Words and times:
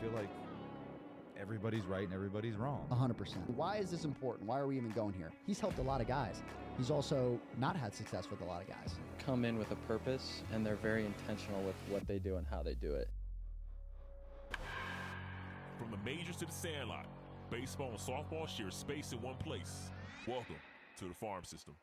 feel 0.00 0.10
like 0.10 0.28
everybody's 1.40 1.84
right 1.84 2.04
and 2.04 2.12
everybody's 2.12 2.56
wrong. 2.56 2.86
100%. 2.90 3.36
Why 3.48 3.76
is 3.76 3.90
this 3.90 4.04
important? 4.04 4.48
Why 4.48 4.58
are 4.58 4.66
we 4.66 4.76
even 4.76 4.90
going 4.90 5.12
here? 5.12 5.30
He's 5.46 5.58
helped 5.58 5.78
a 5.78 5.82
lot 5.82 6.00
of 6.00 6.06
guys. 6.06 6.42
He's 6.76 6.90
also 6.90 7.40
not 7.58 7.76
had 7.76 7.94
success 7.94 8.30
with 8.30 8.40
a 8.40 8.44
lot 8.44 8.62
of 8.62 8.68
guys. 8.68 8.94
Come 9.24 9.44
in 9.44 9.58
with 9.58 9.70
a 9.72 9.76
purpose 9.86 10.42
and 10.52 10.64
they're 10.64 10.76
very 10.76 11.04
intentional 11.04 11.62
with 11.62 11.74
what 11.88 12.06
they 12.06 12.18
do 12.18 12.36
and 12.36 12.46
how 12.46 12.62
they 12.62 12.74
do 12.74 12.94
it. 12.94 13.08
From 15.78 15.90
the 15.90 15.98
majors 16.04 16.36
to 16.36 16.46
the 16.46 16.52
sandlot, 16.52 17.06
baseball 17.50 17.90
and 17.90 17.98
softball 17.98 18.48
share 18.48 18.70
space 18.70 19.12
in 19.12 19.20
one 19.22 19.36
place. 19.36 19.90
Welcome 20.26 20.56
to 20.98 21.04
the 21.04 21.14
farm 21.14 21.44
system. 21.44 21.74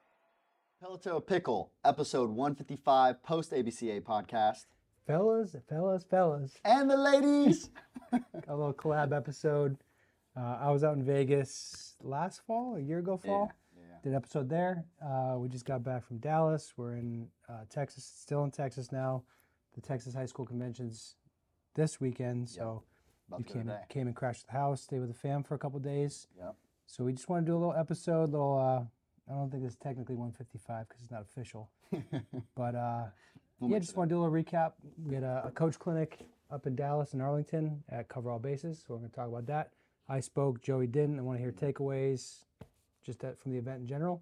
Pelato 0.84 1.26
Pickle, 1.26 1.72
episode 1.86 2.30
155, 2.30 3.24
post 3.24 3.52
ABCA 3.52 4.02
podcast. 4.02 4.66
Fellas, 5.06 5.56
fellas, 5.70 6.04
fellas. 6.04 6.54
And 6.64 6.90
the 6.90 6.98
ladies. 6.98 7.70
A 8.48 8.56
little 8.56 8.74
collab 8.74 9.16
episode. 9.16 9.78
Uh, 10.38 10.58
I 10.62 10.72
was 10.72 10.84
out 10.84 10.96
in 10.96 11.04
Vegas 11.04 11.96
last 12.02 12.42
fall, 12.46 12.76
a 12.76 12.80
year 12.80 13.00
ago 13.00 13.18
fall. 13.18 13.52
yeah. 13.76 13.84
Did 14.04 14.10
an 14.10 14.16
episode 14.16 14.50
there. 14.50 14.86
Uh, 15.04 15.36
we 15.38 15.50
just 15.50 15.66
got 15.66 15.84
back 15.84 16.06
from 16.06 16.18
Dallas. 16.18 16.74
We're 16.78 16.96
in 16.96 17.28
uh, 17.50 17.62
Texas, 17.70 18.10
still 18.20 18.44
in 18.44 18.52
Texas 18.52 18.92
now. 18.92 19.24
The 19.74 19.82
Texas 19.82 20.14
High 20.14 20.26
School 20.28 20.46
Convention's 20.46 21.16
this 21.74 22.00
weekend, 22.00 22.48
so 22.50 22.84
About 23.28 23.40
we 23.40 23.44
came 23.46 23.72
came 23.90 24.08
and 24.08 24.16
crashed 24.16 24.46
the 24.46 24.54
house, 24.54 24.82
stayed 24.82 25.00
with 25.00 25.10
the 25.10 25.18
fam 25.18 25.44
for 25.44 25.56
a 25.56 25.58
couple 25.58 25.80
days. 25.80 26.28
Yep. 26.38 26.56
So 26.86 27.04
we 27.04 27.12
just 27.12 27.28
want 27.28 27.46
to 27.46 27.52
do 27.52 27.58
a 27.58 27.60
little 27.60 27.76
episode, 27.76 28.30
little. 28.30 28.58
Uh, 28.58 29.32
I 29.32 29.36
don't 29.36 29.50
think 29.52 29.66
it's 29.66 29.76
technically 29.76 30.16
155 30.16 30.88
because 30.88 31.02
it's 31.02 31.12
not 31.12 31.24
official, 31.24 31.70
but 32.56 32.76
uh, 32.76 33.06
We'll 33.60 33.72
yeah, 33.72 33.80
just 33.80 33.96
want 33.96 34.10
to 34.10 34.16
do 34.16 34.20
a 34.20 34.22
little 34.24 34.34
recap. 34.36 34.74
We 35.06 35.16
had 35.16 35.24
a, 35.24 35.44
a 35.48 35.52
coach 35.52 35.80
clinic 35.80 36.20
up 36.52 36.68
in 36.68 36.76
Dallas 36.76 37.14
and 37.14 37.22
Arlington 37.22 37.84
at 37.90 38.10
Cover 38.10 38.30
All 38.32 38.40
Bases, 38.40 38.80
so 38.80 38.86
we're 38.94 38.98
going 38.98 39.10
to 39.10 39.16
talk 39.16 39.28
about 39.28 39.46
that. 39.48 39.72
I 40.10 40.20
spoke, 40.20 40.62
Joey 40.62 40.88
didn't. 40.88 41.18
I 41.18 41.22
want 41.22 41.40
to 41.40 41.42
hear 41.42 41.52
takeaways 41.52 42.44
just 43.04 43.20
that 43.20 43.40
from 43.40 43.52
the 43.54 43.58
event 43.58 43.82
in 43.82 43.88
general. 43.88 44.22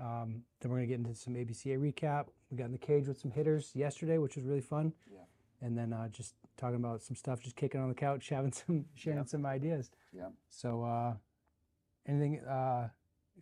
Um, 0.00 0.42
then 0.60 0.70
we're 0.70 0.78
going 0.78 0.88
to 0.88 0.96
get 0.96 0.98
into 1.06 1.14
some 1.14 1.34
ABCA 1.34 1.78
recap. 1.78 2.26
We 2.50 2.56
got 2.56 2.64
in 2.66 2.72
the 2.72 2.78
cage 2.78 3.08
with 3.08 3.18
some 3.18 3.30
hitters 3.30 3.72
yesterday, 3.74 4.18
which 4.18 4.36
was 4.36 4.44
really 4.44 4.60
fun. 4.60 4.92
Yeah. 5.12 5.20
And 5.60 5.76
then 5.76 5.92
uh, 5.92 6.08
just 6.08 6.34
talking 6.56 6.76
about 6.76 7.02
some 7.02 7.16
stuff, 7.16 7.40
just 7.40 7.56
kicking 7.56 7.80
on 7.80 7.88
the 7.88 7.94
couch, 7.94 8.28
having 8.30 8.52
some, 8.52 8.86
sharing 8.94 9.18
Yeah. 9.18 9.24
some 9.24 9.44
ideas. 9.44 9.90
Yeah. 10.12 10.28
So, 10.48 10.82
uh, 10.84 11.14
anything, 12.06 12.40
uh, 12.40 12.88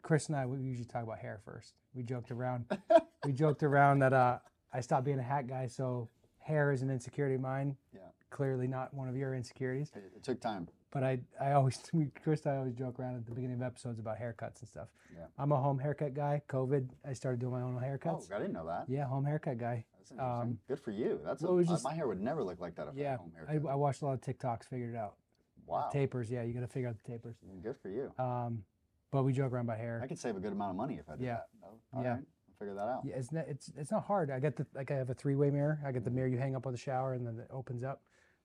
Chris 0.02 0.28
and 0.28 0.36
I, 0.36 0.46
we 0.46 0.58
usually 0.60 0.86
talk 0.86 1.02
about 1.02 1.18
hair 1.18 1.40
first. 1.44 1.74
We 1.94 2.02
joked 2.02 2.30
around. 2.30 2.64
we 3.24 3.32
joked 3.32 3.62
around 3.62 4.00
that 4.00 4.12
uh, 4.12 4.38
I 4.72 4.80
stopped 4.80 5.04
being 5.04 5.18
a 5.18 5.22
hat 5.22 5.46
guy, 5.46 5.66
so 5.66 6.08
hair 6.38 6.72
is 6.72 6.82
an 6.82 6.90
insecurity 6.90 7.34
of 7.34 7.40
mine. 7.40 7.76
Yeah. 7.94 8.00
Clearly 8.30 8.68
not 8.68 8.94
one 8.94 9.08
of 9.08 9.16
your 9.16 9.34
insecurities. 9.34 9.90
It, 9.94 10.12
it 10.16 10.22
took 10.22 10.40
time. 10.40 10.68
But 10.92 11.02
I, 11.02 11.18
I 11.40 11.52
always, 11.52 11.80
Chris 12.22 12.46
I 12.46 12.56
always 12.56 12.74
joke 12.74 12.98
around 13.00 13.16
at 13.16 13.26
the 13.26 13.32
beginning 13.34 13.56
of 13.56 13.62
episodes 13.62 13.98
about 13.98 14.18
haircuts 14.18 14.60
and 14.60 14.68
stuff. 14.68 14.88
Yeah. 15.16 15.24
I'm 15.38 15.52
a 15.52 15.56
home 15.56 15.78
haircut 15.78 16.14
guy. 16.14 16.42
COVID, 16.48 16.88
I 17.08 17.12
started 17.12 17.40
doing 17.40 17.52
my 17.52 17.62
own 17.62 17.74
haircuts. 17.76 18.28
Oh. 18.30 18.34
I 18.36 18.38
didn't 18.38 18.52
know 18.54 18.66
that. 18.66 18.84
Yeah, 18.88 19.06
home 19.06 19.24
haircut 19.24 19.58
guy. 19.58 19.84
That's 19.98 20.12
interesting. 20.12 20.40
Um, 20.50 20.58
Good 20.68 20.80
for 20.80 20.90
you. 20.92 21.20
That's 21.24 21.42
well, 21.42 21.58
a, 21.58 21.60
uh, 21.60 21.64
just- 21.64 21.84
my 21.84 21.94
hair 21.94 22.06
would 22.06 22.20
never 22.20 22.42
look 22.42 22.60
like 22.60 22.76
that 22.76 22.88
if 22.88 22.94
I 22.94 23.00
Yeah, 23.00 23.10
had 23.12 23.18
home 23.20 23.32
I, 23.48 23.50
haircut. 23.52 23.70
I 23.70 23.74
watched 23.74 24.02
a 24.02 24.06
lot 24.06 24.12
of 24.14 24.20
TikToks, 24.20 24.64
figured 24.64 24.94
it 24.94 24.98
out. 24.98 25.14
wow. 25.66 25.88
Tapers, 25.92 26.30
yeah, 26.30 26.42
you 26.42 26.52
got 26.52 26.60
to 26.60 26.66
figure 26.68 26.88
out 26.88 26.96
the 27.04 27.10
tapers. 27.10 27.36
Good 27.62 27.76
for 27.82 27.88
you. 27.88 28.12
Um, 28.18 28.62
but 29.10 29.24
we 29.24 29.32
joke 29.32 29.52
around 29.52 29.64
about 29.66 29.78
hair. 29.78 30.00
I 30.02 30.06
could 30.06 30.18
save 30.18 30.36
a 30.36 30.40
good 30.40 30.52
amount 30.52 30.70
of 30.70 30.76
money 30.76 30.94
if 31.00 31.08
I 31.08 31.16
did 31.16 31.24
Yeah. 31.24 31.38
that. 31.94 32.02
Yeah. 32.02 32.08
right. 32.14 32.22
Figure 32.60 32.74
that 32.74 32.82
out. 32.88 33.00
Yeah, 33.04 33.14
it's 33.16 33.32
not, 33.32 33.46
it's 33.48 33.72
it's 33.76 33.90
not 33.90 34.04
hard. 34.04 34.30
I 34.30 34.38
got 34.38 34.54
the 34.54 34.66
like 34.74 34.90
I 34.90 34.94
have 34.94 35.08
a 35.10 35.14
three 35.14 35.34
way 35.34 35.50
mirror. 35.50 35.80
I 35.84 35.90
got 35.92 36.04
the 36.04 36.10
mirror 36.10 36.28
you 36.28 36.36
hang 36.38 36.54
up 36.54 36.66
on 36.66 36.72
the 36.72 36.78
shower 36.78 37.14
and 37.14 37.26
then 37.26 37.38
it 37.38 37.48
opens 37.50 37.82
up. 37.82 38.02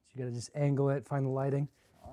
So 0.08 0.14
you 0.16 0.24
got 0.24 0.30
to 0.30 0.36
just 0.36 0.50
angle 0.56 0.90
it, 0.90 1.06
find 1.06 1.26
the 1.26 1.30
lighting. 1.30 1.68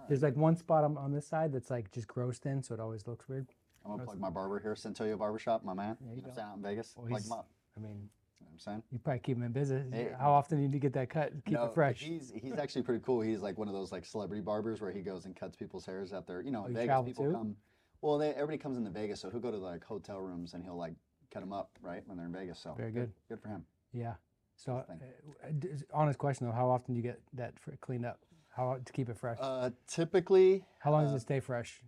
There's 0.08 0.22
like 0.22 0.34
one 0.36 0.56
spot 0.56 0.82
on, 0.84 0.96
on 0.98 1.12
this 1.12 1.26
side 1.28 1.52
that's 1.52 1.70
like 1.70 1.92
just 1.92 2.08
grossed 2.08 2.44
in, 2.44 2.60
so 2.62 2.74
it 2.74 2.80
always 2.80 3.06
looks 3.06 3.28
weird. 3.28 3.46
I'm 3.84 3.92
gonna 3.92 4.04
plug 4.04 4.18
my 4.18 4.30
barber 4.30 4.58
here, 4.58 4.74
Centoyo 4.74 5.16
Barbershop, 5.16 5.64
my 5.64 5.74
man. 5.74 5.96
There 6.00 6.10
you 6.10 6.16
you 6.16 6.22
know, 6.22 6.28
go. 6.28 6.32
staying 6.32 6.48
out 6.48 6.56
in 6.56 6.62
Vegas. 6.62 6.94
Well, 6.96 7.06
plug 7.06 7.24
him 7.24 7.32
up. 7.32 7.48
I 7.76 7.80
mean, 7.80 7.90
You 7.90 7.96
know 7.96 8.46
what 8.46 8.52
I'm 8.54 8.58
saying? 8.58 8.82
you 8.90 8.98
probably 8.98 9.20
keep 9.20 9.36
him 9.36 9.42
in 9.44 9.52
business. 9.52 9.86
Hey. 9.92 10.10
How 10.18 10.32
often 10.32 10.58
do 10.58 10.62
you 10.62 10.68
need 10.68 10.72
to 10.74 10.80
get 10.80 10.92
that 10.94 11.08
cut? 11.10 11.32
Keep 11.44 11.54
No, 11.54 11.66
it 11.66 11.74
fresh. 11.74 12.00
He's 12.00 12.32
he's 12.34 12.54
actually 12.58 12.82
pretty 12.82 13.02
cool. 13.04 13.20
He's 13.20 13.40
like 13.42 13.58
one 13.58 13.68
of 13.68 13.74
those 13.74 13.92
like 13.92 14.04
celebrity 14.04 14.42
barbers 14.42 14.80
where 14.80 14.90
he 14.90 15.02
goes 15.02 15.24
and 15.26 15.36
cuts 15.36 15.54
people's 15.56 15.86
hairs 15.86 16.12
out 16.12 16.26
there. 16.26 16.40
you 16.40 16.50
know 16.50 16.62
Oh, 16.62 16.66
in 16.66 16.72
you 16.72 16.78
Vegas 16.78 17.02
people 17.04 17.24
too? 17.26 17.32
come. 17.32 17.56
Well, 18.00 18.18
they, 18.18 18.30
everybody 18.30 18.58
comes 18.58 18.76
into 18.78 18.90
Vegas, 18.90 19.20
so 19.20 19.30
he'll 19.30 19.38
go 19.40 19.52
to 19.52 19.58
like 19.58 19.84
hotel 19.84 20.18
rooms 20.20 20.54
and 20.54 20.64
he'll 20.64 20.76
like 20.76 20.94
cut 21.32 21.40
them 21.40 21.52
up 21.52 21.70
right 21.80 22.02
when 22.06 22.16
they're 22.16 22.26
in 22.26 22.32
Vegas. 22.32 22.58
So 22.58 22.74
Very 22.76 22.92
good. 22.92 23.12
Good 23.28 23.40
for 23.40 23.48
him. 23.48 23.64
Yeah. 23.92 24.14
So, 24.56 24.76
uh, 24.76 25.48
honest 25.92 26.18
question 26.18 26.46
though, 26.46 26.52
how 26.52 26.68
often 26.70 26.94
do 26.94 26.98
you 26.98 27.02
get 27.02 27.20
that 27.34 27.54
cleaned 27.80 28.04
up? 28.06 28.20
How 28.54 28.78
to 28.84 28.92
keep 28.92 29.08
it 29.08 29.16
fresh? 29.16 29.38
Uh, 29.40 29.70
typically, 29.86 30.64
how 30.78 30.92
long 30.92 31.04
does 31.04 31.14
it 31.14 31.20
stay 31.20 31.40
fresh? 31.40 31.80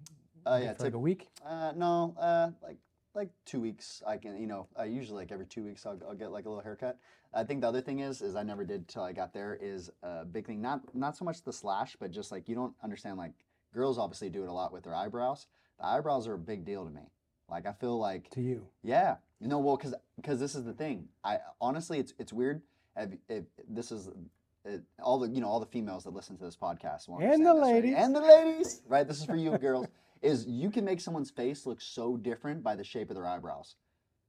uh, 0.47 0.61
yeah, 0.63 0.75
like 0.79 0.95
a 0.95 0.99
week. 0.99 1.29
Uh, 1.45 1.73
no, 1.77 2.15
uh, 2.19 2.51
like 2.63 2.79
like 3.15 3.29
two 3.45 3.61
weeks. 3.61 4.03
I 4.07 4.17
can, 4.17 4.41
you 4.41 4.47
know, 4.47 4.67
I 4.77 4.85
usually 4.85 5.19
like 5.19 5.31
every 5.31 5.47
two 5.47 5.63
weeks 5.63 5.87
I'll, 5.87 6.01
I'll 6.09 6.15
get 6.15 6.33
like 6.33 6.47
a 6.47 6.49
little 6.49 6.65
haircut. 6.65 6.99
I 7.33 7.45
think 7.45 7.61
the 7.61 7.69
other 7.69 7.81
thing 7.81 8.01
is, 8.01 8.23
is 8.23 8.35
I 8.35 8.43
never 8.43 8.65
did 8.65 8.89
till 8.89 9.03
I 9.03 9.13
got 9.13 9.33
there. 9.33 9.59
Is 9.61 9.91
a 10.03 10.25
big 10.25 10.47
thing. 10.47 10.61
Not 10.61 10.95
not 10.95 11.17
so 11.17 11.25
much 11.25 11.43
the 11.43 11.53
slash, 11.53 11.97
but 12.01 12.11
just 12.11 12.33
like 12.33 12.49
you 12.49 12.55
don't 12.55 12.75
understand. 12.83 13.19
Like 13.19 13.33
girls 13.73 13.99
obviously 13.99 14.31
do 14.31 14.43
it 14.43 14.49
a 14.49 14.53
lot 14.53 14.73
with 14.73 14.85
their 14.85 14.95
eyebrows. 14.95 15.47
The 15.79 15.87
eyebrows 15.87 16.27
are 16.27 16.35
a 16.35 16.39
big 16.39 16.65
deal 16.65 16.85
to 16.85 16.91
me. 16.91 17.03
Like 17.49 17.67
I 17.67 17.73
feel 17.73 17.99
like 17.99 18.31
To 18.31 18.41
you, 18.41 18.67
yeah, 18.83 19.17
know, 19.49 19.59
well, 19.59 19.77
because 19.77 19.95
because 20.17 20.41
this 20.41 20.55
is 20.55 20.65
the 20.65 20.73
thing. 20.73 21.09
I 21.25 21.39
honestly, 21.61 21.99
it's 21.99 22.15
it's 22.19 22.33
weird. 22.33 22.63
If, 22.97 23.11
if 23.29 23.45
this 23.69 23.91
is 23.93 24.09
it, 24.65 24.83
all 25.03 25.19
the 25.19 25.29
you 25.29 25.41
know 25.41 25.49
all 25.49 25.61
the 25.61 25.67
females 25.67 26.05
that 26.05 26.15
listen 26.15 26.37
to 26.39 26.45
this 26.45 26.57
podcast 26.57 27.09
will 27.09 27.17
And 27.19 27.25
understand 27.47 27.47
the 27.47 27.55
this, 27.55 27.63
right? 27.63 27.75
ladies. 27.75 27.95
and 27.99 28.15
the 28.17 28.21
ladies, 28.21 28.83
right? 28.89 29.07
This 29.07 29.19
is 29.19 29.25
for 29.25 29.37
you 29.37 29.57
girls. 29.59 29.87
Is 30.23 30.47
you 30.47 30.71
can 30.71 30.85
make 30.85 31.01
someone's 31.01 31.31
face 31.31 31.67
look 31.67 31.81
so 31.81 32.17
different 32.17 32.63
by 32.63 32.75
the 32.77 32.85
shape 32.85 33.11
of 33.11 33.17
their 33.17 33.27
eyebrows. 33.27 33.77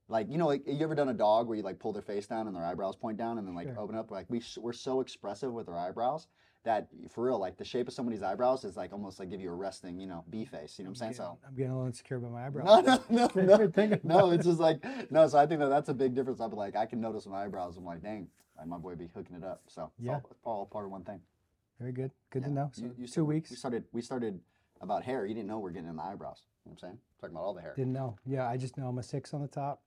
Like 0.10 0.30
you 0.30 0.38
know, 0.38 0.48
like 0.48 0.64
you 0.68 0.82
ever 0.84 0.96
done 0.96 1.10
a 1.10 1.14
dog 1.14 1.48
where 1.48 1.56
you 1.58 1.64
like 1.64 1.80
pull 1.80 1.94
their 1.94 2.02
face 2.02 2.28
down 2.28 2.48
and 2.48 2.56
their 2.56 2.66
eyebrows 2.66 2.96
point 2.96 3.18
down 3.18 3.38
and 3.38 3.48
then 3.48 3.56
like 3.56 3.68
Sure. 3.68 3.80
open 3.80 3.96
up? 3.96 4.12
Like 4.12 4.26
we 4.30 4.40
s- 4.40 4.58
we're 4.62 4.74
so 4.74 5.00
expressive 5.00 5.52
with 5.54 5.70
our 5.70 5.78
eyebrows 5.78 6.28
that 6.66 6.88
for 7.12 7.24
real, 7.26 7.40
like 7.40 7.58
the 7.58 7.64
shape 7.64 7.88
of 7.88 7.94
somebody's 7.94 8.22
eyebrows 8.22 8.66
is 8.66 8.76
like 8.76 8.92
almost 8.92 9.20
like 9.20 9.30
give 9.30 9.40
you 9.40 9.50
a 9.52 9.56
resting, 9.56 10.00
you 10.00 10.08
know, 10.08 10.24
bee 10.30 10.46
face. 10.46 10.78
You 10.78 10.84
know 10.84 10.90
what 10.90 10.98
I'm 10.98 11.00
saying? 11.00 11.14
So 11.14 11.38
I'm 11.48 11.56
getting 11.56 11.72
a 11.72 11.76
little 11.76 11.88
insecure 11.88 12.18
about 12.18 12.32
my 12.34 12.46
eyebrows. 12.48 12.66
no, 12.86 13.02
no, 13.10 13.30
no, 13.36 13.72
no, 13.76 14.00
no. 14.04 14.32
It's 14.32 14.46
just 14.46 14.60
like 14.60 14.84
no. 15.12 15.28
So 15.28 15.38
I 15.40 15.46
think 15.48 15.62
that 15.62 15.70
that's 15.70 15.90
a 15.90 15.94
big 15.94 16.14
difference. 16.14 16.42
I'm 16.42 16.52
like, 16.52 16.76
I 16.76 16.86
can 16.86 17.00
notice 17.00 17.26
my 17.26 17.46
eyebrows. 17.46 17.78
I'm 17.78 17.86
like, 17.86 18.02
dang, 18.04 18.28
my 18.66 18.78
boy 18.78 18.96
be 18.96 19.08
hooking 19.16 19.36
it 19.38 19.44
up. 19.44 19.62
So 19.68 19.92
it's 19.98 20.06
Yeah. 20.06 20.14
all, 20.14 20.22
it's 20.32 20.40
all 20.44 20.66
part 20.66 20.86
of 20.86 20.92
one 20.92 21.04
thing. 21.04 21.22
Very 21.80 21.92
good. 21.92 22.12
Good 22.32 22.44
to 22.44 22.50
know. 22.50 22.70
So 22.74 22.84
You- 22.84 22.96
you 22.98 23.08
two 23.08 23.24
we- 23.26 23.36
weeks. 23.36 23.50
We 23.52 23.56
started. 23.56 23.86
We 23.94 24.02
started 24.02 24.40
about 24.82 25.04
hair. 25.04 25.26
You 25.26 25.34
didn't 25.34 25.48
know 25.48 25.60
we're 25.60 25.72
getting 25.72 25.90
in 25.90 25.96
the 25.96 26.04
eyebrows. 26.04 26.42
You 26.66 26.72
know 26.72 26.74
what 26.76 26.84
I'm 26.84 26.90
saying? 26.90 27.00
Talking 27.22 27.36
about 27.36 27.44
all 27.46 27.54
the 27.54 27.62
hair. 27.62 27.74
Didn't 27.76 27.94
know. 27.94 28.18
Yeah, 28.26 28.48
I 28.50 28.58
just 28.58 28.78
know 28.78 28.88
I'm 28.88 28.98
a 28.98 29.04
six 29.04 29.34
on 29.34 29.42
the 29.42 29.48
top, 29.48 29.82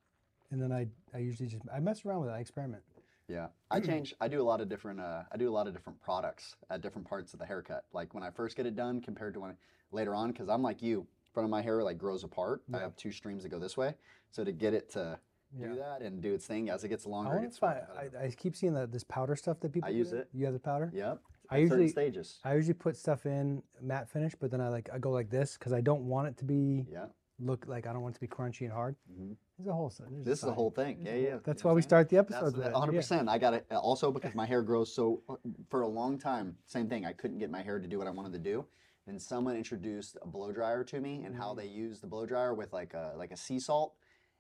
and 0.51 0.63
then 0.63 0.71
I 0.71 0.87
I 1.13 1.19
usually 1.19 1.49
just 1.49 1.65
I 1.75 1.81
mess 1.81 2.05
around 2.07 2.21
with 2.21 2.31
it. 2.31 2.35
I 2.35 2.39
experiment. 2.39 2.83
Yeah, 3.29 3.49
I 3.71 3.81
change. 3.91 4.15
I 4.21 4.29
do 4.29 4.41
a 4.41 4.45
lot 4.45 4.61
of 4.61 4.69
different. 4.69 5.01
Uh, 5.01 5.23
I 5.31 5.37
do 5.37 5.49
a 5.49 5.53
lot 5.53 5.67
of 5.67 5.75
different 5.75 6.01
products 6.01 6.57
at 6.71 6.81
different 6.81 7.07
parts 7.09 7.33
of 7.35 7.39
the 7.39 7.47
haircut. 7.47 7.85
Like 7.93 8.15
when 8.15 8.23
I 8.23 8.31
first 8.31 8.57
get 8.57 8.67
it 8.67 8.75
done, 8.75 9.01
compared 9.01 9.35
to 9.35 9.41
when 9.41 9.55
later 9.93 10.15
on, 10.15 10.33
because 10.33 10.49
I'm 10.49 10.63
like 10.63 10.83
you. 10.83 11.07
Front 11.35 11.45
of 11.45 11.51
my 11.51 11.61
hair 11.63 11.83
like 11.85 11.99
grows 11.99 12.25
apart. 12.25 12.63
I 12.75 12.79
have 12.79 12.97
two 12.97 13.13
streams 13.13 13.43
that 13.43 13.51
go 13.51 13.59
this 13.59 13.77
way. 13.77 13.95
So 14.31 14.43
to 14.45 14.51
get 14.51 14.73
it 14.75 14.91
to 14.93 15.19
Yeah. 15.57 15.69
do 15.69 15.75
that 15.77 16.01
and 16.03 16.21
do 16.23 16.33
its 16.35 16.47
thing 16.47 16.69
as 16.71 16.83
it 16.85 16.89
gets 16.89 17.07
longer, 17.07 17.31
want 17.31 17.39
it 17.39 17.43
gets 17.43 17.59
I, 17.63 18.25
I 18.25 18.31
keep 18.31 18.57
seeing 18.57 18.73
that 18.75 18.91
this 18.91 19.05
powder 19.05 19.37
stuff 19.37 19.61
that 19.61 19.73
people. 19.73 19.89
I 19.89 19.93
use 19.93 20.11
do. 20.11 20.17
it. 20.17 20.29
You 20.33 20.47
have 20.47 20.55
the 20.55 20.59
powder. 20.61 20.91
Yep. 20.93 21.21
I 21.51 21.57
at 21.57 21.61
usually- 21.63 21.89
stages. 21.89 22.41
I 22.45 22.55
usually 22.55 22.75
put 22.75 22.97
stuff 22.97 23.25
in 23.27 23.63
matte 23.81 24.09
finish, 24.09 24.33
but 24.41 24.51
then 24.51 24.61
I 24.61 24.69
like 24.69 24.89
I 24.93 24.99
go 24.99 25.11
like 25.11 25.31
this 25.31 25.57
because 25.59 25.73
I 25.73 25.81
don't 25.83 26.07
want 26.09 26.29
it 26.29 26.37
to 26.39 26.45
be 26.47 26.87
Yeah. 26.91 27.07
look 27.39 27.67
like 27.69 27.87
I 27.87 27.93
don't 27.93 28.03
want 28.03 28.15
it 28.17 28.21
to 28.21 28.27
be 28.27 28.29
crunchy 28.29 28.63
and 28.63 28.73
hard. 28.73 28.97
Mhm. 29.13 29.37
There's 29.59 29.69
a 29.69 29.73
whole. 29.73 29.93
there's 29.99 30.25
This 30.25 30.35
is 30.39 30.41
the 30.43 30.47
side. 30.49 30.55
whole 30.55 30.71
thing. 30.71 30.99
Yeah, 31.03 31.13
mm-hmm. 31.13 31.25
yeah. 31.25 31.37
That's 31.45 31.65
why 31.65 31.73
we 31.73 31.83
start 31.83 32.09
the 32.09 32.17
That's 32.17 32.31
episodes. 32.31 32.55
with 32.55 32.65
that. 32.65 32.73
100. 32.73 32.93
Yeah. 32.93 32.99
percent 32.99 33.29
I 33.29 33.39
got 33.39 33.55
it. 33.55 33.67
Also 33.73 34.11
because 34.19 34.35
my 34.35 34.47
hair 34.47 34.63
grows 34.63 34.93
so 34.95 35.23
uh, 35.29 35.35
for 35.69 35.83
a 35.83 35.89
long 35.89 36.19
time. 36.19 36.57
Same 36.67 36.89
thing. 36.89 37.05
I 37.05 37.13
couldn't 37.13 37.39
get 37.39 37.51
my 37.51 37.63
hair 37.63 37.79
to 37.79 37.89
do 37.89 37.99
what 37.99 38.07
I 38.07 38.11
wanted 38.11 38.33
to 38.33 38.39
do. 38.39 38.65
And 39.07 39.21
someone 39.21 39.57
introduced 39.57 40.17
a 40.23 40.27
blow 40.27 40.53
dryer 40.53 40.85
to 40.85 41.01
me 41.01 41.25
and 41.25 41.35
how 41.35 41.49
mm-hmm. 41.49 41.61
they 41.61 41.67
use 41.67 42.01
the 42.01 42.07
blow 42.07 42.27
dryer 42.27 42.55
with 42.55 42.73
like 42.73 42.95
a 42.95 43.15
like 43.17 43.33
a 43.33 43.37
sea 43.37 43.59
salt, 43.59 43.95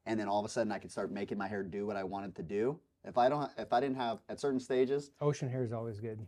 and 0.07 0.21
then 0.21 0.29
all 0.29 0.39
of 0.39 0.47
a 0.47 0.49
sudden 0.49 0.71
I 0.71 0.79
could 0.79 0.93
start 0.93 1.11
making 1.11 1.39
my 1.39 1.49
hair 1.49 1.63
do 1.63 1.87
what 1.87 1.97
I 1.97 2.05
wanted 2.05 2.37
to 2.37 2.43
do. 2.43 2.79
If 3.05 3.17
I 3.17 3.29
don't, 3.29 3.51
if 3.57 3.73
I 3.73 3.81
didn't 3.81 3.97
have 3.97 4.19
at 4.29 4.41
certain 4.41 4.61
stages, 4.61 5.11
Ocean 5.21 5.49
hair 5.49 5.65
is 5.65 5.73
always 5.73 6.01
good. 6.01 6.21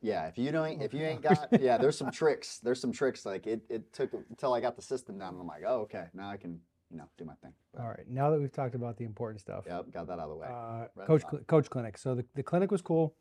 yeah. 0.00 0.26
If 0.26 0.38
you 0.38 0.52
don't, 0.52 0.80
if 0.80 0.94
you 0.94 1.04
ain't 1.04 1.22
got, 1.22 1.48
yeah. 1.60 1.78
There's 1.78 1.98
some 2.02 2.12
tricks. 2.12 2.60
There's 2.60 2.80
some 2.80 2.92
tricks. 2.92 3.26
Like 3.26 3.46
it, 3.46 3.62
it 3.68 3.92
took 3.92 4.12
until 4.30 4.54
I 4.54 4.60
got 4.60 4.76
the 4.76 4.82
system 4.82 5.18
down, 5.18 5.32
and 5.34 5.40
I'm 5.40 5.46
like, 5.46 5.64
oh, 5.66 5.80
okay, 5.80 6.04
now 6.14 6.28
I 6.30 6.36
can, 6.36 6.60
you 6.90 6.96
know, 6.96 7.04
do 7.18 7.24
my 7.24 7.34
thing. 7.42 7.52
But, 7.72 7.82
All 7.82 7.88
right. 7.88 8.08
Now 8.08 8.30
that 8.30 8.40
we've 8.40 8.52
talked 8.52 8.74
about 8.74 8.96
the 8.96 9.04
important 9.04 9.40
stuff, 9.40 9.64
Yep, 9.66 9.92
got 9.92 10.06
that 10.06 10.14
out 10.14 10.20
of 10.20 10.30
the 10.30 10.36
way. 10.36 10.48
uh, 10.48 11.04
coach 11.06 11.22
cl- 11.30 11.42
coach 11.44 11.68
clinic. 11.70 11.98
So 11.98 12.14
the, 12.14 12.24
the 12.34 12.42
clinic 12.42 12.70
was 12.70 12.82
cool. 12.82 13.14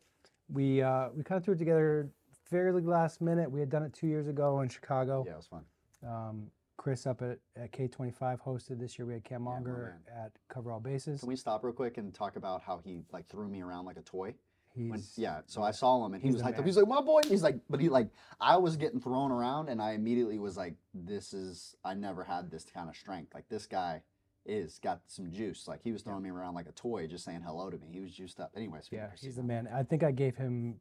We 0.50 0.82
uh, 0.82 1.10
we 1.16 1.24
kind 1.24 1.38
of 1.38 1.44
threw 1.44 1.54
it 1.56 1.58
together 1.58 2.10
fairly 2.50 2.82
last 2.82 3.20
minute. 3.22 3.52
We 3.52 3.60
had 3.60 3.70
done 3.70 3.84
it 3.84 3.94
two 3.94 4.08
years 4.08 4.28
ago 4.28 4.62
in 4.62 4.70
Chicago. 4.70 5.24
yeah, 5.26 5.34
it 5.34 5.38
was 5.38 5.48
fun. 5.48 5.64
Um, 6.08 6.48
Chris 6.78 7.08
up 7.08 7.22
at, 7.24 7.40
at 7.56 7.72
K25 7.72 8.40
hosted 8.40 8.80
this 8.80 8.98
year. 9.00 9.06
We 9.08 9.14
had 9.14 9.24
Cam 9.24 9.42
my 9.42 9.52
Monger 9.54 10.00
man. 10.08 10.26
at 10.26 10.32
Cover 10.48 10.72
All 10.72 10.80
Bases. 10.80 11.20
Can 11.22 11.28
we 11.28 11.36
stop 11.36 11.64
real 11.64 11.74
quick 11.74 11.98
and 11.98 12.14
talk 12.14 12.36
about 12.36 12.62
how 12.62 12.80
he 12.84 13.02
like 13.12 13.28
threw 13.28 13.50
me 13.50 13.62
around 13.62 13.86
like 13.86 13.98
a 13.98 14.02
toy? 14.04 14.36
He's 14.78 15.14
yeah, 15.18 15.42
so 15.48 15.64
I 15.64 15.72
saw 15.72 16.06
him 16.06 16.14
and 16.14 16.22
he 16.22 16.32
was 16.32 16.42
up. 16.42 16.64
He's 16.64 16.78
like, 16.78 16.88
my 16.88 17.02
boy. 17.02 17.22
He's 17.28 17.44
like, 17.44 17.60
but 17.70 17.80
he 17.80 17.90
like, 17.90 18.10
I 18.40 18.58
was 18.58 18.78
getting 18.78 19.00
thrown 19.00 19.32
around 19.32 19.70
and 19.70 19.82
I 19.82 19.94
immediately 19.94 20.40
was 20.40 20.56
like, 20.58 20.76
this 20.94 21.34
is, 21.34 21.76
I 21.84 21.94
never 21.94 22.24
had 22.24 22.52
this 22.52 22.66
kind 22.66 22.90
of 22.90 22.96
strength. 22.96 23.34
Like 23.34 23.50
this 23.50 23.66
guy 23.66 24.02
is 24.46 24.80
got 24.80 25.02
some 25.08 25.32
juice. 25.32 25.68
Like 25.68 25.82
he 25.84 25.92
was 25.92 26.02
throwing 26.02 26.24
me 26.24 26.30
around 26.30 26.54
like 26.56 26.68
a 26.68 26.72
toy, 26.72 27.08
just 27.08 27.26
saying 27.26 27.42
hello 27.46 27.70
to 27.70 27.78
me. 27.78 27.88
He 27.92 28.00
was 28.00 28.12
juiced 28.12 28.40
up. 28.40 28.52
Anyways, 28.56 28.88
Yeah, 28.92 29.08
he's 29.20 29.36
the 29.36 29.44
man. 29.44 29.68
I 29.74 29.84
think 29.84 30.04
I 30.04 30.12
gave 30.12 30.36
him 30.36 30.80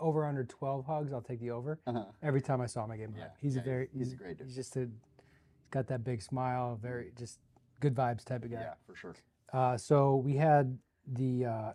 over 0.00 0.24
under 0.24 0.44
12 0.44 0.84
hugs. 0.86 1.12
I'll 1.12 1.20
take 1.20 1.40
the 1.40 1.50
over. 1.50 1.80
Uh-huh. 1.86 2.04
Every 2.22 2.40
time 2.42 2.60
I 2.60 2.66
saw 2.66 2.84
him, 2.84 2.90
I 2.90 2.96
gave 2.96 3.08
him 3.08 3.14
a 3.14 3.18
Yeah, 3.18 3.22
hug. 3.24 3.32
He's 3.40 3.56
yeah, 3.56 3.62
a 3.62 3.64
very 3.64 3.88
he's 3.92 4.12
a 4.12 4.16
great 4.16 4.38
dude. 4.38 4.46
He's 4.46 4.56
just 4.56 4.76
a 4.76 4.80
he's 4.80 5.70
got 5.70 5.86
that 5.88 6.04
big 6.04 6.22
smile, 6.22 6.78
very 6.80 7.12
just 7.18 7.38
good 7.80 7.94
vibes 7.94 8.24
type 8.24 8.44
of 8.44 8.50
guy. 8.50 8.60
Yeah, 8.60 8.74
for 8.86 8.94
sure. 8.94 9.14
Uh, 9.52 9.76
so 9.76 10.16
we 10.16 10.36
had 10.36 10.76
the 11.06 11.44
uh, 11.44 11.72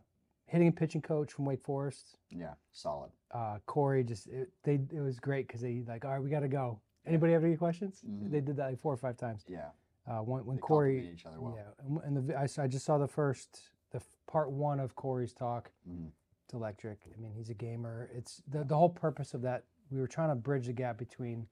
hitting 0.52 0.68
and 0.68 0.76
pitching 0.76 1.02
coach 1.02 1.32
from 1.32 1.46
Wake 1.46 1.64
Forest, 1.64 2.18
Yeah, 2.30 2.56
solid. 2.74 3.12
uh, 3.32 3.60
Corey. 3.66 4.04
Just 4.04 4.28
it, 4.28 4.52
they 4.64 4.76
it 4.92 5.00
was 5.00 5.18
great 5.20 5.48
because 5.48 5.62
they 5.62 5.82
like 5.88 6.04
all 6.04 6.12
right, 6.12 6.22
we 6.22 6.30
got 6.30 6.42
to 6.42 6.50
go. 6.50 6.80
Anybody 7.06 7.32
have 7.34 7.44
any 7.46 7.56
questions? 7.56 8.02
Mhm. 8.06 8.30
They 8.30 8.42
did 8.42 8.58
that 8.58 8.70
like 8.72 8.80
four 8.82 8.94
or 8.94 8.98
five 8.98 9.16
times. 9.18 9.46
Yeah, 9.48 9.70
Uh, 10.06 10.20
when 10.20 10.46
when 10.46 10.58
They 10.58 10.62
Corey, 10.62 11.10
each 11.14 11.26
other 11.26 11.40
well. 11.40 11.56
yeah, 11.58 12.00
and 12.06 12.18
the 12.28 12.36
I, 12.38 12.44
I 12.64 12.68
just 12.68 12.86
saw 12.86 12.98
the 12.98 13.08
first 13.08 13.72
the 13.92 14.02
part 14.28 14.52
one 14.52 14.80
of 14.82 14.94
Corey's 14.96 15.34
talk. 15.34 15.72
Mhm. 15.90 16.12
It's 16.44 16.54
electric. 16.54 17.00
I 17.16 17.18
mean, 17.22 17.32
he's 17.34 17.50
a 17.50 17.54
gamer. 17.54 18.10
It's 18.14 18.42
the 18.48 18.66
the 18.66 18.76
whole 18.76 18.90
purpose 18.90 19.34
of 19.34 19.42
that. 19.44 19.64
We 19.90 20.00
were 20.02 20.08
trying 20.08 20.30
to 20.30 20.36
bridge 20.36 20.68
the 20.68 20.74
gap 20.74 20.98
between 20.98 21.48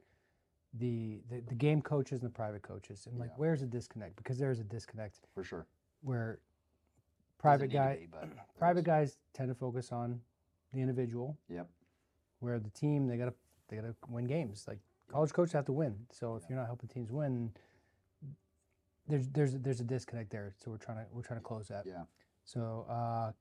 the 0.74 1.22
the, 1.30 1.40
the 1.48 1.56
game 1.56 1.82
coaches 1.82 2.20
and 2.22 2.30
the 2.30 2.34
private 2.36 2.64
coaches, 2.64 3.08
and 3.08 3.18
like 3.18 3.30
Yeah. 3.30 3.38
where's 3.38 3.62
the 3.62 3.68
disconnect? 3.68 4.18
Because 4.18 4.38
there's 4.38 4.60
a 4.60 4.64
disconnect 4.66 5.22
for 5.34 5.44
sure. 5.46 5.66
where 6.02 6.40
private 7.38 7.70
guy 7.72 7.96
be, 8.02 8.06
but 8.08 8.28
private 8.60 8.84
guys 8.86 9.18
tend 9.34 9.50
to 9.50 9.56
focus 9.56 9.92
on 9.92 10.20
the 10.74 10.80
individual, 10.82 11.38
Yep. 11.50 11.68
where 12.40 12.60
the 12.60 12.70
team 12.70 13.08
they 13.08 13.18
gotta 13.18 13.34
they 13.70 13.76
gotta 13.78 13.96
win 14.10 14.26
games. 14.28 14.66
Like 14.68 14.80
college 15.08 15.32
coaches 15.34 15.54
have 15.54 15.66
to 15.66 15.74
win. 15.74 15.96
So 16.12 16.36
if 16.36 16.44
you're 16.50 16.58
not 16.60 16.68
helping 16.68 16.90
teams 16.90 17.12
win, 17.12 17.52
there's 19.08 19.28
there's 19.30 19.54
there's 19.54 19.80
a 19.80 19.84
disconnect 19.84 20.30
there. 20.30 20.54
So 20.58 20.72
we're 20.72 20.78
trying 20.78 20.98
to 20.98 21.06
we're 21.12 21.24
trying 21.24 21.40
to 21.40 21.44
close 21.44 21.68
that. 21.70 21.86
Yeah. 21.88 22.04
So 22.46 22.86
uh, 22.90 23.32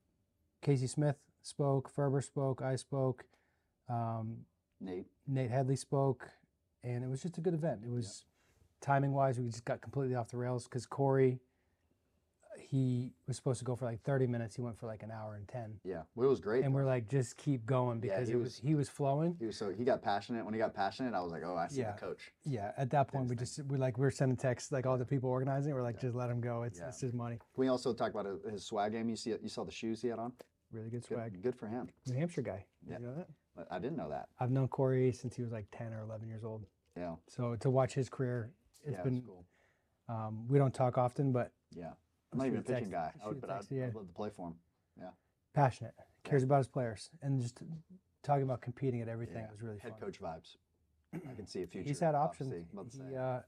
Casey 0.63 0.87
Smith 0.87 1.17
spoke, 1.43 1.89
Ferber 1.91 2.21
spoke, 2.21 2.63
I 2.63 2.77
spoke, 2.77 3.25
um, 3.89 4.39
Nate. 4.81 5.07
Nate 5.27 5.51
Headley 5.51 5.77
spoke, 5.77 6.29
and 6.85 7.03
it 7.05 7.09
was 7.09 7.23
just 7.23 7.39
a 7.39 7.41
good 7.41 7.55
event. 7.55 7.81
It 7.85 7.91
was 7.91 8.25
timing 8.81 9.13
wise, 9.13 9.39
we 9.39 9.47
just 9.47 9.65
got 9.65 9.81
completely 9.81 10.15
off 10.15 10.31
the 10.31 10.37
rails 10.37 10.65
because 10.65 10.87
Corey, 10.87 11.39
he 12.71 13.13
was 13.27 13.37
supposed 13.37 13.59
to 13.61 13.65
go 13.65 13.75
for 13.75 13.87
like 13.87 14.03
30 14.03 14.27
minutes. 14.27 14.55
He 14.55 14.61
went 14.63 14.79
for 14.79 14.87
like 14.87 15.03
an 15.03 15.11
hour 15.11 15.37
and 15.37 15.49
10. 15.49 15.81
Yeah, 15.85 16.03
well, 16.15 16.27
it 16.27 16.31
was 16.31 16.41
great. 16.41 16.65
And 16.65 16.75
we're 16.75 16.85
like, 16.85 17.09
just 17.09 17.37
keep 17.39 17.65
going 17.65 17.97
Yeah, 17.97 18.01
because 18.13 18.29
he 18.29 18.35
it 18.35 18.37
was, 18.37 18.45
was- 18.45 18.59
he 18.59 18.75
was 18.75 18.89
flowing. 18.89 19.37
he 19.39 19.47
was 19.47 19.57
so 19.57 19.71
he 19.73 19.85
got 19.85 20.03
passionate. 20.03 20.45
When 20.45 20.53
he 20.53 20.59
got 20.61 20.75
passionate, 20.75 21.15
I 21.15 21.21
was 21.21 21.33
like, 21.33 21.43
oh, 21.45 21.57
I 21.57 21.69
see 21.69 21.81
Yeah. 21.81 21.93
the 21.93 21.99
coach. 22.01 22.33
Yeah, 22.45 22.73
at 22.77 22.91
that 22.91 23.09
point 23.09 23.25
we 23.29 23.37
Thanks, 23.37 23.57
just 23.57 23.69
we 23.69 23.79
like 23.79 23.97
we 23.97 24.07
are 24.07 24.11
sending 24.11 24.37
texts 24.37 24.71
like 24.71 24.85
all 24.87 24.99
the 24.99 25.07
people 25.07 25.31
organizing. 25.31 25.73
We're 25.75 25.83
like, 25.83 25.97
Yeah. 25.97 26.03
just 26.03 26.15
let 26.15 26.29
him 26.31 26.41
go. 26.41 26.65
It's 26.65 26.79
Yeah. 26.79 26.89
it's 26.89 27.01
his 27.01 27.15
money. 27.15 27.37
Can 27.37 27.61
we 27.63 27.69
also 27.69 27.95
talk 27.95 28.11
about 28.15 28.27
his- 28.51 28.65
swag 28.67 28.93
game? 28.93 29.09
You 29.09 29.17
see, 29.17 29.31
you 29.43 29.49
saw 29.49 29.65
the 29.65 29.71
shoes 29.73 30.03
he 30.03 30.09
had 30.09 30.19
on. 30.19 30.33
Really 30.71 30.91
good 30.91 31.01
Good, 31.09 31.15
swag. 31.17 31.43
good 31.43 31.57
for 31.57 31.67
him. 31.69 31.89
New 32.07 32.15
Hampshire 32.17 32.43
guy. 32.43 32.67
Did 32.85 32.91
Yeah. 32.93 32.99
you 33.01 33.07
know 33.07 33.15
that? 33.15 33.29
I 33.71 33.79
didn't 33.79 33.97
know 33.97 34.11
that. 34.11 34.29
I've 34.39 34.51
known 34.51 34.69
Corey 34.69 35.11
since 35.13 35.35
he 35.35 35.43
was 35.43 35.51
like 35.51 35.67
10 35.73 35.93
or 35.95 36.01
11 36.03 36.29
years 36.29 36.45
old. 36.45 36.67
Yeah, 36.97 37.17
So 37.27 37.57
to 37.57 37.71
watch 37.71 37.95
his 37.95 38.09
career, 38.09 38.53
it's 38.85 38.93
yeah, 38.99 39.03
been. 39.03 39.17
it's 39.17 39.27
cool. 39.27 39.45
Um, 40.09 40.47
we 40.49 40.59
don't 40.59 40.75
talk 40.75 40.97
often, 40.99 41.33
but 41.33 41.53
Yeah, 41.73 41.93
I'm 42.33 42.39
not 42.39 42.47
even 42.47 42.59
a 42.59 42.61
a 42.61 42.65
text- 42.65 42.75
pitching 42.79 42.91
guy. 42.91 43.13
I 43.25 43.29
would, 43.29 43.41
but 43.41 43.51
I'd, 43.51 43.63
yeah. 43.71 43.87
I'd 43.87 43.95
love 43.95 44.07
to 44.07 44.13
play 44.13 44.31
for 44.31 44.49
him. 44.49 44.55
Yeah. 44.99 45.11
passionate, 45.55 45.95
cares 46.25 46.43
about 46.43 46.59
his 46.59 46.69
players, 46.69 47.11
and 47.23 47.41
just 47.41 47.63
talking 48.23 48.43
about 48.43 48.61
competing 48.61 49.01
at 49.01 49.09
everything 49.09 49.37
Yeah, 49.45 49.51
was 49.51 49.63
really 49.63 49.79
Head 49.79 49.93
fun. 49.93 50.01
coach 50.01 50.21
vibes. 50.21 50.57
I 51.15 51.35
can 51.35 51.47
see 51.47 51.63
a 51.63 51.67
future. 51.73 51.89
He's 51.89 52.01
had 52.01 52.15
options. 52.15 52.49
obviously. 52.53 52.73
About 52.73 52.91
to 52.91 53.09
He, 53.09 53.17
uh, 53.17 53.41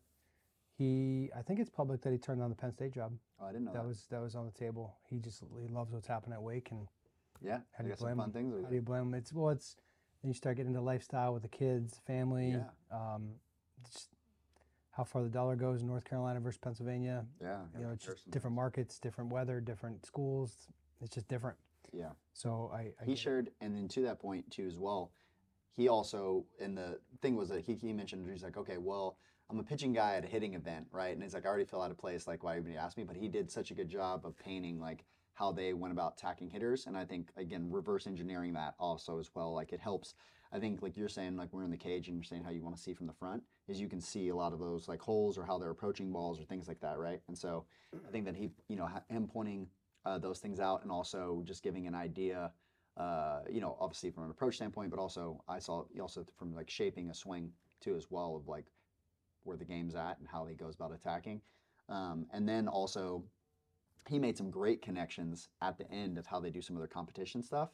he, 0.76 1.30
I 1.36 1.42
think 1.42 1.60
it's 1.60 1.68
public 1.70 2.00
that 2.02 2.12
he 2.12 2.18
turned 2.18 2.40
down 2.40 2.48
the 2.48 2.56
Penn 2.56 2.72
State 2.72 2.92
job. 2.94 3.12
oh, 3.40 3.46
I 3.46 3.52
didn't 3.52 3.64
know 3.66 3.72
That 3.72 3.82
that. 3.82 3.88
was 3.88 4.06
that 4.10 4.20
was 4.22 4.34
on 4.34 4.46
the 4.46 4.52
table. 4.52 4.96
He 5.08 5.18
just 5.18 5.42
he 5.60 5.68
loves 5.68 5.92
what's 5.92 6.06
happening 6.06 6.34
at 6.34 6.42
Wake, 6.42 6.70
and 6.70 6.86
yeah, 7.42 7.58
how 7.72 7.84
do 7.84 7.90
you 7.90 7.96
blame 7.96 8.16
fun 8.16 8.26
him? 8.26 8.32
things. 8.32 8.54
How 8.62 8.68
do 8.68 8.74
you 8.74 8.80
blame 8.82 9.02
him? 9.02 9.14
It's 9.14 9.32
well, 9.32 9.50
it's 9.50 9.76
then 10.22 10.30
you 10.30 10.34
start 10.34 10.56
getting 10.56 10.70
into 10.72 10.80
lifestyle 10.82 11.32
with 11.34 11.42
the 11.42 11.48
kids, 11.48 12.00
family, 12.06 12.50
Yeah. 12.50 12.64
um, 13.14 13.30
just 13.86 14.08
how 14.92 15.04
far 15.04 15.22
the 15.22 15.28
dollar 15.28 15.56
goes 15.56 15.82
in 15.82 15.88
North 15.88 16.04
Carolina 16.04 16.40
versus 16.40 16.58
Pennsylvania. 16.58 17.24
Yeah, 17.40 17.60
You 17.76 17.84
know, 17.84 17.90
it's 17.92 18.04
just 18.04 18.30
different 18.30 18.56
markets, 18.56 18.98
different 18.98 19.32
weather, 19.32 19.60
different 19.60 20.04
schools. 20.04 20.68
It's 21.00 21.14
just 21.14 21.28
different. 21.28 21.56
Yeah. 21.92 22.10
So 22.32 22.70
I, 22.74 22.92
I 23.00 23.04
he 23.04 23.16
shared, 23.16 23.50
and 23.60 23.74
then 23.74 23.88
to 23.88 24.02
that 24.02 24.20
point 24.20 24.50
too 24.50 24.66
as 24.66 24.76
well, 24.76 25.12
he 25.76 25.88
also 25.88 26.44
and 26.60 26.76
the 26.76 26.98
thing 27.22 27.36
was 27.36 27.48
that 27.48 27.62
he, 27.62 27.74
he 27.74 27.92
mentioned 27.92 28.28
he's 28.30 28.42
like, 28.42 28.56
okay, 28.56 28.78
well, 28.78 29.16
I'm 29.48 29.58
a 29.58 29.62
pitching 29.62 29.92
guy 29.92 30.16
at 30.16 30.24
a 30.24 30.28
hitting 30.28 30.54
event, 30.54 30.86
right? 30.92 31.14
And 31.14 31.22
it's 31.22 31.34
like 31.34 31.44
I 31.46 31.48
already 31.48 31.64
feel 31.64 31.80
out 31.80 31.90
of 31.90 31.98
place, 31.98 32.26
like 32.26 32.44
why 32.44 32.56
even 32.56 32.74
asked 32.76 32.96
me, 32.96 33.04
but 33.04 33.16
he 33.16 33.28
did 33.28 33.50
such 33.50 33.70
a 33.70 33.74
good 33.74 33.88
job 33.88 34.24
of 34.24 34.38
painting 34.38 34.78
like 34.80 35.04
how 35.34 35.50
they 35.50 35.72
went 35.72 35.92
about 35.92 36.14
attacking 36.18 36.50
hitters, 36.50 36.86
and 36.86 36.96
I 36.96 37.04
think 37.04 37.28
again 37.36 37.68
reverse 37.70 38.06
engineering 38.06 38.52
that 38.54 38.74
also 38.78 39.18
as 39.18 39.30
well, 39.34 39.54
like 39.54 39.72
it 39.72 39.80
helps. 39.80 40.14
I 40.52 40.58
think 40.58 40.82
like 40.82 40.96
you're 40.96 41.08
saying, 41.08 41.36
like 41.36 41.52
we're 41.52 41.64
in 41.64 41.70
the 41.70 41.76
cage, 41.76 42.08
and 42.08 42.16
you're 42.16 42.24
saying 42.24 42.44
how 42.44 42.50
you 42.50 42.62
want 42.62 42.76
to 42.76 42.82
see 42.82 42.94
from 42.94 43.06
the 43.06 43.12
front 43.12 43.42
is 43.68 43.80
you 43.80 43.88
can 43.88 44.00
see 44.00 44.28
a 44.28 44.34
lot 44.34 44.52
of 44.52 44.58
those 44.58 44.88
like 44.88 45.00
holes 45.00 45.38
or 45.38 45.44
how 45.44 45.58
they're 45.58 45.70
approaching 45.70 46.10
balls 46.10 46.40
or 46.40 46.44
things 46.44 46.66
like 46.66 46.80
that, 46.80 46.98
right? 46.98 47.20
And 47.28 47.38
so 47.38 47.64
I 48.06 48.10
think 48.10 48.24
that 48.24 48.34
he, 48.34 48.50
you 48.68 48.76
know, 48.76 48.88
him 49.08 49.28
pointing 49.32 49.68
uh, 50.04 50.18
those 50.18 50.40
things 50.40 50.58
out 50.58 50.82
and 50.82 50.90
also 50.90 51.42
just 51.44 51.62
giving 51.62 51.86
an 51.86 51.94
idea 51.94 52.50
uh, 52.96 53.40
you 53.50 53.60
know, 53.60 53.76
obviously 53.80 54.10
from 54.10 54.24
an 54.24 54.30
approach 54.30 54.56
standpoint, 54.56 54.90
but 54.90 54.98
also 54.98 55.42
I 55.48 55.58
saw 55.58 55.84
also 56.00 56.26
from 56.36 56.54
like 56.54 56.68
shaping 56.68 57.08
a 57.10 57.14
swing 57.14 57.50
too 57.80 57.96
as 57.96 58.10
well 58.10 58.36
of 58.36 58.46
like 58.48 58.66
where 59.44 59.56
the 59.56 59.64
game's 59.64 59.94
at 59.94 60.18
and 60.18 60.28
how 60.28 60.44
he 60.44 60.54
goes 60.54 60.74
about 60.74 60.92
attacking. 60.92 61.40
Um, 61.88 62.26
and 62.32 62.48
then 62.48 62.68
also 62.68 63.24
he 64.08 64.18
made 64.18 64.36
some 64.36 64.50
great 64.50 64.82
connections 64.82 65.48
at 65.62 65.78
the 65.78 65.90
end 65.90 66.18
of 66.18 66.26
how 66.26 66.40
they 66.40 66.50
do 66.50 66.60
some 66.60 66.76
of 66.76 66.80
their 66.80 66.88
competition 66.88 67.42
stuff 67.42 67.70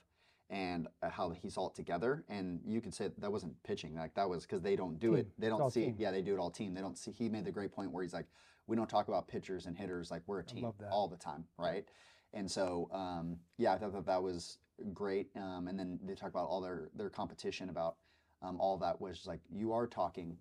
and 0.50 0.86
uh, 1.02 1.10
how 1.10 1.30
he 1.30 1.50
saw 1.50 1.68
it 1.68 1.74
together. 1.74 2.24
And 2.28 2.60
you 2.66 2.80
could 2.80 2.94
say 2.94 3.10
that 3.18 3.30
wasn't 3.32 3.60
pitching, 3.64 3.94
like 3.96 4.14
that 4.14 4.28
was 4.28 4.42
because 4.42 4.62
they 4.62 4.76
don't 4.76 4.98
do 5.00 5.14
it. 5.14 5.28
They 5.38 5.48
don't 5.48 5.70
see, 5.72 5.86
team. 5.86 5.96
yeah, 5.98 6.10
they 6.10 6.22
do 6.22 6.34
it 6.34 6.38
all 6.38 6.50
team. 6.50 6.74
They 6.74 6.80
don't 6.80 6.96
see. 6.98 7.10
He 7.10 7.28
made 7.28 7.44
the 7.44 7.52
great 7.52 7.72
point 7.72 7.90
where 7.90 8.02
he's 8.02 8.14
like, 8.14 8.26
we 8.66 8.76
don't 8.76 8.88
talk 8.88 9.08
about 9.08 9.28
pitchers 9.28 9.66
and 9.66 9.76
hitters 9.76 10.10
like 10.10 10.22
we're 10.26 10.40
a 10.40 10.44
team 10.44 10.72
all 10.90 11.08
the 11.08 11.16
time, 11.16 11.44
right? 11.58 11.84
And 12.32 12.50
so, 12.50 12.88
um, 12.92 13.36
yeah, 13.58 13.72
I 13.72 13.78
thought 13.78 13.92
that 13.92 14.06
that 14.06 14.22
was 14.22 14.58
great. 14.92 15.28
Um, 15.36 15.68
and 15.68 15.78
then 15.78 15.98
they 16.04 16.14
talk 16.14 16.30
about 16.30 16.48
all 16.48 16.60
their 16.60 16.90
their 16.94 17.10
competition 17.10 17.68
about 17.70 17.96
um, 18.42 18.60
all 18.60 18.76
that 18.78 19.00
was 19.00 19.24
like 19.26 19.40
you 19.50 19.72
are 19.72 19.86
talking 19.86 20.36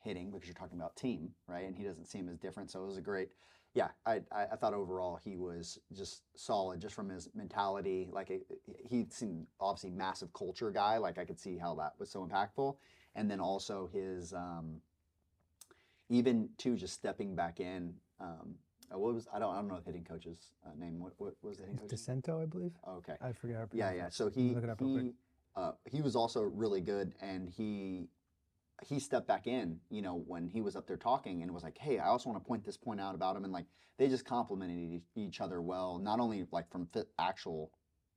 hitting 0.00 0.30
because 0.30 0.46
you're 0.46 0.54
talking 0.54 0.78
about 0.78 0.96
team, 0.96 1.30
right? 1.46 1.66
And 1.66 1.76
he 1.76 1.84
doesn't 1.84 2.06
seem 2.06 2.28
as 2.28 2.38
different. 2.38 2.70
So 2.70 2.82
it 2.82 2.86
was 2.86 2.96
a 2.96 3.02
great. 3.02 3.30
Yeah, 3.74 3.88
I, 4.06 4.20
I, 4.30 4.44
I 4.52 4.56
thought 4.56 4.72
overall 4.72 5.18
he 5.24 5.36
was 5.36 5.80
just 5.92 6.22
solid, 6.36 6.80
just 6.80 6.94
from 6.94 7.08
his 7.08 7.28
mentality. 7.34 8.08
Like 8.12 8.30
it, 8.30 8.46
he 8.88 9.06
seemed 9.10 9.46
obviously 9.60 9.90
massive 9.90 10.32
culture 10.32 10.70
guy. 10.70 10.96
Like 10.98 11.18
I 11.18 11.24
could 11.24 11.40
see 11.40 11.58
how 11.58 11.74
that 11.76 11.94
was 11.98 12.08
so 12.08 12.24
impactful, 12.24 12.76
and 13.16 13.28
then 13.28 13.40
also 13.40 13.90
his 13.92 14.32
um, 14.32 14.80
even 16.08 16.48
to 16.58 16.76
just 16.76 16.94
stepping 16.94 17.34
back 17.34 17.58
in. 17.58 17.94
Um, 18.20 18.54
uh, 18.94 18.98
what 18.98 19.14
was 19.14 19.26
I 19.34 19.40
don't 19.40 19.52
I 19.52 19.56
don't 19.56 19.68
know 19.68 19.78
the 19.78 19.86
hitting 19.86 20.04
coach's 20.04 20.52
uh, 20.64 20.70
name. 20.78 21.00
What, 21.00 21.14
what 21.18 21.34
was 21.42 21.56
the 21.56 21.64
hitting 21.64 21.78
coach? 21.78 21.88
DeCento, 21.88 22.42
I 22.42 22.46
believe. 22.46 22.72
Okay. 22.88 23.14
I 23.20 23.32
forget. 23.32 23.68
Yeah, 23.72 23.92
yeah. 23.92 24.08
So 24.08 24.28
he 24.28 24.50
look 24.50 24.64
it 24.64 24.70
up 24.70 24.80
real 24.80 24.92
quick. 24.92 25.04
he 25.04 25.12
uh, 25.56 25.72
he 25.90 26.00
was 26.00 26.14
also 26.14 26.42
really 26.42 26.80
good, 26.80 27.12
and 27.20 27.48
he 27.48 28.08
he 28.82 28.98
stepped 28.98 29.26
back 29.26 29.46
in. 29.46 29.80
You 29.90 30.02
know, 30.02 30.22
when 30.26 30.46
he 30.48 30.60
was 30.60 30.76
up 30.76 30.86
there 30.86 30.96
talking, 30.96 31.42
and 31.42 31.52
was 31.52 31.62
like, 31.62 31.78
"Hey, 31.78 31.98
I 31.98 32.06
also 32.08 32.28
want 32.30 32.42
to 32.42 32.46
point 32.46 32.64
this 32.64 32.76
point 32.76 33.00
out 33.00 33.14
about 33.14 33.36
him," 33.36 33.44
and 33.44 33.52
like 33.52 33.66
they 33.96 34.08
just 34.08 34.24
complimented 34.24 35.02
each 35.14 35.40
other 35.40 35.62
well, 35.62 35.98
not 35.98 36.20
only 36.20 36.46
like 36.50 36.70
from 36.70 36.86
fit 36.86 37.08
actual 37.18 37.70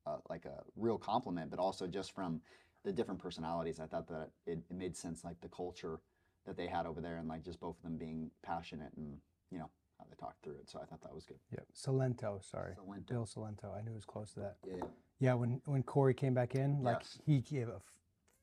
uh, 0.05 0.17
like 0.29 0.45
a 0.45 0.63
real 0.75 0.97
compliment, 0.97 1.49
but 1.51 1.59
also 1.59 1.85
just 1.87 2.13
from 2.13 2.41
the 2.83 2.91
different 2.91 3.19
personalities. 3.21 3.79
I 3.79 3.85
thought 3.85 4.07
that 4.07 4.29
it, 4.45 4.59
it 4.69 4.75
made 4.75 4.95
sense, 4.95 5.23
like 5.23 5.39
the 5.41 5.49
culture 5.49 5.99
that 6.45 6.55
they 6.55 6.67
had 6.67 6.85
over 6.85 7.01
there, 7.01 7.17
and 7.17 7.27
like 7.27 7.43
just 7.43 7.59
both 7.59 7.77
of 7.77 7.83
them 7.83 7.97
being 7.97 8.31
passionate 8.41 8.91
and 8.97 9.17
you 9.51 9.59
know 9.59 9.69
how 9.99 10.05
they 10.09 10.15
talked 10.15 10.43
through 10.43 10.55
it. 10.55 10.69
So 10.69 10.79
I 10.81 10.85
thought 10.85 11.01
that 11.01 11.13
was 11.13 11.25
good. 11.25 11.37
Yeah, 11.51 11.59
Cilento. 11.75 12.43
Sorry, 12.43 12.73
Cilento. 12.73 13.07
Bill 13.09 13.25
Cilento. 13.25 13.77
I 13.77 13.81
knew 13.81 13.91
it 13.91 13.95
was 13.95 14.05
close 14.05 14.31
to 14.33 14.39
that. 14.41 14.57
Yeah, 14.65 14.83
Yeah, 15.19 15.33
when 15.35 15.61
when 15.65 15.83
Corey 15.83 16.13
came 16.13 16.33
back 16.33 16.55
in, 16.55 16.81
like 16.81 16.97
Yes. 17.01 17.19
he 17.25 17.41
gave 17.41 17.67
a 17.69 17.75
f- 17.75 17.81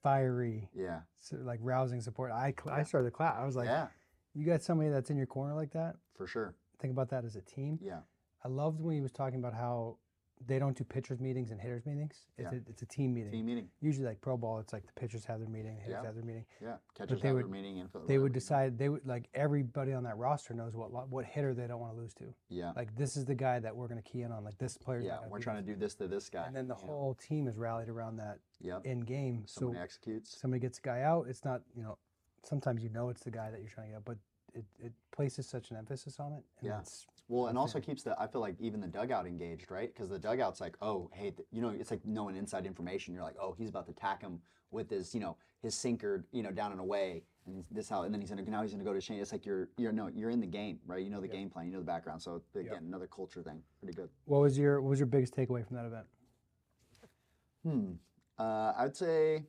fiery, 0.04 0.68
yeah, 0.72 1.00
so, 1.18 1.36
like 1.42 1.58
rousing 1.62 2.00
support. 2.00 2.30
I 2.30 2.54
cl- 2.56 2.76
I 2.76 2.84
started 2.84 3.06
to 3.06 3.10
clap. 3.10 3.36
I 3.36 3.44
was 3.44 3.56
like, 3.56 3.66
yeah, 3.66 3.88
you 4.34 4.46
got 4.46 4.62
somebody 4.62 4.90
that's 4.90 5.10
in 5.10 5.16
your 5.16 5.26
corner 5.26 5.54
like 5.54 5.72
that. 5.72 5.96
for 6.16 6.26
sure. 6.28 6.54
Think 6.80 6.92
about 6.92 7.08
that 7.10 7.24
as 7.24 7.34
a 7.34 7.40
team. 7.40 7.78
Yeah, 7.82 8.00
I 8.44 8.48
loved 8.48 8.80
when 8.80 8.94
he 8.94 9.00
was 9.00 9.10
talking 9.10 9.38
about 9.40 9.54
how 9.54 9.96
they 10.46 10.58
don't 10.58 10.76
do 10.76 10.84
pitchers 10.84 11.20
meetings 11.20 11.50
and 11.50 11.60
hitters 11.60 11.86
meetings. 11.86 12.26
It's 12.36 12.52
Yeah. 12.52 12.58
a 12.58 12.70
it's 12.70 12.82
a 12.82 12.86
team 12.86 13.14
meeting. 13.14 13.30
Team 13.32 13.46
meeting. 13.46 13.70
Usually 13.80 14.06
like 14.06 14.20
pro 14.20 14.36
ball, 14.36 14.58
it's 14.58 14.72
like 14.72 14.86
the 14.86 14.92
pitchers 14.92 15.24
have 15.24 15.40
their 15.40 15.48
meeting, 15.48 15.76
the 15.76 15.80
hitters 15.82 15.98
Yeah. 16.00 16.06
have 16.06 16.14
their 16.14 16.24
meeting. 16.24 16.44
Yeah. 16.60 16.76
Catchers 16.94 17.22
they 17.22 17.28
have 17.28 17.36
would- 17.36 17.44
their 17.44 17.50
meeting 17.50 17.88
They 18.06 18.18
would 18.18 18.32
decide 18.32 18.76
they 18.76 18.88
would 18.88 19.06
like 19.06 19.28
everybody 19.34 19.92
on 19.92 20.02
that 20.04 20.16
roster 20.18 20.52
knows 20.52 20.74
what 20.76 20.90
what 21.08 21.24
hitter 21.24 21.54
they 21.54 21.66
don't 21.66 21.80
want 21.80 21.94
to 21.94 22.00
lose 22.00 22.14
to. 22.14 22.34
Yeah. 22.48 22.72
Like 22.76 22.94
this 22.96 23.16
is 23.16 23.24
the 23.24 23.34
guy 23.34 23.58
that 23.60 23.74
we're 23.74 23.88
going 23.88 24.02
to 24.02 24.08
key 24.10 24.22
in 24.22 24.32
on. 24.32 24.44
Like 24.44 24.58
this 24.58 24.76
player. 24.76 25.00
Yeah. 25.00 25.26
We're 25.28 25.38
trying 25.38 25.64
to 25.64 25.72
do 25.72 25.76
this 25.76 25.94
to 25.96 26.08
this 26.08 26.28
guy. 26.28 26.46
And 26.46 26.54
then 26.54 26.68
the 26.68 26.74
know. 26.74 26.80
whole 26.80 27.14
team 27.14 27.46
is 27.48 27.56
rallied 27.56 27.88
around 27.88 28.16
that 28.16 28.40
Yep. 28.60 28.84
in 28.86 29.00
game. 29.00 29.46
So 29.46 29.60
Somebody 29.60 29.80
executes. 29.80 30.36
somebody 30.38 30.60
gets 30.60 30.78
a 30.78 30.82
guy 30.82 31.02
out. 31.02 31.28
It's 31.28 31.44
not 31.44 31.62
you 31.74 31.82
know. 31.82 31.96
Sometimes 32.42 32.82
you 32.82 32.90
know 32.90 33.08
it's 33.08 33.22
the 33.22 33.30
guy 33.30 33.50
that 33.50 33.60
you're 33.60 33.70
trying 33.70 33.86
to 33.88 33.92
get, 33.94 34.04
but 34.04 34.18
it, 34.52 34.64
it 34.78 34.92
places 35.10 35.48
such 35.48 35.70
an 35.70 35.76
emphasis 35.78 36.20
on 36.20 36.32
it. 36.34 36.44
And 36.60 36.68
Yeah. 36.68 36.80
It's, 36.80 37.06
Well, 37.28 37.46
and 37.46 37.56
also 37.56 37.80
keeps 37.80 38.02
the 38.02 38.18
I 38.20 38.26
feel 38.26 38.40
like 38.40 38.56
even 38.60 38.80
the 38.80 38.86
dugout 38.86 39.26
engaged, 39.26 39.70
right? 39.70 39.92
Because 39.92 40.10
the 40.10 40.18
dugout's 40.18 40.60
like, 40.60 40.76
oh, 40.82 41.10
hey, 41.14 41.30
th- 41.30 41.48
you 41.50 41.62
know, 41.62 41.70
it's 41.70 41.90
like 41.90 42.04
knowing 42.04 42.36
inside 42.36 42.66
information. 42.66 43.14
You're 43.14 43.22
like, 43.22 43.36
oh, 43.40 43.54
he's 43.56 43.70
about 43.70 43.86
to 43.86 43.92
attack 43.92 44.20
him 44.20 44.40
with 44.70 44.90
his, 44.90 45.14
you 45.14 45.20
know, 45.20 45.36
his 45.62 45.74
sinker, 45.74 46.26
you 46.32 46.42
know, 46.42 46.50
down 46.50 46.72
and 46.72 46.80
away, 46.80 47.22
and 47.46 47.64
this 47.70 47.88
how, 47.88 48.02
and 48.02 48.12
then 48.12 48.20
he's 48.20 48.28
gonna 48.28 48.42
now 48.42 48.60
he's 48.60 48.72
gonna 48.72 48.84
go 48.84 48.92
to 48.92 49.00
chain. 49.00 49.20
It's 49.20 49.32
like 49.32 49.46
you're 49.46 49.68
you're 49.78 49.92
no, 49.92 50.08
you're 50.14 50.30
in 50.30 50.40
the 50.40 50.46
game, 50.46 50.78
right? 50.86 51.02
You 51.02 51.10
know 51.10 51.20
the 51.20 51.28
game 51.28 51.48
plan, 51.48 51.66
you 51.66 51.72
know 51.72 51.78
the 51.78 51.84
background. 51.84 52.20
So 52.20 52.42
again, 52.54 52.84
another 52.86 53.06
culture 53.06 53.42
thing, 53.42 53.62
pretty 53.80 53.96
good. 53.96 54.10
what 54.26 54.40
was 54.40 54.58
your 54.58 54.82
what 54.82 54.90
was 54.90 54.98
your 54.98 55.06
biggest 55.06 55.34
takeaway 55.34 55.66
from 55.66 55.76
that 55.76 55.86
event? 55.86 56.06
Hmm. 57.62 57.92
Uh, 58.38 58.72
I'd 58.76 58.96
say 58.96 59.44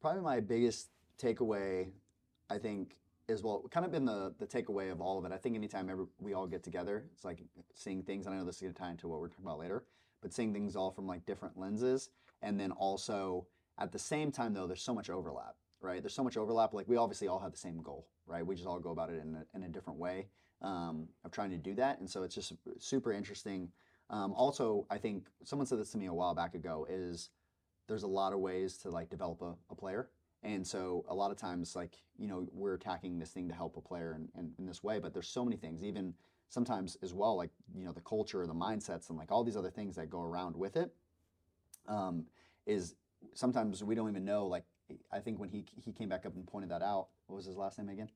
probably 0.00 0.22
my 0.22 0.40
biggest 0.40 0.88
takeaway, 1.20 1.90
I 2.48 2.58
think, 2.58 2.96
is 3.28 3.42
well, 3.42 3.64
kind 3.70 3.84
of 3.84 3.92
been 3.92 4.04
the 4.04 4.34
the 4.38 4.46
takeaway 4.46 4.90
of 4.90 5.00
all 5.00 5.18
of 5.18 5.24
it. 5.24 5.32
I 5.32 5.36
think 5.36 5.54
anytime 5.54 5.88
ever 5.90 6.08
we 6.18 6.34
all 6.34 6.46
get 6.46 6.62
together, 6.62 7.04
it's 7.12 7.24
like 7.24 7.42
seeing 7.74 8.02
things. 8.02 8.26
And 8.26 8.34
I 8.34 8.38
know 8.38 8.44
this 8.44 8.56
is 8.56 8.62
going 8.62 8.74
to 8.74 8.80
tie 8.80 8.90
into 8.90 9.08
what 9.08 9.20
we're 9.20 9.28
talking 9.28 9.44
about 9.44 9.58
later, 9.58 9.84
but 10.22 10.32
seeing 10.32 10.52
things 10.52 10.76
all 10.76 10.90
from 10.90 11.06
like 11.06 11.26
different 11.26 11.58
lenses, 11.58 12.10
and 12.42 12.58
then 12.58 12.72
also 12.72 13.46
at 13.78 13.92
the 13.92 13.98
same 13.98 14.32
time 14.32 14.54
though, 14.54 14.66
there's 14.66 14.82
so 14.82 14.94
much 14.94 15.10
overlap, 15.10 15.54
right? 15.80 16.02
There's 16.02 16.14
so 16.14 16.24
much 16.24 16.36
overlap. 16.36 16.72
Like 16.72 16.88
we 16.88 16.96
obviously 16.96 17.28
all 17.28 17.38
have 17.38 17.52
the 17.52 17.58
same 17.58 17.82
goal, 17.82 18.06
right? 18.26 18.44
We 18.44 18.54
just 18.54 18.66
all 18.66 18.80
go 18.80 18.90
about 18.90 19.10
it 19.10 19.20
in 19.22 19.36
a, 19.36 19.56
in 19.56 19.62
a 19.64 19.68
different 19.68 19.98
way 19.98 20.26
um, 20.62 21.08
of 21.24 21.30
trying 21.30 21.50
to 21.50 21.58
do 21.58 21.74
that, 21.74 22.00
and 22.00 22.08
so 22.08 22.22
it's 22.22 22.34
just 22.34 22.52
super 22.78 23.12
interesting. 23.12 23.68
Um, 24.10 24.32
also, 24.32 24.86
I 24.90 24.96
think 24.96 25.26
someone 25.44 25.66
said 25.66 25.78
this 25.78 25.90
to 25.92 25.98
me 25.98 26.06
a 26.06 26.14
while 26.14 26.34
back 26.34 26.54
ago 26.54 26.86
is 26.88 27.28
there's 27.88 28.04
a 28.04 28.08
lot 28.08 28.32
of 28.32 28.40
ways 28.40 28.78
to 28.78 28.90
like 28.90 29.10
develop 29.10 29.42
a, 29.42 29.54
a 29.70 29.74
player. 29.74 30.08
And 30.42 30.66
so 30.66 31.04
a 31.08 31.14
lot 31.14 31.30
of 31.30 31.36
times, 31.36 31.74
like, 31.74 31.96
you 32.16 32.28
know, 32.28 32.46
we're 32.52 32.74
attacking 32.74 33.18
this 33.18 33.30
thing 33.30 33.48
to 33.48 33.54
help 33.54 33.76
a 33.76 33.80
player 33.80 34.14
in, 34.14 34.28
in, 34.38 34.52
in 34.58 34.66
this 34.66 34.82
way, 34.84 34.98
but 34.98 35.12
there's 35.12 35.28
so 35.28 35.44
many 35.44 35.56
things, 35.56 35.82
even 35.82 36.14
sometimes 36.48 36.96
as 37.02 37.12
well, 37.12 37.36
like, 37.36 37.50
you 37.74 37.84
know, 37.84 37.92
the 37.92 38.00
culture, 38.00 38.46
the 38.46 38.54
mindsets, 38.54 39.08
and 39.08 39.18
like 39.18 39.32
all 39.32 39.42
these 39.42 39.56
other 39.56 39.70
things 39.70 39.96
that 39.96 40.08
go 40.08 40.22
around 40.22 40.56
with 40.56 40.76
it. 40.76 40.94
Um, 41.88 42.26
is 42.66 42.94
sometimes 43.34 43.82
we 43.82 43.94
don't 43.94 44.08
even 44.08 44.24
know. 44.24 44.46
Like, 44.46 44.64
I 45.12 45.18
think 45.18 45.38
when 45.38 45.48
he 45.48 45.64
he 45.84 45.92
came 45.92 46.08
back 46.08 46.26
up 46.26 46.34
and 46.34 46.46
pointed 46.46 46.70
that 46.70 46.82
out, 46.82 47.08
what 47.26 47.36
was 47.36 47.46
his 47.46 47.56
last 47.56 47.78
name 47.78 47.88
again? 47.88 48.10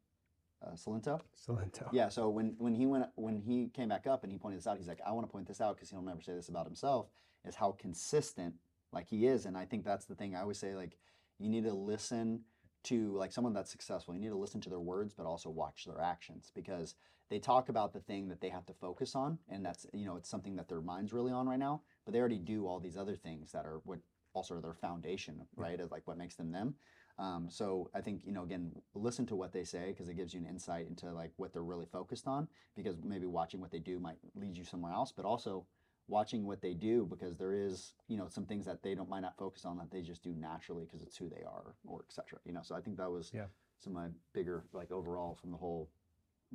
Uh, 0.65 0.73
Cilento. 0.73 1.21
Cilento. 1.37 1.89
Yeah. 1.93 2.09
So 2.09 2.29
when 2.29 2.55
when 2.59 2.75
he 2.75 2.87
went 2.87 3.07
when 3.17 3.39
he 3.41 3.69
came 3.75 3.89
back 3.89 4.07
up 4.07 4.23
and 4.23 4.33
he 4.33 4.39
pointed 4.39 4.61
this 4.61 4.67
out, 4.67 4.77
he's 4.77 4.89
like, 4.89 5.01
I 5.05 5.13
want 5.13 5.27
to 5.27 5.33
point 5.33 5.49
this 5.49 5.61
out 5.61 5.77
because 5.77 5.91
he'll 5.91 6.03
never 6.03 6.21
say 6.21 6.35
this 6.35 6.49
about 6.49 6.67
himself. 6.67 7.09
Is 7.45 7.55
how 7.55 7.73
consistent 7.73 8.55
like 8.93 9.09
he 9.09 9.27
is, 9.27 9.47
and 9.47 9.57
I 9.57 9.65
think 9.65 9.85
that's 9.85 10.05
the 10.05 10.15
thing. 10.15 10.37
I 10.37 10.43
always 10.43 10.59
say 10.59 10.77
like 10.77 10.97
you 11.39 11.49
need 11.49 11.65
to 11.65 11.73
listen 11.73 12.41
to 12.85 13.17
like 13.17 13.33
someone 13.33 13.53
that's 13.53 13.71
successful. 13.71 14.15
You 14.15 14.21
need 14.21 14.29
to 14.29 14.37
listen 14.37 14.61
to 14.63 14.71
their 14.71 14.81
words, 14.81 15.15
but 15.15 15.27
also 15.27 15.51
watch 15.51 15.85
their 15.85 16.01
actions 16.01 16.51
because 16.55 16.95
they 17.31 17.39
talk 17.39 17.69
about 17.69 17.93
the 17.93 18.01
thing 18.01 18.29
that 18.29 18.41
they 18.41 18.49
have 18.49 18.67
to 18.67 18.75
focus 18.75 19.15
on, 19.15 19.39
and 19.49 19.65
that's 19.65 19.87
you 19.93 20.05
know 20.05 20.17
it's 20.17 20.29
something 20.29 20.57
that 20.57 20.69
their 20.69 20.81
mind's 20.81 21.13
really 21.13 21.33
on 21.33 21.49
right 21.49 21.59
now. 21.59 21.83
But 22.05 22.13
they 22.13 22.21
already 22.21 22.39
do 22.39 22.67
all 22.67 22.81
these 22.81 22.97
other 22.97 23.17
things 23.17 23.53
that 23.53 23.65
are 23.65 23.81
what 23.85 24.01
also 24.35 24.57
are 24.57 24.61
their 24.61 24.75
foundation, 24.75 25.47
right? 25.57 25.81
Of 25.81 25.91
like 25.91 26.07
what 26.07 26.19
makes 26.19 26.35
them 26.35 26.53
them. 26.53 26.75
Um, 27.19 27.49
so 27.51 27.91
I 27.95 28.01
think 28.01 28.23
you 28.25 28.33
know 28.33 28.43
again, 28.43 28.73
listen 28.95 29.27
to 29.27 29.37
what 29.37 29.53
they 29.53 29.65
say 29.65 29.89
because 29.89 30.09
it 30.09 30.17
gives 30.17 30.35
you 30.35 30.41
an 30.41 30.47
insight 30.47 30.87
into 30.89 31.13
like 31.13 31.33
what 31.37 31.53
they're 31.53 31.63
really 31.63 31.87
focused 31.87 32.27
on. 32.27 32.49
Because 32.77 32.97
maybe 33.03 33.27
watching 33.27 33.61
what 33.61 33.71
they 33.71 33.79
do 33.79 33.99
might 33.99 34.19
lead 34.35 34.59
you 34.59 34.65
somewhere 34.65 34.93
else, 34.93 35.13
but 35.13 35.25
also 35.25 35.67
watching 36.13 36.47
what 36.47 36.61
they 36.61 36.75
do 36.75 37.07
because 37.09 37.37
there 37.39 37.55
is 37.55 37.95
you 38.07 38.17
know 38.19 38.29
some 38.29 38.45
things 38.45 38.67
that 38.67 38.83
they 38.83 38.95
don't 38.95 39.09
might 39.09 39.21
not 39.29 39.37
focus 39.39 39.65
on 39.65 39.79
that 39.79 39.91
they 39.91 40.03
just 40.03 40.23
do 40.23 40.35
naturally 40.39 40.85
because 40.85 41.03
it's 41.03 41.17
who 41.17 41.29
they 41.29 41.43
are 41.43 41.75
or 41.87 42.05
etc. 42.09 42.39
You 42.45 42.53
know, 42.53 42.61
so 42.63 42.75
I 42.77 42.81
think 42.83 42.99
that 42.99 43.11
was 43.11 43.33
Yeah. 43.35 43.47
some 43.79 43.97
of 43.97 44.03
my 44.03 44.09
bigger 44.35 44.65
like 44.73 44.93
overall 44.93 45.35
from 45.35 45.51
the 45.51 45.57
whole 45.57 45.89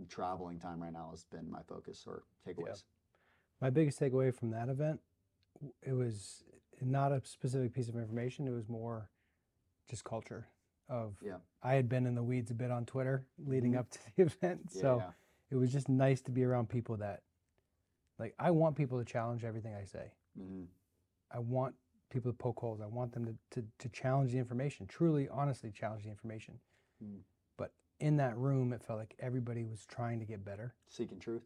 traveling 0.09 0.59
time 0.59 0.81
right 0.81 0.93
now 0.93 1.07
has 1.11 1.23
been 1.25 1.49
my 1.49 1.61
focus 1.67 2.03
or 2.05 2.23
takeaways. 2.47 2.83
My 3.59 3.71
biggest 3.71 3.99
takeaway 3.99 4.31
from 4.33 4.51
that 4.51 4.69
event, 4.69 4.99
it 5.81 5.93
was 5.93 6.43
not 6.79 7.11
a 7.11 7.19
specific 7.25 7.73
piece 7.73 7.89
of 7.89 7.95
information. 7.95 8.47
It 8.47 8.51
was 8.51 8.69
more 8.69 9.09
just 9.89 10.03
culture. 10.03 10.47
Of 10.89 11.15
Yeah. 11.21 11.37
I 11.63 11.73
had 11.73 11.89
been 11.89 12.05
in 12.05 12.13
the 12.15 12.23
weeds 12.23 12.51
a 12.51 12.53
bit 12.53 12.69
on 12.71 12.85
Twitter 12.85 13.25
leading 13.39 13.73
Mhm. 13.73 13.79
up 13.79 13.89
to 13.89 13.99
the 14.15 14.21
event, 14.29 14.61
Yeah, 14.71 14.81
so 14.81 14.97
yeah. 14.99 15.11
it 15.49 15.55
was 15.55 15.73
just 15.73 15.89
nice 15.89 16.21
to 16.21 16.31
be 16.31 16.43
around 16.43 16.69
people 16.69 16.95
that, 16.97 17.23
like, 18.19 18.33
I 18.39 18.51
want 18.51 18.75
people 18.75 18.97
to 18.99 19.05
challenge 19.05 19.43
everything 19.43 19.73
I 19.75 19.85
say. 19.85 20.11
hmm 20.37 20.63
I 21.29 21.39
want 21.39 21.75
people 22.09 22.31
to 22.31 22.37
poke 22.37 22.59
holes. 22.59 22.79
I 22.81 22.85
want 22.85 23.11
them 23.11 23.25
to, 23.25 23.61
to, 23.61 23.67
to 23.79 23.89
challenge 23.89 24.31
the 24.31 24.37
information, 24.37 24.87
truly, 24.87 25.27
honestly 25.29 25.71
challenge 25.71 26.03
the 26.05 26.09
information. 26.09 26.53
Mm. 27.03 27.19
But 27.57 27.73
in 27.99 28.15
that 28.17 28.37
room, 28.37 28.71
it 28.71 28.81
felt 28.81 28.97
like 28.99 29.13
everybody 29.19 29.65
was 29.65 29.85
trying 29.85 30.19
to 30.19 30.25
get 30.25 30.45
better. 30.45 30.73
Seeking 30.87 31.19
truth. 31.19 31.43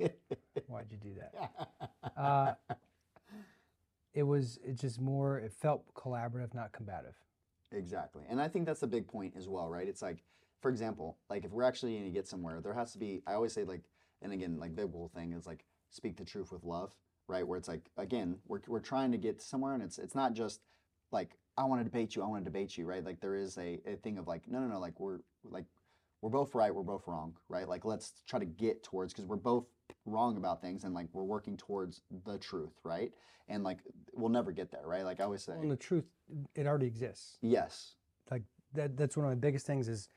Why'd 0.66 0.90
you 0.90 0.96
do 0.98 1.14
that? 1.20 1.52
Uh, 2.16 2.54
it 4.12 4.24
was 4.24 4.58
it 4.66 4.74
just 4.74 5.00
more. 5.00 5.38
It 5.38 5.52
felt 5.52 5.84
collaborative, 5.94 6.52
not 6.52 6.72
combative. 6.72 7.14
Exactly. 7.70 8.24
And 8.28 8.40
I 8.40 8.48
think 8.48 8.66
that's 8.66 8.80
the 8.80 8.88
big 8.88 9.06
point 9.06 9.34
as 9.36 9.48
well, 9.48 9.68
right? 9.68 9.86
It's 9.86 10.02
like, 10.02 10.24
for 10.60 10.68
example, 10.70 11.16
like 11.30 11.44
if 11.44 11.52
we're 11.52 11.62
actually 11.62 11.92
going 11.92 12.06
to 12.06 12.10
get 12.10 12.26
somewhere, 12.26 12.60
there 12.60 12.74
has 12.74 12.90
to 12.92 12.98
be, 12.98 13.22
I 13.24 13.34
always 13.34 13.52
say, 13.52 13.62
like, 13.62 13.82
and 14.22 14.32
again, 14.32 14.58
like, 14.58 14.74
biblical 14.74 15.08
thing 15.14 15.32
is 15.32 15.46
like, 15.46 15.64
speak 15.90 16.16
the 16.16 16.24
truth 16.24 16.52
with 16.52 16.64
love, 16.64 16.90
right? 17.28 17.46
Where 17.46 17.58
it's 17.58 17.68
like, 17.68 17.90
again, 17.96 18.38
we're, 18.46 18.60
we're 18.66 18.80
trying 18.80 19.12
to 19.12 19.18
get 19.18 19.40
somewhere 19.40 19.74
and 19.74 19.82
it's, 19.82 19.98
it's 19.98 20.14
not 20.14 20.34
just 20.34 20.60
like, 21.12 21.36
I 21.56 21.64
want 21.64 21.80
to 21.80 21.84
debate 21.84 22.14
you, 22.14 22.22
I 22.22 22.26
want 22.26 22.44
to 22.44 22.50
debate 22.50 22.76
you, 22.76 22.84
right? 22.86 23.04
Like, 23.04 23.20
there 23.20 23.34
is 23.36 23.56
a, 23.58 23.80
a 23.86 23.96
thing 23.96 24.18
of 24.18 24.26
like, 24.26 24.42
no, 24.48 24.60
no, 24.60 24.68
no, 24.68 24.78
like, 24.78 24.98
we're 25.00 25.20
like, 25.44 25.64
we're 26.20 26.30
both 26.30 26.54
right, 26.54 26.74
we're 26.74 26.82
both 26.82 27.06
wrong, 27.06 27.34
right? 27.48 27.68
Like, 27.68 27.84
let's 27.84 28.12
try 28.26 28.38
to 28.38 28.44
get 28.46 28.82
towards, 28.82 29.12
because 29.12 29.24
we're 29.26 29.36
both 29.36 29.66
wrong 30.04 30.36
about 30.36 30.60
things 30.60 30.84
and 30.84 30.94
like, 30.94 31.06
we're 31.12 31.22
working 31.24 31.56
towards 31.56 32.02
the 32.26 32.38
truth, 32.38 32.72
right? 32.84 33.12
And 33.48 33.64
like, 33.64 33.78
we'll 34.12 34.28
never 34.28 34.52
get 34.52 34.70
there, 34.70 34.84
right? 34.84 35.04
Like 35.04 35.20
I 35.20 35.24
always 35.24 35.42
say, 35.42 35.52
Well, 35.52 35.62
and 35.62 35.70
the 35.70 35.76
truth, 35.76 36.04
it 36.54 36.66
already 36.66 36.86
exists. 36.86 37.38
yes, 37.40 37.94
Like 38.30 38.42
that. 38.74 38.96
That's 38.96 39.16
one 39.16 39.24
of 39.24 39.30
my 39.30 39.36
biggest 39.36 39.64
things 39.64 39.88
is, 39.88 40.08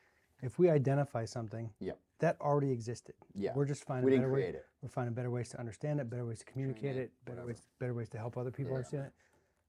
if 0.41 0.57
we 0.60 0.69
identify 0.69 1.25
something, 1.25 1.69
Yep. 1.79 2.00
that 2.19 2.39
already 2.41 2.71
existed. 2.71 3.15
yeah. 3.33 3.53
We're 3.55 3.65
just 3.65 3.83
finding 3.86 4.05
We 4.05 4.12
better 4.12 4.21
didn't 4.24 4.33
way- 4.33 4.41
create 4.41 4.55
it. 4.55 4.65
We're 4.81 4.89
finding 4.89 5.13
better 5.13 5.29
ways 5.31 5.50
to 5.50 5.60
understand 5.60 6.00
it, 6.00 6.10
better 6.10 6.25
ways 6.25 6.39
to 6.39 6.45
communicate 6.45 6.95
it, 6.98 7.00
it, 7.03 7.12
better 7.25 7.36
whatever. 7.41 7.48
ways, 7.48 7.67
better 7.79 7.93
ways 7.93 8.10
to 8.10 8.17
help 8.17 8.38
other 8.38 8.51
people 8.51 8.71
Yeah. 8.71 8.77
understand 8.77 9.05
it. 9.07 9.13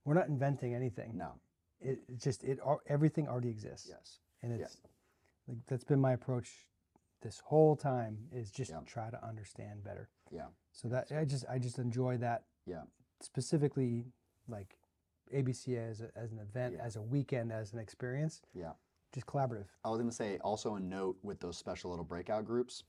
We're 0.04 0.14
not 0.14 0.28
inventing 0.28 0.74
anything. 0.74 1.16
No, 1.16 1.40
It, 1.80 2.00
it 2.08 2.16
just 2.18 2.42
it 2.44 2.58
everything 2.86 3.28
already 3.28 3.50
exists, 3.50 3.88
yes. 3.88 4.20
and 4.42 4.52
it's 4.52 4.80
like 5.48 5.58
that's 5.66 5.84
been 5.84 6.00
my 6.00 6.12
approach 6.12 6.68
this 7.20 7.38
whole 7.40 7.76
time 7.76 8.28
is 8.32 8.50
just 8.50 8.70
Yeah. 8.72 8.80
try 8.84 9.10
to 9.10 9.24
understand 9.24 9.84
better. 9.84 10.08
Yeah. 10.30 10.48
So 10.72 10.88
that 10.88 11.12
I 11.12 11.24
just 11.24 11.44
I 11.48 11.58
just 11.58 11.78
enjoy 11.78 12.16
that. 12.18 12.44
Yeah. 12.66 12.84
Specifically, 13.20 14.12
like 14.48 14.76
ABCA 15.32 15.88
as, 15.88 16.00
a, 16.00 16.10
as 16.18 16.32
an 16.32 16.38
event, 16.40 16.74
Yeah. 16.74 16.82
as 16.84 16.96
a 16.96 17.02
weekend, 17.02 17.52
as 17.52 17.72
an 17.72 17.78
experience. 17.78 18.42
Yeah. 18.52 18.72
Just 19.12 19.26
collaborative. 19.26 19.66
I 19.84 19.90
was 19.90 19.98
going 19.98 20.08
to 20.08 20.14
say 20.14 20.38
also 20.42 20.76
a 20.76 20.80
note 20.80 21.16
with 21.22 21.38
those 21.40 21.58
special 21.58 21.90
little 21.90 22.04
breakout 22.04 22.46
groups, 22.46 22.84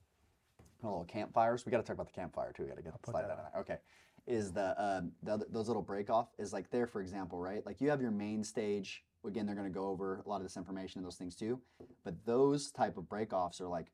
little 0.81 1.03
campfires. 1.03 1.65
We 1.65 1.71
got 1.71 1.77
to 1.77 1.83
talk 1.83 1.95
about 1.95 2.07
the 2.07 2.13
campfire 2.13 2.53
too. 2.53 2.63
We 2.63 2.69
got 2.69 2.77
to 2.77 2.83
get 2.83 3.01
put 3.01 3.11
slide 3.11 3.25
that 3.27 3.51
in. 3.55 3.59
Okay. 3.61 3.77
Is 4.25 4.53
the, 4.53 4.73
um, 4.81 5.11
the 5.23 5.33
other- 5.33 5.45
those 5.49 5.67
little 5.67 5.81
break 5.81 6.09
off 6.09 6.29
is 6.37 6.53
like 6.53 6.69
there, 6.69 6.87
for 6.87 7.01
example, 7.01 7.39
right? 7.39 7.65
Like 7.65 7.81
you 7.81 7.89
have 7.89 8.01
your 8.01 8.11
main 8.11 8.43
stage. 8.43 9.03
Again, 9.25 9.45
they're 9.45 9.55
going 9.55 9.67
to 9.67 9.73
go 9.73 9.87
over 9.87 10.21
a 10.25 10.29
lot 10.29 10.37
of 10.37 10.43
this 10.43 10.55
information 10.55 10.99
and 10.99 11.05
those 11.05 11.17
things 11.17 11.35
too. 11.35 11.59
But 12.05 12.15
those 12.25 12.71
type 12.71 12.97
of 12.97 13.07
break 13.09 13.33
offs 13.33 13.59
are 13.59 13.67
like 13.67 13.87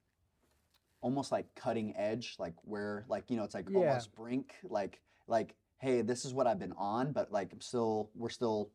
almost 1.01 1.31
like 1.31 1.47
cutting 1.55 1.95
edge, 1.95 2.35
like 2.37 2.53
where 2.63 3.05
like 3.07 3.29
you 3.29 3.37
know 3.37 3.43
it's 3.43 3.53
like 3.55 3.67
Yeah. 3.69 3.77
almost 3.79 4.13
brink, 4.15 4.55
like 4.63 5.01
like 5.27 5.55
hey, 5.77 6.01
this 6.01 6.25
is 6.25 6.33
what 6.33 6.45
I've 6.45 6.59
been 6.59 6.73
on, 6.73 7.11
but 7.13 7.31
like 7.31 7.53
I'm 7.53 7.61
still 7.61 8.09
we're 8.15 8.29
still, 8.29 8.69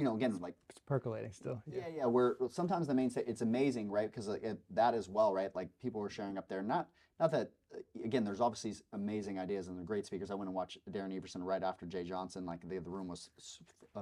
you 0.00 0.06
know, 0.06 0.14
again 0.16 0.38
like 0.40 0.54
It's 0.70 0.80
percolating 0.80 1.30
still. 1.32 1.62
yeah, 1.66 1.82
yeah. 1.94 2.06
Where 2.06 2.36
sometimes 2.50 2.86
the 2.86 2.94
main 2.94 3.10
stage, 3.10 3.26
it's 3.28 3.42
amazing, 3.42 3.90
right? 3.90 4.10
Because 4.10 4.28
that 4.70 4.94
as 4.94 5.08
well, 5.10 5.34
right? 5.34 5.54
Like 5.54 5.68
people 5.82 6.00
were 6.00 6.08
sharing 6.08 6.38
up 6.38 6.48
there. 6.48 6.62
Not, 6.62 6.88
not 7.20 7.30
that. 7.32 7.50
uh, 7.74 7.78
Again, 8.02 8.24
there's 8.24 8.40
obviously 8.40 8.74
amazing 8.94 9.38
ideas 9.38 9.68
and 9.68 9.78
the 9.78 9.84
great 9.84 10.06
speakers. 10.06 10.30
I 10.30 10.34
went 10.34 10.48
and 10.48 10.54
watched 10.54 10.78
Darren 10.90 11.14
Everson 11.14 11.42
right 11.44 11.62
after 11.62 11.84
Jay 11.84 12.02
Johnson. 12.02 12.46
Like 12.46 12.66
the, 12.66 12.78
the 12.78 12.88
room 12.90 13.08
was 13.08 13.28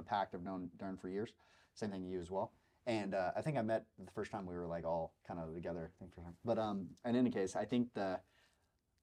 packed. 0.07 0.33
I've 0.33 0.43
known 0.43 0.69
Darren 0.77 0.97
for 0.99 1.09
years. 1.09 1.33
Same 1.73 1.91
thing 1.91 2.05
you 2.05 2.21
as 2.21 2.31
well. 2.31 2.53
And 2.87 3.13
uh, 3.13 3.31
I 3.35 3.41
think 3.41 3.57
I 3.57 3.61
met 3.61 3.83
the 4.03 4.11
first 4.11 4.31
time 4.31 4.45
we 4.45 4.55
were 4.55 4.65
like 4.65 4.85
all 4.85 5.13
kind 5.27 5.39
of 5.39 5.53
together. 5.53 5.91
I 5.93 5.99
think 5.99 6.15
for 6.15 6.21
him. 6.21 6.33
But 6.45 6.57
um, 6.57 6.87
in 7.05 7.15
any 7.17 7.29
case, 7.29 7.57
I 7.57 7.65
think 7.65 7.93
the 7.93 8.19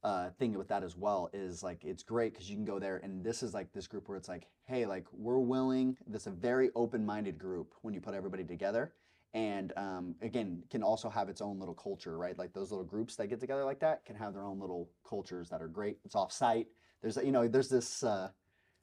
uh, 0.07 0.31
thing 0.39 0.57
with 0.57 0.69
that 0.69 0.85
as 0.85 0.97
well 0.97 1.29
is 1.33 1.63
like 1.65 1.85
it's 1.85 2.03
great 2.05 2.33
because 2.33 2.49
you 2.49 2.55
can 2.55 2.65
go 2.65 2.79
there 2.79 2.99
and 3.03 3.25
this 3.25 3.43
is 3.43 3.53
like 3.53 3.73
this 3.73 3.87
group 3.89 4.09
where 4.09 4.17
it's 4.17 4.29
like, 4.29 4.47
hey, 4.65 4.87
like 4.87 5.05
we're 5.13 5.39
willing. 5.41 5.97
This 6.07 6.23
is 6.23 6.27
a 6.29 6.31
very 6.31 6.71
open-minded 6.77 7.37
group 7.39 7.75
when 7.83 7.93
you 7.93 8.01
put 8.01 8.15
everybody 8.15 8.45
together, 8.45 8.93
and 9.35 9.73
um, 9.77 10.15
again 10.23 10.63
can 10.71 10.83
also 10.85 11.09
have 11.11 11.29
its 11.29 11.41
own 11.41 11.59
little 11.59 11.75
culture, 11.75 12.17
right? 12.17 12.39
Like 12.39 12.53
those 12.53 12.71
little 12.71 12.85
groups 12.85 13.17
that 13.17 13.27
get 13.27 13.41
together 13.41 13.65
like 13.65 13.81
that 13.81 14.05
can 14.05 14.15
have 14.17 14.33
their 14.33 14.45
own 14.45 14.61
little 14.61 14.89
cultures 15.09 15.49
that 15.51 15.61
are 15.61 15.69
great. 15.69 15.99
It's 16.05 16.15
off-site. 16.15 16.69
There's 17.03 17.17
you 17.17 17.33
know 17.33 17.49
there's 17.49 17.69
this 17.69 18.05
uh, 18.05 18.29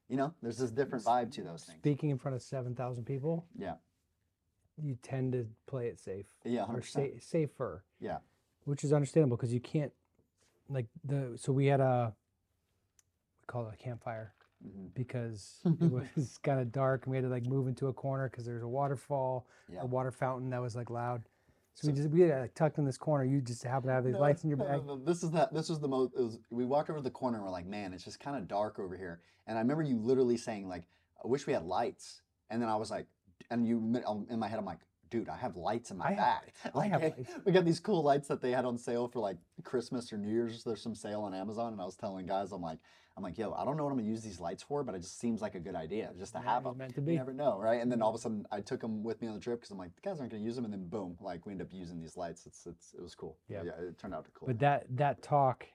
you 0.10 0.18
know 0.18 0.34
there's 0.42 0.58
this 0.58 0.72
different 0.72 1.06
vibe 1.06 1.32
to 1.36 1.42
those 1.44 1.64
things. 1.64 1.80
Speaking 1.80 2.10
in 2.10 2.18
front 2.18 2.36
of 2.36 2.42
seven 2.42 2.76
thousand 2.76 3.06
people, 3.06 3.46
Yeah, 3.58 3.76
you 4.78 4.98
tend 5.02 5.32
to 5.34 5.48
play 5.68 5.88
it 5.88 6.00
safe 6.00 6.26
yeah, 6.44 6.66
100%. 6.66 6.86
sa- 6.86 7.02
safer. 7.20 7.86
Yeah. 8.02 8.18
which 8.66 8.84
is 8.84 8.92
understandable 8.92 9.38
because 9.38 9.54
you 9.54 9.62
can't 9.62 9.92
like 10.70 10.88
the 11.04 11.34
so 11.36 11.52
we 11.52 11.66
had 11.68 11.80
a 11.80 12.14
we 13.42 13.46
call 13.48 13.68
it 13.68 13.74
a 13.74 13.78
campfire 13.78 14.34
Mhm. 14.66 14.94
because 14.94 15.60
it 15.66 15.92
was 16.16 16.38
kind 16.42 16.60
of 16.62 16.72
dark 16.72 17.04
and 17.06 17.12
we 17.12 17.18
had 17.18 17.24
to 17.26 17.30
like 17.30 17.46
move 17.46 17.68
into 17.68 17.88
a 17.88 17.94
corner 17.94 18.30
because 18.30 18.46
there's 18.46 18.64
a 18.64 18.68
waterfall 18.68 19.46
Yeah. 19.70 19.82
a 19.82 19.86
water 19.86 20.12
fountain 20.12 20.50
that 20.52 20.62
was 20.62 20.74
like 20.76 20.90
loud 20.90 21.24
so, 21.74 21.88
So- 21.88 21.92
we 21.92 21.98
just 21.98 22.10
we 22.12 22.22
had 22.22 22.40
like, 22.40 22.54
tucked 22.54 22.78
in 22.78 22.86
this 22.86 22.98
corner 22.98 23.26
you 23.26 23.42
just 23.42 23.62
happen 23.64 23.88
to 23.90 23.94
have 23.94 24.06
these 24.06 24.14
No, 24.14 24.20
lights 24.22 24.44
in 24.46 24.50
your 24.50 24.58
bag 24.58 24.86
no, 24.86 24.96
no, 24.96 25.04
This 25.04 25.22
is 25.24 25.32
that. 25.32 25.54
This 25.54 25.68
was 25.70 25.80
the 25.82 25.88
most. 25.90 26.16
Was, 26.16 26.40
we 26.50 26.64
walked 26.66 26.90
over 26.90 27.02
the 27.02 27.10
corner 27.12 27.38
and 27.38 27.46
we're 27.46 27.52
like, 27.52 27.66
man, 27.66 27.92
it's 27.94 28.04
just 28.06 28.20
kind 28.22 28.38
of 28.38 28.48
dark 28.48 28.80
over 28.80 28.96
here. 28.96 29.22
And 29.48 29.58
I 29.58 29.62
remember 29.62 29.84
you 29.84 29.98
literally 29.98 30.38
saying 30.38 30.70
like, 30.70 30.84
I 31.24 31.28
wish 31.28 31.46
we 31.48 31.52
had 31.54 31.64
lights. 31.66 32.22
And 32.50 32.62
then 32.62 32.70
I 32.70 32.76
was 32.78 32.90
like, 32.92 33.08
and 33.50 33.68
you 33.68 33.80
in 34.30 34.40
my 34.40 34.48
head, 34.48 34.60
I'm 34.60 34.66
like, 34.66 34.80
dude, 35.14 35.30
I 35.30 35.38
have 35.38 35.56
lights 35.56 35.92
in 35.92 35.98
my 35.98 36.08
I 36.08 36.14
have 36.14 36.18
bag. 36.18 36.54
I 36.74 36.78
Like, 36.78 36.92
have 36.92 37.02
hey, 37.02 37.14
we 37.46 37.52
got 37.52 37.66
these 37.66 37.80
cool 37.80 38.02
lights 38.02 38.28
that 38.30 38.42
they 38.42 38.52
had 38.52 38.66
on 38.66 38.78
sale 38.80 39.08
for 39.08 39.20
like 39.20 39.38
Christmas 39.64 40.12
or 40.12 40.18
New 40.18 40.30
Year's. 40.32 40.64
There's 40.64 40.82
some 40.82 40.96
sale 40.96 41.22
on 41.22 41.36
Amazon, 41.36 41.72
and 41.72 41.80
I 41.82 41.86
was 41.86 41.96
telling 41.96 42.26
guys, 42.26 42.52
I'm 42.52 42.64
like, 42.64 42.80
I'm 43.16 43.22
like, 43.22 43.38
yo, 43.38 43.54
I 43.54 43.64
don't 43.64 43.78
know 43.78 43.84
what 43.84 43.92
I'm 43.92 43.98
gonna 44.00 44.10
use 44.10 44.24
these 44.24 44.40
lights 44.40 44.64
for, 44.64 44.84
but 44.84 44.96
it 44.96 45.02
just 45.02 45.20
seems 45.20 45.40
like 45.40 45.54
a 45.54 45.60
good 45.60 45.76
idea 45.76 46.10
just 46.18 46.34
to 46.34 46.40
Yeah, 46.44 46.52
have 46.52 46.64
them. 46.64 46.78
meant 46.80 46.96
to 46.96 47.02
be. 47.02 47.12
You 47.12 47.20
never 47.20 47.32
know, 47.34 47.60
right? 47.60 47.80
And 47.80 47.92
then 47.92 48.02
all 48.02 48.10
of 48.10 48.16
a 48.16 48.18
sudden, 48.18 48.44
I 48.52 48.60
took 48.62 48.82
them 48.82 49.04
with 49.04 49.22
me 49.22 49.28
on 49.28 49.36
the 49.36 49.40
trip 49.40 49.60
because 49.60 49.70
I'm 49.70 49.78
like, 49.78 49.94
the 49.96 50.02
guys 50.02 50.20
aren't 50.20 50.32
gonna 50.32 50.42
use 50.44 50.56
them, 50.56 50.66
and 50.66 50.74
then 50.74 50.88
boom, 50.88 51.16
like 51.22 51.46
we 51.46 51.52
end 51.52 51.62
up 51.62 51.68
using 51.72 52.00
these 52.02 52.18
lights. 52.18 52.48
It's 52.48 52.66
it's 52.66 52.96
it 52.98 53.02
was 53.04 53.14
cool. 53.14 53.38
Yeah. 53.48 53.62
yeah, 53.66 53.72
it 53.88 54.00
turned 54.00 54.16
out 54.16 54.24
to 54.26 54.32
be 54.32 54.36
cool. 54.40 54.48
but 54.48 54.58
that 54.60 54.86
that 54.98 55.22
talk 55.22 55.66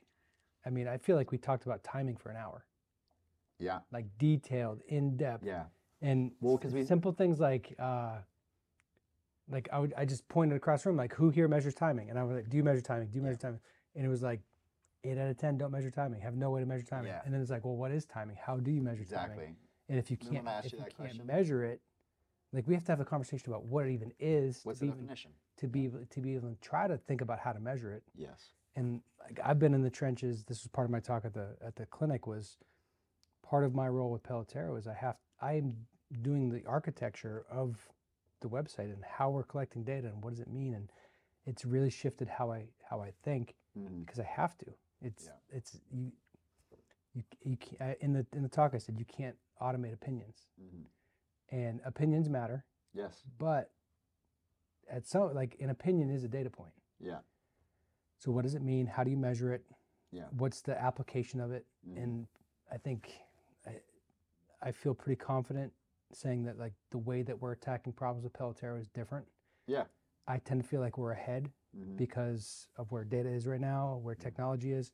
i 0.66 0.70
mean 0.70 0.88
i 0.88 0.96
feel 0.98 1.14
like 1.14 1.30
we 1.30 1.38
talked 1.38 1.64
about 1.66 1.84
timing 1.84 2.16
for 2.16 2.30
an 2.30 2.36
hour 2.36 2.64
yeah, 3.60 3.78
like 3.92 4.06
detailed 4.18 4.80
in 4.88 5.16
depth 5.16 5.44
yeah, 5.44 5.64
and 6.02 6.32
Well, 6.40 6.58
'cause 6.58 6.72
we- 6.72 6.84
simple 6.84 7.12
things 7.12 7.38
like 7.40 7.74
uh 7.78 8.18
like 9.50 9.68
I 9.72 9.78
would 9.78 9.94
I 9.96 10.04
just 10.04 10.28
pointed 10.28 10.56
across 10.56 10.82
the 10.82 10.90
room 10.90 10.96
like 10.96 11.14
who 11.14 11.30
here 11.30 11.48
measures 11.48 11.74
timing 11.74 12.10
and 12.10 12.18
I 12.18 12.24
was 12.24 12.36
like 12.36 12.48
do 12.48 12.56
you 12.56 12.64
measure 12.64 12.80
timing 12.80 13.08
do 13.08 13.16
you 13.16 13.22
Yeah. 13.22 13.28
measure 13.28 13.38
timing 13.40 13.60
and 13.94 14.04
it 14.04 14.08
was 14.08 14.22
like 14.22 14.40
eight 15.04 15.16
out 15.18 15.28
of 15.30 15.36
ten 15.38 15.56
don't 15.58 15.70
measure 15.70 15.90
timing 15.90 16.20
have 16.20 16.36
no 16.36 16.50
way 16.50 16.60
to 16.60 16.66
measure 16.66 16.84
timing 16.84 17.08
Yeah. 17.08 17.20
and 17.24 17.32
then 17.32 17.40
it's 17.40 17.50
like 17.50 17.64
well 17.64 17.76
what 17.76 17.90
is 17.92 18.04
timing 18.04 18.36
how 18.40 18.56
do 18.58 18.70
you 18.70 18.82
measure 18.82 19.04
timing 19.04 19.30
exactly. 19.38 19.54
and 19.88 19.98
if 19.98 20.10
you 20.10 20.16
can't 20.16 20.46
I 20.48 20.58
if 20.60 20.72
you 20.72 20.78
you 20.78 20.84
can't 20.84 20.96
question? 20.96 21.26
measure 21.26 21.64
it 21.64 21.80
like 22.52 22.66
we 22.66 22.74
have 22.74 22.84
to 22.84 22.92
have 22.92 23.00
a 23.00 23.04
conversation 23.04 23.48
about 23.50 23.64
what 23.64 23.86
it 23.86 23.92
even 23.92 24.12
is 24.18 24.60
What's 24.64 24.80
to 24.80 24.86
the 24.86 24.90
be 24.92 24.96
even, 24.96 25.04
definition? 25.06 25.30
to 25.58 25.68
be 25.68 25.84
able 25.84 26.00
to 26.08 26.20
be 26.20 26.34
able 26.34 26.48
to 26.50 26.56
try 26.60 26.86
to 26.88 26.96
think 26.96 27.20
about 27.20 27.38
how 27.38 27.52
to 27.52 27.60
measure 27.60 27.92
it 27.92 28.02
Yes. 28.14 28.50
and 28.76 29.00
like 29.22 29.38
I've 29.44 29.58
been 29.58 29.74
in 29.74 29.82
the 29.82 29.90
trenches. 29.90 30.44
This 30.44 30.62
was 30.62 30.68
part 30.68 30.84
of 30.86 30.90
my 30.90 31.00
talk 31.00 31.24
at 31.24 31.34
the 31.34 31.56
at 31.64 31.76
the 31.76 31.84
clinic. 31.86 32.26
Was 32.26 32.56
part 33.42 33.64
of 33.64 33.74
my 33.74 33.88
role 33.88 34.10
with 34.10 34.22
Pelotero 34.22 34.78
is 34.78 34.86
I 34.86 34.94
have 34.94 35.16
I'm 35.42 35.74
doing 36.22 36.48
the 36.48 36.64
architecture 36.66 37.44
of 37.50 37.76
the 38.40 38.48
website 38.48 38.92
and 38.92 39.02
how 39.04 39.30
we're 39.30 39.42
collecting 39.44 39.84
data 39.84 40.08
and 40.08 40.22
what 40.22 40.30
does 40.30 40.40
it 40.40 40.48
mean 40.48 40.74
and 40.74 40.90
it's 41.46 41.64
really 41.64 41.90
shifted 41.90 42.28
how 42.28 42.50
I 42.52 42.68
how 42.88 43.00
I 43.00 43.12
think 43.22 43.54
Mhm. 43.76 44.00
because 44.04 44.18
I 44.18 44.24
have 44.24 44.56
to. 44.58 44.66
It's 45.00 45.26
Yeah. 45.26 45.56
it's 45.56 45.80
you 45.90 46.12
you 47.14 47.22
you 47.42 47.56
can't, 47.56 47.80
I- 47.82 47.96
in 48.00 48.12
the 48.12 48.26
in 48.32 48.42
the 48.42 48.48
talk 48.48 48.74
I 48.74 48.78
said 48.78 48.98
you 48.98 49.04
can't 49.06 49.36
automate 49.60 49.92
opinions 49.92 50.46
Mhm. 50.60 50.84
and 51.50 51.80
opinions 51.84 52.28
matter, 52.28 52.64
Yes. 52.92 53.24
but 53.38 53.72
at 54.88 55.06
some 55.06 55.34
like 55.34 55.56
an 55.60 55.70
opinion 55.70 56.10
is 56.10 56.24
a 56.24 56.28
data 56.28 56.50
point. 56.50 56.74
Yeah. 56.98 57.20
So 58.18 58.30
what 58.32 58.42
does 58.42 58.54
it 58.54 58.62
mean? 58.62 58.86
How 58.86 59.04
do 59.04 59.10
you 59.10 59.16
measure 59.16 59.52
it? 59.52 59.64
Yeah. 60.10 60.28
What's 60.30 60.60
the 60.62 60.76
application 60.80 61.40
of 61.40 61.52
it? 61.52 61.66
Mhm. 61.86 61.96
And 62.02 62.28
I 62.70 62.78
think 62.78 63.10
I, 63.66 63.80
I 64.60 64.72
feel 64.72 64.94
pretty 64.94 65.16
confident 65.16 65.72
saying 66.12 66.44
that 66.44 66.58
like 66.58 66.72
the 66.90 66.98
way 66.98 67.22
that 67.22 67.40
we're 67.40 67.52
attacking 67.52 67.92
problems 67.92 68.24
with 68.24 68.32
Pelotero 68.32 68.80
is 68.80 68.88
different. 68.88 69.26
Yeah. 69.66 69.84
I 70.26 70.38
tend 70.38 70.62
to 70.62 70.68
feel 70.68 70.80
like 70.80 70.98
we're 70.98 71.12
ahead 71.12 71.50
Mhm. 71.76 71.96
because 71.96 72.68
of 72.76 72.90
where 72.92 73.04
data 73.04 73.28
is 73.28 73.46
right 73.46 73.60
now, 73.60 73.96
where 74.02 74.14
technology 74.14 74.72
is. 74.72 74.92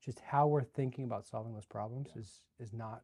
Just 0.00 0.20
how 0.20 0.46
we're 0.46 0.62
thinking 0.62 1.04
about 1.04 1.26
solving 1.26 1.54
those 1.54 1.66
problems 1.66 2.08
Yeah. 2.14 2.20
is 2.20 2.42
is 2.58 2.72
not 2.72 3.02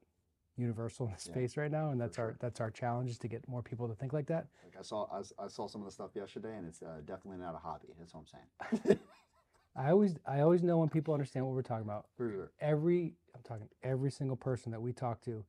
universal 0.57 1.07
in 1.07 1.12
the 1.12 1.16
Yeah, 1.16 1.33
space 1.33 1.57
right 1.57 1.70
now, 1.70 1.90
and 1.90 2.00
that's 2.00 2.18
our 2.18 2.37
that's 2.38 2.61
our 2.61 2.70
challenge 2.70 3.11
is 3.11 3.18
to 3.18 3.29
get 3.29 3.46
more 3.48 3.62
people 3.62 3.88
to 3.88 3.94
think 3.94 4.12
like 4.12 4.26
that. 4.29 4.46
Like 4.64 4.76
I 4.76 4.83
saw, 4.83 5.09
I 5.38 5.48
saw 5.48 5.66
some 5.66 5.81
of 5.81 5.87
the 5.87 5.90
stuff 5.92 6.14
yesterday, 6.14 6.57
and 6.57 6.66
it's 6.66 6.83
uh, 6.83 7.00
definitely 7.05 7.38
not 7.40 7.55
a 7.55 7.59
hobby. 7.59 7.88
That's 7.98 8.14
what 8.14 8.20
I'm 8.20 8.26
saying. 8.26 9.00
I 9.76 9.90
always 9.90 10.16
I 10.24 10.40
always 10.40 10.62
know 10.62 10.79
when 10.79 10.88
people 10.88 11.14
understand 11.14 11.44
what 11.46 11.55
we're 11.55 11.62
talking 11.62 11.85
about. 11.85 12.07
For 12.16 12.31
sure. 12.31 12.52
every 12.61 13.14
I'm 13.35 13.42
talking 13.42 13.68
every 13.83 14.11
single 14.12 14.37
person 14.37 14.70
that 14.70 14.81
we 14.81 14.92
talk 14.92 15.20
to, 15.22 15.44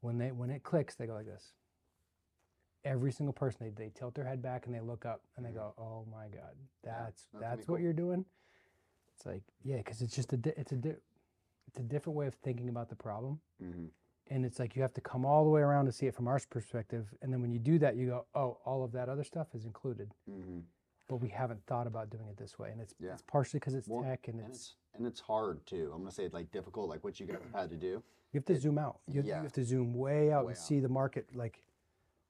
when 0.00 0.18
they 0.18 0.32
when 0.32 0.50
it 0.50 0.62
clicks, 0.62 0.94
they 0.94 1.06
go 1.06 1.14
like 1.14 1.26
this. 1.26 1.52
Every 2.84 3.12
single 3.12 3.32
person 3.32 3.58
they, 3.60 3.84
they 3.84 3.90
tilt 3.90 4.14
their 4.14 4.24
head 4.24 4.40
back 4.40 4.66
and 4.66 4.74
they 4.74 4.80
look 4.80 5.04
up 5.04 5.22
and 5.36 5.44
they 5.44 5.50
go, 5.50 5.74
"Oh 5.78 6.06
my 6.10 6.28
God, 6.28 6.54
that's 6.82 7.26
that's 7.32 7.40
that's, 7.40 7.68
what 7.68 7.76
cool. 7.76 7.80
you're 7.80 7.92
doing." 7.92 8.24
It's 9.14 9.26
like 9.26 9.42
yeah, 9.62 9.78
because 9.78 10.00
it's 10.00 10.14
just 10.14 10.32
a 10.32 10.36
di- 10.36 10.54
it's 10.56 10.72
a 10.72 10.76
di- 10.76 10.94
it's 11.66 11.78
a 11.78 11.82
different 11.82 12.16
way 12.16 12.26
of 12.26 12.34
thinking 12.36 12.68
about 12.68 12.88
the 12.88 12.96
problem, 12.96 13.40
hmm 13.60 13.86
and 14.30 14.44
it's 14.44 14.58
like 14.58 14.76
you 14.76 14.82
have 14.82 14.92
to 14.92 15.00
come 15.00 15.24
all 15.24 15.42
the 15.42 15.50
way 15.50 15.62
around 15.62 15.86
to 15.86 15.92
see 15.92 16.06
it 16.06 16.14
from 16.14 16.28
our 16.28 16.38
perspective, 16.50 17.06
and 17.22 17.32
then 17.32 17.40
when 17.40 17.50
you 17.50 17.58
do 17.58 17.78
that, 17.78 17.96
you 17.96 18.06
go, 18.06 18.26
"Oh, 18.34 18.58
all 18.64 18.84
of 18.84 18.92
that 18.92 19.08
other 19.08 19.24
stuff 19.24 19.48
is 19.54 19.64
included." 19.64 20.12
hmm 20.28 20.60
But 21.08 21.16
we 21.16 21.28
haven't 21.28 21.64
thought 21.66 21.86
about 21.86 22.10
doing 22.10 22.26
it 22.28 22.36
this 22.36 22.58
way, 22.58 22.70
and 22.70 22.80
it's 22.80 22.94
Yeah. 23.00 23.12
it's 23.14 23.22
partially 23.22 23.58
because 23.60 23.74
it's 23.74 23.88
Well, 23.88 24.02
tech 24.04 24.28
and 24.28 24.38
And 24.40 24.48
it's 24.50 24.58
it's 24.58 24.74
and 24.94 25.06
it's 25.06 25.20
hard 25.20 25.64
too. 25.66 25.90
I'm 25.94 26.00
gonna 26.02 26.10
say 26.10 26.28
like 26.28 26.50
difficult, 26.52 26.88
like 26.90 27.02
what 27.02 27.18
you 27.18 27.26
guys 27.26 27.38
had 27.54 27.70
to 27.70 27.76
do. 27.76 28.02
You 28.32 28.38
have 28.40 28.44
to 28.44 28.56
zoom 28.56 28.76
out. 28.78 29.00
You, 29.06 29.22
yeah. 29.22 29.38
you 29.38 29.42
have 29.44 29.52
to 29.54 29.64
zoom 29.64 29.94
way 29.94 30.30
out 30.30 30.44
Way 30.44 30.52
and 30.52 30.58
out. 30.58 30.62
see 30.64 30.80
the 30.80 30.88
market. 30.88 31.34
Like 31.34 31.62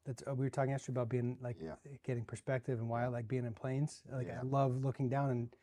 that's 0.04 0.22
uh, 0.28 0.34
we 0.34 0.46
were 0.46 0.50
talking 0.50 0.70
yesterday 0.70 0.94
about 0.94 1.08
being 1.08 1.36
like 1.42 1.56
Yeah. 1.60 1.74
getting 2.04 2.24
perspective 2.24 2.78
and 2.78 2.88
why 2.88 3.04
I 3.04 3.08
like 3.08 3.26
being 3.26 3.44
in 3.44 3.52
planes. 3.52 4.04
Like. 4.10 4.30
I 4.30 4.42
love 4.42 4.84
looking 4.84 5.08
down 5.08 5.30
and 5.30 5.56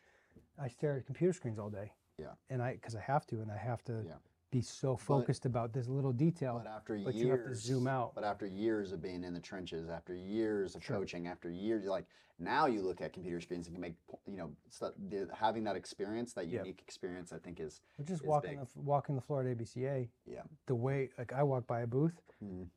I 0.58 0.68
stare 0.68 0.96
at 0.98 1.06
computer 1.06 1.32
screens 1.32 1.58
all 1.58 1.70
day. 1.70 1.92
Yeah. 2.18 2.32
And 2.50 2.62
I 2.62 2.74
because 2.74 2.94
I 2.94 3.00
have 3.00 3.26
to 3.28 3.40
and 3.40 3.50
I 3.50 3.56
have 3.56 3.82
to 3.84 4.04
Yeah. 4.06 4.14
Be 4.50 4.60
so 4.60 4.96
focused 4.96 5.44
about 5.44 5.72
this 5.72 5.88
little 5.88 6.12
detail. 6.12 6.60
But 6.62 6.70
after 6.70 6.94
but 6.98 7.14
years, 7.14 7.16
you 7.16 7.30
have 7.30 7.44
to 7.44 7.54
zoom 7.54 7.86
out. 7.86 8.14
But 8.14 8.24
after 8.24 8.46
years 8.46 8.92
of 8.92 9.02
being 9.02 9.24
in 9.24 9.34
the 9.34 9.40
trenches, 9.40 9.88
after 9.88 10.14
years 10.14 10.74
of 10.76 10.84
Sure. 10.84 10.96
coaching, 10.98 11.26
after 11.26 11.50
years, 11.50 11.84
like 11.84 12.06
now 12.38 12.66
you 12.66 12.82
look 12.82 13.00
at 13.00 13.12
computer 13.12 13.40
screens 13.40 13.66
and 13.66 13.74
can 13.74 13.80
make 13.80 13.96
you 14.26 14.36
know 14.36 14.54
stuff, 14.70 14.92
the, 15.08 15.28
having 15.34 15.64
that 15.64 15.76
experience, 15.76 16.32
that 16.34 16.46
Yep. 16.46 16.64
unique 16.64 16.80
experience, 16.82 17.32
I 17.32 17.38
think 17.38 17.60
is 17.60 17.80
just 17.98 18.10
is 18.10 18.22
walking 18.22 18.58
big. 18.60 18.68
the, 18.68 18.80
walking 18.80 19.14
the 19.16 19.20
floor 19.22 19.42
at 19.42 19.58
ABCA, 19.58 20.08
yeah. 20.26 20.42
the 20.66 20.74
way 20.74 21.10
like 21.18 21.32
I 21.32 21.42
walk 21.42 21.66
by 21.66 21.80
a 21.80 21.86
booth, 21.86 22.20
Mhm. 22.42 22.68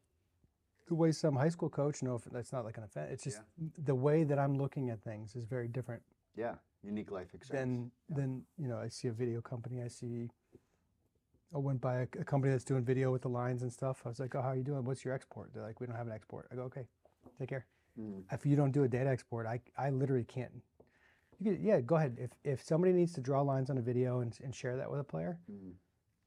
the 0.88 0.96
way 0.96 1.12
some 1.12 1.36
high 1.36 1.50
school 1.50 1.70
coach, 1.70 2.02
no, 2.02 2.18
that's 2.32 2.52
not 2.52 2.66
like 2.66 2.78
an 2.78 2.84
offense. 2.84 3.12
It's 3.12 3.24
just 3.24 3.42
the 3.78 3.96
way 3.96 4.24
that 4.24 4.40
I'm 4.40 4.58
looking 4.58 4.90
at 4.90 5.02
things 5.04 5.36
is 5.36 5.46
very 5.46 5.68
different 5.68 6.02
Yeah, 6.36 6.56
unique 6.82 7.12
life 7.12 7.34
experience. 7.36 7.68
then 7.70 7.92
yeah. 8.10 8.16
then 8.16 8.46
you 8.58 8.68
know 8.68 8.80
I 8.80 8.88
see 8.88 9.08
a 9.08 9.14
video 9.14 9.40
company. 9.42 9.84
I 9.84 9.88
see. 9.88 10.32
I 11.54 11.58
went 11.58 11.82
by 11.82 12.02
a, 12.02 12.08
a 12.20 12.24
company 12.24 12.52
that's 12.52 12.64
doing 12.64 12.84
video 12.84 13.12
with 13.12 13.24
the 13.24 13.30
lines 13.30 13.64
and 13.64 13.72
stuff. 13.74 14.02
I 14.06 14.10
was 14.10 14.20
like, 14.20 14.36
"Oh, 14.36 14.42
how 14.42 14.50
are 14.50 14.56
you 14.56 14.64
doing? 14.64 14.84
What's 14.84 15.04
your 15.04 15.14
export?" 15.14 15.52
They're 15.54 15.64
like, 15.64 15.80
"We 15.80 15.88
don't 15.88 15.96
have 15.96 16.08
an 16.08 16.14
export." 16.14 16.48
I 16.52 16.56
go, 16.56 16.64
"Okay, 16.64 16.86
take 17.40 17.50
care." 17.50 17.66
Mhm. 17.98 18.24
If 18.32 18.46
you 18.46 18.56
don't 18.56 18.72
do 18.72 18.84
a 18.84 18.88
data 18.88 19.10
export, 19.10 19.48
I 19.48 19.62
I 19.78 19.90
literally 19.90 20.26
can't. 20.26 20.52
You 21.40 21.52
could, 21.54 21.62
yeah, 21.62 21.82
go 21.82 21.96
ahead. 21.96 22.18
If 22.20 22.32
if 22.44 22.62
somebody 22.62 22.94
needs 22.94 23.14
to 23.14 23.22
draw 23.22 23.42
lines 23.42 23.70
on 23.70 23.78
a 23.78 23.82
video 23.82 24.20
and, 24.20 24.38
and 24.44 24.54
share 24.54 24.78
that 24.78 24.90
with 24.92 25.00
a 25.00 25.04
player, 25.04 25.40
Mhm. 25.50 25.74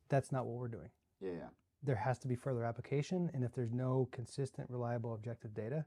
that's 0.08 0.32
not 0.32 0.46
what 0.46 0.56
we're 0.56 0.68
doing. 0.68 0.90
Yeah, 1.20 1.32
yeah. 1.32 1.48
There 1.84 1.96
has 1.96 2.18
to 2.20 2.28
be 2.28 2.34
further 2.34 2.64
application, 2.64 3.30
and 3.34 3.44
if 3.44 3.52
there's 3.52 3.72
no 3.72 4.08
consistent, 4.10 4.70
reliable, 4.70 5.14
objective 5.14 5.54
data 5.54 5.84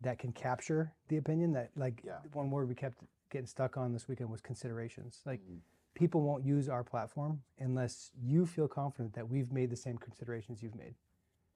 that 0.00 0.18
can 0.18 0.32
capture 0.32 0.92
the 1.08 1.16
opinion, 1.16 1.52
that 1.52 1.76
like 1.76 2.02
Yeah. 2.04 2.20
one 2.32 2.50
word 2.50 2.68
we 2.68 2.74
kept 2.76 3.02
getting 3.30 3.46
stuck 3.46 3.76
on 3.76 3.92
this 3.92 4.06
weekend 4.08 4.30
was 4.30 4.40
considerations. 4.40 5.22
Like 5.26 5.40
Mhm. 5.40 5.60
People 5.94 6.22
won't 6.22 6.44
use 6.44 6.68
our 6.68 6.84
platform 6.84 7.40
unless 7.58 8.10
you 8.20 8.46
feel 8.46 8.68
confident 8.68 9.14
that 9.14 9.28
we've 9.28 9.52
made 9.52 9.70
the 9.70 9.76
same 9.76 9.98
considerations 9.98 10.62
you've 10.62 10.76
made. 10.76 10.94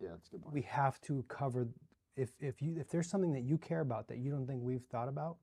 Yeah, 0.00 0.10
that's 0.10 0.28
a 0.28 0.32
good 0.32 0.42
point. 0.42 0.54
We 0.54 0.62
have 0.62 1.00
to 1.02 1.24
cover 1.28 1.68
if 2.16 2.30
if 2.40 2.60
you 2.60 2.76
if 2.78 2.88
there's 2.90 3.08
something 3.08 3.32
that 3.32 3.42
you 3.42 3.56
care 3.58 3.80
about 3.80 4.08
that 4.08 4.18
you 4.18 4.30
don't 4.30 4.46
think 4.46 4.62
we've 4.62 4.84
thought 4.90 5.08
about, 5.08 5.36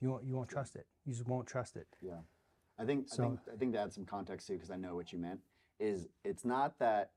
you 0.00 0.10
won't 0.10 0.24
you 0.24 0.34
won't 0.34 0.48
trust 0.48 0.76
it. 0.76 0.86
You 1.04 1.12
just 1.12 1.26
won't 1.28 1.46
trust 1.46 1.76
it. 1.76 1.86
Yeah, 2.00 2.20
I 2.78 2.84
think 2.84 3.08
So- 3.08 3.24
I 3.24 3.26
think 3.28 3.40
I 3.52 3.56
think 3.56 3.72
to 3.74 3.78
add 3.80 3.92
some 3.92 4.04
context 4.04 4.46
too, 4.46 4.54
because 4.54 4.70
I 4.70 4.76
know 4.76 4.94
what 4.94 5.12
you 5.12 5.18
meant. 5.18 5.40
Is 5.78 6.08
it's 6.24 6.44
not 6.44 6.78
that 6.78 7.12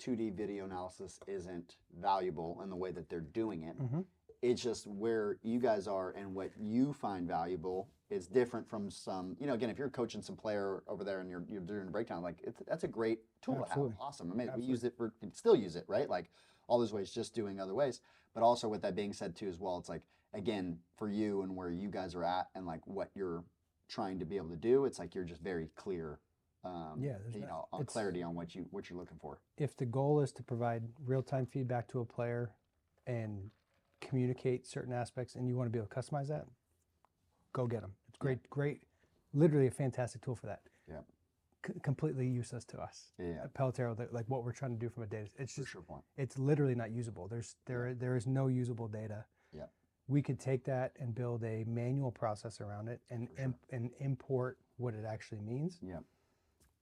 2D 0.00 0.30
video 0.30 0.64
analysis 0.64 1.20
isn't 1.28 1.76
valuable 2.00 2.60
in 2.62 2.70
the 2.70 2.74
way 2.76 2.90
that 2.90 3.08
they're 3.08 3.20
doing 3.20 3.62
it. 3.62 3.78
Mhm. 3.78 4.04
It's 4.40 4.60
just 4.60 4.88
where 4.88 5.38
you 5.42 5.60
guys 5.60 5.86
are 5.86 6.10
and 6.10 6.34
what 6.34 6.50
you 6.58 6.92
find 6.92 7.28
valuable 7.28 7.88
is 8.12 8.26
different 8.26 8.68
from 8.68 8.90
some. 8.90 9.36
You 9.40 9.46
know, 9.46 9.54
again, 9.54 9.70
if 9.70 9.78
you're 9.78 9.88
coaching 9.90 10.22
some 10.22 10.36
player 10.36 10.82
over 10.86 11.02
there 11.04 11.20
and 11.20 11.30
you're 11.30 11.44
you're 11.50 11.60
doing 11.62 11.88
a 11.88 11.90
breakdown, 11.90 12.22
like 12.22 12.36
it's, 12.44 12.62
that's 12.68 12.84
a 12.84 12.88
great 12.88 13.20
tool 13.40 13.64
Absolutely. 13.64 13.92
to 13.92 13.96
have. 13.98 14.06
Awesome. 14.06 14.30
I 14.32 14.34
mean, 14.34 14.48
Absolutely. 14.48 14.66
we 14.66 14.70
use 14.70 14.84
it 14.84 14.96
for 14.96 15.12
still 15.32 15.56
use 15.56 15.76
it, 15.76 15.84
right? 15.88 16.08
Like 16.08 16.30
all 16.68 16.78
those 16.78 16.92
ways, 16.92 17.10
just 17.10 17.34
doing 17.34 17.58
other 17.60 17.74
ways. 17.74 18.00
But 18.34 18.42
also 18.42 18.68
with 18.68 18.82
that 18.82 18.94
being 18.94 19.12
said 19.12 19.34
too, 19.34 19.48
as 19.48 19.58
well, 19.58 19.78
it's 19.78 19.88
like 19.88 20.02
again 20.34 20.78
for 20.96 21.08
you 21.10 21.42
and 21.42 21.56
where 21.56 21.70
you 21.70 21.88
guys 21.90 22.14
are 22.14 22.24
at 22.24 22.48
and 22.54 22.66
like 22.66 22.86
what 22.86 23.10
you're 23.14 23.44
trying 23.88 24.18
to 24.18 24.24
be 24.24 24.36
able 24.36 24.48
to 24.50 24.56
do. 24.56 24.84
It's 24.84 24.98
like 24.98 25.14
you're 25.14 25.24
just 25.24 25.42
very 25.42 25.68
clear. 25.74 26.18
Um, 26.64 26.98
Yeah, 27.00 27.16
you 27.32 27.40
no- 27.40 27.46
know, 27.46 27.68
on 27.72 27.84
clarity 27.86 28.22
on 28.22 28.34
what 28.36 28.54
you 28.54 28.66
what 28.70 28.88
you're 28.88 28.98
looking 28.98 29.18
for. 29.20 29.40
if 29.58 29.76
the 29.76 29.84
goal 29.86 30.20
is 30.20 30.30
to 30.32 30.42
provide 30.44 30.82
real-time 31.04 31.46
feedback 31.46 31.88
to 31.88 32.00
a 32.00 32.04
player 32.04 32.52
and 33.06 33.50
communicate 34.00 34.64
certain 34.66 34.92
aspects 34.92 35.34
and 35.34 35.48
you 35.48 35.56
want 35.56 35.66
to 35.66 35.70
be 35.70 35.78
able 35.78 35.88
to 35.88 35.94
customize 35.94 36.28
that 36.28 36.44
go 37.52 37.66
get 37.66 37.80
them 37.82 37.92
it's 38.30 38.46
great 38.48 38.50
great 38.50 38.82
literally 39.34 39.66
a 39.66 39.70
fantastic 39.70 40.22
tool 40.22 40.34
for 40.34 40.46
that 40.46 40.60
Yeah. 40.88 41.00
C- 41.66 41.72
completely 41.82 42.26
useless 42.26 42.64
to 42.66 42.80
us 42.80 43.12
Yeah, 43.18 43.26
yeah, 43.26 43.46
Pelotero, 43.54 43.96
like 44.12 44.26
what 44.28 44.44
we're 44.44 44.52
trying 44.52 44.72
to 44.72 44.78
do 44.78 44.88
from 44.88 45.02
a 45.04 45.06
data 45.06 45.28
it's 45.38 45.54
just 45.54 45.68
sure 45.70 45.82
it's 46.16 46.38
literally 46.38 46.74
not 46.74 46.90
usable 46.90 47.28
there's 47.28 47.56
there 47.66 47.94
there 47.94 48.16
is 48.16 48.26
no 48.26 48.46
usable 48.48 48.88
data 48.88 49.24
Yeah. 49.52 49.66
we 50.08 50.22
could 50.22 50.38
take 50.40 50.64
that 50.64 50.92
and 51.00 51.14
build 51.14 51.42
a 51.44 51.64
manual 51.64 52.10
process 52.10 52.60
around 52.60 52.88
it 52.88 53.00
and 53.10 53.28
sure. 53.36 53.44
imp- 53.46 53.64
and 53.70 53.90
import 54.00 54.58
what 54.76 54.94
it 54.94 55.04
actually 55.04 55.40
means 55.40 55.78
Yeah, 55.82 56.00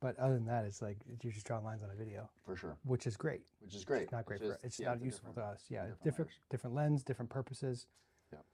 but 0.01 0.19
other 0.19 0.35
than 0.35 0.47
that 0.47 0.65
it's 0.65 0.81
like 0.83 0.97
you're 1.23 1.33
just 1.33 1.47
drawing 1.47 1.65
lines 1.65 1.83
on 1.83 1.91
a 1.91 1.95
video 1.95 2.31
for 2.47 2.57
sure. 2.57 2.77
which 2.85 3.07
is 3.07 3.17
great 3.17 3.43
Which 3.61 3.75
is 3.75 3.85
great. 3.85 4.05
it's 4.05 4.13
not 4.13 4.25
great 4.25 4.41
It's 4.41 4.49
for 4.61 4.67
it's 4.67 4.81
yeah, 4.81 4.89
not 4.89 5.01
a 5.03 5.05
useful 5.05 5.33
to 5.35 5.43
us. 5.43 5.65
Yeah, 5.69 5.83
different 5.83 6.05
different 6.05 6.31
different 6.51 6.75
lens, 6.77 7.03
different 7.05 7.31
purposes. 7.31 7.87
Yep. 8.33 8.45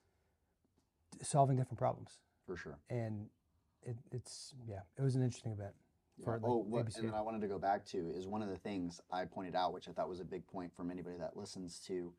d- 1.12 1.18
Solving 1.24 1.56
different 1.56 1.78
problems, 1.78 2.18
for 2.46 2.56
sure. 2.56 2.78
and 2.90 3.26
it, 3.82 3.96
it's 4.12 4.54
yeah, 4.66 4.80
it 4.98 5.02
was 5.02 5.14
an 5.16 5.22
interesting 5.22 5.52
event. 5.52 5.74
For, 6.24 6.30
Yeah. 6.30 6.34
like, 6.36 6.42
oh, 6.44 6.56
what, 6.58 6.86
ABC. 6.86 6.98
and 6.98 7.08
then 7.08 7.14
I 7.14 7.20
wanted 7.20 7.40
to 7.42 7.48
go 7.48 7.58
back 7.58 7.84
to 7.86 8.10
is 8.10 8.26
one 8.26 8.42
of 8.42 8.48
the 8.48 8.56
things 8.56 9.00
I 9.12 9.24
pointed 9.24 9.54
out, 9.54 9.72
which 9.72 9.88
I 9.88 9.92
thought 9.92 10.08
was 10.08 10.20
a 10.20 10.24
big 10.24 10.46
point 10.46 10.74
from 10.74 10.90
anybody 10.90 11.16
that 11.18 11.36
listens 11.36 11.78
to 11.80 12.12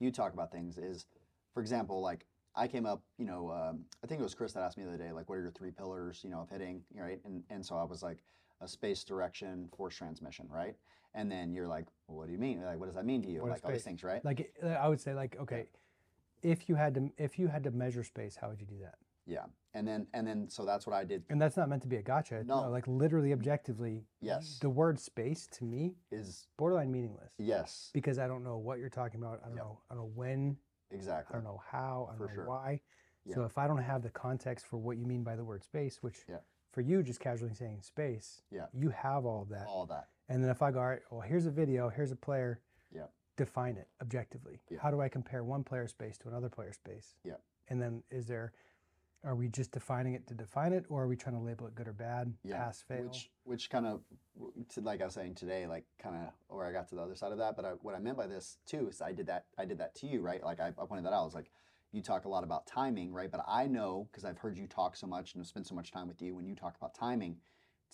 you 0.00 0.10
talk 0.10 0.32
about 0.34 0.52
things. 0.52 0.78
Is, 0.78 1.06
for 1.54 1.60
example, 1.60 2.00
like 2.00 2.26
I 2.54 2.68
came 2.68 2.86
up, 2.86 3.02
you 3.18 3.24
know, 3.24 3.50
um, 3.50 3.84
I 4.04 4.06
think 4.06 4.20
it 4.20 4.24
was 4.24 4.34
Chris 4.34 4.52
that 4.52 4.62
asked 4.62 4.76
me 4.76 4.84
the 4.84 4.90
other 4.90 4.98
day, 4.98 5.12
like, 5.12 5.28
what 5.28 5.38
are 5.38 5.42
your 5.42 5.50
three 5.50 5.70
pillars, 5.70 6.20
you 6.22 6.30
know, 6.30 6.40
of 6.40 6.50
hitting, 6.50 6.82
right? 6.94 7.20
And 7.24 7.42
and 7.50 7.64
so 7.64 7.76
I 7.76 7.84
was 7.84 8.02
like, 8.02 8.22
a 8.60 8.68
space, 8.68 9.04
direction, 9.04 9.68
force 9.76 9.96
transmission, 9.96 10.46
right? 10.50 10.74
And 11.14 11.30
then 11.30 11.52
you're 11.52 11.68
like, 11.68 11.86
well, 12.06 12.18
what 12.18 12.26
do 12.26 12.32
you 12.32 12.38
mean? 12.38 12.62
Like, 12.62 12.78
what 12.78 12.86
does 12.86 12.94
that 12.96 13.06
mean 13.06 13.22
to 13.22 13.28
you? 13.30 13.40
What 13.40 13.50
like 13.50 13.64
all 13.64 13.72
these 13.72 13.82
things, 13.82 14.04
right? 14.04 14.24
Like 14.24 14.52
I 14.62 14.88
would 14.88 15.00
say, 15.00 15.14
like 15.14 15.36
okay, 15.40 15.68
if 16.42 16.68
you 16.68 16.74
had 16.74 16.94
to 16.94 17.10
if 17.16 17.38
you 17.38 17.48
had 17.48 17.64
to 17.64 17.70
measure 17.70 18.04
space, 18.04 18.36
how 18.36 18.50
would 18.50 18.60
you 18.60 18.66
do 18.66 18.78
that? 18.82 18.96
Yeah. 19.28 19.44
And 19.74 19.86
then 19.86 20.06
and 20.14 20.26
then 20.26 20.48
so 20.48 20.64
that's 20.64 20.86
what 20.86 20.96
I 20.96 21.04
did. 21.04 21.22
And 21.28 21.40
that's 21.40 21.56
not 21.56 21.68
meant 21.68 21.82
to 21.82 21.88
be 21.88 21.96
a 21.96 22.02
gotcha. 22.02 22.42
No. 22.44 22.68
like 22.70 22.88
literally, 22.88 23.32
objectively, 23.32 24.06
Yes. 24.20 24.58
the 24.60 24.70
word 24.70 24.98
space 24.98 25.46
to 25.52 25.64
me 25.64 25.94
Is 26.10 26.48
borderline 26.56 26.90
meaningless 26.90 27.32
yes, 27.38 27.90
because 27.92 28.18
I 28.18 28.26
don't 28.26 28.42
know 28.42 28.56
what 28.58 28.78
you're 28.78 28.88
talking 28.88 29.20
about. 29.20 29.40
I 29.44 29.48
don't 29.48 29.56
Yep. 29.56 29.64
know. 29.64 29.78
I 29.90 29.94
don't 29.94 30.04
know 30.04 30.12
when. 30.14 30.56
Exactly. 30.90 31.34
I 31.34 31.36
don't 31.36 31.44
know 31.44 31.60
how. 31.70 32.06
I 32.08 32.12
don't 32.12 32.18
For 32.18 32.26
know 32.28 32.34
sure. 32.34 32.46
why. 32.46 32.80
So 33.34 33.44
if 33.44 33.58
I 33.58 33.66
don't 33.66 33.76
have 33.82 34.02
the 34.02 34.08
context 34.10 34.64
for 34.66 34.78
what 34.78 34.96
you 34.96 35.04
mean 35.04 35.22
by 35.22 35.36
the 35.36 35.44
word 35.44 35.62
space, 35.62 36.02
which 36.02 36.24
Yeah. 36.26 36.38
for 36.72 36.80
you 36.80 37.02
just 37.02 37.20
casually 37.20 37.52
saying 37.52 37.82
space, 37.82 38.40
Yeah. 38.50 38.68
you 38.72 38.88
have 38.88 39.26
all 39.26 39.42
of 39.42 39.50
that. 39.50 39.66
All 39.66 39.84
that. 39.86 40.08
And 40.30 40.42
then 40.42 40.50
if 40.50 40.62
I 40.62 40.70
go, 40.70 40.78
all 40.80 40.86
right, 40.86 41.02
well, 41.10 41.20
here's 41.20 41.44
a 41.44 41.50
video, 41.50 41.90
here's 41.90 42.10
a 42.10 42.16
player, 42.16 42.62
Yeah. 42.90 43.08
define 43.36 43.76
it 43.76 43.88
objectively. 44.00 44.62
Yeah. 44.70 44.78
How 44.80 44.90
do 44.90 45.02
I 45.02 45.10
compare 45.10 45.44
one 45.44 45.62
player 45.62 45.86
space 45.88 46.16
to 46.18 46.28
another 46.28 46.48
player 46.48 46.72
space? 46.72 47.16
Yeah. 47.22 47.36
And 47.68 47.82
then 47.82 48.02
is 48.10 48.26
there, 48.26 48.54
are 49.24 49.34
we 49.34 49.48
just 49.48 49.72
defining 49.72 50.14
it 50.14 50.26
to 50.28 50.34
define 50.34 50.72
it, 50.72 50.84
or 50.88 51.02
are 51.02 51.08
we 51.08 51.16
trying 51.16 51.36
to 51.36 51.42
label 51.42 51.66
it 51.66 51.74
good 51.74 51.88
or 51.88 51.92
bad, 51.92 52.32
yeah, 52.44 52.56
pass, 52.56 52.82
fail? 52.82 53.04
Which 53.04 53.30
which 53.44 53.70
kind 53.70 53.86
of 53.86 54.00
to 54.74 54.80
like 54.80 55.00
I 55.02 55.06
was 55.06 55.14
saying 55.14 55.34
today, 55.34 55.66
like 55.66 55.84
kind 56.00 56.16
of 56.16 56.32
where 56.48 56.66
I 56.66 56.72
got 56.72 56.88
to 56.88 56.94
the 56.94 57.02
other 57.02 57.16
side 57.16 57.32
of 57.32 57.38
that. 57.38 57.56
But 57.56 57.64
I, 57.64 57.70
what 57.82 57.94
I 57.94 57.98
meant 57.98 58.16
by 58.16 58.26
this 58.26 58.58
too 58.66 58.88
is 58.88 59.02
I 59.02 59.12
did 59.12 59.26
that 59.26 59.46
I 59.58 59.64
did 59.64 59.78
that 59.78 59.94
to 59.96 60.06
you, 60.06 60.20
right? 60.20 60.42
Like 60.42 60.60
I, 60.60 60.68
I 60.68 60.86
pointed 60.86 61.04
that 61.04 61.12
out. 61.12 61.22
I 61.22 61.24
was 61.24 61.34
like, 61.34 61.50
you 61.92 62.00
talk 62.00 62.24
a 62.24 62.28
lot 62.28 62.44
about 62.44 62.66
timing, 62.66 63.12
right? 63.12 63.30
But 63.30 63.44
I 63.46 63.66
know 63.66 64.08
because 64.10 64.24
I've 64.24 64.38
heard 64.38 64.56
you 64.56 64.66
talk 64.66 64.96
so 64.96 65.06
much 65.06 65.34
and 65.34 65.40
have 65.40 65.48
spent 65.48 65.66
so 65.66 65.74
much 65.74 65.90
time 65.90 66.08
with 66.08 66.22
you 66.22 66.34
when 66.34 66.46
you 66.46 66.54
talk 66.54 66.76
about 66.76 66.94
timing. 66.94 67.36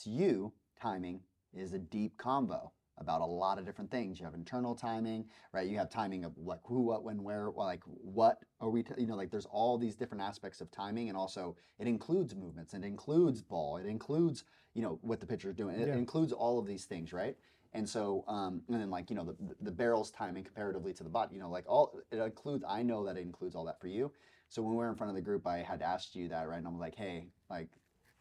To 0.02 0.10
you, 0.10 0.52
timing 0.80 1.20
is 1.52 1.72
a 1.72 1.78
deep 1.78 2.18
combo 2.18 2.72
about 2.98 3.20
a 3.20 3.24
lot 3.24 3.59
of 3.59 3.64
different 3.64 3.90
things. 3.90 4.18
You 4.18 4.24
have 4.24 4.35
internal 4.35 4.74
timing, 4.74 5.26
right? 5.52 5.68
You 5.68 5.78
have 5.78 5.90
timing 5.90 6.24
of 6.24 6.33
like 6.38 6.61
who, 6.64 6.83
what, 6.83 7.04
when, 7.04 7.22
where, 7.22 7.50
like 7.50 7.83
what 7.87 8.38
are 8.61 8.70
we, 8.70 8.83
t- 8.83 8.94
you 8.98 9.07
know, 9.07 9.16
like 9.16 9.30
there's 9.30 9.46
all 9.46 9.78
these 9.78 9.96
different 9.96 10.22
aspects 10.22 10.61
of 10.61 10.70
timing, 10.70 11.09
and 11.09 11.16
also 11.18 11.57
it 11.78 11.87
includes 11.87 12.35
movements, 12.35 12.74
it 12.74 12.85
includes 12.85 13.42
ball, 13.42 13.76
it 13.78 13.87
includes, 13.87 14.44
you 14.74 14.83
know, 14.83 14.98
what 15.02 15.20
the 15.20 15.26
pitcher's 15.26 15.54
doing, 15.54 15.78
it 15.78 15.88
Yeah. 15.88 15.94
includes 15.94 16.33
all 16.33 16.59
of 16.59 16.66
these 16.66 16.85
things, 16.85 17.12
right? 17.12 17.37
And 17.72 17.88
so, 17.88 18.24
um, 18.28 18.62
and 18.68 18.80
then 18.80 18.90
like 18.90 19.11
you 19.11 19.16
know 19.16 19.24
the 19.24 19.37
the 19.61 19.72
barrel's 19.72 20.11
timing 20.12 20.44
comparatively 20.44 20.92
to 20.94 21.02
the 21.02 21.11
body, 21.11 21.35
you 21.35 21.40
know, 21.40 21.50
like 21.50 21.64
all 21.68 21.98
it 22.12 22.18
includes. 22.18 22.64
I 22.68 22.83
know 22.83 23.04
that 23.04 23.16
it 23.16 23.22
includes 23.22 23.57
all 23.57 23.64
that 23.64 23.80
for 23.80 23.88
you. 23.88 24.12
So 24.48 24.62
when 24.62 24.72
we 24.72 24.76
were 24.76 24.88
in 24.88 24.94
front 24.94 25.11
of 25.11 25.16
the 25.16 25.22
group, 25.22 25.46
I 25.46 25.59
had 25.59 25.83
asked 25.83 26.14
you 26.14 26.28
that, 26.28 26.48
right? 26.48 26.59
And 26.59 26.66
I'm 26.68 26.78
like, 26.78 26.94
hey, 26.94 27.26
like, 27.50 27.68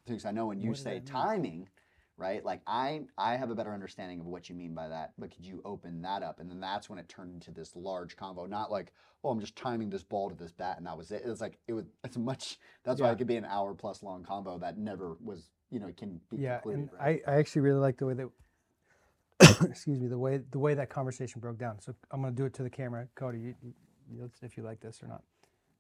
because 0.05 0.25
I 0.25 0.31
know 0.31 0.47
when 0.47 0.59
you 0.59 0.69
What 0.69 0.77
say 0.77 1.01
timing, 1.05 1.69
right? 2.17 2.43
Like 2.43 2.62
I 2.67 3.02
I 3.17 3.36
have 3.36 3.49
a 3.49 3.56
better 3.56 3.73
understanding 3.73 4.19
of 4.19 4.26
what 4.26 4.49
you 4.49 4.56
mean 4.56 4.73
by 4.73 4.88
that, 4.88 5.13
but 5.17 5.34
could 5.34 5.45
you 5.45 5.62
open 5.65 6.02
that 6.04 6.23
up? 6.23 6.39
And 6.39 6.49
then 6.49 6.60
that's 6.60 6.89
when 6.89 6.99
it 6.99 7.10
turned 7.10 7.34
into 7.34 7.52
this 7.52 7.76
large 7.76 8.15
convo, 8.15 8.47
not 8.47 8.71
like, 8.71 8.93
oh, 9.23 9.30
I'm 9.30 9.39
just 9.39 9.56
timing 9.56 9.89
this 9.89 10.04
ball 10.04 10.30
to 10.30 10.36
this 10.36 10.52
bat 10.52 10.78
and 10.78 10.86
that 10.86 10.97
was 10.97 11.12
it. 11.12 11.23
It's 11.26 11.41
like 11.41 11.58
it 11.67 11.73
was 11.73 11.86
it's 12.04 12.17
much 12.17 12.60
that's 12.84 13.02
why 13.02 13.12
it 13.12 13.17
could 13.17 13.28
be 13.28 13.38
an 13.38 13.45
hour 13.45 13.73
plus 13.73 14.04
long 14.04 14.23
convo 14.23 14.60
that 14.62 14.78
never 14.78 15.17
was, 15.23 15.49
you 15.71 15.80
know, 15.80 15.91
can 15.97 16.19
be 16.30 16.38
yeah, 16.38 16.56
concluded. 16.60 16.80
and 16.82 16.89
right? 16.99 17.21
I, 17.28 17.32
I 17.32 17.36
actually 17.38 17.62
really 17.62 17.80
like 17.80 17.97
the 17.97 18.06
way 18.06 18.13
that, 18.13 18.30
excuse 19.69 19.99
me, 19.99 20.08
the 20.08 20.17
way 20.17 20.39
the 20.52 20.60
way 20.60 20.73
that 20.76 20.89
conversation 20.89 21.41
broke 21.41 21.58
down. 21.58 21.80
So 21.82 21.95
I'm 22.12 22.21
gonna 22.21 22.34
do 22.34 22.45
it 22.45 22.54
to 22.56 22.63
the 22.63 22.69
camera, 22.69 23.08
Cody, 23.15 23.39
you, 23.39 23.56
you- 23.63 23.73
if 24.41 24.58
you 24.58 24.63
like 24.63 24.80
this 24.80 25.02
or 25.02 25.08
not. 25.08 25.23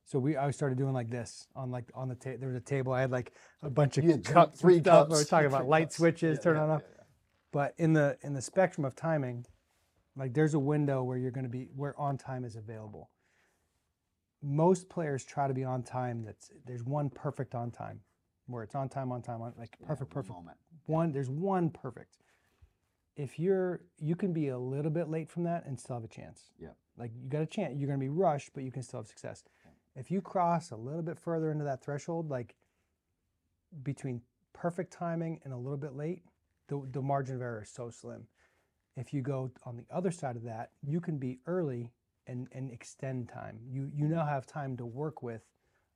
So 0.05 0.19
we, 0.19 0.35
I 0.35 0.51
started 0.51 0.77
doing 0.77 0.93
like 0.93 1.09
this 1.09 1.47
on 1.55 1.71
like 1.71 1.85
on 1.95 2.09
the 2.09 2.15
table. 2.15 2.37
There 2.39 2.49
was 2.49 2.57
a 2.57 2.61
table. 2.61 2.93
I 2.93 3.01
had 3.01 3.11
like 3.11 3.31
a 3.61 3.69
bunch 3.69 3.97
of 3.97 4.03
You 4.03 4.11
had 4.11 4.23
three- 4.25 4.33
cups, 4.33 4.59
three 4.59 4.79
stuff. 4.79 5.09
We 5.09 5.15
were 5.15 5.23
talking 5.23 5.47
about 5.47 5.67
light 5.67 5.85
cups. 5.85 5.95
switches, 5.97 6.37
Yeah, 6.37 6.43
turn 6.43 6.55
yeah, 6.57 6.63
on 6.63 6.69
off. 6.71 6.81
yeah, 6.83 6.95
yeah. 6.97 7.03
But 7.51 7.73
in 7.77 7.93
the 7.93 8.17
in 8.21 8.33
the 8.33 8.41
spectrum 8.41 8.83
of 8.85 8.95
timing, 8.95 9.45
like 10.15 10.33
there's 10.33 10.53
a 10.55 10.59
window 10.59 11.03
where 11.03 11.17
you're 11.17 11.31
going 11.31 11.45
to 11.45 11.49
be 11.49 11.69
where 11.75 11.97
on 11.99 12.17
time 12.17 12.43
is 12.43 12.55
available. 12.55 13.09
Most 14.41 14.89
players 14.89 15.23
try 15.23 15.47
to 15.47 15.53
be 15.53 15.63
on 15.63 15.83
time. 15.83 16.23
That's 16.25 16.51
there's 16.65 16.83
one 16.83 17.09
perfect 17.09 17.55
on 17.55 17.71
time, 17.71 18.01
where 18.47 18.63
it's 18.63 18.75
on 18.75 18.89
time, 18.89 19.11
on 19.11 19.21
time, 19.21 19.41
on 19.41 19.53
like 19.57 19.77
perfect, 19.85 20.11
perfect. 20.11 20.33
moment. 20.35 20.57
One 20.85 21.13
there's 21.13 21.29
one 21.29 21.69
perfect. 21.69 22.17
If 23.15 23.39
you're 23.39 23.81
you 23.99 24.15
can 24.17 24.33
be 24.33 24.49
a 24.49 24.57
little 24.57 24.91
bit 24.91 25.09
late 25.09 25.29
from 25.31 25.43
that 25.43 25.65
and 25.65 25.79
still 25.79 25.95
have 25.95 26.03
a 26.03 26.09
chance. 26.09 26.51
Yeah. 26.59 26.69
Like 26.97 27.11
you 27.15 27.29
got 27.29 27.41
a 27.41 27.45
chance. 27.45 27.75
You're 27.77 27.87
going 27.87 27.99
to 27.99 28.03
be 28.03 28.09
rushed, 28.09 28.51
but 28.53 28.63
you 28.63 28.71
can 28.71 28.83
still 28.83 28.99
have 28.99 29.07
success. 29.07 29.43
If 29.95 30.09
you 30.11 30.21
cross 30.21 30.71
a 30.71 30.75
little 30.75 31.01
bit 31.01 31.19
further 31.19 31.51
into 31.51 31.63
that 31.65 31.83
threshold, 31.83 32.29
like 32.29 32.55
between 33.83 34.21
perfect 34.53 34.91
timing 34.91 35.39
and 35.43 35.53
a 35.53 35.57
little 35.57 35.77
bit 35.77 35.95
late, 35.95 36.23
the, 36.67 36.81
the 36.91 37.01
margin 37.01 37.35
of 37.35 37.41
error 37.41 37.63
is 37.63 37.69
so 37.69 37.89
slim. 37.89 38.27
If 38.95 39.13
you 39.13 39.21
go 39.21 39.51
on 39.65 39.75
the 39.77 39.85
other 39.91 40.11
side 40.11 40.35
of 40.35 40.43
that, 40.43 40.71
you 40.81 41.01
can 41.01 41.17
be 41.17 41.39
early 41.47 41.91
and, 42.27 42.47
and 42.51 42.71
extend 42.71 43.27
time. 43.27 43.59
You 43.67 43.91
you 43.93 44.07
now 44.07 44.25
have 44.25 44.45
time 44.45 44.77
to 44.77 44.85
work 44.85 45.21
with 45.23 45.41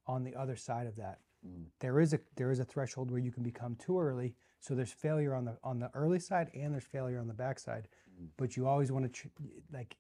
on 0.08 0.24
the 0.24 0.36
other 0.36 0.56
side 0.56 0.88
of 0.88 0.96
that. 0.98 1.20
Mhm. 1.46 1.66
There 1.80 2.00
is 2.00 2.14
a 2.14 2.20
there 2.36 2.52
is 2.52 2.60
a 2.60 2.66
threshold 2.66 3.12
where 3.12 3.20
you 3.20 3.32
can 3.32 3.44
become 3.44 3.76
too 3.76 4.00
early. 4.00 4.36
So 4.60 4.74
there's 4.76 4.92
failure 4.92 5.34
on 5.36 5.46
the 5.46 5.58
on 5.64 5.80
the 5.80 5.90
early 5.94 6.20
side 6.20 6.50
and 6.54 6.74
there's 6.74 6.86
failure 6.86 7.20
on 7.20 7.28
the 7.28 7.34
backside. 7.34 7.88
Mhm. 8.20 8.30
But 8.36 8.58
you 8.58 8.68
always 8.68 8.92
want 8.92 9.14
to 9.14 9.30
like 9.72 9.96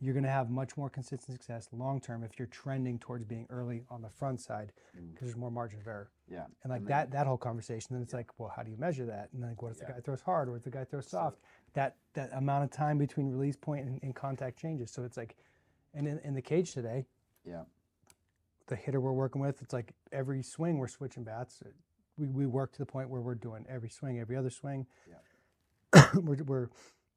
you're 0.00 0.14
going 0.14 0.24
to 0.24 0.30
have 0.30 0.48
much 0.48 0.76
more 0.76 0.88
consistent 0.88 1.32
success 1.38 1.68
long 1.72 2.00
term 2.00 2.22
if 2.22 2.38
you're 2.38 2.46
trending 2.46 2.98
towards 2.98 3.24
being 3.24 3.46
early 3.50 3.82
on 3.90 4.00
the 4.02 4.08
front 4.08 4.40
side 4.40 4.72
Mm. 4.96 5.12
because 5.12 5.26
there's 5.28 5.36
more 5.36 5.50
margin 5.50 5.80
of 5.80 5.86
error. 5.88 6.10
Yeah. 6.30 6.44
And 6.62 6.70
like 6.70 6.82
then- 6.82 6.88
that 6.88 7.10
that 7.12 7.26
whole 7.26 7.36
conversation, 7.36 7.94
then 7.94 8.02
it's 8.02 8.12
like, 8.14 8.30
well, 8.38 8.52
how 8.54 8.62
do 8.62 8.70
you 8.70 8.76
measure 8.76 9.06
that? 9.06 9.28
And 9.32 9.42
like, 9.42 9.60
what 9.62 9.72
if 9.72 9.78
Yeah. 9.80 9.88
the 9.88 9.92
guy 9.94 10.00
throws 10.00 10.20
hard, 10.22 10.48
or 10.48 10.56
if 10.56 10.62
the 10.62 10.70
guy 10.70 10.84
throws 10.84 11.08
soft? 11.08 11.38
That 11.74 11.96
that 12.14 12.30
amount 12.32 12.64
of 12.64 12.70
time 12.70 12.96
between 12.98 13.28
release 13.30 13.56
point 13.56 13.86
and, 13.86 14.00
and 14.02 14.14
contact 14.14 14.58
changes. 14.58 14.90
So 14.92 15.02
it's 15.04 15.16
like, 15.16 15.36
and 15.94 16.06
in, 16.06 16.18
in 16.20 16.34
the 16.34 16.42
cage 16.42 16.72
today, 16.72 17.06
Yeah. 17.44 17.64
the 18.68 18.76
hitter 18.76 19.00
we're 19.00 19.12
working 19.12 19.40
with, 19.40 19.62
it's 19.62 19.72
like 19.72 19.94
every 20.12 20.42
swing 20.42 20.78
we're 20.78 20.88
switching 20.88 21.24
bats. 21.24 21.62
We, 22.18 22.26
we 22.28 22.46
work 22.46 22.72
to 22.72 22.78
the 22.78 22.86
point 22.86 23.08
where 23.10 23.20
we're 23.20 23.34
doing 23.34 23.64
every 23.68 23.88
swing, 23.90 24.18
every 24.20 24.36
other 24.36 24.50
swing. 24.50 24.86
we're, 26.14 26.42
we're 26.44 26.68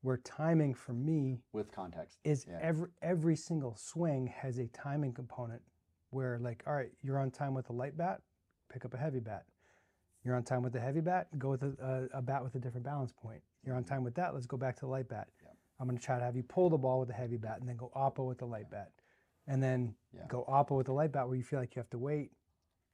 we're 0.04 0.18
timing 0.18 0.74
for 0.74 0.94
me 0.94 1.42
With 1.54 1.72
context. 1.72 2.18
is 2.24 2.46
Yeah. 2.50 2.60
every 2.62 2.90
every 3.02 3.36
single 3.36 3.76
swing 3.76 4.28
has 4.28 4.58
a 4.58 4.68
timing 4.68 5.14
component 5.14 5.62
where 6.10 6.40
like 6.40 6.64
all 6.68 6.74
right 6.74 6.92
you're 7.02 7.20
on 7.20 7.32
time 7.32 7.54
with 7.54 7.70
a 7.70 7.74
light 7.74 7.96
bat 7.98 8.22
pick 8.70 8.86
up 8.86 8.94
a 8.94 8.98
heavy 8.98 9.20
bat 9.20 9.46
you're 10.24 10.36
on 10.36 10.44
time 10.44 10.62
with 10.64 10.74
the 10.74 10.80
heavy 10.80 11.02
bat 11.02 11.28
go 11.38 11.50
with 11.50 11.64
a, 11.64 12.08
a, 12.14 12.20
a 12.20 12.22
bat 12.22 12.44
with 12.44 12.56
a 12.56 12.60
different 12.60 12.86
balance 12.86 13.12
point 13.12 13.42
you're 13.66 13.76
on 13.76 13.84
time 13.84 14.04
with 14.04 14.16
that 14.16 14.34
let's 14.34 14.46
go 14.48 14.58
back 14.58 14.76
to 14.76 14.82
the 14.82 14.88
light 14.92 15.08
bat 15.08 15.28
Yeah. 15.44 15.50
i'm 15.80 15.88
going 15.88 15.98
to 15.98 16.04
try 16.04 16.18
to 16.18 16.24
have 16.24 16.36
you 16.36 16.44
pull 16.44 16.70
the 16.70 16.78
ball 16.78 17.00
with 17.00 17.08
the 17.10 17.14
heavy 17.16 17.38
bat 17.38 17.60
and 17.60 17.68
then 17.70 17.78
go 17.78 17.92
oppo 17.96 18.28
with 18.28 18.40
the 18.40 18.46
light 18.46 18.70
bat 18.70 18.92
and 19.48 19.62
then 19.62 19.96
Yeah. 20.14 20.26
go 20.28 20.46
oppo 20.48 20.78
with 20.78 20.86
the 20.88 20.94
light 20.94 21.12
bat 21.12 21.28
where 21.28 21.36
you 21.38 21.44
feel 21.44 21.60
like 21.60 21.76
you 21.76 21.80
have 21.80 21.90
to 21.92 21.98
wait, 21.98 22.32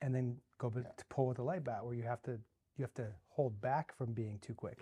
and 0.01 0.13
then 0.15 0.39
go 0.59 0.71
Yeah. 0.73 0.83
to 0.95 1.05
pull 1.09 1.27
with 1.27 1.37
the 1.37 1.43
light 1.43 1.63
bat 1.63 1.83
where 1.85 1.93
you 1.93 2.03
have 2.03 2.21
to 2.23 2.39
you 2.77 2.83
have 2.83 2.93
to 2.93 3.07
hold 3.29 3.59
back 3.59 3.91
from 3.95 4.13
being 4.13 4.37
too 4.39 4.53
quick. 4.53 4.79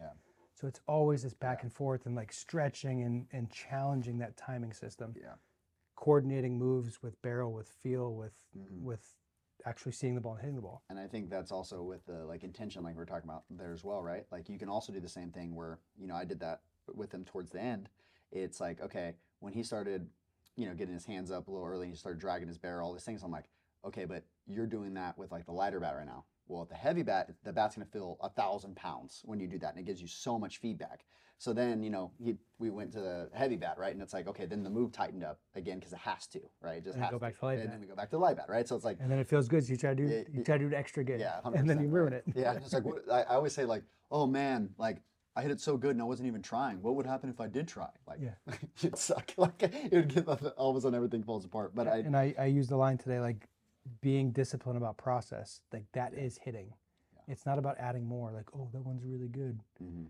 So 0.56 0.68
it's 0.68 0.80
always 0.88 1.24
this 1.24 1.34
back 1.34 1.63
and 1.63 1.72
forth 1.72 2.06
and 2.06 2.15
like 2.15 2.32
stretching 2.32 3.04
and, 3.04 3.28
and 3.34 3.52
challenging 3.52 4.18
that 4.20 4.38
timing 4.38 4.72
system, 4.74 5.13
Yeah. 5.20 5.36
coordinating 5.96 6.58
moves 6.58 7.04
with 7.04 7.22
barrel, 7.22 7.54
with 7.54 7.68
feel, 7.68 8.15
with 8.15 8.34
Mhm. 8.58 8.82
with 8.82 9.15
actually 9.65 9.91
seeing 9.91 10.15
the 10.15 10.22
ball 10.22 10.34
and 10.34 10.41
hitting 10.41 10.56
the 10.56 10.62
ball. 10.62 10.84
And 10.89 11.00
I 11.00 11.08
think 11.08 11.30
that's 11.30 11.52
also 11.52 11.84
with 11.84 12.06
the 12.06 12.26
like 12.26 12.44
intention, 12.44 12.84
like 12.84 12.96
we 12.96 13.02
are 13.02 13.06
talking 13.06 13.30
about 13.30 13.44
there 13.50 13.74
as 13.74 13.84
well, 13.84 14.02
right? 14.02 14.26
Like 14.32 14.48
you 14.48 14.58
can 14.58 14.70
also 14.70 14.94
do 14.94 15.00
the 15.00 15.10
same 15.10 15.32
thing 15.32 15.56
where 15.56 15.80
you 15.98 16.08
know 16.08 16.15
I 16.15 16.24
did 16.24 16.39
that 16.39 16.62
with 16.94 17.13
him 17.13 17.26
towards 17.26 17.50
the 17.50 17.60
end. 17.62 17.89
It's 18.32 18.62
like 18.62 18.80
okay, 18.82 19.15
when 19.39 19.52
he 19.52 19.62
started, 19.63 20.10
you 20.56 20.68
know, 20.68 20.74
getting 20.74 20.94
his 20.94 21.06
hands 21.06 21.32
up 21.32 21.48
a 21.48 21.52
little 21.52 21.68
early, 21.68 21.88
and 21.88 21.94
he 21.94 21.98
started 21.98 22.20
dragging 22.20 22.48
his 22.48 22.58
barrel, 22.58 22.88
all 22.88 22.94
these 22.94 23.04
things. 23.04 23.24
I'm 23.24 23.32
like, 23.32 23.50
okay, 23.84 24.06
but 24.06 24.24
you're 24.48 24.68
doing 24.68 24.94
that 24.96 25.18
with 25.18 25.32
like 25.32 25.46
the 25.46 25.52
lighter 25.52 25.80
bat 25.80 25.96
right 25.98 26.06
now. 26.06 26.26
Well, 26.48 26.62
with 26.62 26.70
the 26.70 26.76
heavy 26.76 27.02
bat, 27.04 27.32
the 27.44 27.52
bat's 27.54 27.76
gonna 27.76 27.86
feel 27.86 28.18
a 28.22 28.30
thousand 28.30 28.76
pounds 28.76 29.22
when 29.26 29.40
you 29.40 29.48
do 29.48 29.58
that, 29.60 29.72
and 29.72 29.80
it 29.80 29.86
gives 29.86 30.02
you 30.02 30.08
so 30.08 30.38
much 30.38 30.58
feedback. 30.58 31.06
So 31.38 31.52
then, 31.52 31.84
you 31.84 31.90
know, 31.90 32.12
he, 32.24 32.36
we 32.60 32.70
went 32.70 32.94
to 32.94 33.02
the 33.02 33.30
heavy 33.34 33.58
bat, 33.58 33.76
right? 33.78 33.92
And 33.92 34.02
it's 34.02 34.14
like, 34.14 34.26
okay, 34.28 34.46
then 34.46 34.64
the 34.64 34.70
move 34.70 34.94
tightened 34.94 35.24
up 35.24 35.40
again 35.56 35.80
because 35.80 35.92
it 35.92 36.00
has 36.00 36.28
to, 36.28 36.40
right? 36.62 36.78
It 36.78 36.86
just 36.86 36.96
And 36.96 37.04
has 37.04 37.12
go 37.12 37.18
to. 37.18 37.26
back 37.26 37.38
to 37.40 37.46
light 37.46 37.54
and 37.60 37.64
bat. 37.64 37.72
then 37.74 37.82
we 37.82 37.88
go 37.88 37.96
back 37.96 38.10
to 38.12 38.16
the 38.16 38.20
light 38.22 38.38
bat, 38.38 38.46
right? 38.48 38.66
So 38.66 38.74
it's 38.76 38.86
like, 38.86 39.00
And 39.02 39.12
then 39.12 39.20
it 39.20 39.28
feels 39.28 39.50
good. 39.50 39.66
So 39.66 39.72
you 39.72 39.78
try 39.78 39.90
to 39.90 39.96
do 39.98 40.04
Yeah, 40.08 40.22
you 40.32 40.44
try 40.46 40.58
to 40.58 40.64
do 40.70 40.74
it 40.74 40.78
extra 40.78 41.04
good. 41.04 41.20
yeah, 41.20 41.42
100%, 41.44 41.56
and 41.60 41.70
then 41.70 41.82
you 41.82 41.90
ruin 41.90 42.14
it. 42.14 42.24
Yeah, 42.34 42.54
it's 42.54 42.72
like 42.72 42.86
what, 42.86 43.00
I, 43.12 43.24
I 43.24 43.36
always 43.36 43.54
say, 43.54 43.66
like, 43.66 43.84
oh 44.12 44.26
man, 44.26 44.70
like 44.78 45.02
I 45.36 45.42
hit 45.42 45.52
it 45.52 45.60
so 45.60 45.76
good 45.76 45.92
and 45.92 46.02
I 46.02 46.06
wasn't 46.06 46.28
even 46.28 46.42
trying. 46.42 46.82
What 46.82 46.96
would 46.96 47.06
happen 47.06 47.30
if 47.30 47.42
I 47.42 47.48
did 47.48 47.68
try? 47.68 47.90
Like, 48.08 48.20
Yeah. 48.22 48.36
it'd 48.78 48.98
suck. 48.98 49.34
Like 49.38 49.62
it 49.62 49.92
would 49.92 50.08
get 50.08 50.28
all 50.56 50.70
of 50.72 50.78
a 50.78 50.82
sudden 50.82 50.96
everything 50.96 51.24
falls 51.24 51.44
apart. 51.44 51.76
But 51.76 51.90
I, 51.90 51.98
and 51.98 52.16
I, 52.16 52.34
I 52.40 52.46
use 52.46 52.70
the 52.70 52.78
line 52.78 52.98
today 52.98 53.20
like 53.20 53.50
being 54.02 54.32
disciplined 54.32 54.78
about 54.78 54.98
process. 54.98 55.62
Like 55.71 55.86
that 55.93 56.13
is 56.13 56.38
hitting. 56.38 56.74
It's 57.28 57.45
not 57.45 57.58
about 57.58 57.78
adding 57.80 58.06
more. 58.06 58.32
Like 58.32 58.50
oh 58.56 58.69
that 58.74 58.86
one's 58.86 59.04
really 59.04 59.28
good. 59.28 59.60
Mhm. 59.82 60.08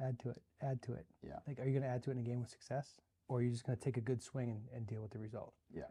Add 0.00 0.18
to 0.20 0.30
it. 0.30 0.42
Add 0.62 0.82
to 0.82 0.92
it. 0.94 1.06
Yeah. 1.22 1.38
Like 1.46 1.58
are 1.60 1.64
you 1.64 1.72
going 1.72 1.82
to 1.82 1.88
add 1.88 2.02
to 2.04 2.10
it 2.10 2.14
in 2.14 2.18
a 2.20 2.22
game 2.22 2.40
with 2.40 2.50
success, 2.50 3.00
or 3.28 3.38
are 3.38 3.42
you 3.42 3.50
just 3.50 3.64
going 3.66 3.76
to 3.76 3.84
take 3.84 3.96
a 3.96 4.00
good 4.00 4.22
swing 4.22 4.50
and, 4.50 4.60
and 4.74 4.86
deal 4.86 5.02
with 5.02 5.10
the 5.10 5.18
result? 5.18 5.52
Yeah. 5.74 5.82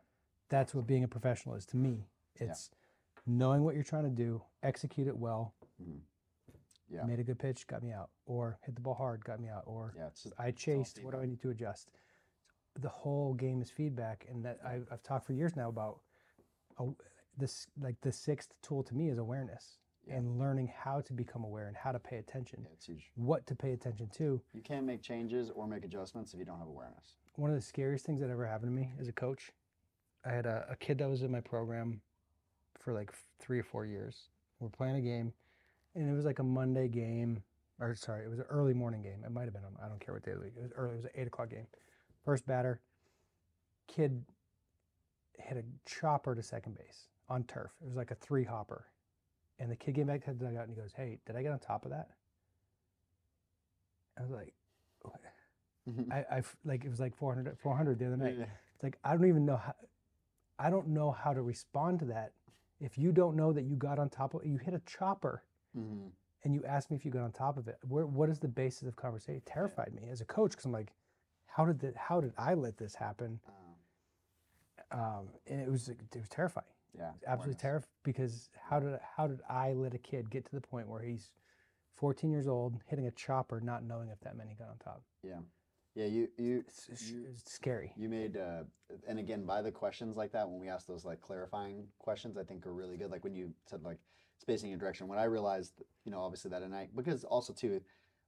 That's 0.49 0.73
what 0.73 0.87
being 0.87 1.03
a 1.03 1.07
professional 1.07 1.55
is 1.55 1.65
to 1.67 1.77
me. 1.77 2.07
Yeah. 2.39 2.47
It's 2.47 2.69
knowing 3.25 3.63
what 3.63 3.75
you're 3.75 3.83
trying 3.83 4.05
to 4.05 4.09
do, 4.09 4.41
execute 4.63 5.07
it 5.07 5.17
well. 5.17 5.53
Mhm. 5.81 5.99
Yeah. 6.89 7.03
Made 7.03 7.19
a 7.19 7.23
good 7.23 7.37
pitch, 7.39 7.67
got 7.67 7.83
me 7.83 7.91
out, 7.91 8.09
or 8.25 8.57
hit 8.65 8.75
the 8.75 8.79
ball 8.81 8.93
hard, 8.93 9.25
got 9.25 9.41
me 9.41 9.49
out, 9.49 9.63
or 9.65 9.93
yeah, 9.97 10.07
just, 10.11 10.33
I 10.39 10.51
chased. 10.51 11.03
What 11.03 11.13
do 11.13 11.19
I 11.19 11.25
need 11.25 11.41
to 11.41 11.49
adjust? 11.49 11.89
The 12.79 12.87
whole 12.87 13.33
game 13.33 13.61
is 13.61 13.69
feedback, 13.69 14.25
and 14.29 14.45
that 14.45 14.59
I, 14.65 14.79
I've 14.89 15.03
talked 15.03 15.25
for 15.25 15.33
years 15.33 15.57
now 15.57 15.67
about 15.67 15.99
this. 17.37 17.67
Like 17.79 17.95
the 18.01 18.11
sixth 18.11 18.53
tool 18.61 18.83
to 18.83 18.95
me 18.95 19.09
is 19.09 19.17
awareness 19.17 19.77
Yeah. 20.07 20.15
and 20.15 20.39
learning 20.39 20.71
how 20.75 21.01
to 21.01 21.13
become 21.13 21.43
aware 21.43 21.67
and 21.67 21.75
how 21.77 21.91
to 21.91 21.99
pay 21.99 22.17
attention, 22.17 22.61
yeah, 22.63 22.69
it's 22.73 22.85
huge. 22.85 23.11
what 23.15 23.45
to 23.47 23.55
pay 23.55 23.73
attention 23.73 24.09
to. 24.15 24.41
You 24.53 24.61
can't 24.61 24.85
make 24.85 25.01
changes 25.01 25.49
or 25.51 25.67
make 25.67 25.85
adjustments 25.85 26.33
if 26.33 26.39
you 26.39 26.45
don't 26.45 26.59
have 26.59 26.67
awareness. 26.67 27.15
One 27.35 27.49
of 27.51 27.55
the 27.55 27.61
scariest 27.61 28.05
things 28.05 28.21
that 28.21 28.29
ever 28.29 28.45
happened 28.47 28.71
to 28.71 28.75
me 28.75 28.91
as 28.99 29.07
a 29.07 29.13
coach, 29.13 29.51
I 30.25 30.31
had 30.31 30.45
a, 30.45 30.65
a 30.71 30.75
kid 30.75 30.97
that 30.99 31.09
was 31.09 31.21
in 31.21 31.31
my 31.31 31.41
program 31.41 32.01
for 32.79 32.93
like 32.93 33.13
three 33.39 33.59
or 33.59 33.63
four 33.63 33.85
years. 33.85 34.29
We're 34.59 34.69
playing 34.69 34.95
a 34.95 35.01
game, 35.01 35.33
and 35.93 36.09
it 36.09 36.13
was 36.15 36.25
like 36.25 36.39
a 36.39 36.43
Monday 36.43 36.87
game, 36.87 37.43
or 37.79 37.93
sorry, 37.93 38.25
it 38.25 38.29
was 38.29 38.39
an 38.39 38.45
early 38.49 38.73
morning 38.73 39.03
game. 39.03 39.23
It 39.23 39.31
might 39.31 39.43
have 39.43 39.53
been 39.53 39.63
on, 39.65 39.75
I 39.83 39.87
don't 39.87 39.99
care 39.99 40.13
what 40.15 40.23
day 40.23 40.31
of 40.31 40.39
the 40.39 40.45
week. 40.45 40.53
It 40.57 40.63
was 40.63 40.71
early. 40.75 40.93
It 40.93 40.95
was 40.97 41.05
an 41.05 41.11
eight 41.15 41.27
o'clock 41.27 41.49
game. 41.51 41.67
First 42.25 42.47
batter, 42.47 42.81
kid 43.87 44.23
hit 45.37 45.57
a 45.57 45.63
chopper 45.89 46.35
to 46.35 46.43
second 46.43 46.75
base 46.77 47.07
on 47.29 47.43
turf. 47.45 47.71
It 47.81 47.87
was 47.87 47.95
like 47.95 48.11
a 48.11 48.15
three 48.15 48.43
hopper, 48.43 48.85
and 49.59 49.69
the 49.71 49.75
kid 49.75 49.95
came 49.95 50.07
back 50.07 50.23
to 50.25 50.33
the 50.33 50.45
dugout 50.45 50.67
and 50.67 50.75
he 50.75 50.81
goes, 50.81 50.93
"Hey, 50.93 51.19
did 51.25 51.35
I 51.35 51.43
get 51.43 51.51
on 51.51 51.59
top 51.59 51.85
of 51.85 51.91
that?" 51.91 52.09
I 54.17 54.21
was 54.21 54.31
like, 54.31 54.53
I, 56.11 56.37
I 56.37 56.41
like 56.65 56.83
it 56.83 56.89
was 56.89 56.99
like 56.99 57.15
400, 57.15 57.57
400 57.59 57.99
the 57.99 58.07
other 58.07 58.17
night. 58.17 58.35
Yeah. 58.37 58.45
It's 58.75 58.83
like 58.83 58.97
I 59.03 59.11
don't 59.15 59.27
even 59.27 59.45
know 59.45 59.57
how. 59.57 59.73
I 60.59 60.69
don't 60.71 60.87
know 60.89 61.11
how 61.11 61.33
to 61.33 61.41
respond 61.43 61.99
to 61.99 62.05
that. 62.05 62.33
If 62.79 62.97
you 62.97 63.11
don't 63.11 63.35
know 63.35 63.53
that 63.53 63.63
you 63.63 63.75
got 63.75 63.99
on 63.99 64.09
top 64.09 64.33
of, 64.33 64.43
you 64.45 64.57
hit 64.57 64.73
a 64.73 64.79
chopper, 64.85 65.43
Mhm. 65.77 66.11
and 66.43 66.53
you 66.53 66.63
ask 66.65 66.89
me 66.89 66.97
if 66.97 67.05
you 67.05 67.11
got 67.11 67.21
on 67.23 67.31
top 67.31 67.57
of 67.57 67.67
it. 67.67 67.77
Where 67.87 68.05
what 68.07 68.29
is 68.29 68.39
the 68.39 68.47
basis 68.47 68.87
of 68.87 68.95
conversation? 68.95 69.35
It 69.37 69.45
terrified 69.45 69.93
me 69.93 70.09
as 70.09 70.19
a 70.21 70.25
coach 70.25 70.51
because 70.51 70.65
I'm 70.65 70.71
like, 70.71 70.93
how 71.45 71.65
did 71.65 71.79
that? 71.81 71.95
How 71.95 72.19
did 72.21 72.33
I 72.37 72.53
let 72.55 72.77
this 72.77 72.95
happen? 72.95 73.39
Um, 73.47 73.53
Um, 74.91 75.29
and 75.47 75.59
it 75.59 75.69
was 75.69 75.89
it 75.89 75.97
was 76.15 76.29
terrifying. 76.29 76.65
yeah. 76.97 77.11
Absolutely 77.27 77.59
terrifying 77.59 77.89
because 78.03 78.49
how 78.69 78.79
did 78.79 78.97
how 79.15 79.27
did 79.27 79.41
I 79.49 79.73
let 79.73 79.93
a 79.93 79.97
kid 79.97 80.29
get 80.29 80.45
to 80.45 80.51
the 80.55 80.61
point 80.61 80.87
where 80.87 81.01
he's 81.01 81.31
14 81.95 82.29
years 82.31 82.47
old 82.47 82.75
hitting 82.87 83.07
a 83.07 83.11
chopper, 83.11 83.59
not 83.59 83.83
knowing 83.83 84.09
if 84.09 84.19
that 84.21 84.37
many 84.37 84.53
got 84.55 84.69
on 84.69 84.77
top? 84.77 85.01
Yeah. 85.23 85.39
Yeah. 85.95 86.05
You 86.05 86.29
you 86.37 86.63
You- 87.01 87.33
scary. 87.43 87.91
You 87.97 88.07
made, 88.07 88.37
uh, 88.37 88.63
and 89.07 89.19
again, 89.19 89.45
by 89.45 89.61
the 89.61 89.71
questions 89.71 90.15
like 90.15 90.31
that, 90.31 90.47
when 90.49 90.59
we 90.59 90.69
ask 90.69 90.87
those 90.87 91.03
like 91.03 91.21
clarifying 91.21 91.87
questions, 91.99 92.37
I 92.37 92.43
think 92.43 92.65
are 92.65 92.73
really 92.73 92.97
good. 92.97 93.11
Like 93.11 93.23
when 93.23 93.33
you 93.33 93.53
said 93.65 93.83
like 93.83 93.97
spacing 94.37 94.71
and 94.71 94.79
direction, 94.79 95.07
when 95.07 95.19
I 95.19 95.23
realized, 95.25 95.81
you 96.05 96.11
know, 96.11 96.21
obviously 96.21 96.49
that 96.51 96.61
at 96.61 96.69
night, 96.69 96.95
because 96.95 97.23
also 97.25 97.51
too, 97.51 97.81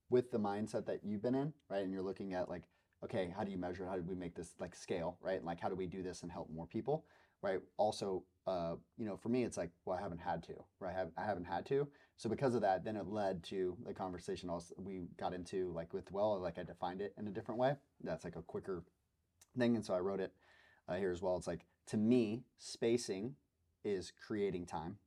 with 0.09 0.31
the 0.31 0.39
mindset 0.39 0.85
that 0.87 1.03
you've 1.03 1.21
been 1.21 1.35
in, 1.35 1.53
right, 1.69 1.83
and 1.83 1.93
you're 1.93 2.01
looking 2.01 2.33
at 2.33 2.49
like, 2.49 2.63
okay, 3.03 3.33
how 3.35 3.43
do 3.43 3.51
you 3.51 3.57
measure? 3.57 3.85
How 3.85 3.95
do 3.95 4.03
we 4.03 4.15
make 4.15 4.35
this 4.35 4.55
like 4.59 4.75
scale, 4.75 5.17
right? 5.21 5.43
Like, 5.43 5.59
how 5.59 5.69
do 5.69 5.75
we 5.75 5.88
do 5.88 6.03
this 6.03 6.23
and 6.23 6.31
help 6.31 6.49
more 6.51 6.67
people, 6.67 7.05
right? 7.41 7.59
Also, 7.77 8.23
uh, 8.47 8.75
you 8.97 9.05
know, 9.05 9.15
for 9.15 9.29
me, 9.29 9.43
it's 9.43 9.57
like, 9.57 9.69
well, 9.85 9.97
I 9.97 10.01
haven't 10.01 10.19
had 10.19 10.43
to, 10.43 10.53
right? 10.79 10.93
I, 10.95 10.97
have, 10.97 11.12
I 11.17 11.25
haven't 11.25 11.45
had 11.45 11.65
to. 11.67 11.88
So 12.17 12.29
because 12.29 12.55
of 12.55 12.62
that, 12.62 12.83
then 12.83 12.95
it 12.95 13.07
led 13.07 13.43
to 13.45 13.77
the 13.85 13.93
conversation 13.93 14.49
also 14.49 14.73
we 14.77 15.07
got 15.17 15.33
into 15.33 15.71
like 15.73 15.93
with 15.93 16.12
well, 16.12 16.39
like 16.39 16.57
I 16.59 16.63
defined 16.63 17.01
it 17.01 17.13
in 17.17 17.27
a 17.27 17.31
different 17.31 17.59
way. 17.59 17.75
That's 18.03 18.25
like 18.25 18.35
a 18.35 18.41
quicker 18.41 18.83
thing. 19.57 19.75
And 19.75 19.85
so 19.85 19.93
I 19.93 19.99
wrote 19.99 20.19
it 20.19 20.33
uh, 20.88 20.95
here 20.95 21.12
as 21.12 21.21
well. 21.21 21.38
It's 21.38 21.47
like, 21.47 21.65
to 21.88 21.97
me, 21.97 22.43
spacing 22.57 23.35
is 23.83 24.12
creating 24.27 24.65
time 24.65 24.97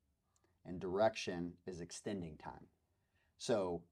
and 0.65 0.81
direction 0.81 1.53
is 1.67 1.81
extending 1.81 2.37
time. 2.37 2.67
So, 3.39 3.83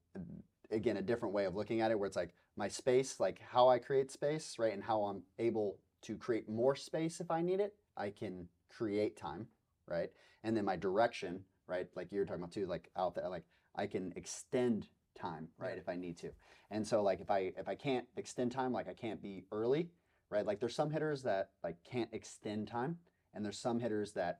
again, 0.71 0.97
a 0.97 1.01
different 1.01 1.33
way 1.33 1.45
of 1.45 1.55
looking 1.55 1.81
at 1.81 1.91
it 1.91 1.99
where 1.99 2.07
it's 2.07 2.15
like 2.15 2.33
my 2.55 2.67
space, 2.67 3.19
like 3.19 3.41
how 3.51 3.69
I 3.69 3.79
create 3.79 4.11
space, 4.11 4.57
right? 4.59 4.73
And 4.73 4.83
how 4.83 5.03
I'm 5.03 5.23
able 5.39 5.77
to 6.03 6.17
create 6.17 6.49
more 6.49 6.75
space 6.75 7.19
if 7.19 7.31
I 7.31 7.41
need 7.41 7.59
it, 7.59 7.75
I 7.97 8.09
can 8.09 8.47
create 8.69 9.17
time, 9.17 9.47
right? 9.87 10.09
And 10.43 10.55
then 10.55 10.65
my 10.65 10.75
direction, 10.75 11.43
right? 11.67 11.87
Like 11.95 12.11
you're 12.11 12.25
talking 12.25 12.41
about 12.43 12.51
too, 12.53 12.65
like 12.65 12.89
out 12.97 13.15
there, 13.15 13.29
like 13.29 13.45
I 13.75 13.87
can 13.87 14.13
extend 14.15 14.87
time, 15.19 15.49
right? 15.57 15.77
If 15.77 15.89
I 15.89 15.95
need 15.95 16.17
to. 16.19 16.31
And 16.71 16.85
so 16.87 17.01
like 17.03 17.21
if 17.21 17.29
I 17.29 17.51
if 17.57 17.67
I 17.67 17.75
can't 17.75 18.05
extend 18.17 18.51
time, 18.51 18.73
like 18.73 18.87
I 18.87 18.93
can't 18.93 19.21
be 19.21 19.45
early, 19.51 19.89
right? 20.29 20.45
Like 20.45 20.59
there's 20.59 20.75
some 20.75 20.89
hitters 20.89 21.23
that 21.23 21.49
like 21.63 21.77
can't 21.83 22.09
extend 22.13 22.67
time, 22.67 22.97
and 23.33 23.43
there's 23.45 23.59
some 23.59 23.79
hitters 23.79 24.13
that 24.13 24.39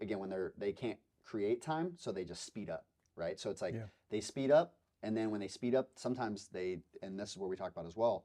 again 0.00 0.18
when 0.18 0.30
they're 0.30 0.52
they 0.56 0.72
can't 0.72 0.98
create 1.24 1.62
time, 1.62 1.92
so 1.96 2.12
they 2.12 2.24
just 2.24 2.44
speed 2.44 2.70
up, 2.70 2.86
right? 3.16 3.38
So 3.38 3.50
it's 3.50 3.62
like 3.62 3.74
Yeah. 3.74 3.86
they 4.10 4.20
speed 4.20 4.50
up, 4.50 4.74
and 5.02 5.16
then 5.16 5.30
when 5.30 5.40
they 5.40 5.48
speed 5.48 5.74
up, 5.74 5.90
sometimes 5.96 6.48
they 6.52 6.78
and 7.02 7.18
this 7.18 7.30
is 7.30 7.38
where 7.38 7.48
we 7.48 7.56
talk 7.56 7.72
about 7.72 7.86
as 7.86 7.96
well. 7.96 8.24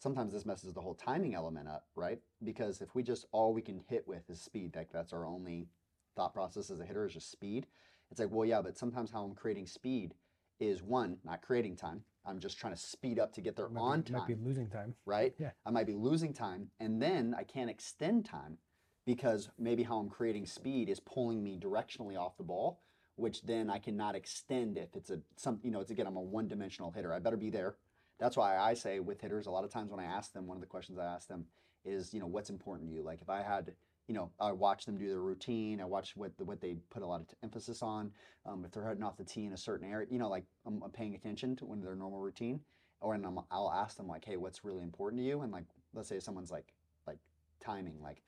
Sometimes 0.00 0.32
this 0.32 0.44
messes 0.46 0.72
the 0.72 0.80
whole 0.80 0.94
timing 0.94 1.34
element 1.34 1.68
up, 1.68 1.86
right? 1.94 2.18
Because 2.42 2.80
if 2.80 2.94
we 2.94 3.02
just 3.02 3.26
all 3.32 3.52
we 3.52 3.62
can 3.62 3.80
hit 3.88 4.06
with 4.06 4.28
is 4.28 4.40
speed, 4.40 4.74
like 4.74 4.90
that's 4.92 5.12
our 5.12 5.26
only 5.26 5.68
thought 6.16 6.34
process 6.34 6.70
as 6.70 6.80
a 6.80 6.84
hitter 6.84 7.06
is 7.06 7.14
just 7.14 7.30
speed. 7.30 7.66
It's 8.10 8.20
like, 8.20 8.30
well, 8.30 8.44
yeah, 8.44 8.60
but 8.60 8.76
sometimes 8.76 9.10
how 9.10 9.22
I'm 9.24 9.34
creating 9.34 9.66
speed 9.66 10.14
is 10.60 10.82
one, 10.82 11.18
not 11.24 11.40
creating 11.42 11.76
time. 11.76 12.02
I'm 12.26 12.38
just 12.38 12.58
trying 12.58 12.74
to 12.74 12.78
speed 12.78 13.18
up 13.18 13.32
to 13.34 13.40
get 13.40 13.56
there 13.56 13.68
Might 13.68 13.80
on 13.80 14.00
be, 14.02 14.12
time 14.12 14.20
Might 14.20 14.28
be 14.28 14.34
losing 14.34 14.68
time. 14.68 14.94
right? 15.06 15.34
Yeah. 15.38 15.50
I 15.64 15.70
might 15.70 15.86
be 15.86 15.94
losing 15.94 16.32
time, 16.32 16.68
and 16.78 17.00
then 17.00 17.34
I 17.36 17.42
can't 17.42 17.70
extend 17.70 18.24
time 18.26 18.58
because 19.06 19.50
maybe 19.58 19.82
how 19.82 19.98
I'm 19.98 20.08
creating 20.08 20.46
speed 20.46 20.88
is 20.88 21.00
pulling 21.00 21.42
me 21.42 21.58
directionally 21.58 22.16
off 22.16 22.36
the 22.36 22.44
ball, 22.44 22.80
which 23.16 23.42
then 23.42 23.70
I 23.70 23.78
cannot 23.78 24.14
extend 24.14 24.78
if 24.78 24.94
it's 24.94 25.10
a 25.10 25.20
some 25.36 25.60
you 25.62 25.70
know 25.70 25.80
it's 25.80 25.90
again 25.90 26.06
I'm 26.06 26.16
a 26.16 26.20
one-dimensional 26.20 26.92
hitter. 26.92 27.12
I 27.12 27.18
better 27.18 27.36
be 27.36 27.50
there. 27.50 27.76
That's 28.18 28.36
why 28.36 28.56
I 28.56 28.74
say 28.74 29.00
with 29.00 29.20
hitters 29.20 29.46
a 29.46 29.50
lot 29.50 29.64
of 29.64 29.70
times 29.70 29.90
when 29.90 30.00
I 30.00 30.04
ask 30.04 30.32
them, 30.32 30.46
one 30.46 30.56
of 30.56 30.60
the 30.60 30.66
questions 30.66 30.98
I 30.98 31.04
ask 31.04 31.28
them 31.28 31.46
is 31.84 32.14
you 32.14 32.20
know 32.20 32.26
what's 32.26 32.50
important 32.50 32.88
to 32.88 32.94
you. 32.94 33.02
Like 33.02 33.20
if 33.20 33.28
I 33.28 33.42
had 33.42 33.72
you 34.08 34.14
know 34.14 34.30
I 34.40 34.52
watch 34.52 34.84
them 34.84 34.98
do 34.98 35.08
their 35.08 35.20
routine, 35.20 35.80
I 35.80 35.84
watch 35.84 36.16
what 36.16 36.36
the, 36.38 36.44
what 36.44 36.60
they 36.60 36.76
put 36.90 37.02
a 37.02 37.06
lot 37.06 37.20
of 37.20 37.28
t- 37.28 37.34
emphasis 37.42 37.82
on. 37.82 38.10
Um, 38.46 38.64
if 38.64 38.72
they're 38.72 38.86
heading 38.86 39.02
off 39.02 39.16
the 39.16 39.24
tee 39.24 39.46
in 39.46 39.52
a 39.52 39.56
certain 39.56 39.90
area, 39.90 40.06
you 40.10 40.18
know 40.18 40.28
like 40.28 40.44
I'm, 40.66 40.82
I'm 40.82 40.90
paying 40.90 41.14
attention 41.14 41.56
to 41.56 41.64
when 41.64 41.80
their 41.80 41.94
normal 41.94 42.20
routine 42.20 42.60
or 43.02 43.14
and 43.14 43.26
I'm, 43.26 43.40
I'll 43.50 43.70
ask 43.70 43.96
them 43.96 44.06
like, 44.06 44.24
hey, 44.24 44.36
what's 44.36 44.64
really 44.64 44.82
important 44.82 45.20
to 45.20 45.26
you? 45.26 45.42
And 45.42 45.52
like, 45.52 45.64
let's 45.92 46.08
say 46.08 46.20
someone's 46.20 46.50
like, 46.50 46.72
like 47.06 47.18
timing, 47.60 48.00
like, 48.02 48.22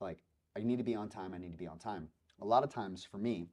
like 0.00 0.18
I 0.56 0.60
need 0.60 0.78
to 0.78 0.84
be 0.84 0.94
on 0.94 1.08
time. 1.08 1.34
I 1.34 1.38
need 1.38 1.52
to 1.52 1.58
be 1.58 1.66
on 1.66 1.78
time. 1.78 2.08
A 2.40 2.46
lot 2.46 2.62
of 2.64 2.72
times 2.72 3.04
for 3.04 3.18
me, 3.18 3.48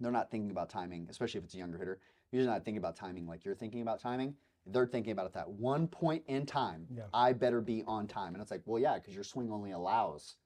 they're 0.00 0.12
not 0.12 0.30
thinking 0.30 0.50
about 0.50 0.68
timing, 0.68 1.06
especially 1.10 1.38
if 1.38 1.44
it's 1.44 1.54
a 1.54 1.58
younger 1.58 1.78
hitter. 1.78 1.98
Usually 2.32 2.52
not 2.52 2.64
thinking 2.64 2.78
about 2.78 2.96
timing 2.96 3.26
like 3.26 3.44
you're 3.44 3.54
thinking 3.54 3.82
about 3.82 4.00
timing. 4.00 4.34
They're 4.66 4.86
thinking 4.86 5.12
about 5.12 5.26
it 5.26 5.32
that 5.34 5.48
one 5.48 5.86
point 5.86 6.24
in 6.26 6.44
time. 6.44 6.86
Yeah. 6.94 7.04
I 7.14 7.32
better 7.32 7.60
be 7.60 7.84
on 7.86 8.08
time. 8.08 8.34
And 8.34 8.42
it's 8.42 8.50
like, 8.50 8.62
well, 8.64 8.82
yeah, 8.82 8.94
because 8.94 9.14
your 9.14 9.22
swing 9.22 9.50
only 9.52 9.70
allows 9.70 10.36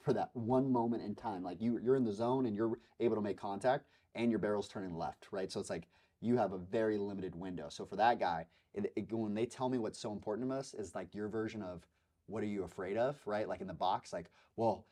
for 0.00 0.12
that 0.14 0.30
one 0.32 0.72
moment 0.72 1.04
in 1.04 1.14
time. 1.14 1.42
Like 1.42 1.60
you, 1.60 1.78
you're 1.82 1.96
in 1.96 2.04
the 2.04 2.12
zone 2.12 2.46
and 2.46 2.56
you're 2.56 2.78
able 3.00 3.14
to 3.16 3.22
make 3.22 3.38
contact, 3.38 3.86
and 4.14 4.30
your 4.30 4.38
barrel's 4.40 4.68
turning 4.68 4.96
left, 4.96 5.28
right? 5.30 5.50
So 5.50 5.60
it's 5.60 5.70
like 5.70 5.86
you 6.20 6.36
have 6.36 6.52
a 6.52 6.58
very 6.58 6.98
limited 6.98 7.34
window. 7.34 7.68
So 7.68 7.84
for 7.84 7.96
that 7.96 8.18
guy, 8.18 8.46
it, 8.74 8.92
it, 8.96 9.12
when 9.12 9.34
they 9.34 9.46
tell 9.46 9.68
me 9.68 9.78
what's 9.78 9.98
so 9.98 10.12
important 10.12 10.48
to 10.50 10.56
us 10.56 10.74
is 10.74 10.94
like 10.94 11.14
your 11.14 11.28
version 11.28 11.62
of 11.62 11.86
what 12.26 12.42
are 12.42 12.46
you 12.46 12.64
afraid 12.64 12.96
of, 12.96 13.16
right? 13.26 13.48
Like 13.48 13.60
in 13.60 13.66
the 13.66 13.74
box, 13.74 14.12
like 14.12 14.30
well, 14.56 14.86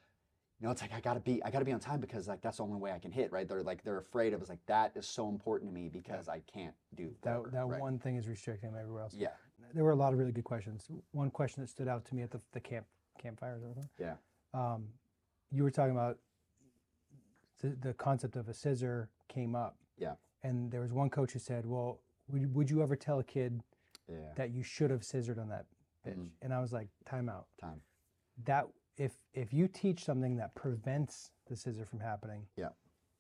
you 0.61 0.67
know, 0.67 0.71
it's 0.73 0.81
like 0.81 0.93
I 0.95 1.01
gotta 1.01 1.21
be, 1.21 1.43
I 1.45 1.51
gotta 1.51 1.65
be 1.67 1.73
on 1.73 1.81
time 1.81 2.01
because 2.01 2.29
like 2.29 2.41
that's 2.41 2.57
the 2.59 2.63
only 2.63 2.79
way 2.79 2.93
I 2.93 2.99
can 2.99 3.11
hit, 3.13 3.31
right? 3.31 3.47
They're 3.47 3.63
like 3.63 3.83
they're 3.85 3.99
afraid 3.99 4.33
of. 4.33 4.41
It's 4.41 4.49
like 4.51 4.65
that 4.67 4.93
is 4.95 5.07
so 5.07 5.29
important 5.29 5.71
to 5.71 5.75
me 5.75 5.89
because 5.89 6.29
I 6.29 6.41
can't 6.53 6.75
do 6.95 7.11
That 7.23 7.53
that 7.53 7.67
right? 7.67 7.81
one 7.81 7.99
thing 7.99 8.17
is 8.17 8.27
restricting 8.29 8.71
them 8.71 8.79
everywhere 8.81 9.03
else. 9.03 9.15
Yeah, 9.15 9.29
There 9.75 9.85
were 9.85 9.91
a 9.91 9.97
lot 9.97 10.13
of 10.13 10.19
really 10.19 10.33
good 10.33 10.45
questions. 10.45 10.89
One 11.13 11.31
question 11.31 11.63
that 11.63 11.69
stood 11.69 11.89
out 11.89 12.05
to 12.07 12.15
me 12.15 12.23
at 12.23 12.31
the, 12.31 12.41
the 12.53 12.61
camp 12.61 12.87
campfires. 13.19 13.63
yeah, 13.99 14.15
Um, 14.55 14.89
you 15.51 15.63
were 15.63 15.71
talking 15.71 15.93
about 15.93 16.19
the, 17.61 17.69
the 17.81 17.95
concept 17.95 18.37
of 18.37 18.49
a 18.49 18.55
scissor 18.55 19.09
came 19.29 19.55
up. 19.55 19.77
Yeah. 19.99 20.15
And 20.43 20.71
there 20.71 20.81
was 20.81 20.93
one 20.93 21.11
coach 21.11 21.33
who 21.33 21.39
said, 21.39 21.67
"Well, 21.67 22.01
would, 22.29 22.43
you- 22.43 22.49
would 22.51 22.71
you 22.71 22.83
ever 22.83 22.97
tell 22.97 23.19
a 23.19 23.25
kid 23.25 23.63
yeah. 24.09 24.17
that 24.37 24.51
you 24.51 24.63
should 24.63 24.91
have 24.91 25.03
scissored 25.05 25.39
on 25.39 25.49
that 25.49 25.67
pitch?" 26.05 26.15
Mhm. 26.17 26.29
And 26.43 26.53
I 26.55 26.61
was 26.61 26.73
like, 26.73 26.89
"Time 27.05 27.29
out. 27.29 27.47
Time. 27.61 27.81
That 28.45 28.67
if 28.97 29.19
if 29.35 29.53
you 29.53 29.69
teach 29.69 30.05
something 30.05 30.37
that 30.37 30.55
prevents 30.55 31.31
the 31.49 31.57
scissor 31.57 31.85
from 31.85 32.01
happening, 32.01 32.47
Yeah. 32.57 32.71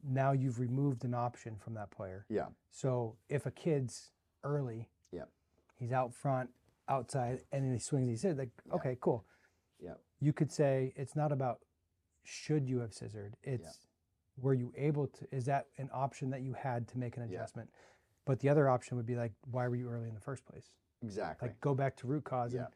now 0.03 0.33
you've 0.33 0.59
removed 0.59 1.05
an 1.05 1.15
option 1.15 1.57
from 1.59 1.75
that 1.75 1.91
player. 1.91 2.25
Yeah. 2.29 2.49
So 2.71 3.17
if 3.29 3.47
a 3.47 3.51
kid's 3.51 4.12
early, 4.43 4.91
Yeah. 5.11 5.25
he's 5.75 5.93
out 5.93 6.15
front, 6.15 6.51
outside, 6.89 7.45
and 7.53 7.65
then 7.65 7.73
he 7.73 7.79
swings, 7.79 8.09
he 8.09 8.17
said, 8.17 8.39
like, 8.39 8.51
Yeah. 8.65 8.75
okay, 8.75 8.97
cool. 9.01 9.27
Yeah. 9.79 9.95
You 10.21 10.33
could 10.33 10.51
say 10.51 10.93
it's 10.97 11.15
not 11.17 11.33
about 11.33 11.61
should 12.23 12.69
you 12.69 12.79
have 12.81 12.93
scissored. 12.95 13.37
It's 13.43 13.87
were 14.39 14.55
you 14.55 14.73
able 14.77 15.07
to? 15.07 15.35
Is 15.35 15.47
that 15.47 15.69
an 15.79 15.89
option 15.93 16.29
that 16.31 16.43
you 16.43 16.53
had 16.53 16.87
to 16.89 16.99
make 16.99 17.17
an 17.17 17.23
Yeah. 17.29 17.37
adjustment? 17.39 17.71
But 18.25 18.41
the 18.41 18.49
other 18.49 18.69
option 18.69 18.97
would 18.97 19.07
be 19.07 19.15
like, 19.17 19.33
why 19.51 19.69
were 19.69 19.77
you 19.77 19.89
early 19.89 20.09
in 20.09 20.15
the 20.15 20.21
first 20.21 20.45
place? 20.45 20.75
Exactly. 21.03 21.49
Like, 21.49 21.61
go 21.61 21.75
back 21.75 21.97
to 21.99 22.07
root 22.07 22.25
cause. 22.25 22.53
Yeah. 22.53 22.67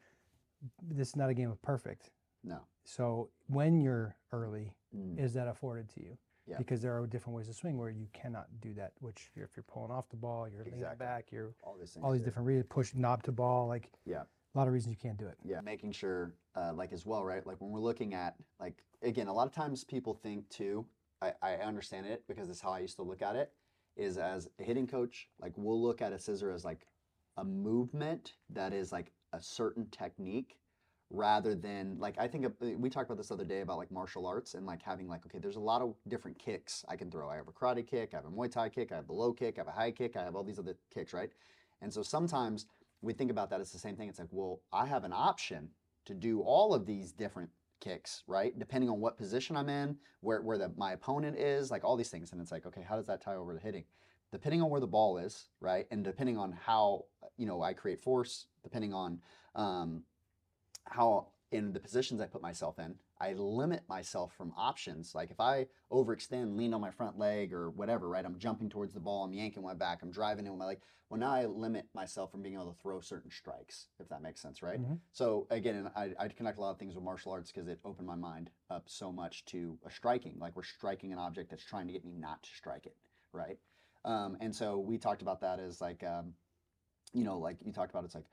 And 0.79 0.97
this 0.97 1.09
is 1.09 1.15
not 1.15 1.29
a 1.29 1.33
game 1.33 1.51
of 1.51 1.61
perfect. 1.61 2.11
No. 2.43 2.59
So 2.83 3.29
when 3.47 3.79
you're 3.79 4.15
early, 4.31 4.73
Mm. 4.95 5.17
is 5.19 5.33
that 5.35 5.47
afforded 5.47 5.87
to 5.89 6.01
you? 6.01 6.17
Yeah. 6.45 6.57
Because 6.57 6.81
there 6.81 6.97
are 6.99 7.07
different 7.07 7.37
ways 7.37 7.47
to 7.47 7.53
swing 7.53 7.77
where 7.77 7.89
you 7.89 8.07
cannot 8.11 8.47
do 8.59 8.73
that. 8.73 8.91
Which 8.99 9.31
you're, 9.35 9.45
if 9.45 9.55
you're 9.55 9.63
pulling 9.63 9.91
off 9.91 10.09
the 10.09 10.17
ball, 10.17 10.49
you're 10.49 10.65
leaning 10.65 10.83
back, 10.97 11.31
you're 11.31 11.53
all 11.63 11.77
these 11.77 11.95
all 12.01 12.11
these 12.11 12.23
different 12.23 12.47
reasons, 12.47 12.65
push 12.69 12.93
knob 12.93 13.23
to 13.23 13.31
ball, 13.31 13.67
like 13.67 13.89
Yeah. 14.05 14.23
a 14.23 14.57
lot 14.57 14.67
of 14.67 14.73
reasons 14.73 14.91
you 14.93 14.97
can't 14.99 15.17
do 15.17 15.27
it. 15.27 15.37
Yeah, 15.45 15.61
making 15.61 15.93
sure, 15.93 16.33
uh, 16.55 16.73
like 16.73 16.91
as 16.91 17.05
well, 17.05 17.23
right? 17.23 17.45
Like 17.45 17.61
when 17.61 17.71
we're 17.71 17.79
looking 17.79 18.13
at, 18.13 18.35
like 18.59 18.83
again, 19.01 19.27
a 19.27 19.33
lot 19.33 19.47
of 19.47 19.53
times 19.53 19.83
people 19.85 20.13
think 20.13 20.49
too. 20.49 20.85
I, 21.21 21.33
I 21.41 21.53
understand 21.57 22.07
it 22.07 22.27
because 22.27 22.49
it's 22.49 22.59
how 22.61 22.71
I 22.71 22.79
used 22.79 22.95
to 22.97 23.03
look 23.03 23.21
at 23.21 23.35
it. 23.35 23.53
Is 23.95 24.17
as 24.17 24.49
a 24.59 24.63
hitting 24.63 24.87
coach, 24.87 25.29
like 25.39 25.53
we'll 25.57 25.81
look 25.81 26.01
at 26.01 26.11
a 26.11 26.19
scissor 26.19 26.51
as 26.51 26.65
like 26.65 26.87
a 27.37 27.43
movement 27.45 28.33
that 28.49 28.73
is 28.73 28.91
like 28.91 29.11
a 29.31 29.41
certain 29.41 29.85
technique, 29.91 30.57
rather 31.11 31.53
than 31.53 31.97
like 31.99 32.15
I 32.17 32.27
think 32.27 32.47
we 32.59 32.89
talked 32.89 33.09
about 33.09 33.17
this 33.17 33.31
other 33.31 33.43
day 33.43 33.61
about 33.61 33.77
like 33.77 33.91
martial 33.91 34.25
arts 34.25 34.53
and 34.53 34.65
like 34.65 34.81
having 34.81 35.07
like 35.07 35.25
okay, 35.25 35.39
there's 35.39 35.57
a 35.57 35.61
lot 35.61 35.81
of 35.81 35.93
different 36.07 36.39
kicks 36.39 36.85
I 36.87 36.95
can 36.95 37.11
throw. 37.11 37.29
I 37.29 37.35
have 37.35 37.47
a 37.47 37.51
karate 37.51 37.85
kick, 37.85 38.13
I 38.13 38.17
have 38.17 38.25
a 38.25 38.29
Muay 38.29 38.49
Thai 38.49 38.69
kick, 38.69 38.91
I 38.91 38.95
have 38.95 39.07
the 39.07 39.13
low 39.13 39.33
kick, 39.33 39.55
I 39.57 39.61
have 39.61 39.67
a 39.67 39.71
high 39.71 39.91
kick, 39.91 40.15
I 40.15 40.23
have 40.23 40.35
all 40.35 40.43
these 40.43 40.59
other 40.59 40.75
kicks, 40.93 41.13
right? 41.13 41.29
And 41.81 41.93
so 41.93 42.01
sometimes 42.01 42.65
we 43.01 43.13
think 43.13 43.29
about 43.29 43.49
that 43.49 43.59
as 43.59 43.71
the 43.71 43.79
same 43.79 43.95
thing. 43.95 44.07
It's 44.07 44.19
like, 44.19 44.29
well, 44.31 44.61
I 44.71 44.85
have 44.85 45.03
an 45.03 45.13
option 45.13 45.69
to 46.05 46.13
do 46.13 46.41
all 46.41 46.73
of 46.73 46.85
these 46.85 47.11
different 47.11 47.49
kicks, 47.81 48.23
right? 48.27 48.57
Depending 48.57 48.89
on 48.89 48.99
what 49.01 49.17
position 49.17 49.57
I'm 49.57 49.69
in, 49.69 49.97
where 50.21 50.41
where 50.41 50.57
the, 50.57 50.71
my 50.77 50.93
opponent 50.93 51.37
is, 51.37 51.71
like 51.71 51.83
all 51.83 51.97
these 51.97 52.09
things. 52.09 52.31
And 52.31 52.39
it's 52.39 52.51
like, 52.51 52.65
okay, 52.65 52.85
how 52.87 52.95
does 52.95 53.07
that 53.07 53.21
tie 53.21 53.35
over 53.35 53.53
to 53.53 53.59
hitting? 53.59 53.83
Depending 54.31 54.61
on 54.61 54.69
where 54.69 54.79
the 54.79 54.87
ball 54.87 55.17
is, 55.17 55.49
right, 55.59 55.87
and 55.91 56.05
depending 56.05 56.37
on 56.37 56.53
how 56.53 57.03
you 57.37 57.45
know 57.45 57.61
I 57.61 57.73
create 57.73 57.99
force, 57.99 58.45
depending 58.63 58.93
on 58.93 59.19
um, 59.55 60.03
how 60.85 61.27
in 61.51 61.73
the 61.73 61.79
positions 61.79 62.21
I 62.21 62.27
put 62.27 62.41
myself 62.41 62.79
in, 62.79 62.95
I 63.19 63.33
limit 63.33 63.83
myself 63.89 64.33
from 64.35 64.53
options. 64.57 65.13
Like 65.13 65.31
if 65.31 65.39
I 65.39 65.67
overextend, 65.91 66.57
lean 66.57 66.73
on 66.73 66.81
my 66.81 66.91
front 66.91 67.19
leg 67.19 67.53
or 67.53 67.69
whatever, 67.69 68.07
right? 68.07 68.25
I'm 68.25 68.39
jumping 68.39 68.69
towards 68.69 68.93
the 68.93 68.99
ball, 68.99 69.23
I'm 69.25 69.33
yanking 69.33 69.63
my 69.63 69.73
back, 69.73 69.99
I'm 70.01 70.11
driving 70.11 70.45
in 70.45 70.53
with 70.53 70.59
my 70.59 70.65
leg. 70.65 70.79
Well, 71.09 71.19
now 71.19 71.31
I 71.31 71.45
limit 71.45 71.87
myself 71.93 72.31
from 72.31 72.41
being 72.41 72.55
able 72.55 72.71
to 72.71 72.81
throw 72.81 73.01
certain 73.01 73.29
strikes, 73.29 73.87
if 73.99 74.07
that 74.07 74.21
makes 74.21 74.41
sense, 74.41 74.63
right? 74.63 74.79
Mhm. 74.81 74.97
So 75.11 75.45
again, 75.49 75.91
I, 75.93 76.13
I 76.17 76.29
connect 76.29 76.57
a 76.57 76.61
lot 76.61 76.71
of 76.71 76.79
things 76.79 76.95
with 76.95 77.03
martial 77.03 77.33
arts 77.33 77.51
because 77.51 77.67
it 77.67 77.79
opened 77.83 78.07
my 78.07 78.15
mind 78.15 78.49
up 78.69 78.83
so 78.87 79.11
much 79.11 79.43
to 79.45 79.77
a 79.85 79.91
striking. 79.91 80.39
Like 80.39 80.55
we're 80.55 80.63
striking 80.63 81.11
an 81.11 81.19
object 81.19 81.49
that's 81.49 81.65
trying 81.65 81.87
to 81.87 81.93
get 81.93 82.05
me 82.05 82.13
not 82.13 82.41
to 82.43 82.49
strike 82.51 82.85
it, 82.85 82.95
right? 83.33 83.59
Um, 84.05 84.37
and 84.39 84.55
so 84.55 84.79
we 84.79 84.97
talked 84.97 85.21
about 85.21 85.41
that 85.41 85.59
as 85.59 85.81
like, 85.81 86.01
um, 86.03 86.33
you 87.13 87.25
know, 87.25 87.37
like 87.37 87.57
you 87.61 87.73
talked 87.73 87.91
about, 87.91 88.05
it's 88.05 88.15
like, 88.15 88.25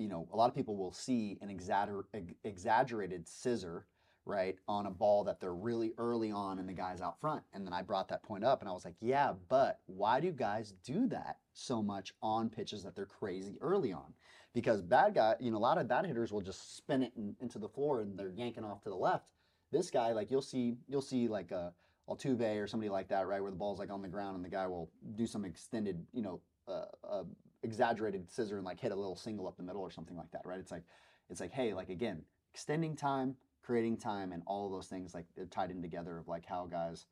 you 0.00 0.08
know, 0.08 0.26
a 0.32 0.36
lot 0.36 0.48
of 0.48 0.54
people 0.54 0.76
will 0.76 0.92
see 0.92 1.38
an 1.42 1.48
exagger- 1.48 2.04
ex- 2.14 2.32
exaggerated 2.44 3.28
scissor, 3.28 3.86
right, 4.24 4.56
on 4.66 4.86
a 4.86 4.90
ball 4.90 5.24
that 5.24 5.40
they're 5.40 5.54
really 5.54 5.92
early 5.98 6.30
on 6.32 6.58
and 6.58 6.68
the 6.68 6.72
guy's 6.72 7.02
out 7.02 7.20
front. 7.20 7.42
And 7.52 7.66
then 7.66 7.74
I 7.74 7.82
brought 7.82 8.08
that 8.08 8.22
point 8.22 8.42
up 8.42 8.60
and 8.60 8.68
I 8.68 8.72
was 8.72 8.84
like, 8.84 8.96
yeah, 9.00 9.34
but 9.48 9.80
why 9.86 10.18
do 10.18 10.32
guys 10.32 10.72
do 10.84 11.06
that 11.08 11.36
so 11.52 11.82
much 11.82 12.14
on 12.22 12.48
pitches 12.48 12.82
that 12.82 12.96
they're 12.96 13.04
crazy 13.04 13.58
early 13.60 13.92
on? 13.92 14.14
Because 14.54 14.80
bad 14.80 15.14
guy, 15.14 15.36
you 15.38 15.50
know, 15.50 15.58
a 15.58 15.60
lot 15.60 15.78
of 15.78 15.86
bad 15.86 16.06
hitters 16.06 16.32
will 16.32 16.40
just 16.40 16.76
spin 16.76 17.02
it 17.02 17.12
in, 17.16 17.36
into 17.40 17.58
the 17.58 17.68
floor 17.68 18.00
and 18.00 18.18
they're 18.18 18.30
yanking 18.30 18.64
off 18.64 18.82
to 18.82 18.88
the 18.88 18.96
left. 18.96 19.26
This 19.70 19.90
guy, 19.90 20.12
like 20.12 20.30
you'll 20.30 20.42
see, 20.42 20.76
you'll 20.88 21.02
see 21.02 21.28
like 21.28 21.52
a 21.52 21.72
Altuve 22.08 22.60
or 22.60 22.66
somebody 22.66 22.88
like 22.90 23.08
that, 23.08 23.28
right, 23.28 23.40
where 23.40 23.52
the 23.52 23.56
ball's 23.56 23.78
like 23.78 23.90
on 23.90 24.02
the 24.02 24.08
ground 24.08 24.34
and 24.34 24.44
the 24.44 24.48
guy 24.48 24.66
will 24.66 24.90
do 25.14 25.26
some 25.26 25.44
extended, 25.44 26.04
you 26.12 26.22
know, 26.22 26.40
uh, 26.66 26.86
uh, 27.10 27.24
exaggerated 27.62 28.30
scissor 28.30 28.56
and 28.56 28.64
like 28.64 28.80
hit 28.80 28.92
a 28.92 28.96
little 28.96 29.16
single 29.16 29.46
up 29.46 29.56
the 29.56 29.62
middle 29.62 29.82
or 29.82 29.90
something 29.90 30.16
like 30.16 30.30
that, 30.30 30.42
right? 30.44 30.58
It's 30.58 30.70
like, 30.70 30.84
it's 31.28 31.40
like, 31.40 31.52
hey, 31.52 31.74
like 31.74 31.88
again, 31.90 32.22
extending 32.54 32.96
time, 32.96 33.36
creating 33.62 33.96
time, 33.98 34.32
and 34.32 34.42
all 34.46 34.66
of 34.66 34.72
those 34.72 34.86
things 34.86 35.14
like 35.14 35.26
they're 35.36 35.46
tied 35.46 35.70
in 35.70 35.82
together 35.82 36.18
of 36.18 36.28
like 36.28 36.46
how 36.46 36.66
guys 36.66 37.06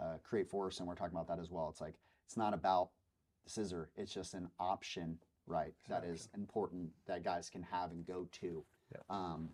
uh, 0.00 0.16
create 0.22 0.48
force, 0.48 0.78
and 0.78 0.88
we're 0.88 0.94
talking 0.94 1.14
about 1.14 1.28
that 1.28 1.38
as 1.40 1.50
well. 1.50 1.68
It's 1.68 1.80
like 1.80 1.94
it's 2.26 2.36
not 2.36 2.54
about 2.54 2.90
the 3.44 3.50
scissor; 3.50 3.90
it's 3.96 4.12
just 4.12 4.34
an 4.34 4.48
option, 4.58 5.18
right? 5.46 5.66
an 5.66 5.72
That 5.88 6.04
is 6.04 6.26
option. 6.26 6.40
important 6.40 6.90
that 7.06 7.22
guys 7.24 7.50
can 7.50 7.62
have 7.62 7.90
and 7.90 8.06
go 8.06 8.26
to, 8.40 8.64
Yeah. 8.92 9.00
um, 9.10 9.50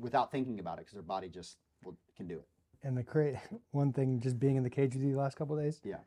without 0.00 0.30
thinking 0.30 0.58
about 0.60 0.78
it, 0.78 0.82
because 0.82 0.94
their 0.94 1.02
body 1.02 1.28
just 1.28 1.58
will, 1.84 1.96
can 2.16 2.26
do 2.26 2.38
it. 2.38 2.48
And 2.82 2.96
the 2.96 3.02
create 3.04 3.36
one 3.72 3.92
thing, 3.92 4.20
just 4.20 4.38
being 4.40 4.56
in 4.56 4.62
the 4.62 4.70
cage 4.70 4.94
with 4.94 5.04
you 5.04 5.12
the 5.12 5.18
last 5.18 5.36
couple 5.36 5.56
of 5.56 5.62
days, 5.62 5.80
Yeah. 5.84 5.98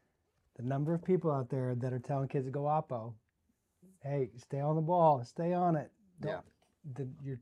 the 0.57 0.63
number 0.63 0.93
of 0.93 1.03
people 1.03 1.31
out 1.31 1.49
there 1.49 1.75
that 1.75 1.93
are 1.93 1.99
telling 1.99 2.27
kids 2.27 2.45
to 2.47 2.51
go 2.51 2.63
oppo, 2.63 3.13
hey, 4.05 4.29
stay 4.37 4.59
on 4.59 4.75
the 4.75 4.81
ball, 4.81 5.23
stay 5.25 5.53
on 5.53 5.75
it. 5.75 5.91
Yeah. 6.23 6.39
The, 6.95 7.07
you're 7.23 7.39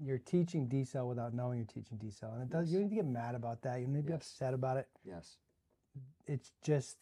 you're 0.00 0.18
teaching 0.18 0.68
decel 0.68 1.08
without 1.08 1.34
knowing 1.34 1.58
you're 1.58 1.66
teaching 1.66 1.98
decel, 1.98 2.34
and 2.34 2.42
it 2.42 2.50
does. 2.50 2.70
You 2.70 2.78
don't 2.78 2.88
need 2.88 2.96
to 2.96 3.02
get 3.02 3.06
mad 3.06 3.34
about 3.34 3.62
that. 3.62 3.78
You 3.78 3.84
don't 3.86 3.94
need 3.94 4.00
to 4.00 4.06
be 4.06 4.12
Yes. 4.12 4.22
upset 4.22 4.54
about 4.54 4.76
it. 4.76 4.88
Yes. 5.04 5.36
It's 6.26 6.50
just 6.62 6.96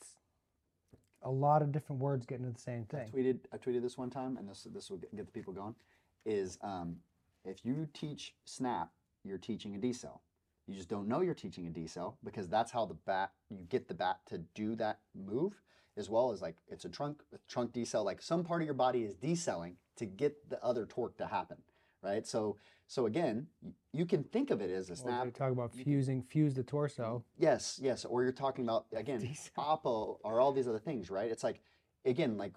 a 1.22 1.31
lot 1.31 1.62
of 1.62 1.72
different 1.72 2.02
words 2.02 2.26
getting 2.26 2.44
to 2.44 2.52
the 2.52 2.61
same 2.61 2.85
thing. 2.85 3.11
I 3.14 3.16
tweeted 3.16 3.38
I 3.52 3.57
tweeted 3.57 3.83
this 3.83 3.96
one 3.96 4.11
time, 4.11 4.37
and 4.37 4.48
this 4.48 4.66
this 4.72 4.90
will 4.90 4.98
get, 4.98 5.14
get 5.16 5.26
the 5.26 5.33
people 5.33 5.52
going. 5.52 5.74
Is 6.26 6.59
um, 6.62 6.96
if 7.44 7.64
you 7.64 7.88
teach 7.94 8.35
snap, 8.44 8.90
you're 9.24 9.38
teaching 9.38 9.74
a 9.74 9.78
decel. 9.78 10.20
You 10.66 10.74
just 10.74 10.88
don't 10.88 11.09
know 11.09 11.20
you're 11.22 11.35
teaching 11.35 11.66
a 11.66 11.70
decel 11.70 12.14
because 12.22 12.48
that's 12.48 12.70
how 12.70 12.85
the 12.87 12.94
bat 12.94 13.33
you 13.50 13.64
get 13.68 13.88
the 13.88 13.94
bat 13.94 14.20
to 14.26 14.38
do 14.55 14.76
that 14.76 15.00
move, 15.14 15.55
as 15.96 16.09
well 16.09 16.33
as 16.33 16.40
like 16.42 16.57
it's 16.68 16.85
a 16.85 16.88
trunk 16.88 17.22
trunk 17.48 17.72
decel. 17.72 18.05
Like 18.05 18.22
some 18.22 18.44
part 18.44 18.62
of 18.62 18.66
your 18.66 18.74
body 18.74 19.02
is 19.02 19.14
decelling 19.14 19.74
to 19.96 20.07
get 20.07 20.48
the 20.48 20.62
other 20.64 20.87
torque 20.87 21.16
to 21.18 21.26
happen, 21.26 21.59
right? 22.02 22.26
So 22.26 22.57
so 22.87 23.07
again, 23.07 23.46
you 23.92 24.05
can 24.07 24.22
think 24.24 24.50
of 24.50 24.61
it 24.61 24.70
as 24.70 24.90
a 24.90 24.96
snap. 24.96 25.33
talk 25.35 25.52
about 25.52 25.72
you 25.74 25.85
can- 25.85 25.92
fusing, 25.92 26.22
fuse 26.22 26.55
the 26.55 26.62
torso. 26.62 27.24
Yes, 27.38 27.78
yes. 27.83 28.05
Or 28.05 28.22
you're 28.22 28.33
talking 28.33 28.64
about 28.64 28.87
again, 28.96 29.20
oppo 29.59 30.18
or 30.22 30.40
all 30.40 30.52
these 30.52 30.68
other 30.68 30.78
things, 30.78 31.11
right? 31.11 31.31
It's 31.31 31.44
like 31.44 31.61
again, 32.05 32.37
like 32.37 32.55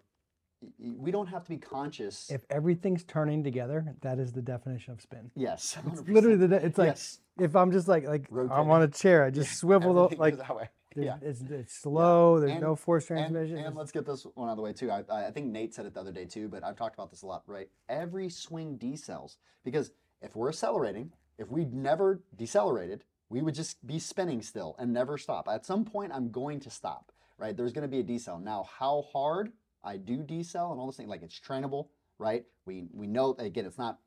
we 0.79 1.11
don't 1.11 1.27
have 1.27 1.43
to 1.43 1.49
be 1.49 1.57
conscious. 1.57 2.31
If 2.31 2.41
everything's 2.49 3.03
turning 3.03 3.43
together, 3.43 3.93
that 4.01 4.17
is 4.19 4.31
the 4.31 4.41
definition 4.41 4.93
of 4.93 5.01
spin. 5.01 5.29
yes, 5.35 5.77
100%. 5.85 6.07
literally 6.09 6.37
the. 6.37 6.47
de- 6.47 6.65
It's 6.65 6.77
like 6.77 6.87
yes. 6.87 7.19
if 7.37 7.55
I'm 7.55 7.71
just 7.71 7.87
like 7.87 8.05
like 8.07 8.27
I'm 8.31 8.69
on 8.71 8.81
a 8.81 8.87
chair, 8.87 9.23
I 9.25 9.29
just 9.29 9.57
swivel 9.57 10.07
the, 10.07 10.15
like 10.15 10.37
that 10.37 10.55
way. 10.55 10.69
Yeah. 11.03 11.17
it's, 11.21 11.41
it's 11.41 11.73
slow. 11.73 12.39
There's 12.39 12.53
And- 12.53 12.61
no 12.61 12.75
force 12.75 13.05
transmission. 13.07 13.57
and 13.57 13.65
it's- 13.67 13.75
let's 13.75 13.91
get 13.91 14.05
this 14.05 14.23
one 14.35 14.47
out 14.49 14.53
of 14.53 14.57
the 14.57 14.63
way 14.63 14.73
too. 14.73 14.89
I, 14.91 15.03
I 15.09 15.25
I 15.27 15.31
think 15.31 15.47
Nate 15.47 15.73
said 15.73 15.85
it 15.85 15.93
the 15.93 15.99
other 15.99 16.11
day 16.11 16.25
too, 16.25 16.47
but 16.47 16.63
I've 16.63 16.75
talked 16.75 16.95
about 16.95 17.09
this 17.11 17.21
a 17.23 17.27
lot, 17.27 17.43
right? 17.47 17.69
Every 17.89 18.29
swing 18.29 18.77
decels 18.77 19.37
because 19.63 19.91
if 20.21 20.35
we're 20.35 20.49
accelerating, 20.49 21.11
if 21.37 21.49
we 21.51 21.65
never 21.65 22.21
decelerated, 22.35 23.03
we 23.29 23.41
would 23.41 23.55
just 23.55 23.85
be 23.85 23.99
spinning 23.99 24.41
still 24.41 24.75
and 24.79 24.93
never 24.93 25.17
stop. 25.17 25.47
At 25.49 25.65
some 25.65 25.83
point, 25.83 26.11
I'm 26.13 26.29
going 26.31 26.59
to 26.61 26.69
stop, 26.69 27.11
right? 27.37 27.55
There's 27.57 27.73
going 27.73 27.81
to 27.81 27.87
be 27.87 27.99
a 27.99 28.03
decel. 28.03 28.41
Now, 28.41 28.63
how 28.79 29.01
hard 29.11 29.51
I 29.83 29.97
do 29.97 30.19
decel 30.23 30.71
and 30.71 30.79
all 30.79 30.87
this 30.87 30.95
thing, 30.97 31.07
like 31.07 31.23
it's 31.23 31.39
trainable, 31.39 31.87
right? 32.17 32.45
We 32.65 32.87
we 32.93 33.07
know 33.07 33.35
again, 33.39 33.65
it's 33.65 33.77
not 33.77 33.99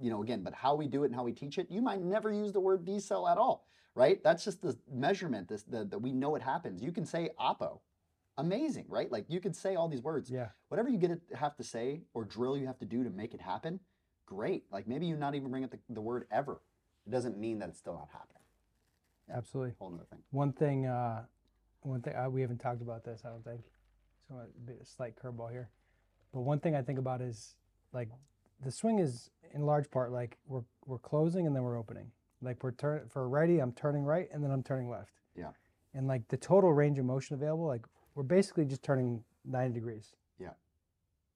you 0.00 0.10
know, 0.10 0.22
again, 0.24 0.42
but 0.42 0.52
how 0.52 0.74
we 0.74 0.88
do 0.88 1.04
it 1.04 1.06
and 1.06 1.14
how 1.14 1.22
we 1.22 1.32
teach 1.32 1.56
it, 1.56 1.70
you 1.70 1.80
might 1.80 2.02
never 2.02 2.32
use 2.32 2.52
the 2.52 2.58
word 2.58 2.84
decel 2.84 3.30
at 3.30 3.38
all, 3.38 3.64
right? 3.94 4.22
That's 4.22 4.44
just 4.44 4.62
the 4.62 4.76
measurement 4.92 5.48
this, 5.48 5.62
the, 5.62 5.84
that 5.84 5.98
we 5.98 6.12
know 6.12 6.34
it 6.34 6.42
happens. 6.42 6.82
You 6.82 6.92
can 6.92 7.06
say 7.06 7.30
oppo. 7.38 7.80
Amazing, 8.36 8.86
right? 8.88 9.10
Like 9.10 9.26
you 9.28 9.40
could 9.40 9.54
say 9.54 9.76
all 9.76 9.88
these 9.88 10.02
words. 10.02 10.28
Yeah. 10.30 10.48
Whatever 10.68 10.88
you 10.88 10.98
get 10.98 11.12
it 11.12 11.20
have 11.34 11.56
to 11.56 11.64
say 11.64 12.02
or 12.14 12.24
drill 12.24 12.56
you 12.56 12.66
have 12.66 12.78
to 12.80 12.84
do 12.84 13.04
to 13.04 13.10
make 13.10 13.32
it 13.32 13.40
happen, 13.40 13.78
great. 14.26 14.64
Like 14.72 14.88
maybe 14.88 15.06
you 15.06 15.16
not 15.16 15.36
even 15.36 15.50
bring 15.50 15.62
up 15.62 15.70
the, 15.70 15.78
the 15.88 16.00
word 16.00 16.26
ever. 16.32 16.60
It 17.06 17.10
doesn't 17.10 17.38
mean 17.38 17.60
that 17.60 17.68
it's 17.68 17.78
still 17.78 17.94
not 17.94 18.08
happening. 18.12 18.42
Yeah. 19.28 19.36
Absolutely. 19.36 19.74
Whole 19.78 19.90
nother 19.90 20.04
thing. 20.10 20.18
One 20.32 20.52
thing, 20.52 20.86
uh, 20.86 21.22
one 21.82 22.02
thing 22.02 22.14
uh, 22.16 22.28
we 22.28 22.40
haven't 22.40 22.58
talked 22.58 22.82
about 22.82 23.04
this. 23.04 23.22
I 23.24 23.28
don't 23.28 23.44
think. 23.44 23.60
So 24.28 24.36
a 24.36 24.66
bit 24.66 24.78
of 24.80 24.88
slight 24.88 25.14
curveball 25.22 25.50
here, 25.50 25.68
but 26.32 26.40
one 26.40 26.58
thing 26.58 26.74
I 26.74 26.82
think 26.82 26.98
about 26.98 27.20
is 27.20 27.56
like 27.92 28.08
the 28.64 28.70
swing 28.70 28.98
is 28.98 29.30
in 29.52 29.66
large 29.66 29.90
part 29.90 30.12
like 30.12 30.38
we're 30.46 30.62
we're 30.86 30.98
closing 30.98 31.46
and 31.46 31.54
then 31.54 31.62
we're 31.62 31.78
opening. 31.78 32.10
Like 32.44 32.62
we're 32.62 32.72
turn 32.72 33.08
for 33.08 33.22
a 33.22 33.26
righty, 33.26 33.58
I'm 33.58 33.72
turning 33.72 34.04
right 34.04 34.28
and 34.32 34.42
then 34.42 34.50
I'm 34.50 34.62
turning 34.62 34.88
left. 34.88 35.12
Yeah. 35.36 35.50
And 35.94 36.06
like 36.06 36.26
the 36.28 36.36
total 36.36 36.72
range 36.72 36.98
of 36.98 37.04
motion 37.04 37.34
available, 37.34 37.66
like 37.66 37.84
we're 38.14 38.22
basically 38.22 38.64
just 38.64 38.82
turning 38.82 39.22
90 39.44 39.74
degrees. 39.74 40.12
Yeah. 40.38 40.50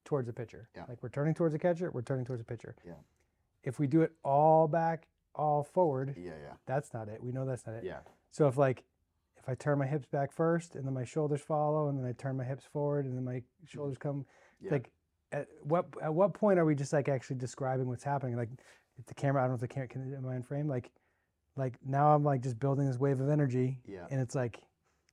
Towards 0.05 0.27
the 0.27 0.33
pitcher. 0.33 0.69
Yeah. 0.75 0.85
Like 0.89 1.03
we're 1.03 1.09
turning 1.11 1.35
towards 1.35 1.53
the 1.53 1.59
catcher, 1.59 1.91
we're 1.91 2.03
turning 2.03 2.25
towards 2.25 2.41
the 2.41 2.47
pitcher. 2.47 2.75
Yeah. 2.87 2.93
If 3.65 3.79
we 3.79 3.87
do 3.87 4.03
it 4.03 4.13
all 4.25 4.69
back, 4.69 5.09
all 5.35 5.63
forward, 5.63 6.15
Yeah, 6.17 6.33
yeah, 6.43 6.55
that's 6.67 6.93
not 6.95 7.09
it. 7.09 7.23
We 7.23 7.31
know 7.33 7.45
that's 7.45 7.67
not 7.67 7.77
it. 7.77 7.85
yeah. 7.85 7.99
So 8.31 8.47
if 8.49 8.57
like 8.57 8.85
if 9.37 9.49
I 9.49 9.55
turn 9.55 9.79
my 9.79 9.87
hips 9.87 10.07
back 10.07 10.33
first 10.33 10.75
and 10.75 10.85
then 10.87 10.95
my 10.95 11.05
shoulders 11.05 11.41
follow 11.41 11.89
and 11.89 11.99
then 11.99 12.05
I 12.07 12.13
turn 12.13 12.37
my 12.37 12.45
hips 12.45 12.65
forward 12.65 13.05
and 13.07 13.17
then 13.17 13.25
my 13.25 13.43
shoulders 13.67 13.97
come 13.99 14.25
Yeah. 14.61 14.73
like 14.73 14.91
at 15.33 15.47
what 15.63 15.87
at 16.03 16.13
what 16.13 16.33
point 16.35 16.59
are 16.59 16.65
we 16.65 16.75
just 16.75 16.93
like 16.93 17.09
actually 17.09 17.37
describing 17.37 17.87
what's 17.87 18.03
happening? 18.05 18.37
Like 18.37 18.49
if 18.99 19.07
the 19.07 19.15
camera 19.15 19.43
I 19.43 19.45
don't 19.45 19.51
know 19.53 19.55
if 19.57 19.61
the 19.61 19.69
camera 19.69 19.89
can 19.89 20.15
am 20.15 20.27
I 20.27 20.37
in 20.37 20.43
frame? 20.43 20.67
Like 20.69 20.91
like 21.59 21.75
now 21.85 22.15
I'm 22.15 22.25
like 22.25 22.43
just 22.43 22.59
building 22.59 22.87
this 22.87 22.99
wave 22.99 23.21
of 23.21 23.29
energy 23.29 23.81
Yeah. 23.87 24.07
and 24.11 24.21
it's 24.21 24.35
like 24.35 24.61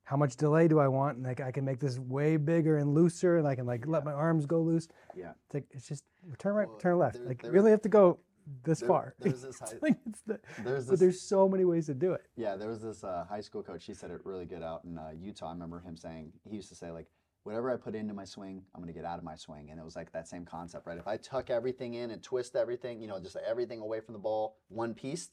how 0.03 0.15
much 0.15 0.35
delay 0.35 0.67
do 0.67 0.79
I 0.79 0.87
want? 0.87 1.17
And 1.17 1.25
like 1.25 1.41
I 1.41 1.51
can 1.51 1.65
make 1.65 1.79
this 1.79 1.97
way 1.97 2.37
bigger 2.37 2.77
and 2.77 2.93
looser 2.93 3.37
and 3.37 3.47
I 3.47 3.55
can 3.55 3.65
like 3.65 3.87
let 3.87 4.05
my 4.05 4.13
arms 4.13 4.45
go 4.45 4.61
loose. 4.61 4.87
Yeah. 5.15 5.31
It's 5.47 5.53
like 5.55 5.65
it's 5.71 5.87
just 5.87 6.03
turn 6.37 6.53
right, 6.53 6.67
Well, 6.69 6.77
turn 6.77 6.97
left. 6.99 7.17
there- 7.17 7.27
like 7.27 7.41
there- 7.41 7.51
you 7.51 7.55
really 7.55 7.71
have 7.71 7.81
to 7.81 7.89
go 7.89 8.19
this 8.63 8.79
There- 8.81 8.87
far. 8.87 9.15
There's 9.19 9.41
this 9.47 9.59
high, 9.59 9.73
like 9.81 9.97
it's 10.07 10.21
the, 10.21 10.39
there's 10.63 10.85
but 10.85 10.91
this 10.91 10.99
there's 10.99 11.21
so 11.21 11.49
many 11.49 11.65
ways 11.65 11.87
to 11.87 11.95
do 11.95 12.13
it. 12.13 12.21
Yeah, 12.35 12.55
there 12.55 12.69
was 12.69 12.81
this 12.83 13.03
uh, 13.03 13.25
high 13.27 13.41
school 13.41 13.63
coach. 13.63 13.83
He 13.85 13.95
said 13.95 14.11
it 14.11 14.21
really 14.23 14.45
good 14.45 14.61
out 14.61 14.83
in 14.85 14.97
uh, 14.99 15.09
Utah. 15.19 15.47
I 15.49 15.53
remember 15.53 15.79
him 15.79 15.97
saying 15.97 16.31
he 16.47 16.55
used 16.55 16.69
to 16.69 16.75
say 16.75 16.91
like, 16.91 17.07
whatever 17.41 17.71
I 17.71 17.77
put 17.77 17.95
into 17.95 18.13
my 18.13 18.25
swing, 18.25 18.61
I'm 18.75 18.81
gonna 18.81 18.93
get 18.93 19.05
out 19.05 19.17
of 19.17 19.23
my 19.23 19.35
swing, 19.35 19.71
and 19.71 19.79
it 19.79 19.83
was 19.83 19.95
like 19.95 20.11
that 20.11 20.27
same 20.27 20.45
concept, 20.45 20.85
right? 20.85 20.97
If 20.99 21.07
I 21.07 21.17
tuck 21.17 21.49
everything 21.49 21.95
in 21.95 22.11
and 22.11 22.21
twist 22.21 22.55
everything, 22.55 23.01
you 23.01 23.07
know, 23.07 23.19
just 23.19 23.37
everything 23.47 23.79
away 23.79 23.99
from 24.01 24.13
the 24.13 24.19
ball, 24.19 24.57
one 24.67 24.93
piece, 24.93 25.29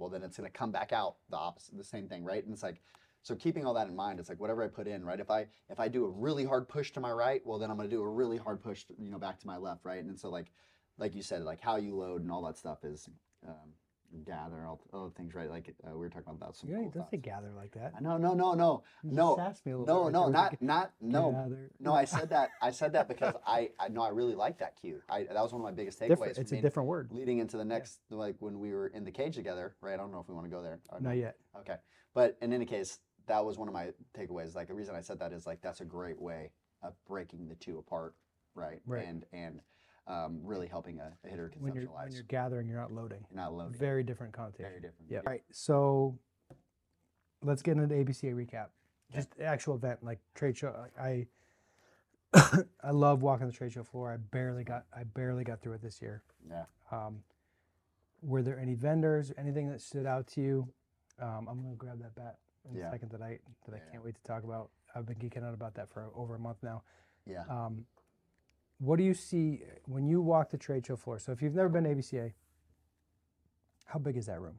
well 0.00 0.08
then 0.08 0.22
it's 0.22 0.36
gonna 0.36 0.50
come 0.50 0.72
back 0.72 0.92
out 0.92 1.16
the 1.30 1.36
opposite, 1.36 1.76
the 1.76 1.84
same 1.84 2.08
thing, 2.08 2.24
right? 2.24 2.42
And 2.42 2.52
it's 2.52 2.62
like, 2.62 2.80
so 3.22 3.34
keeping 3.36 3.66
all 3.66 3.74
that 3.74 3.86
in 3.86 3.94
mind, 3.94 4.18
it's 4.18 4.28
like 4.28 4.40
whatever 4.40 4.64
I 4.64 4.68
put 4.68 4.88
in, 4.88 5.04
right? 5.04 5.20
If 5.20 5.30
I 5.30 5.46
if 5.68 5.78
I 5.78 5.88
do 5.88 6.04
a 6.04 6.10
really 6.10 6.44
hard 6.44 6.68
push 6.68 6.90
to 6.92 7.00
my 7.00 7.12
right, 7.12 7.42
well 7.44 7.58
then 7.58 7.70
I'm 7.70 7.76
gonna 7.76 7.88
do 7.88 8.02
a 8.02 8.08
really 8.08 8.38
hard 8.38 8.62
push, 8.62 8.84
you 8.98 9.10
know, 9.10 9.18
back 9.18 9.38
to 9.40 9.46
my 9.46 9.58
left, 9.58 9.84
right? 9.84 10.02
And 10.02 10.18
so 10.18 10.30
like, 10.30 10.50
like 10.98 11.14
you 11.14 11.22
said, 11.22 11.42
like 11.42 11.60
how 11.60 11.76
you 11.76 11.94
load 11.94 12.22
and 12.22 12.32
all 12.32 12.42
that 12.42 12.58
stuff 12.58 12.84
is. 12.84 13.08
Um, 13.46 13.74
gather 14.24 14.66
all 14.66 14.80
other 14.92 15.10
things 15.16 15.34
right 15.34 15.50
like 15.50 15.72
uh, 15.86 15.90
we 15.92 15.98
were 15.98 16.08
talking 16.08 16.32
about 16.32 16.56
some 16.56 16.68
You 16.68 16.76
cool 16.76 16.84
don't 16.84 16.92
thoughts. 16.94 17.10
say 17.12 17.16
gather 17.18 17.52
like 17.56 17.72
that. 17.72 18.00
no, 18.02 18.16
no, 18.16 18.34
no, 18.34 18.54
no, 18.54 18.82
You 19.04 19.12
no, 19.12 19.36
just 19.36 19.64
me 19.64 19.72
a 19.72 19.78
little 19.78 19.86
no, 19.86 20.04
bit 20.06 20.12
no, 20.12 20.24
right 20.24 20.32
not, 20.32 20.62
not, 20.62 20.92
no, 21.00 21.32
Gather. 21.32 21.70
no. 21.78 21.92
I 21.94 22.04
said 22.04 22.30
that. 22.30 22.50
I 22.60 22.70
said 22.72 22.92
that 22.94 23.08
because 23.08 23.34
I, 23.46 23.70
I 23.78 23.88
know 23.88 24.02
I 24.02 24.08
really 24.08 24.34
like 24.34 24.58
that 24.58 24.76
cue. 24.80 25.00
I 25.08 25.24
that 25.24 25.34
was 25.42 25.52
one 25.52 25.60
of 25.60 25.64
my 25.64 25.72
biggest 25.72 26.00
takeaways. 26.00 26.38
It's 26.38 26.52
a 26.52 26.60
different 26.60 26.88
word. 26.88 27.10
Leading 27.12 27.38
into 27.38 27.56
the 27.56 27.64
next, 27.64 28.00
like 28.10 28.36
when 28.40 28.58
we 28.58 28.72
were 28.72 28.88
in 28.88 29.04
the 29.04 29.12
cage 29.12 29.34
together, 29.36 29.74
right? 29.80 29.94
I 29.94 29.96
don't 29.96 30.12
know 30.12 30.20
if 30.20 30.28
we 30.28 30.34
want 30.34 30.46
to 30.46 30.50
go 30.50 30.62
there. 30.62 30.80
Not 31.00 31.16
yet. 31.16 31.36
Okay, 31.60 31.76
but 32.14 32.36
in 32.42 32.52
any 32.52 32.66
case, 32.66 32.98
that 33.26 33.44
was 33.44 33.58
one 33.58 33.68
of 33.68 33.74
my 33.74 33.90
takeaways. 34.18 34.54
Like 34.56 34.66
the 34.68 34.74
reason 34.74 34.94
I 34.96 35.00
said 35.02 35.20
that 35.20 35.32
is 35.32 35.46
like 35.46 35.60
that's 35.62 35.80
a 35.80 35.84
great 35.84 36.20
way 36.20 36.50
of 36.82 36.94
breaking 37.06 37.48
the 37.48 37.54
two 37.54 37.78
apart, 37.78 38.14
right? 38.54 38.80
Right. 38.86 39.06
And 39.06 39.24
and 39.32 39.60
um, 40.10 40.40
really 40.42 40.66
helping 40.66 40.98
a, 40.98 41.12
a 41.24 41.28
hitter 41.28 41.52
When 41.58 41.74
you're 41.74 41.84
conceptualize. 41.84 42.02
when 42.04 42.12
you're 42.12 42.22
gathering, 42.24 42.68
you're 42.68 42.80
not 42.80 42.92
loading. 42.92 43.24
You're 43.30 43.42
not 43.42 43.52
loading. 43.54 43.78
Very 43.78 44.02
different 44.02 44.32
connotation. 44.32 44.64
Very 44.70 44.80
different. 44.80 45.10
Yeah. 45.10 45.18
All 45.18 45.24
right. 45.32 45.42
So 45.52 46.18
let's 47.42 47.62
get 47.62 47.72
into 47.76 47.86
the 47.86 47.94
ABCA 47.94 48.34
recap. 48.34 48.66
Just 49.12 49.36
the 49.36 49.44
actual 49.44 49.74
event, 49.74 50.02
like 50.02 50.18
trade 50.34 50.56
show. 50.56 50.74
like, 50.78 50.98
I 50.98 51.26
I 52.84 52.90
love 52.92 53.22
walking 53.22 53.46
the 53.46 53.52
trade 53.52 53.72
show 53.72 53.82
floor. 53.82 54.12
I 54.12 54.16
barely 54.18 54.62
got 54.64 54.84
I 54.96 55.02
barely 55.04 55.44
got 55.44 55.60
through 55.62 55.74
it 55.74 55.82
this 55.82 56.00
year. 56.00 56.22
Yeah. 56.48 56.64
Um, 56.92 57.18
were 58.22 58.42
there 58.42 58.58
any 58.58 58.74
vendors, 58.74 59.32
anything 59.38 59.68
that 59.70 59.80
stood 59.80 60.06
out 60.06 60.26
to 60.28 60.40
you? 60.40 60.68
Um, 61.20 61.48
I'm 61.50 61.60
gonna 61.62 61.74
grab 61.76 62.00
that 62.02 62.14
bat 62.14 62.36
in 62.70 62.76
Yeah. 62.76 62.88
a 62.88 62.90
second 62.92 63.10
that 63.12 63.22
I 63.22 63.38
that 63.66 63.74
I 63.74 63.78
Yeah. 63.78 63.90
can't 63.92 64.04
wait 64.04 64.14
to 64.14 64.22
talk 64.22 64.44
about. 64.44 64.70
I've 64.94 65.06
been 65.06 65.16
geeking 65.16 65.44
out 65.44 65.54
about 65.54 65.74
that 65.74 65.88
for 65.90 66.08
over 66.14 66.34
a 66.36 66.38
month 66.38 66.58
now. 66.62 66.82
Yeah. 67.26 67.44
Um, 67.48 67.86
what 68.80 68.96
do 68.96 69.04
you 69.04 69.14
see 69.14 69.62
when 69.84 70.06
you 70.06 70.20
walk 70.22 70.50
the 70.50 70.58
trade 70.58 70.86
show 70.86 70.96
floor? 70.96 71.18
So 71.18 71.32
if 71.32 71.42
you've 71.42 71.54
never 71.54 71.68
been 71.68 71.84
to 71.84 71.90
ABCA, 71.94 72.32
how 73.84 73.98
big 73.98 74.16
is 74.16 74.26
that 74.26 74.40
room? 74.40 74.56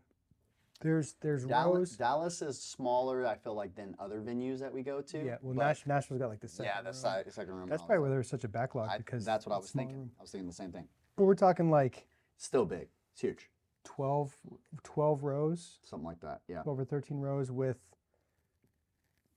There's 0.79 1.15
there's 1.21 1.45
Dallas, 1.45 1.75
rows. 1.91 1.97
Dallas 1.97 2.41
is 2.41 2.59
smaller, 2.59 3.25
I 3.25 3.35
feel 3.35 3.53
like, 3.53 3.75
than 3.75 3.95
other 3.99 4.19
venues 4.19 4.59
that 4.59 4.73
we 4.73 4.81
go 4.81 5.01
to. 5.01 5.23
Yeah, 5.23 5.37
well, 5.41 5.55
Nash, 5.55 5.85
Nashville's 5.85 6.19
got 6.21 6.29
like 6.29 6.39
the 6.39 6.47
second. 6.47 6.71
yeah, 6.75 6.81
the 6.81 6.89
room. 6.89 7.31
second 7.31 7.53
room. 7.53 7.69
That's 7.69 7.83
probably 7.83 7.99
where 7.99 8.09
there's 8.09 8.29
such 8.29 8.43
a 8.43 8.47
backlog. 8.47 8.89
I- 8.89 8.97
because 8.97 9.23
that's 9.25 9.45
what 9.45 9.53
I 9.53 9.57
was 9.57 9.69
thinking. 9.71 9.97
room. 9.97 10.11
I 10.19 10.23
was 10.23 10.31
thinking 10.31 10.47
the 10.47 10.53
same 10.55 10.71
thing. 10.71 10.87
But 11.17 11.25
we're 11.25 11.35
talking 11.35 11.69
like 11.69 12.07
Still 12.37 12.65
big. 12.65 12.87
It's 13.11 13.21
huge. 13.21 13.49
12, 13.83 14.35
12 14.83 15.23
rows, 15.23 15.79
Something 15.83 16.05
like 16.05 16.19
that. 16.21 16.41
Yeah. 16.47 16.63
Over 16.65 16.83
13 16.83 17.19
rows 17.19 17.51
with 17.51 17.77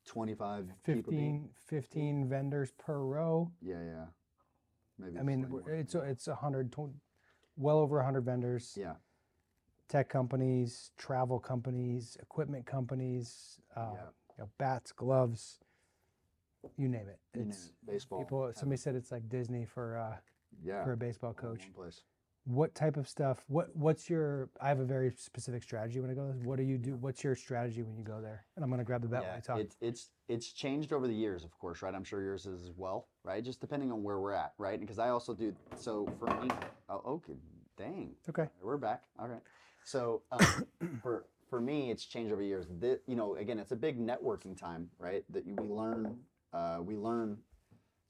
25 0.07 0.73
people. 0.85 1.11
being- 1.13 1.49
15, 1.67 2.23
15 2.23 2.29
vendors 2.29 2.73
per 2.73 2.99
row. 2.99 3.51
Yeah, 3.61 3.83
yeah. 3.83 4.07
Maybe 4.99 5.19
I 5.19 5.23
mean, 5.23 5.49
more. 5.49 5.69
it's 5.71 5.95
it's 5.95 6.29
a 6.29 6.35
hundred, 6.35 6.75
well 7.57 7.79
over 7.79 7.99
a 8.01 8.05
hundred 8.05 8.25
vendors. 8.25 8.77
Yeah. 8.79 8.95
Tech 9.89 10.09
companies, 10.09 10.93
travel 10.97 11.39
companies, 11.39 12.17
equipment 12.21 12.65
companies, 12.67 13.61
uh, 13.77 13.91
Yeah. 13.95 14.01
you 14.39 14.45
know, 14.45 14.49
bats, 14.59 14.93
gloves, 14.93 15.59
you 16.77 16.89
name 16.89 17.09
it. 17.09 17.19
You 17.35 17.41
name 17.43 17.51
It's 17.51 17.67
it, 17.67 17.73
baseball. 17.87 18.19
people. 18.21 18.51
Somebody 18.55 18.79
said 18.79 18.95
it's 18.95 19.13
like 19.13 19.29
Disney 19.29 19.65
for 19.67 19.99
uh, 19.99 20.17
yeah. 20.63 20.85
for 20.85 20.93
a 20.93 20.97
baseball 20.97 21.35
all 21.43 21.51
in 21.51 21.57
coach. 21.57 21.65
one 21.75 21.85
place. 21.85 22.03
What 22.47 22.75
type 22.75 22.99
of 22.99 23.09
stuff? 23.09 23.43
What 23.49 23.75
what's 23.75 24.11
your? 24.11 24.51
I 24.61 24.69
have 24.69 24.79
a 24.79 24.85
very 24.85 25.11
specific 25.17 25.63
strategy 25.63 26.01
when 26.01 26.11
I 26.11 26.15
go. 26.15 26.27
there. 26.27 26.37
What 26.47 26.59
do 26.59 26.63
you 26.63 26.77
do? 26.77 26.95
What's 26.97 27.25
your 27.25 27.35
strategy 27.35 27.83
when 27.83 27.97
you 27.97 28.05
go 28.05 28.21
there? 28.21 28.45
And 28.57 28.65
I'm 28.65 28.71
gonna 28.71 28.85
grab 28.85 29.01
the 29.01 29.09
bat 29.09 29.23
when 29.23 29.35
I 29.35 29.41
talk. 29.41 29.59
It's 29.61 29.77
it's 29.81 30.11
it's 30.29 30.53
changed 30.53 30.93
over 30.93 31.07
the 31.07 31.15
years, 31.15 31.45
of 31.45 31.59
course, 31.59 31.81
right? 31.81 31.95
I'm 31.95 32.05
sure 32.05 32.23
yours 32.23 32.45
is 32.45 32.63
as 32.63 32.77
well, 32.77 33.09
right? 33.23 33.43
Just 33.43 33.61
depending 33.61 33.91
on 33.91 34.03
where 34.03 34.21
we're 34.21 34.33
at, 34.33 34.53
right? 34.59 34.79
Because 34.79 34.99
I 34.99 35.09
also 35.09 35.33
do. 35.33 35.55
So 35.75 36.07
for 36.19 36.27
me, 36.43 36.51
oh, 36.91 37.01
okay, 37.07 37.37
dang, 37.79 38.11
okay. 38.29 38.49
we're 38.63 38.77
back. 38.77 39.05
All 39.19 39.29
right. 39.29 39.43
So 39.85 40.23
um, 40.31 40.67
for 41.03 41.25
for 41.49 41.61
me, 41.63 41.91
it's 41.91 42.05
changed 42.05 42.31
over 42.33 42.43
years. 42.43 42.67
this, 42.79 42.99
you 43.07 43.17
know, 43.17 43.37
again, 43.37 43.59
it's 43.59 43.73
a 43.73 43.77
big 43.77 43.99
networking 43.99 44.59
time, 44.59 44.91
right? 44.99 45.25
That 45.31 45.47
you- 45.47 45.55
we 45.55 45.69
learn, 45.69 46.19
uh, 46.53 46.81
we 46.85 46.97
learn 46.97 47.39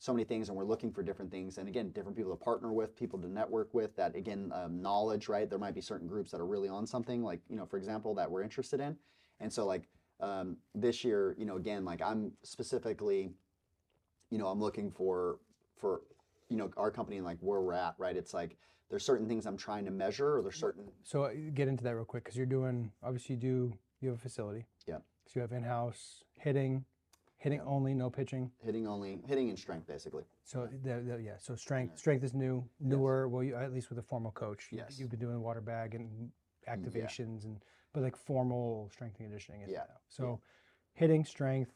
so 0.04 0.12
many 0.12 0.24
things, 0.24 0.48
and 0.50 0.56
we're 0.56 0.66
looking 0.66 0.92
for 0.92 1.02
different 1.02 1.30
things. 1.30 1.56
And 1.56 1.66
again, 1.66 1.90
different 1.90 2.14
people 2.14 2.30
to 2.30 2.44
partner 2.44 2.72
with, 2.72 2.94
people 2.94 3.18
to 3.20 3.26
network 3.26 3.72
with. 3.72 3.96
That 3.96 4.14
again, 4.14 4.52
um, 4.54 4.82
knowledge, 4.82 5.28
right? 5.28 5.48
There 5.48 5.58
might 5.58 5.74
be 5.74 5.80
certain 5.80 6.06
groups 6.06 6.30
that 6.30 6.40
are 6.42 6.46
really 6.46 6.68
on 6.68 6.86
something, 6.86 7.22
like 7.22 7.40
you 7.48 7.56
know, 7.56 7.64
for 7.64 7.78
example, 7.78 8.14
that 8.16 8.30
we're 8.30 8.42
interested 8.42 8.80
in. 8.80 8.96
And 9.40 9.50
so, 9.50 9.64
like 9.64 9.88
um, 10.20 10.58
this 10.74 11.04
year, 11.04 11.34
you 11.38 11.46
know, 11.46 11.56
again, 11.56 11.86
like 11.86 12.02
I'm 12.02 12.32
specifically, 12.42 13.32
you 14.30 14.36
know, 14.36 14.48
I'm 14.48 14.60
looking 14.60 14.90
for 14.90 15.38
for 15.80 16.02
you 16.50 16.58
know 16.58 16.70
our 16.76 16.90
company 16.90 17.16
and 17.16 17.24
like 17.24 17.38
where 17.40 17.62
we're 17.62 17.72
at, 17.72 17.94
right? 17.96 18.14
It's 18.14 18.34
like 18.34 18.58
there's 18.90 19.06
certain 19.06 19.26
things 19.26 19.46
I'm 19.46 19.56
trying 19.56 19.86
to 19.86 19.90
measure, 19.90 20.36
or 20.36 20.42
there's 20.42 20.56
certain 20.56 20.84
So 21.02 21.24
uh, 21.24 21.30
get 21.54 21.66
into 21.66 21.82
that 21.84 21.94
real 21.94 22.04
quick 22.04 22.24
because 22.24 22.36
you're 22.36 22.44
doing. 22.44 22.92
Obviously, 23.02 23.36
you 23.36 23.40
do. 23.40 23.72
You 24.02 24.10
have 24.10 24.18
a 24.18 24.20
facility. 24.20 24.66
Yeah. 24.86 24.98
So 25.26 25.32
you 25.36 25.40
have 25.40 25.52
in-house 25.52 26.24
hitting, 26.38 26.84
hitting 27.44 27.58
Yeah. 27.60 27.66
only, 27.74 27.92
no 27.94 28.08
pitching. 28.08 28.50
hitting 28.64 28.86
only 28.86 29.20
hitting 29.26 29.50
and 29.50 29.58
strength 29.58 29.86
basically. 29.86 30.24
So 30.44 30.66
the, 30.82 30.94
the, 31.02 31.22
yeah, 31.22 31.36
so 31.38 31.54
strength 31.54 31.98
strength 31.98 32.24
is 32.24 32.32
new, 32.32 32.64
newer. 32.80 33.28
Well, 33.28 33.42
you, 33.44 33.54
at 33.54 33.72
least 33.72 33.90
with 33.90 33.98
a 33.98 34.02
formal 34.02 34.32
coach. 34.32 34.68
You- 34.72 34.78
Yes. 34.78 34.98
You've 34.98 35.10
been 35.10 35.20
doing 35.20 35.40
water 35.42 35.60
bag 35.60 35.94
and 35.94 36.30
activations 36.66 37.44
and 37.44 37.62
but 37.92 38.02
like 38.02 38.16
formal 38.16 38.88
strength 38.90 39.16
and 39.20 39.26
conditioning. 39.28 39.60
Is 39.62 39.70
Yeah, 39.70 39.84
now. 39.92 40.00
So 40.08 40.40
hitting 40.94 41.24
strength. 41.24 41.72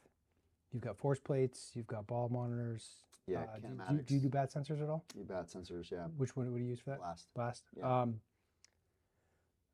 You've 0.72 0.82
got 0.82 0.96
force 0.96 1.20
plates. 1.20 1.72
You've 1.74 1.86
got 1.86 2.06
ball 2.06 2.28
monitors. 2.30 3.04
Yeah, 3.26 3.42
uh, 3.42 3.58
do, 3.58 3.68
do, 3.96 4.02
do 4.02 4.14
you 4.14 4.20
do 4.20 4.28
bat 4.30 4.50
sensors 4.50 4.82
at 4.82 4.88
all? 4.88 5.04
You 5.14 5.24
bat 5.24 5.48
sensors, 5.48 5.90
yeah. 5.90 6.06
Which 6.16 6.34
one 6.34 6.50
would 6.50 6.62
you 6.62 6.68
use 6.68 6.80
for 6.80 6.90
that? 6.90 6.98
Blast. 7.00 7.26
Blast. 7.34 7.62
Yeah. 7.76 8.00
Um, 8.02 8.20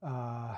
uh, 0.03 0.57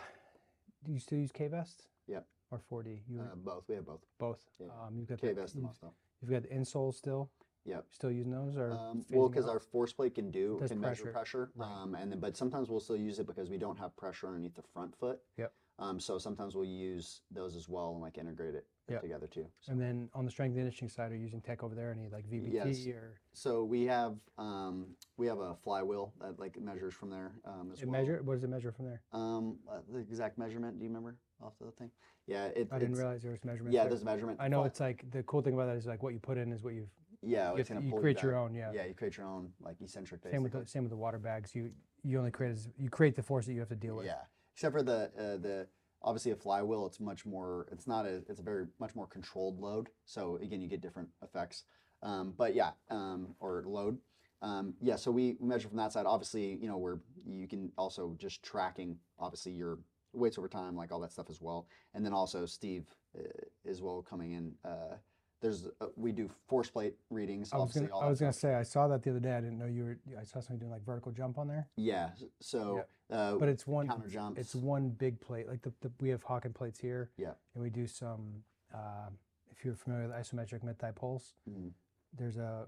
do 0.83 0.93
you 0.93 0.99
still 0.99 1.19
use 1.19 1.31
K 1.31 1.49
vest? 1.49 1.83
Yep. 2.07 2.27
Or 2.51 2.61
4D? 2.71 3.01
You 3.09 3.21
Uh, 3.21 3.35
both. 3.37 3.65
We 3.69 3.75
have 3.75 3.87
both. 3.87 4.05
both. 4.19 4.45
yeah. 4.61 4.67
Um, 4.81 4.97
you've 4.97 5.09
got 5.09 5.19
K 5.21 5.33
the, 5.33 5.41
you've, 5.41 5.57
most 5.65 5.81
though. 5.81 5.93
you've 6.21 6.31
got 6.31 6.43
the 6.43 6.49
insole 6.49 6.95
still. 6.95 7.31
Yep. 7.65 7.87
Still 7.91 8.13
using 8.13 8.31
those 8.31 8.57
or? 8.57 8.71
Um, 8.71 9.05
well, 9.11 9.29
because 9.29 9.49
our 9.49 9.59
force 9.59 9.93
plate 9.93 10.15
can 10.15 10.31
do 10.31 10.63
can 10.69 10.79
measure 10.81 11.11
pressure, 11.11 11.13
pressure, 11.13 11.51
right. 11.57 11.69
um, 11.69 11.97
and 11.97 12.13
then 12.13 12.21
but 12.21 12.37
sometimes 12.37 12.71
we'll 12.71 12.79
still 12.79 12.97
use 12.97 13.19
it 13.19 13.27
because 13.27 13.51
we 13.51 13.59
don't 13.59 13.77
have 13.77 13.97
pressure 13.97 14.29
underneath 14.29 14.55
the 14.55 14.63
front 14.63 14.95
foot. 14.97 15.19
Yep. 15.37 15.53
Um, 15.81 15.99
so 16.01 16.17
sometimes 16.17 16.55
we'll 16.55 16.65
use 16.65 17.23
those 17.33 17.57
as 17.57 17.69
well 17.69 17.93
and 17.93 18.01
like 18.01 18.19
integrate 18.19 18.55
it 18.55 18.67
Yep. 18.89 19.03
together 19.03 19.27
too. 19.27 19.47
So. 19.59 19.73
And 19.73 19.81
then 19.81 20.09
on 20.15 20.25
the 20.25 20.31
strength 20.31 20.53
and 20.55 20.61
conditioning 20.61 20.89
side, 20.91 21.11
are 21.11 21.17
you 21.17 21.23
using 21.23 21.41
tech 21.41 21.65
over 21.65 21.75
there? 21.75 21.91
Any 21.91 22.09
like 22.09 22.25
VBT 22.31 22.53
Yes. 22.53 22.87
or 22.87 23.15
So 23.33 23.65
we 23.65 23.83
have 23.87 24.15
um, 24.39 24.87
we 25.17 25.27
have 25.27 25.41
a 25.41 25.57
flywheel 25.57 26.13
that 26.21 26.39
like 26.39 26.57
measures 26.61 26.95
from 26.95 27.11
there 27.11 27.33
um, 27.45 27.73
as 27.73 27.83
it 27.83 27.89
well. 27.89 28.01
measure? 28.01 28.23
What 28.23 28.35
does 28.35 28.45
it 28.45 28.49
measure 28.51 28.71
from 28.71 28.85
there? 28.85 29.03
Um, 29.13 29.59
uh, 29.69 29.81
the 29.93 29.99
exact 29.99 30.39
measurement. 30.39 30.79
Do 30.79 30.85
you 30.85 30.89
remember 30.89 31.17
off 31.43 31.53
the 31.61 31.71
thing? 31.73 31.91
Yeah, 32.27 32.47
it, 32.47 32.69
I 32.73 32.79
didn't 32.79 32.93
it's, 32.93 32.99
realize 32.99 33.23
there 33.23 33.31
was 33.33 33.45
measurement. 33.45 33.75
Yeah, 33.75 33.83
there. 33.83 33.91
there's 33.91 34.05
measurement. 34.05 34.39
I 34.41 34.49
know 34.49 34.59
Fly- 34.61 34.67
it's 34.67 34.81
like 34.81 35.11
the 35.11 35.23
cool 35.25 35.43
thing 35.43 35.55
about 35.55 35.67
that 35.67 35.77
is 35.77 35.87
like 35.87 36.03
what 36.03 36.13
you 36.13 36.19
put 36.19 36.39
in 36.39 36.53
is 36.53 36.63
what 36.63 36.75
you've. 36.75 36.91
yeah, 37.23 37.53
you 37.53 37.59
it's 37.59 37.69
have 37.69 37.77
gonna 37.77 37.87
you 37.87 37.93
pull 37.93 38.01
create 38.01 38.23
your 38.23 38.37
own, 38.37 38.55
yeah. 38.55 38.73
Yeah, 38.73 38.87
you 38.87 38.95
create 38.95 39.17
your 39.17 39.27
own 39.27 39.51
like 39.61 39.77
eccentric. 39.81 40.23
Same 40.31 40.43
with 40.43 40.53
the 40.53 40.67
same 40.67 40.83
with 40.83 40.91
the 40.91 40.97
water 40.97 41.19
bags. 41.19 41.55
You 41.55 41.71
you 42.03 42.19
only 42.19 42.31
create 42.31 42.53
as, 42.53 42.69
you 42.79 42.91
create 42.91 43.17
the 43.17 43.23
force 43.23 43.47
that 43.47 43.53
you 43.53 43.61
have 43.61 43.69
to 43.69 43.77
deal 43.77 43.97
with. 43.97 44.07
Yeah, 44.07 44.23
except 44.55 44.73
for 44.73 44.83
the 44.83 45.11
uh, 45.19 45.37
the 45.37 45.67
obviously 46.03 46.33
a 46.33 46.37
flywheel. 46.37 46.87
It's 46.87 47.01
much 47.01 47.25
more. 47.25 47.67
It's 47.71 47.87
not 47.87 48.07
a. 48.07 48.23
It's 48.29 48.41
a 48.41 48.43
very 48.43 48.67
much 48.81 48.95
more 48.95 49.07
controlled 49.07 49.61
load. 49.61 49.89
So 50.05 50.37
again, 50.43 50.61
you 50.61 50.69
get 50.69 50.81
different 50.81 51.09
effects. 51.23 51.65
Um, 52.03 52.35
but 52.37 52.55
yeah, 52.55 52.73
um, 52.91 53.35
or 53.41 53.65
load. 53.67 53.99
Um, 54.43 54.75
yeah, 54.83 54.97
so 54.97 55.11
we 55.11 55.37
measure 55.41 55.69
from 55.69 55.79
that 55.79 55.93
side. 55.93 56.07
Obviously, 56.07 56.59
you 56.61 56.69
know, 56.69 56.77
where 56.77 57.01
you 57.27 57.49
can 57.49 57.73
also 57.79 58.15
just 58.19 58.43
tracking 58.43 58.99
obviously 59.19 59.53
your 59.53 59.79
weights 60.17 60.39
over 60.39 60.49
time, 60.49 60.77
like 60.77 60.93
all 60.93 61.01
that 61.01 61.13
stuff 61.13 61.31
as 61.31 61.41
well. 61.41 61.67
And 61.95 62.05
then 62.05 62.13
also 62.13 62.47
Steve 62.47 62.87
uh, 63.19 63.23
as 63.69 63.83
well 63.83 64.03
coming 64.09 64.33
in. 64.33 64.53
Uh, 64.65 64.97
there's 65.43 65.67
uh, 65.81 65.87
we 65.97 66.13
do 66.13 66.31
force 66.49 66.71
plate 66.71 66.95
readings. 67.11 67.53
I 67.53 67.57
was 67.59 67.63
obviously, 67.69 67.83
gonna 67.89 67.95
all 67.95 68.03
I 68.03 68.09
was 68.09 68.21
gonna 68.21 68.33
say 68.33 68.55
I 68.55 68.63
saw 68.63 68.89
that 68.89 69.03
the 69.03 69.11
other 69.11 69.21
day. 69.21 69.35
I 69.37 69.41
didn't 69.41 69.59
know 69.59 69.67
you 69.67 69.85
were. 69.85 69.99
I 70.19 70.25
saw 70.25 70.41
somebody 70.41 70.61
doing 70.61 70.73
like 70.73 70.85
vertical 70.85 71.13
jump 71.13 71.39
on 71.39 71.47
there. 71.47 71.69
Yeah. 71.77 72.11
So, 72.41 72.85
uh, 73.13 73.35
But 73.37 73.51
it's 73.51 73.67
one. 73.67 73.87
counter 73.89 74.09
jumps. 74.09 74.41
It's 74.41 74.55
one 74.55 74.89
big 74.89 75.21
plate. 75.21 75.47
Like 75.47 75.61
the, 75.63 75.73
the 75.83 75.93
we 76.01 76.09
have 76.09 76.25
Hawkin 76.25 76.55
plates 76.55 76.81
here. 76.81 77.11
Yeah. 77.19 77.33
And 77.55 77.63
we 77.63 77.69
do 77.71 77.87
some. 77.87 78.43
Uh, 78.75 79.11
if 79.51 79.65
you're 79.65 79.75
familiar 79.75 80.09
with 80.09 80.17
isometric 80.17 80.63
mid 80.63 80.79
thigh 80.79 80.91
pulls, 80.93 81.35
Mhm. 81.49 81.71
there's 82.17 82.39
a 82.39 82.67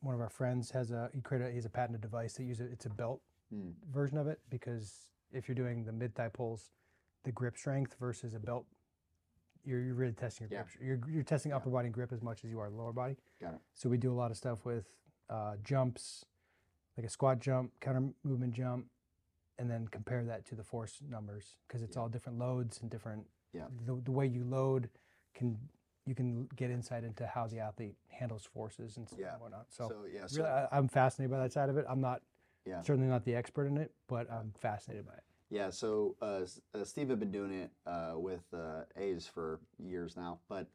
one 0.00 0.14
of 0.14 0.20
our 0.20 0.28
friends 0.30 0.70
has 0.70 0.90
a 0.92 1.10
he 1.12 1.20
created 1.20 1.48
a, 1.48 1.50
he's 1.52 1.64
a 1.66 1.70
patented 1.70 2.00
device 2.00 2.34
that 2.34 2.44
uses 2.44 2.72
it's 2.72 2.86
a 2.86 2.90
belt 2.90 3.20
Mm. 3.54 3.72
version 3.90 4.18
of 4.18 4.26
it 4.28 4.40
because 4.50 5.08
if 5.32 5.48
you're 5.48 5.54
doing 5.54 5.82
the 5.84 5.92
mid 5.92 6.14
thigh 6.14 6.28
pulls, 6.28 6.70
the 7.24 7.32
grip 7.32 7.56
strength 7.56 7.96
versus 8.00 8.34
a 8.34 8.38
belt, 8.38 8.66
you're, 9.64 9.80
you're 9.80 9.94
really 9.94 10.12
testing 10.12 10.48
your 10.50 10.60
Yeah. 10.60 10.64
grip. 10.64 10.82
You're, 11.06 11.14
you're 11.14 11.22
testing 11.24 11.52
upper 11.52 11.70
body 11.70 11.88
grip 11.88 12.12
as 12.12 12.22
much 12.22 12.44
as 12.44 12.50
you 12.50 12.60
are 12.60 12.70
lower 12.70 12.92
body. 12.92 13.16
Got 13.40 13.54
it. 13.54 13.60
So 13.74 13.88
we 13.88 13.96
do 13.98 14.12
a 14.12 14.14
lot 14.14 14.30
of 14.30 14.36
stuff 14.36 14.64
with 14.64 14.86
uh, 15.28 15.56
jumps, 15.62 16.24
like 16.96 17.06
a 17.06 17.10
squat 17.10 17.38
jump, 17.40 17.72
counter 17.80 18.08
movement 18.24 18.54
jump, 18.54 18.86
and 19.58 19.68
then 19.70 19.86
compare 19.88 20.24
that 20.24 20.46
to 20.46 20.54
the 20.54 20.62
force 20.62 21.00
numbers 21.10 21.56
because 21.66 21.82
it's 21.82 21.96
Yeah. 21.96 22.02
all 22.02 22.08
different 22.08 22.38
loads 22.38 22.80
and 22.80 22.90
different. 22.90 23.26
Yeah. 23.52 23.66
The, 23.86 24.00
the 24.04 24.12
way 24.12 24.26
you 24.26 24.44
load 24.44 24.88
can 25.34 25.58
you 26.06 26.14
can 26.14 26.46
get 26.56 26.70
insight 26.70 27.04
into 27.04 27.26
how 27.26 27.46
the 27.46 27.58
athlete 27.58 27.94
handles 28.08 28.42
forces 28.46 28.96
and, 28.96 29.06
Yeah. 29.18 29.32
and 29.34 29.42
whatnot. 29.42 29.66
So, 29.68 29.88
So 29.90 29.96
yeah. 30.10 30.26
So 30.26 30.38
really, 30.42 30.48
I, 30.54 30.68
I'm 30.72 30.88
fascinated 30.88 31.30
by 31.30 31.38
that 31.40 31.52
side 31.52 31.68
of 31.68 31.76
it. 31.76 31.84
I'm 31.86 32.00
not 32.00 32.22
Yeah. 32.64 32.80
certainly 32.80 33.08
not 33.08 33.24
the 33.26 33.34
expert 33.34 33.66
in 33.66 33.76
it, 33.76 33.92
but 34.06 34.30
I'm 34.30 34.52
fascinated 34.58 35.04
by 35.06 35.12
it. 35.12 35.24
Yeah, 35.50 35.70
so 35.70 36.14
uh, 36.20 36.42
uh, 36.74 36.84
Steve 36.84 37.08
had 37.08 37.20
been 37.20 37.30
doing 37.30 37.52
it 37.52 37.70
uh, 37.86 38.12
with 38.16 38.42
uh, 38.52 38.82
A's 38.96 39.26
for 39.26 39.60
years 39.78 40.14
now, 40.14 40.40
but 40.48 40.66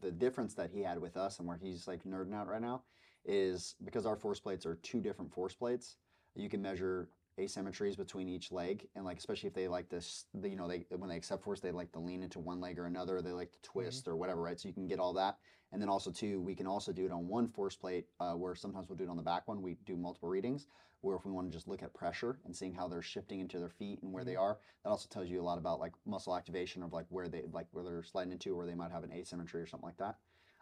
the 0.00 0.10
difference 0.10 0.52
that 0.54 0.70
he 0.70 0.82
had 0.82 1.00
with 1.00 1.16
us 1.16 1.38
and 1.38 1.48
where 1.48 1.56
he's 1.56 1.88
like 1.88 2.04
nerding 2.04 2.34
out 2.34 2.46
right 2.46 2.60
now 2.60 2.82
is 3.24 3.76
because 3.82 4.04
our 4.04 4.16
force 4.16 4.38
plates 4.38 4.66
are 4.66 4.74
two 4.82 5.00
different 5.00 5.32
force 5.32 5.54
plates. 5.54 5.96
You 6.36 6.50
can 6.50 6.60
measure 6.60 7.08
asymmetries 7.38 7.96
between 7.96 8.28
each 8.28 8.52
leg, 8.52 8.86
and 8.94 9.04
like 9.04 9.18
especially 9.18 9.48
if 9.48 9.54
they 9.54 9.68
like 9.68 9.88
this, 9.88 10.26
the, 10.34 10.48
you 10.48 10.56
know, 10.56 10.68
they 10.68 10.86
when 10.90 11.08
they 11.08 11.16
accept 11.16 11.42
force, 11.42 11.60
they 11.60 11.70
like 11.72 11.92
to 11.92 11.98
lean 11.98 12.22
into 12.22 12.38
one 12.38 12.60
leg 12.60 12.78
or 12.78 12.86
another, 12.86 13.16
or 13.16 13.22
they 13.22 13.32
like 13.32 13.52
to 13.52 13.62
twist 13.62 14.08
or 14.08 14.16
whatever, 14.16 14.40
right? 14.40 14.58
So 14.58 14.68
you 14.68 14.74
can 14.74 14.86
get 14.86 14.98
all 14.98 15.12
that, 15.14 15.38
and 15.72 15.80
then 15.80 15.88
also 15.88 16.10
too, 16.10 16.40
we 16.40 16.54
can 16.54 16.66
also 16.66 16.92
do 16.92 17.04
it 17.04 17.12
on 17.12 17.26
one 17.28 17.48
force 17.48 17.76
plate, 17.76 18.06
uh, 18.20 18.32
where 18.32 18.54
sometimes 18.54 18.88
we'll 18.88 18.98
do 18.98 19.04
it 19.04 19.10
on 19.10 19.16
the 19.16 19.22
back 19.22 19.48
one. 19.48 19.62
We 19.62 19.76
do 19.84 19.96
multiple 19.96 20.28
readings, 20.28 20.66
where 21.00 21.16
if 21.16 21.24
we 21.24 21.32
want 21.32 21.50
to 21.50 21.56
just 21.56 21.68
look 21.68 21.82
at 21.82 21.92
pressure 21.92 22.38
and 22.44 22.54
seeing 22.54 22.72
how 22.72 22.88
they're 22.88 23.02
shifting 23.02 23.40
into 23.40 23.58
their 23.58 23.68
feet 23.68 24.02
and 24.02 24.12
where 24.12 24.24
they 24.24 24.36
are, 24.36 24.58
that 24.82 24.90
also 24.90 25.08
tells 25.10 25.28
you 25.28 25.40
a 25.40 25.42
lot 25.42 25.58
about 25.58 25.80
like 25.80 25.92
muscle 26.06 26.36
activation 26.36 26.82
of 26.82 26.92
like 26.92 27.06
where 27.10 27.28
they 27.28 27.42
like 27.52 27.66
where 27.72 27.84
they're 27.84 28.02
sliding 28.02 28.32
into 28.32 28.52
or 28.52 28.56
where 28.56 28.66
they 28.66 28.74
might 28.74 28.90
have 28.90 29.04
an 29.04 29.12
asymmetry 29.12 29.60
or 29.60 29.66
something 29.66 29.86
like 29.86 29.98
that. 29.98 30.16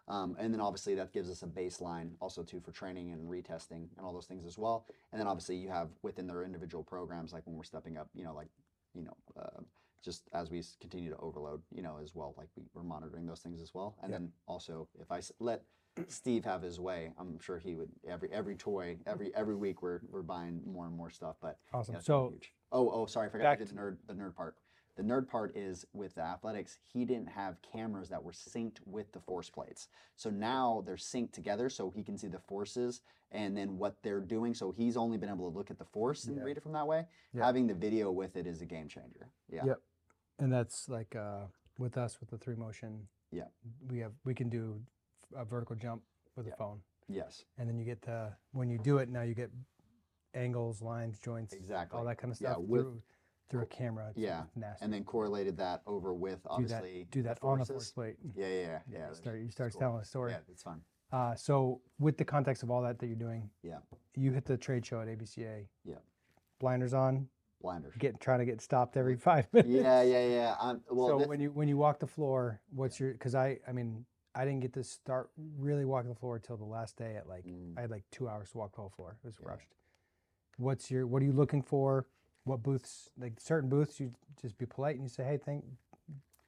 Um, 0.08 0.36
and 0.38 0.52
then 0.52 0.60
obviously 0.60 0.94
that 0.96 1.12
gives 1.12 1.30
us 1.30 1.42
a 1.42 1.46
baseline 1.46 2.10
also 2.20 2.42
too 2.42 2.60
for 2.60 2.72
training 2.72 3.12
and 3.12 3.28
retesting 3.28 3.86
and 3.96 4.04
all 4.04 4.12
those 4.12 4.26
things 4.26 4.44
as 4.46 4.58
well. 4.58 4.86
And 5.12 5.20
then 5.20 5.28
obviously 5.28 5.56
you 5.56 5.68
have 5.68 5.90
within 6.02 6.26
their 6.26 6.42
individual 6.42 6.82
programs 6.82 7.32
like 7.32 7.46
when 7.46 7.56
we're 7.56 7.62
stepping 7.62 7.96
up, 7.96 8.08
you 8.14 8.24
know, 8.24 8.34
like 8.34 8.48
you 8.94 9.04
know, 9.04 9.16
uh, 9.40 9.62
just 10.04 10.28
as 10.34 10.50
we 10.50 10.62
continue 10.80 11.08
to 11.10 11.16
overload, 11.18 11.62
you 11.70 11.82
know, 11.82 11.98
as 12.02 12.14
well, 12.14 12.34
like 12.36 12.48
we, 12.56 12.64
we're 12.74 12.82
monitoring 12.82 13.26
those 13.26 13.40
things 13.40 13.62
as 13.62 13.72
well. 13.72 13.96
And 14.02 14.10
Yep. 14.10 14.20
then 14.20 14.32
also 14.46 14.88
if 15.00 15.10
I 15.12 15.20
let 15.38 15.62
Steve 16.08 16.44
have 16.44 16.62
his 16.62 16.80
way, 16.80 17.12
I'm 17.18 17.38
sure 17.38 17.58
he 17.58 17.76
would 17.76 17.90
every 18.08 18.30
every 18.32 18.56
toy 18.56 18.98
every 19.06 19.32
every 19.34 19.54
week 19.54 19.82
we're 19.82 20.00
we're 20.10 20.22
buying 20.22 20.60
more 20.66 20.86
and 20.86 20.96
more 20.96 21.10
stuff. 21.10 21.36
But 21.40 21.58
Awesome. 21.72 22.00
So 22.00 22.34
oh 22.72 22.90
oh 22.90 23.06
sorry, 23.06 23.28
I 23.28 23.30
forgot 23.30 23.58
to 23.58 23.64
do 23.64 23.72
the 23.72 23.80
nerd 23.80 23.98
the 24.06 24.14
nerd 24.14 24.34
part. 24.34 24.56
The 24.96 25.02
nerd 25.02 25.26
part 25.28 25.56
is 25.56 25.86
with 25.94 26.14
the 26.16 26.20
athletics, 26.22 26.78
he 26.92 27.04
didn't 27.04 27.28
have 27.28 27.56
cameras 27.62 28.10
that 28.10 28.22
were 28.22 28.32
synced 28.32 28.76
with 28.84 29.10
the 29.12 29.20
force 29.20 29.48
plates. 29.48 29.88
So 30.16 30.28
now 30.28 30.82
they're 30.84 30.96
synced 30.96 31.32
together 31.32 31.70
so 31.70 31.90
he 31.90 32.02
can 32.02 32.18
see 32.18 32.28
the 32.28 32.38
forces 32.40 33.00
and 33.30 33.56
then 33.56 33.78
what 33.78 33.96
they're 34.02 34.20
doing. 34.20 34.52
So 34.52 34.70
he's 34.70 34.96
only 34.98 35.16
been 35.16 35.30
able 35.30 35.50
to 35.50 35.56
look 35.56 35.70
at 35.70 35.78
the 35.78 35.86
force 35.86 36.26
and 36.26 36.36
Yeah. 36.36 36.42
read 36.42 36.58
it 36.58 36.62
from 36.62 36.72
that 36.72 36.86
way. 36.86 37.06
Yeah. 37.32 37.44
Having 37.46 37.68
the 37.68 37.74
video 37.74 38.10
with 38.12 38.36
it 38.36 38.46
is 38.46 38.60
a 38.60 38.66
game 38.66 38.88
changer. 38.88 39.30
Yeah. 39.48 39.64
Yep. 39.64 39.82
and 40.38 40.52
that's 40.52 40.88
like 40.88 41.14
uh, 41.14 41.44
with 41.78 41.96
us 41.96 42.18
with 42.20 42.28
the 42.30 42.36
three 42.38 42.56
motion. 42.56 43.06
Yeah. 43.30 43.48
We 43.88 43.98
have 44.00 44.12
we 44.24 44.34
can 44.34 44.48
do 44.50 44.82
a 45.34 45.44
vertical 45.44 45.76
jump 45.76 46.02
with 46.36 46.46
Yeah. 46.46 46.52
a 46.54 46.56
phone, 46.56 46.82
Yes. 47.08 47.44
and 47.56 47.68
then 47.68 47.78
you 47.78 47.84
get 47.84 48.02
the 48.02 48.34
when 48.52 48.68
you 48.68 48.78
do 48.78 48.98
it 48.98 49.08
now 49.08 49.22
you 49.22 49.34
get 49.34 49.50
angles, 50.34 50.82
lines, 50.82 51.18
joints, 51.18 51.52
Exactly. 51.54 51.98
all 51.98 52.04
that 52.06 52.16
kind 52.18 52.30
of 52.30 52.36
stuff. 52.36 52.56
Yeah, 52.58 52.64
with- 52.64 52.82
through 52.82 53.02
through 53.52 53.62
a 53.62 53.66
camera. 53.66 54.08
It's 54.08 54.18
Yeah, 54.18 54.44
nasty. 54.56 54.82
And 54.84 54.92
then 54.92 55.04
correlated 55.04 55.56
that 55.58 55.82
over 55.86 56.12
with 56.14 56.42
do 56.42 56.48
obviously 56.50 56.98
that 57.04 57.10
do 57.10 57.22
that 57.22 57.38
on 57.42 57.60
a 57.60 57.64
force 57.64 57.90
plate. 57.92 58.16
Yeah, 58.34 58.46
yeah, 58.48 58.54
yeah. 58.54 58.78
yeah 58.90 59.08
you 59.10 59.14
start 59.14 59.38
you 59.40 59.50
start 59.50 59.72
cool. 59.72 59.80
telling 59.80 60.00
a 60.00 60.04
story. 60.04 60.32
Yeah, 60.32 60.38
it's 60.50 60.62
fun. 60.62 60.80
Uh, 61.12 61.34
so 61.34 61.82
with 62.00 62.16
the 62.16 62.24
context 62.24 62.62
of 62.62 62.70
all 62.70 62.80
that 62.82 62.98
that 62.98 63.06
you're 63.06 63.14
doing, 63.14 63.50
Yeah. 63.62 63.78
you 64.16 64.32
hit 64.32 64.46
the 64.46 64.56
trade 64.56 64.84
show 64.86 65.00
at 65.02 65.08
ABCA. 65.08 65.66
Yeah. 65.84 65.96
Blinders 66.58 66.94
on, 66.94 67.28
Blinders. 67.60 67.94
get 67.98 68.18
trying 68.20 68.38
to 68.38 68.46
get 68.46 68.62
stopped 68.62 68.96
every 68.96 69.16
five 69.16 69.46
minutes. 69.52 69.68
yeah, 69.70 70.00
yeah, 70.02 70.26
yeah. 70.26 70.56
I'm, 70.58 70.80
well, 70.90 71.08
so 71.08 71.18
this- 71.18 71.28
when 71.28 71.40
you 71.40 71.50
when 71.52 71.68
you 71.68 71.76
walk 71.76 72.00
the 72.00 72.06
floor, 72.06 72.60
what's 72.74 72.98
your? 72.98 73.12
Because 73.12 73.34
I 73.34 73.58
I 73.68 73.72
mean 73.72 74.06
I 74.34 74.46
didn't 74.46 74.60
get 74.60 74.72
to 74.74 74.82
start 74.82 75.28
really 75.58 75.84
walking 75.84 76.08
the 76.08 76.14
floor 76.16 76.36
until 76.36 76.56
the 76.56 76.64
last 76.64 76.96
day 76.96 77.16
at 77.16 77.28
like 77.28 77.44
Mm. 77.44 77.76
I 77.76 77.82
had 77.82 77.90
like 77.90 78.04
two 78.10 78.26
hours 78.30 78.50
to 78.52 78.58
walk 78.58 78.72
the 78.72 78.80
whole 78.80 78.88
floor. 78.96 79.18
It 79.22 79.26
was 79.26 79.36
Yeah. 79.42 79.48
rushed. 79.50 79.74
What's 80.56 80.90
your? 80.90 81.06
What 81.06 81.20
are 81.22 81.26
you 81.26 81.32
looking 81.32 81.60
for? 81.62 82.06
What 82.44 82.62
booths? 82.62 83.10
Like 83.18 83.40
certain 83.40 83.68
booths, 83.68 84.00
you 84.00 84.12
just 84.40 84.58
be 84.58 84.66
polite 84.66 84.96
and 84.96 85.04
you 85.04 85.08
say, 85.08 85.24
"Hey, 85.24 85.36
thank, 85.36 85.64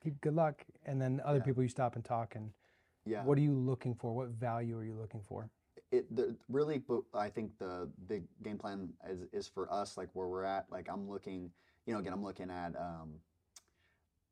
keep 0.03 0.21
good 0.21 0.35
luck," 0.35 0.65
and 0.85 1.01
then 1.01 1.21
other 1.25 1.39
Yeah. 1.39 1.45
people 1.45 1.63
you 1.63 1.69
stop 1.69 1.95
and 1.97 2.05
talk 2.05 2.35
and. 2.35 2.53
yeah. 3.07 3.23
What 3.23 3.37
are 3.37 3.43
you 3.43 3.55
looking 3.55 3.95
for? 3.95 4.15
What 4.15 4.29
value 4.29 4.79
are 4.79 4.85
you 4.85 4.95
looking 4.95 5.21
for? 5.21 5.51
it 5.91 6.17
the, 6.17 6.35
really 6.49 6.83
i 7.13 7.29
think 7.29 7.57
the 7.59 7.89
big 8.09 8.25
game 8.43 8.59
plan 8.59 8.89
is, 9.09 9.21
is 9.33 9.47
for 9.47 9.73
us 9.73 9.97
like 9.97 10.09
where 10.15 10.27
we're 10.27 10.43
at 10.43 10.67
like 10.71 10.89
i'm 10.91 11.09
looking 11.09 11.51
you 11.87 11.93
know 11.93 12.01
again 12.01 12.13
i'm 12.13 12.25
looking 12.25 12.51
at 12.51 12.75
um 12.77 13.11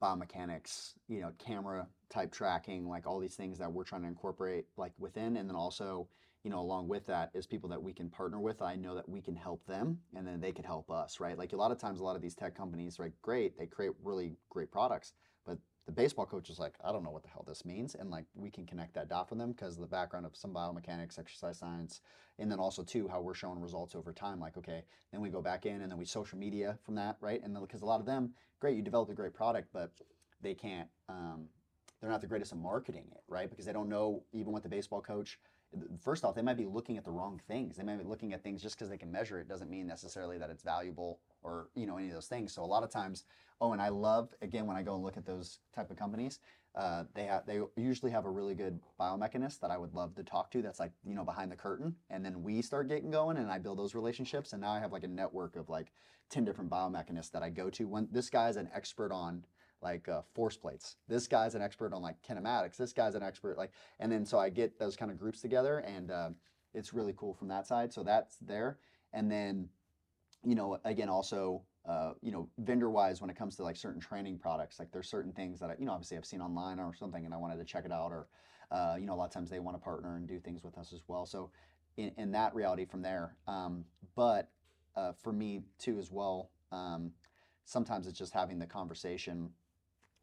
biomechanics 0.03 0.95
you 1.09 1.21
know 1.21 1.31
camera 1.39 1.87
type 2.11 2.33
tracking 2.33 2.89
like 2.89 3.07
all 3.07 3.21
these 3.21 3.37
things 3.37 3.59
that 3.59 3.71
we're 3.73 3.85
trying 3.85 4.03
to 4.03 4.09
incorporate 4.09 4.65
like 4.77 4.93
within 4.99 5.37
and 5.37 5.49
then 5.49 5.55
also 5.55 6.09
you 6.45 6.51
know 6.51 6.61
along 6.61 6.89
with 6.89 7.07
that 7.07 7.31
is 7.35 7.47
people 7.47 7.69
that 7.69 7.83
we 7.83 7.93
can 7.93 8.09
partner 8.09 8.41
with. 8.41 8.63
I 8.63 8.77
know 8.77 8.95
that 8.95 9.09
we 9.09 9.21
can 9.21 9.37
help 9.37 9.65
them 9.67 9.99
and 10.15 10.27
then 10.27 10.41
they 10.41 10.53
can 10.53 10.65
help 10.65 10.91
us 10.91 11.21
right? 11.21 11.39
Like 11.39 11.53
a 11.53 11.57
lot 11.57 11.73
of 11.73 11.79
times 11.79 12.01
a 12.01 12.05
lot 12.05 12.17
of 12.17 12.23
these 12.23 12.35
tech 12.35 12.55
companies 12.57 12.99
right 12.99 13.13
great 13.23 13.59
they 13.59 13.67
create 13.67 13.93
really 14.03 14.37
great 14.51 14.71
products 14.71 15.13
but 15.47 15.59
the 15.87 15.93
baseball 15.93 16.27
coach 16.27 16.49
is 16.49 16.59
like 16.59 16.75
i 16.85 16.93
don't 16.93 17.03
know 17.03 17.11
what 17.11 17.23
the 17.23 17.29
hell 17.29 17.45
this 17.47 17.65
means 17.65 17.97
and 17.97 18.11
like 18.11 18.25
we 18.35 18.51
can 18.51 18.65
connect 18.65 18.95
that 18.95 19.09
dot 19.09 19.29
for 19.29 19.35
them 19.35 19.53
because 19.53 19.77
the 19.77 19.87
background 19.87 20.25
of 20.25 20.37
some 20.37 20.53
biomechanics 20.53 21.19
exercise 21.19 21.59
science 21.59 22.01
and 22.39 22.51
then 22.51 22.59
also 22.59 22.83
too 22.83 23.09
how 23.09 23.21
we're 23.21 23.35
showing 23.35 23.61
results 23.61 23.95
over 23.95 24.13
time 24.13 24.41
like 24.41 24.57
okay 24.57 24.85
then 25.13 25.21
we 25.21 25.29
go 25.29 25.43
back 25.43 25.67
in 25.67 25.83
and 25.83 25.91
then 25.91 25.99
we 25.99 26.05
social 26.05 26.39
media 26.39 26.79
from 26.85 26.95
that 26.95 27.17
right? 27.21 27.43
And 27.43 27.59
because 27.61 27.83
a 27.83 27.87
lot 27.87 28.01
of 28.01 28.07
them 28.07 28.31
great 28.61 28.77
you 28.77 28.83
developed 28.83 29.11
a 29.11 29.15
great 29.15 29.35
product 29.35 29.69
but 29.73 29.93
they 30.41 30.55
can't 30.55 30.89
um, 31.09 31.47
they're 32.01 32.11
not 32.11 32.21
the 32.21 32.27
greatest 32.27 32.53
at 32.53 32.59
marketing 32.59 33.05
it 33.13 33.23
right? 33.29 33.51
Because 33.51 33.67
they 33.67 33.73
don't 33.73 33.89
know 33.89 34.23
even 34.33 34.53
what 34.53 34.63
the 34.63 34.69
baseball 34.69 35.01
coach 35.01 35.39
first 36.01 36.25
off, 36.25 36.35
they 36.35 36.43
might 36.43 36.57
be 36.57 36.67
looking 36.67 36.97
at 36.97 37.05
the 37.05 37.11
wrong 37.11 37.41
things. 37.49 37.77
They 37.77 37.83
might 37.83 37.99
be 37.99 38.05
looking 38.05 38.33
at 38.33 38.43
things 38.43 38.63
just 38.63 38.77
because 38.77 38.89
they 38.89 38.99
can 38.99 39.11
measure 39.11 39.39
it 39.39 39.49
doesn't 39.49 39.71
mean 39.71 39.87
necessarily 39.87 40.39
that 40.39 40.51
it's 40.51 40.63
valuable 40.63 41.21
or 41.43 41.69
you 41.75 41.87
know 41.87 41.97
any 41.97 42.09
of 42.09 42.15
those 42.15 42.27
things. 42.27 42.53
So 42.53 42.63
a 42.63 42.67
lot 42.67 42.83
of 42.83 42.91
times, 42.91 43.25
oh, 43.61 43.73
and 43.73 43.83
I 43.83 43.89
love 43.89 44.35
again 44.43 44.67
when 44.67 44.77
I 44.77 44.83
go 44.83 44.95
and 44.95 45.03
look 45.03 45.17
at 45.17 45.27
those 45.27 45.59
type 45.75 45.91
of 45.91 45.97
companies, 45.97 46.39
uh, 46.75 47.05
they 47.15 47.25
have 47.25 47.47
they 47.47 47.61
usually 47.77 48.11
have 48.11 48.25
a 48.25 48.31
really 48.31 48.55
good 48.55 48.81
biomechanist 49.01 49.61
that 49.61 49.71
I 49.71 49.79
would 49.79 49.95
love 49.95 50.15
to 50.17 50.25
talk 50.25 50.51
to. 50.53 50.63
That's 50.63 50.81
like 50.81 50.93
you 51.05 51.15
know 51.15 51.25
behind 51.25 51.51
the 51.51 51.57
curtain, 51.57 51.97
and 52.11 52.25
then 52.25 52.43
we 52.43 52.63
start 52.63 52.89
getting 52.89 53.11
going, 53.11 53.37
and 53.37 53.51
I 53.51 53.59
build 53.59 53.79
those 53.79 53.95
relationships, 53.95 54.53
and 54.53 54.63
now 54.63 54.73
I 54.73 54.81
have 54.81 54.93
like 54.93 55.05
a 55.05 55.09
network 55.09 55.57
of 55.57 55.69
like 55.69 55.93
ten 56.31 56.45
different 56.45 56.71
biomechanists 56.71 57.31
that 57.33 57.43
I 57.43 57.51
go 57.51 57.71
to. 57.71 57.85
When 57.85 58.09
this 58.11 58.31
guy 58.31 58.49
is 58.49 58.57
an 58.57 58.71
expert 58.75 59.13
on 59.13 59.45
like 59.83 60.09
uh, 60.09 60.23
force 60.35 60.57
plates. 60.57 60.97
This 61.09 61.27
guy's 61.27 61.55
an 61.55 61.63
expert 61.63 61.93
on 61.93 62.03
like 62.03 62.17
kinematics. 62.23 62.77
This 62.77 62.93
guy's 62.93 63.15
an 63.15 63.23
expert 63.23 63.59
like, 63.59 63.73
and 64.01 64.11
then 64.11 64.25
so 64.25 64.39
I 64.39 64.49
get 64.49 64.79
those 64.79 64.97
kind 64.97 65.11
of 65.11 65.19
groups 65.19 65.41
together, 65.41 65.79
and 65.79 66.11
uh, 66.11 66.31
it's 66.75 66.95
really 66.95 67.15
cool 67.17 67.35
from 67.35 67.49
that 67.49 67.67
side. 67.67 67.93
So 67.93 68.03
that's 68.03 68.37
there, 68.37 68.79
and 69.13 69.31
then, 69.31 69.69
you 70.45 70.55
know, 70.55 70.79
again, 70.85 71.09
also, 71.09 71.63
uh, 71.89 72.13
you 72.23 72.33
know, 72.33 72.49
vendor 72.59 72.91
wise, 72.91 73.21
when 73.21 73.31
it 73.31 73.37
comes 73.37 73.57
to 73.57 73.63
like 73.63 73.77
certain 73.77 74.01
training 74.01 74.39
products, 74.39 74.79
like 74.79 74.93
there's 74.93 75.09
certain 75.09 75.33
things 75.33 75.59
that 75.61 75.71
I, 75.71 75.75
you 75.79 75.87
know, 75.87 75.93
obviously 75.93 76.17
I've 76.17 76.27
seen 76.27 76.41
online 76.41 76.79
or 76.79 76.95
something, 76.95 77.25
and 77.25 77.35
I 77.35 77.37
wanted 77.37 77.59
to 77.59 77.65
check 77.65 77.85
it 77.85 77.93
out, 77.93 78.13
or, 78.13 78.29
uh, 78.71 78.97
you 78.99 79.07
know, 79.07 79.15
a 79.15 79.17
lot 79.17 79.27
of 79.27 79.33
times 79.33 79.51
they 79.51 79.61
want 79.61 79.77
to 79.77 79.83
partner 79.83 80.17
and 80.17 80.27
do 80.27 80.39
things 80.39 80.63
with 80.63 80.79
us 80.79 80.93
as 80.93 81.03
well. 81.09 81.27
So, 81.27 81.51
in, 81.97 82.13
in 82.17 82.31
that 82.33 82.55
reality 82.55 82.87
from 82.87 83.03
there, 83.03 83.37
um, 83.47 83.85
but 84.17 84.49
uh, 84.97 85.13
for 85.13 85.33
me 85.33 85.63
too 85.79 85.99
as 85.99 86.11
well. 86.11 86.51
Um, 86.71 87.13
sometimes 87.65 88.07
it's 88.07 88.19
just 88.19 88.33
having 88.33 88.59
the 88.59 88.67
conversation 88.67 89.51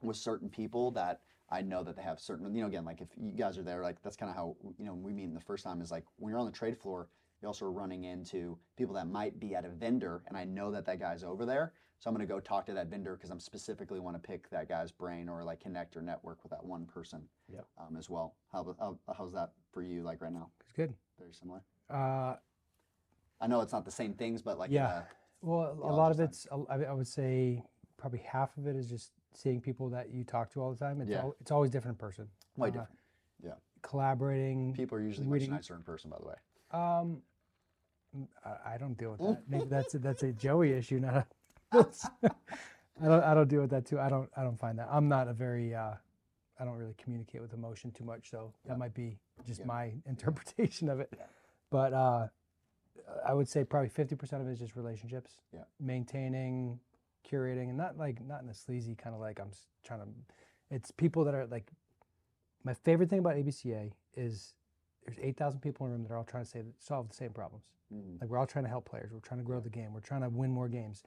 with 0.01 0.17
certain 0.17 0.49
people 0.49 0.91
that 0.91 1.21
I 1.49 1.61
know 1.61 1.83
that 1.83 1.95
they 1.95 2.03
have 2.03 2.19
certain, 2.19 2.53
you 2.53 2.61
know, 2.61 2.67
again, 2.67 2.85
like 2.85 3.01
if 3.01 3.07
you 3.17 3.31
guys 3.31 3.57
are 3.57 3.63
there, 3.63 3.81
like 3.81 4.01
that's 4.03 4.15
kind 4.15 4.29
of 4.29 4.35
how, 4.35 4.55
you 4.77 4.85
know, 4.85 4.93
we 4.93 5.13
meet 5.13 5.33
the 5.33 5.39
first 5.39 5.63
time 5.63 5.81
is 5.81 5.91
like 5.91 6.03
when 6.17 6.29
you're 6.31 6.39
on 6.39 6.45
the 6.45 6.51
trade 6.51 6.77
floor, 6.77 7.07
you're 7.41 7.47
also 7.47 7.65
running 7.65 8.03
into 8.03 8.57
people 8.77 8.93
that 8.95 9.07
might 9.07 9.39
be 9.39 9.55
at 9.55 9.65
a 9.65 9.69
vendor 9.69 10.23
and 10.27 10.37
I 10.37 10.43
know 10.45 10.71
that 10.71 10.85
that 10.85 10.99
guy's 10.99 11.23
over 11.23 11.45
there. 11.45 11.73
So 11.99 12.09
I'm 12.09 12.15
going 12.15 12.25
to 12.25 12.31
go 12.33 12.39
talk 12.39 12.65
to 12.67 12.73
that 12.73 12.87
vendor 12.87 13.15
because 13.15 13.29
I'm 13.29 13.39
specifically 13.41 13.99
want 13.99 14.15
to 14.21 14.25
pick 14.25 14.49
that 14.51 14.69
guy's 14.69 14.91
brain 14.91 15.27
or 15.27 15.43
like 15.43 15.59
connect 15.59 15.97
or 15.97 16.01
network 16.01 16.43
with 16.43 16.51
that 16.51 16.63
one 16.63 16.85
person 16.85 17.23
Yep. 17.51 17.65
um, 17.77 17.97
as 17.97 18.09
well. 18.09 18.35
How, 18.53 18.75
how, 18.79 18.97
how's 19.17 19.33
that 19.33 19.51
for 19.73 19.81
you 19.81 20.03
like 20.03 20.21
right 20.21 20.31
now? 20.31 20.49
It's 20.61 20.71
good. 20.71 20.93
Very 21.17 21.33
similar. 21.33 21.61
Uh, 21.89 22.35
I 23.41 23.47
know 23.47 23.59
it's 23.61 23.73
not 23.73 23.83
the 23.85 23.91
same 23.91 24.13
things, 24.13 24.41
but 24.41 24.57
like, 24.57 24.71
Yeah. 24.71 24.87
uh, 24.87 25.01
well, 25.41 25.77
a 25.83 25.91
lot 25.91 26.11
of 26.11 26.19
it's, 26.19 26.47
I 26.51 26.93
would 26.93 27.07
say 27.07 27.63
probably 27.97 28.19
half 28.19 28.55
of 28.57 28.67
it 28.67 28.75
is 28.75 28.89
just 28.89 29.11
seeing 29.33 29.61
people 29.61 29.89
that 29.89 30.11
you 30.11 30.23
talk 30.23 30.51
to 30.53 30.61
all 30.61 30.71
the 30.71 30.77
time. 30.77 31.01
It's, 31.01 31.09
Yeah. 31.09 31.19
al- 31.19 31.35
it's 31.39 31.51
always 31.51 31.71
different 31.71 31.95
in 31.95 31.99
person. 32.07 32.27
way 32.57 32.69
Uh, 32.69 32.71
different. 32.71 32.99
Yeah. 33.43 33.53
Collaborating. 33.81 34.73
People 34.73 34.97
are 34.97 35.01
usually 35.01 35.27
reading- 35.27 35.49
much 35.51 35.59
nicer 35.59 35.75
in 35.75 35.83
person, 35.83 36.09
by 36.09 36.17
the 36.17 36.25
way. 36.27 36.35
Um, 36.71 37.21
I, 38.43 38.73
I 38.73 38.77
don't 38.77 38.97
deal 38.97 39.11
with 39.11 39.19
that. 39.21 39.43
Maybe 39.47 39.65
that's 39.69 39.93
a, 39.95 39.99
that's 39.99 40.23
a 40.23 40.33
Joey 40.33 40.71
issue, 40.73 40.99
not 40.99 41.15
a. 41.15 41.25
I 43.01 43.05
don't 43.07 43.23
I 43.23 43.33
don't 43.33 43.47
deal 43.47 43.61
with 43.61 43.69
that 43.69 43.85
too. 43.85 43.99
I 43.99 44.09
don't 44.09 44.29
I 44.35 44.43
don't 44.43 44.59
find 44.59 44.77
that. 44.79 44.87
I'm 44.91 45.07
not 45.07 45.27
a 45.27 45.33
very 45.33 45.73
uh, 45.73 45.93
I 46.59 46.65
don't 46.65 46.75
really 46.75 46.95
communicate 46.97 47.41
with 47.41 47.53
emotion 47.53 47.91
too 47.91 48.03
much, 48.03 48.29
so 48.29 48.53
Yeah. 48.65 48.73
that 48.73 48.79
might 48.79 48.93
be 48.93 49.19
just 49.45 49.61
Yeah. 49.61 49.67
my 49.67 49.93
interpretation 50.05 50.89
of 50.89 50.99
it. 50.99 51.13
But 51.69 51.93
uh, 51.93 52.27
I 53.25 53.33
would 53.33 53.47
say 53.47 53.63
probably 53.63 53.89
50% 53.89 54.41
of 54.41 54.47
it 54.47 54.51
is 54.51 54.59
just 54.59 54.75
relationships. 54.75 55.35
Yeah. 55.53 55.61
Maintaining, 55.79 56.79
curating, 57.29 57.69
and 57.69 57.77
not 57.77 57.97
like 57.97 58.23
not 58.25 58.43
in 58.43 58.49
a 58.49 58.53
sleazy 58.53 58.95
kind 58.95 59.15
of 59.15 59.21
like 59.21 59.39
I'm 59.39 59.51
trying 59.83 59.99
to. 60.01 60.07
It's 60.71 60.91
people 60.91 61.23
that 61.25 61.33
are 61.35 61.45
like. 61.47 61.71
My 62.65 62.73
favorite 62.73 63.09
thing 63.09 63.19
about 63.19 63.35
ABCA 63.37 63.89
is 64.17 64.53
there's 65.05 65.17
8,000 65.21 65.61
people 65.61 65.85
in 65.85 65.91
a 65.91 65.95
room 65.95 66.03
that 66.03 66.11
are 66.11 66.17
all 66.17 66.25
trying 66.25 66.43
to 66.43 66.49
say, 66.49 66.61
solve 66.77 67.07
the 67.07 67.15
same 67.15 67.31
problems. 67.31 67.63
Mhm. 67.91 68.19
Like 68.19 68.29
we're 68.29 68.37
all 68.37 68.45
trying 68.45 68.65
to 68.65 68.69
help 68.69 68.83
players. 68.83 69.13
We're 69.13 69.21
trying 69.21 69.39
to 69.39 69.45
grow 69.45 69.61
the 69.61 69.69
game. 69.69 69.93
We're 69.93 70.01
trying 70.01 70.21
to 70.23 70.29
win 70.29 70.51
more 70.51 70.67
games. 70.67 71.03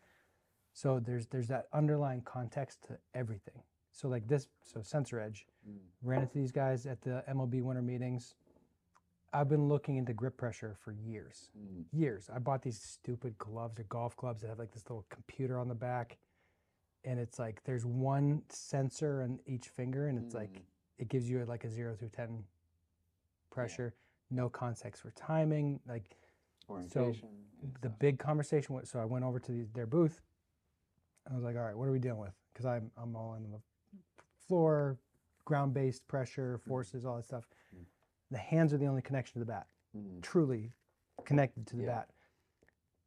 So 0.72 0.98
there's 0.98 1.26
there's 1.26 1.48
that 1.48 1.68
underlying 1.74 2.22
context 2.22 2.82
to 2.84 2.98
everything. 3.14 3.62
So 3.90 4.08
like 4.08 4.26
this, 4.26 4.48
so 4.64 4.80
Sensor 4.80 5.20
Edge, 5.20 5.46
Mm. 5.68 5.76
ran 6.00 6.22
into 6.22 6.34
these 6.38 6.50
guys 6.52 6.86
at 6.86 7.02
the 7.02 7.22
MLB 7.28 7.60
winter 7.60 7.82
meetings. 7.82 8.34
I've 9.32 9.48
been 9.48 9.68
looking 9.68 9.96
into 9.96 10.12
grip 10.12 10.36
pressure 10.36 10.76
for 10.80 10.92
years, 10.92 11.50
Mm. 11.56 11.86
years. 11.90 12.28
I 12.30 12.38
bought 12.38 12.62
these 12.62 12.80
stupid 12.80 13.38
gloves 13.38 13.80
or 13.80 13.84
golf 13.84 14.16
gloves 14.16 14.42
that 14.42 14.48
have 14.48 14.58
like 14.58 14.72
this 14.72 14.88
little 14.90 15.06
computer 15.08 15.58
on 15.58 15.68
the 15.68 15.74
back, 15.74 16.18
and 17.04 17.18
it's 17.18 17.38
like 17.38 17.62
there's 17.64 17.86
one 17.86 18.42
sensor 18.48 19.22
on 19.22 19.40
each 19.46 19.68
finger, 19.68 20.06
and 20.08 20.18
it's 20.18 20.34
like 20.34 20.52
Mm. 20.52 20.62
it 20.98 21.08
gives 21.08 21.28
you 21.28 21.44
like 21.46 21.64
a 21.64 21.68
zero 21.70 21.96
through 21.96 22.10
ten 22.10 22.44
pressure, 23.50 23.94
no 24.30 24.48
context 24.48 25.02
for 25.02 25.10
timing, 25.12 25.80
like 25.86 26.16
So 26.88 27.04
the 27.80 27.90
big 27.90 28.18
conversation 28.18 28.74
was 28.74 28.88
so 28.90 28.98
I 29.00 29.04
went 29.04 29.24
over 29.24 29.38
to 29.40 29.52
the, 29.52 29.62
their 29.72 29.86
booth. 29.86 30.20
And 31.24 31.34
I 31.34 31.36
was 31.36 31.44
like, 31.44 31.56
all 31.56 31.62
right, 31.62 31.76
what 31.76 31.88
are 31.88 31.92
we 31.92 31.98
dealing 32.00 32.20
with? 32.20 32.34
Because 32.52 32.66
I'm 32.66 32.90
I'm 32.96 33.14
all 33.16 33.34
in 33.34 33.50
the 33.50 33.60
floor, 34.46 34.98
ground 35.44 35.74
based 35.74 36.06
pressure, 36.08 36.58
forces, 36.58 37.04
all 37.04 37.16
that 37.16 37.24
stuff. 37.24 37.46
The 38.32 38.38
hands 38.38 38.72
are 38.72 38.78
the 38.78 38.86
only 38.86 39.02
connection 39.02 39.34
to 39.34 39.38
the 39.40 39.44
bat, 39.52 39.68
Mm. 39.96 40.22
truly 40.22 40.72
connected 41.24 41.66
to 41.68 41.76
the 41.76 41.82
Yeah. 41.84 41.94
bat. 42.00 42.10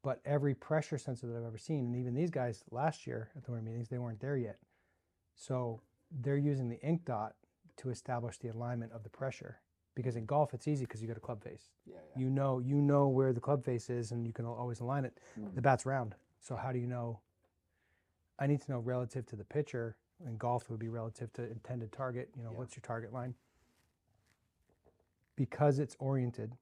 But 0.03 0.21
every 0.23 0.53
pressure 0.53 0.99
sensor 0.99 1.25
that 1.27 1.35
I've 1.35 1.43
ever 1.43 1.57
seen, 1.57 1.85
and 1.87 1.95
even 1.95 2.13
these 2.13 2.29
guys 2.29 2.63
last 2.69 3.07
year 3.07 3.31
at 3.35 3.43
the 3.43 3.51
winter 3.51 3.65
meetings, 3.65 3.89
they 3.89 3.97
weren't 3.97 4.19
there 4.19 4.37
yet. 4.37 4.59
So 5.33 5.81
they're 6.11 6.37
using 6.37 6.69
the 6.69 6.79
ink 6.81 7.03
dot 7.05 7.35
to 7.77 7.89
establish 7.89 8.37
the 8.37 8.49
alignment 8.49 8.91
of 8.93 9.03
the 9.03 9.09
pressure. 9.09 9.59
Because 9.95 10.15
in 10.15 10.25
golf, 10.25 10.53
it's 10.53 10.67
easy 10.67 10.85
because 10.85 11.01
you 11.01 11.07
got 11.07 11.17
a 11.17 11.21
club 11.21 11.41
face 11.41 11.71
Yeah, 11.85 11.95
yeah. 12.09 12.21
you 12.21 12.29
know 12.29 12.59
you 12.59 12.81
know 12.81 13.07
where 13.07 13.31
the 13.33 13.39
club 13.41 13.63
face 13.63 13.89
is 13.89 14.11
and 14.11 14.27
you 14.27 14.33
can 14.33 14.45
always 14.45 14.79
align 14.81 15.05
it 15.05 15.19
Mm. 15.37 15.55
the 15.55 15.61
bat's 15.61 15.85
round 15.85 16.15
so 16.41 16.55
how 16.57 16.73
do 16.73 16.79
you 16.79 16.85
know 16.87 17.21
i 18.37 18.45
need 18.45 18.59
to 18.61 18.69
know 18.71 18.79
relative 18.79 19.25
to 19.27 19.37
the 19.37 19.45
pitcher 19.45 19.95
and 20.25 20.37
golf 20.37 20.63
it 20.63 20.69
would 20.71 20.79
be 20.81 20.89
relative 20.89 21.31
to 21.33 21.49
intended 21.49 21.93
target 21.93 22.29
you 22.35 22.43
know 22.43 22.51
Yeah. 22.51 22.57
what's 22.57 22.75
your 22.75 22.81
target 22.81 23.13
line 23.13 23.35
because 25.35 25.79
it's 25.79 25.95
oriented 25.99 26.53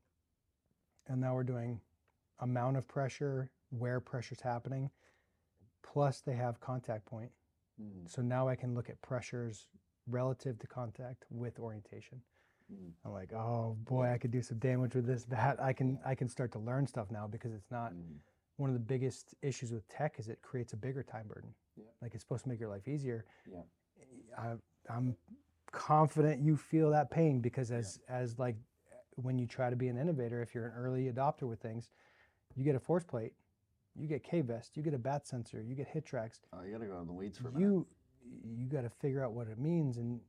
and 1.08 1.20
now 1.22 1.34
we're 1.36 1.44
doing 1.44 1.80
amount 2.40 2.78
of 2.78 2.88
pressure 2.88 3.50
where 3.70 4.00
pressure's 4.00 4.42
happening 4.42 4.90
plus 5.84 6.22
they 6.22 6.34
have 6.36 6.60
contact 6.60 7.06
point 7.06 7.32
Mm. 7.82 8.08
so 8.08 8.22
now 8.22 8.48
i 8.48 8.56
can 8.56 8.76
look 8.76 8.88
at 8.88 9.02
pressures 9.02 9.68
relative 10.08 10.60
to 10.60 10.68
contact 10.68 11.26
with 11.32 11.58
orientation 11.60 12.22
Mm. 12.72 12.92
I'm 13.04 13.12
like, 13.12 13.34
oh 13.34 13.76
boy, 13.84 14.10
I 14.10 14.18
could 14.18 14.32
do 14.32 14.42
some 14.42 14.58
damage 14.58 14.96
with 14.96 15.06
this 15.06 15.26
bat. 15.26 15.62
I 15.62 15.74
can 15.74 16.00
I 16.06 16.16
can 16.16 16.30
start 16.30 16.54
to 16.54 16.60
learn 16.60 16.88
stuff 16.88 17.12
now 17.12 17.28
because 17.28 17.52
it's 17.54 17.70
not 17.70 17.92
Mm. 17.94 18.20
one 18.56 18.70
of 18.70 18.74
the 18.74 18.80
biggest 18.80 19.36
issues 19.42 19.74
with 19.74 19.86
tech 19.90 20.18
is 20.18 20.30
it 20.30 20.42
creates 20.42 20.72
a 20.72 20.78
bigger 20.78 21.04
time 21.04 21.28
burden. 21.28 21.54
Yeah. 21.76 21.84
Like 22.02 22.14
it's 22.14 22.24
supposed 22.24 22.44
to 22.44 22.50
make 22.50 22.62
your 22.62 22.70
life 22.70 22.88
easier. 22.88 23.26
Yeah. 23.52 23.64
I, 24.38 24.54
I'm 24.90 25.18
confident 25.74 26.42
you 26.42 26.56
feel 26.56 26.90
that 26.92 27.12
pain 27.12 27.42
because 27.42 27.72
as 27.72 28.00
as 28.08 28.40
like 28.40 28.56
when 29.16 29.38
you 29.38 29.46
try 29.46 29.70
to 29.70 29.76
be 29.76 29.90
an 29.90 29.98
innovator, 29.98 30.42
if 30.42 30.56
you're 30.56 30.68
an 30.68 30.74
early 30.76 31.12
adopter 31.12 31.44
with 31.44 31.60
things, 31.60 31.90
you 32.56 32.64
get 32.64 32.76
a 32.76 32.80
force 32.80 33.04
plate, 33.04 33.34
you 33.96 34.08
get 34.08 34.24
K 34.24 34.42
vest, 34.42 34.76
you 34.78 34.82
get 34.84 34.94
a 34.94 34.98
bat 34.98 35.28
sensor, 35.28 35.62
you 35.62 35.76
get 35.76 35.94
HitTrax 35.94 36.40
Oh, 36.54 36.64
you 36.64 36.72
gotta 36.72 36.86
go 36.86 37.00
in 37.02 37.08
the 37.08 37.14
weeds 37.14 37.38
for 37.38 37.50
a 37.50 37.52
minute. 37.52 37.66
you 37.68 37.88
you 38.46 38.66
got 38.68 38.82
to 38.82 38.90
figure 38.90 39.24
out 39.24 39.34
what 39.34 39.48
it 39.50 39.60
means 39.60 39.98
and 39.98 40.20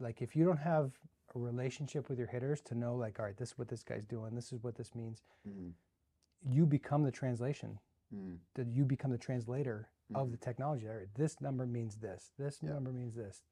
like 0.00 0.22
if 0.22 0.34
you 0.34 0.42
don't 0.44 0.56
have 0.58 0.90
a 1.34 1.38
relationship 1.38 2.08
with 2.08 2.18
your 2.18 2.26
hitters 2.28 2.60
to 2.62 2.74
know 2.74 2.94
like 2.96 3.18
all 3.20 3.26
right 3.26 3.36
this 3.36 3.50
is 3.50 3.58
what 3.58 3.68
this 3.68 3.82
guy's 3.82 4.06
doing 4.06 4.34
this 4.34 4.52
is 4.52 4.62
what 4.62 4.74
this 4.74 4.94
means 4.94 5.22
Mm. 5.46 5.72
you 6.48 6.64
become 6.64 7.02
the 7.02 7.10
translation 7.10 7.78
Mm. 8.14 8.38
that 8.54 8.68
you 8.68 8.84
become 8.86 9.10
the 9.10 9.18
translator 9.18 9.88
of 10.14 10.28
Mhm. 10.28 10.30
the 10.32 10.36
technology 10.38 10.88
all 10.88 10.94
right 10.96 11.14
this 11.14 11.40
number 11.42 11.66
means 11.66 11.96
this 11.96 12.32
this 12.38 12.62
Yeah. 12.62 12.70
number 12.72 12.90
means 12.92 13.14
this 13.14 13.42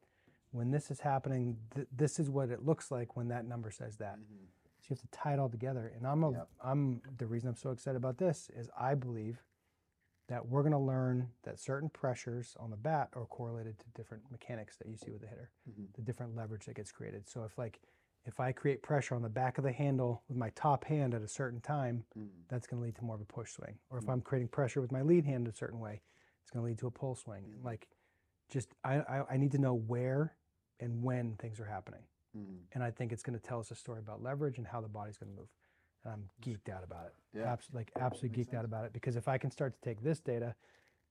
when 0.52 0.70
this 0.70 0.90
is 0.90 1.00
happening 1.00 1.56
th- 1.74 1.86
this 1.94 2.18
is 2.18 2.28
what 2.30 2.50
it 2.50 2.64
looks 2.64 2.90
like 2.90 3.16
when 3.16 3.28
that 3.28 3.44
number 3.46 3.70
says 3.70 3.96
that 3.98 4.18
Mhm. 4.18 4.46
so 4.80 4.86
you 4.88 4.94
have 4.96 5.00
to 5.00 5.08
tie 5.08 5.32
it 5.34 5.38
all 5.38 5.48
together 5.48 5.92
and 5.96 6.06
i'm 6.06 6.22
a, 6.24 6.32
Yep. 6.32 6.48
i'm 6.62 7.02
the 7.18 7.26
reason 7.26 7.48
i'm 7.48 7.56
so 7.56 7.70
excited 7.70 7.96
about 7.96 8.18
this 8.18 8.50
is 8.50 8.68
i 8.76 8.94
believe 8.94 9.42
that 10.28 10.46
we're 10.48 10.62
going 10.62 10.72
to 10.72 10.78
learn 10.78 11.28
that 11.42 11.58
certain 11.58 11.88
pressures 11.88 12.56
on 12.60 12.70
the 12.70 12.76
bat 12.76 13.08
are 13.14 13.26
correlated 13.26 13.78
to 13.80 13.86
different 13.90 14.22
mechanics 14.30 14.76
that 14.76 14.86
you 14.88 14.96
see 14.96 15.10
with 15.10 15.20
the 15.22 15.26
hitter 15.26 15.50
Mhm. 15.68 15.92
the 15.94 16.02
different 16.02 16.34
leverage 16.36 16.66
that 16.66 16.74
gets 16.74 16.92
created 16.92 17.28
so 17.28 17.44
if 17.44 17.56
like 17.58 17.80
if 18.24 18.38
i 18.38 18.52
create 18.52 18.82
pressure 18.82 19.14
on 19.14 19.22
the 19.22 19.28
back 19.28 19.56
of 19.58 19.64
the 19.64 19.72
handle 19.72 20.22
with 20.28 20.36
my 20.36 20.50
top 20.50 20.84
hand 20.84 21.14
at 21.14 21.22
a 21.22 21.28
certain 21.28 21.60
time 21.60 22.04
Mm. 22.16 22.28
that's 22.48 22.66
going 22.66 22.80
to 22.80 22.84
lead 22.84 22.96
to 22.96 23.04
more 23.04 23.14
of 23.16 23.20
a 23.20 23.24
push 23.24 23.52
swing 23.52 23.78
or 23.90 23.98
if 23.98 24.08
i'm 24.08 24.20
creating 24.20 24.48
pressure 24.48 24.80
with 24.80 24.92
my 24.92 25.02
lead 25.02 25.24
hand 25.24 25.46
a 25.48 25.52
certain 25.52 25.80
way 25.80 26.02
it's 26.42 26.50
going 26.50 26.62
to 26.62 26.66
lead 26.66 26.78
to 26.78 26.86
a 26.86 26.90
pull 26.90 27.14
swing 27.14 27.44
Mhm. 27.44 27.64
like 27.64 27.88
just 28.48 28.74
I, 28.84 29.00
I 29.00 29.34
i 29.34 29.36
need 29.36 29.52
to 29.52 29.58
know 29.58 29.74
where 29.74 30.36
and 30.80 31.02
when 31.02 31.36
things 31.36 31.60
are 31.60 31.64
happening 31.66 32.02
Mm. 32.36 32.58
and 32.72 32.84
I 32.84 32.92
think 32.92 33.10
it's 33.12 33.24
going 33.24 33.36
to 33.38 33.44
tell 33.44 33.58
us 33.58 33.72
a 33.72 33.74
story 33.74 33.98
about 33.98 34.22
leverage 34.22 34.58
and 34.58 34.66
how 34.66 34.80
the 34.80 34.86
body's 34.88 35.18
going 35.18 35.32
to 35.32 35.36
move. 35.36 35.48
And 36.04 36.12
I'm 36.12 36.30
geeked 36.40 36.68
out 36.72 36.84
about 36.84 37.06
it. 37.06 37.14
Yeah. 37.36 37.52
Abs- 37.52 37.68
like 37.72 37.90
absolutely 37.98 38.44
geeked 38.44 38.54
out 38.54 38.64
about 38.64 38.84
it 38.84 38.92
because 38.92 39.16
if 39.16 39.26
I 39.26 39.36
can 39.36 39.50
start 39.50 39.74
to 39.74 39.80
take 39.80 40.00
this 40.00 40.20
data, 40.20 40.54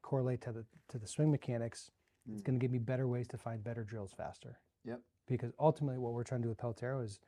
correlate 0.02 0.40
to 0.44 0.54
the 0.54 0.66
to 0.88 0.98
the 0.98 1.06
swing 1.08 1.30
mechanics, 1.30 1.92
it's 2.26 2.42
Mm. 2.42 2.46
going 2.46 2.60
to 2.60 2.64
give 2.64 2.72
me 2.72 2.80
better 2.80 3.06
ways 3.06 3.28
to 3.30 3.38
find 3.38 3.62
better 3.64 3.84
drills 3.84 4.14
faster. 4.14 4.60
Yep. 4.86 5.02
Because 5.28 5.52
ultimately, 5.60 6.00
what 6.00 6.14
we're 6.14 6.24
trying 6.24 6.42
to 6.42 6.46
do 6.46 6.50
with 6.50 6.58
Pelotero 6.58 7.04
is 7.04 7.20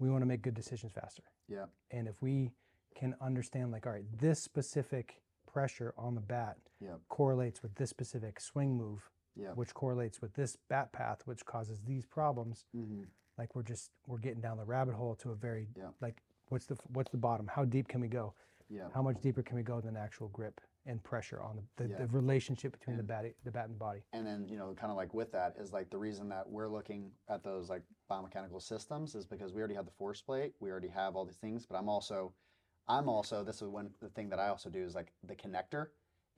we 0.00 0.10
want 0.10 0.22
to 0.22 0.26
make 0.26 0.42
good 0.42 0.54
decisions 0.54 0.90
faster. 0.92 1.22
Yeah. 1.46 1.66
And 1.92 2.08
if 2.08 2.20
we 2.20 2.50
can 2.96 3.14
understand, 3.20 3.70
like, 3.70 3.86
all 3.86 3.92
right, 3.92 4.04
this 4.18 4.42
specific 4.42 5.22
pressure 5.46 5.94
on 5.96 6.16
the 6.16 6.20
bat 6.20 6.58
Yep. 6.80 7.00
correlates 7.08 7.62
with 7.62 7.76
this 7.76 7.88
specific 7.90 8.40
swing 8.40 8.76
move, 8.76 9.08
Yep. 9.36 9.56
which 9.56 9.72
correlates 9.74 10.20
with 10.20 10.34
this 10.34 10.56
bat 10.68 10.92
path, 10.92 11.22
which 11.26 11.44
causes 11.44 11.80
these 11.84 12.04
problems. 12.04 12.64
Mm-hmm. 12.76 13.02
Like 13.38 13.54
we're 13.54 13.62
just 13.62 13.90
we're 14.06 14.18
getting 14.18 14.40
down 14.40 14.56
the 14.56 14.64
rabbit 14.64 14.94
hole 14.94 15.14
to 15.16 15.30
a 15.30 15.34
very 15.34 15.68
Yeah. 15.76 15.88
like 16.00 16.22
what's 16.48 16.66
the 16.66 16.76
what's 16.92 17.10
the 17.10 17.18
bottom? 17.18 17.46
How 17.46 17.64
deep 17.64 17.86
can 17.88 18.00
we 18.00 18.08
go? 18.08 18.34
Yeah. 18.68 18.88
How 18.94 19.00
much 19.02 19.20
deeper 19.20 19.42
can 19.42 19.56
we 19.56 19.62
go 19.62 19.80
than 19.80 19.96
actual 19.96 20.28
grip 20.28 20.60
and 20.86 21.02
pressure 21.02 21.40
on 21.40 21.56
the, 21.56 21.84
the, 21.84 21.90
Yeah. 21.90 21.96
the 21.98 22.06
relationship 22.08 22.72
between 22.72 22.96
the 22.96 23.02
bat 23.02 23.24
the 23.44 23.50
bat 23.52 23.66
and 23.66 23.74
the 23.74 23.78
body? 23.78 24.00
And 24.12 24.26
then, 24.26 24.46
you 24.48 24.56
know, 24.58 24.74
kind 24.74 24.90
of 24.90 24.96
like 24.96 25.14
with 25.14 25.30
that 25.32 25.54
is 25.58 25.72
like 25.72 25.88
the 25.90 25.98
reason 25.98 26.28
that 26.30 26.48
we're 26.48 26.68
looking 26.68 27.10
at 27.28 27.42
those 27.44 27.70
like 27.70 27.82
biomechanical 28.10 28.60
systems 28.60 29.14
is 29.14 29.24
because 29.26 29.52
we 29.54 29.60
already 29.60 29.74
have 29.74 29.86
the 29.86 29.92
force 29.92 30.20
plate, 30.20 30.54
we 30.60 30.70
already 30.70 30.88
have 30.88 31.14
all 31.16 31.24
these 31.24 31.36
things, 31.36 31.64
but 31.64 31.76
I'm 31.76 31.88
also, 31.88 32.32
I'm 32.88 33.08
also, 33.08 33.44
this 33.44 33.62
is 33.62 33.68
one 33.68 33.90
the 34.00 34.08
thing 34.08 34.28
that 34.30 34.38
I 34.40 34.48
also 34.48 34.68
do 34.68 34.82
is 34.84 34.94
like 34.94 35.12
the 35.22 35.34
connector 35.36 35.88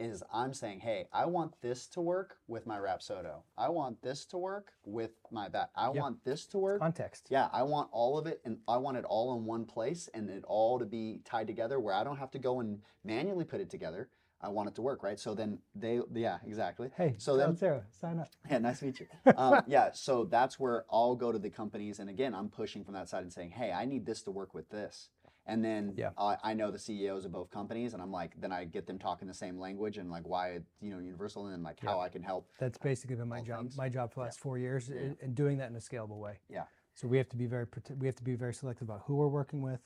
is 0.00 0.22
I'm 0.32 0.54
saying, 0.54 0.80
hey, 0.80 1.06
I 1.12 1.26
want 1.26 1.52
this 1.60 1.86
to 1.88 2.00
work 2.00 2.38
with 2.48 2.66
my 2.66 2.78
Rapsodo. 2.78 3.42
I 3.56 3.68
want 3.68 4.00
this 4.02 4.24
to 4.26 4.38
work 4.38 4.72
with 4.84 5.10
my 5.30 5.48
bat. 5.48 5.70
I 5.76 5.92
Yeah. 5.92 6.00
want 6.00 6.24
this 6.24 6.46
to 6.46 6.58
work. 6.58 6.80
Context. 6.80 7.28
Yeah, 7.30 7.48
I 7.52 7.62
want 7.62 7.90
all 7.92 8.18
of 8.18 8.26
it 8.26 8.40
and 8.44 8.58
I 8.66 8.78
want 8.78 8.96
it 8.96 9.04
all 9.04 9.36
in 9.36 9.44
one 9.44 9.66
place 9.66 10.08
and 10.14 10.30
it 10.30 10.42
all 10.46 10.78
to 10.78 10.86
be 10.86 11.20
tied 11.24 11.46
together 11.46 11.78
where 11.78 11.94
I 11.94 12.02
don't 12.02 12.16
have 12.16 12.30
to 12.32 12.38
go 12.38 12.60
and 12.60 12.80
manually 13.04 13.44
put 13.44 13.60
it 13.60 13.68
together. 13.70 14.08
I 14.42 14.48
want 14.48 14.70
it 14.70 14.74
to 14.76 14.82
work, 14.82 15.02
right? 15.02 15.20
So 15.20 15.34
then 15.34 15.58
they, 15.74 16.00
yeah, 16.14 16.38
exactly. 16.46 16.88
Hey, 16.96 17.14
so 17.18 17.36
then 17.36 17.54
Sarah, 17.54 17.84
sign 18.00 18.18
up. 18.18 18.30
yeah, 18.50 18.56
nice 18.56 18.78
to 18.78 18.86
meet 18.86 18.98
you. 19.00 19.06
Um, 19.36 19.62
yeah, 19.66 19.90
so 19.92 20.24
that's 20.24 20.58
where 20.58 20.86
I'll 20.90 21.14
go 21.14 21.30
to 21.30 21.38
the 21.38 21.50
companies, 21.50 21.98
and 21.98 22.08
again, 22.08 22.34
I'm 22.34 22.48
pushing 22.48 22.82
from 22.82 22.94
that 22.94 23.10
side 23.10 23.22
and 23.22 23.30
saying, 23.32 23.50
"Hey, 23.50 23.70
I 23.70 23.84
need 23.84 24.06
this 24.06 24.22
to 24.22 24.30
work 24.30 24.54
with 24.54 24.70
this." 24.70 25.10
And 25.50 25.64
then 25.64 25.94
Yeah. 25.96 26.10
I, 26.16 26.36
I 26.44 26.54
know 26.54 26.70
the 26.70 26.78
CEOs 26.78 27.24
of 27.24 27.32
both 27.32 27.50
companies, 27.50 27.92
and 27.92 28.00
I'm 28.00 28.12
like, 28.12 28.40
then 28.40 28.52
I 28.52 28.64
get 28.64 28.86
them 28.86 28.98
talking 29.00 29.26
the 29.26 29.34
same 29.34 29.58
language 29.58 29.98
and 29.98 30.08
like 30.08 30.26
why 30.26 30.60
you 30.80 30.90
know 30.92 31.00
Universal, 31.00 31.46
and 31.46 31.52
then 31.54 31.62
like 31.64 31.80
how 31.80 31.98
I 32.00 32.08
can 32.08 32.22
help. 32.22 32.48
That's 32.60 32.78
basically 32.78 33.16
been 33.16 33.28
my 33.28 33.40
job. 33.42 33.58
things. 33.62 33.76
My 33.76 33.88
job 33.88 34.12
for 34.12 34.14
the 34.16 34.20
Yeah. 34.20 34.24
last 34.26 34.38
four 34.38 34.58
years, 34.58 34.88
Yeah. 34.88 35.12
and 35.20 35.34
doing 35.34 35.58
that 35.58 35.68
in 35.68 35.74
a 35.76 35.80
scalable 35.80 36.18
way. 36.18 36.38
Yeah. 36.48 36.64
So 36.94 37.08
we 37.08 37.16
have 37.18 37.28
to 37.30 37.36
be 37.36 37.46
very 37.46 37.66
we 37.98 38.06
have 38.06 38.14
to 38.16 38.22
be 38.22 38.36
very 38.36 38.54
selective 38.54 38.88
about 38.88 39.02
who 39.06 39.16
we're 39.16 39.28
working 39.40 39.60
with, 39.60 39.80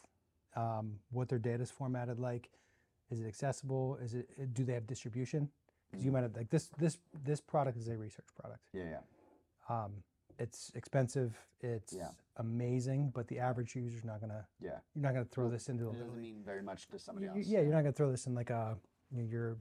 um, 0.55 0.99
what 1.11 1.29
their 1.31 1.39
data 1.39 1.63
is 1.63 1.71
formatted 1.71 2.19
like, 2.21 2.51
is 3.11 3.21
it 3.21 3.27
accessible? 3.27 3.97
Is 4.03 4.15
it 4.15 4.53
do 4.53 4.65
they 4.65 4.75
have 4.75 4.87
distribution? 4.87 5.51
Because 5.91 6.05
you 6.05 6.11
Mm-hmm. 6.11 6.17
might 6.17 6.23
have 6.25 6.37
like 6.37 6.51
this 6.51 6.69
this 6.77 6.99
this 7.25 7.41
product 7.41 7.79
is 7.79 7.89
a 7.89 7.97
research 7.97 8.27
product. 8.39 8.61
Yeah, 8.75 8.85
yeah, 8.97 9.75
Um, 9.75 10.03
it's 10.39 10.71
expensive. 10.75 11.37
It's 11.61 11.93
Yeah. 11.93 12.11
amazing, 12.37 13.11
but 13.11 13.29
the 13.29 13.39
average 13.39 13.75
user's 13.77 14.05
not 14.05 14.21
gonna. 14.21 14.47
yeah. 14.61 14.81
You're 14.95 15.03
not 15.03 15.13
gonna 15.13 15.25
throw 15.25 15.49
this 15.49 15.69
into 15.69 15.87
a 15.87 15.91
It 15.91 15.99
doesn't 15.99 16.17
mean 16.17 16.43
very 16.45 16.63
much 16.63 16.89
to 16.89 16.99
somebody 16.99 17.27
else. 17.29 17.39
yeah, 17.47 17.61
you're 17.61 17.71
not 17.73 17.83
gonna 17.83 17.93
throw 17.93 18.11
this 18.11 18.27
in 18.27 18.35
like 18.35 18.51
a 18.51 18.77
you 19.11 19.19
know, 19.23 19.29
your 19.29 19.57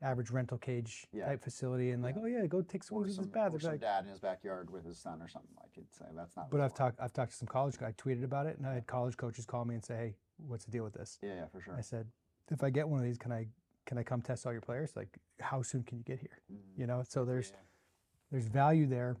average 0.00 0.30
rental 0.30 0.58
cage 0.58 1.06
Yeah. 1.12 1.26
type 1.26 1.42
facility 1.42 1.90
and 1.92 2.02
like, 2.02 2.16
Yeah. 2.16 2.22
oh 2.22 2.26
yeah, 2.26 2.46
go 2.46 2.60
take 2.62 2.82
with 2.90 3.12
some, 3.14 3.24
this 3.24 3.32
bat. 3.32 3.52
or 3.54 3.60
some 3.60 3.72
like, 3.72 3.80
dad 3.80 4.04
in 4.04 4.10
his 4.10 4.20
backyard 4.20 4.70
with 4.70 4.84
his 4.84 4.98
son 4.98 5.22
or 5.22 5.28
something 5.28 5.54
like 5.60 5.76
it. 5.78 5.86
So 5.94 6.06
that's 6.14 6.36
not. 6.36 6.50
But 6.50 6.60
I've 6.60 6.74
talked 6.74 7.00
I've 7.00 7.12
talked 7.12 7.30
to 7.32 7.36
some 7.36 7.48
college 7.48 7.80
I 7.82 7.92
tweeted 7.92 8.24
about 8.24 8.46
it 8.46 8.58
and 8.58 8.66
I 8.66 8.74
had 8.74 8.86
college 8.86 9.16
coaches 9.16 9.46
call 9.46 9.64
me 9.64 9.74
and 9.74 9.84
say, 9.84 9.96
Hey, 9.96 10.16
what's 10.46 10.64
the 10.64 10.70
deal 10.70 10.84
with 10.84 10.94
this? 10.94 11.18
Yeah, 11.22 11.34
yeah, 11.34 11.46
for 11.46 11.60
sure. 11.60 11.74
I 11.76 11.80
said, 11.82 12.10
If 12.50 12.62
I 12.64 12.70
get 12.70 12.88
one 12.88 12.98
of 12.98 13.04
these, 13.04 13.18
can 13.18 13.32
I 13.32 13.48
can 13.84 13.98
I 13.98 14.02
come 14.04 14.22
test 14.22 14.46
all 14.46 14.52
your 14.52 14.60
players? 14.60 14.94
Like, 14.96 15.18
how 15.40 15.62
soon 15.62 15.82
can 15.82 15.98
you 15.98 16.04
get 16.04 16.20
here? 16.20 16.38
Mhm. 16.52 16.78
You 16.78 16.86
know, 16.86 17.02
so 17.08 17.24
there's 17.24 17.50
Yeah. 17.50 17.56
there's 18.30 18.46
value 18.46 18.86
there 18.86 19.16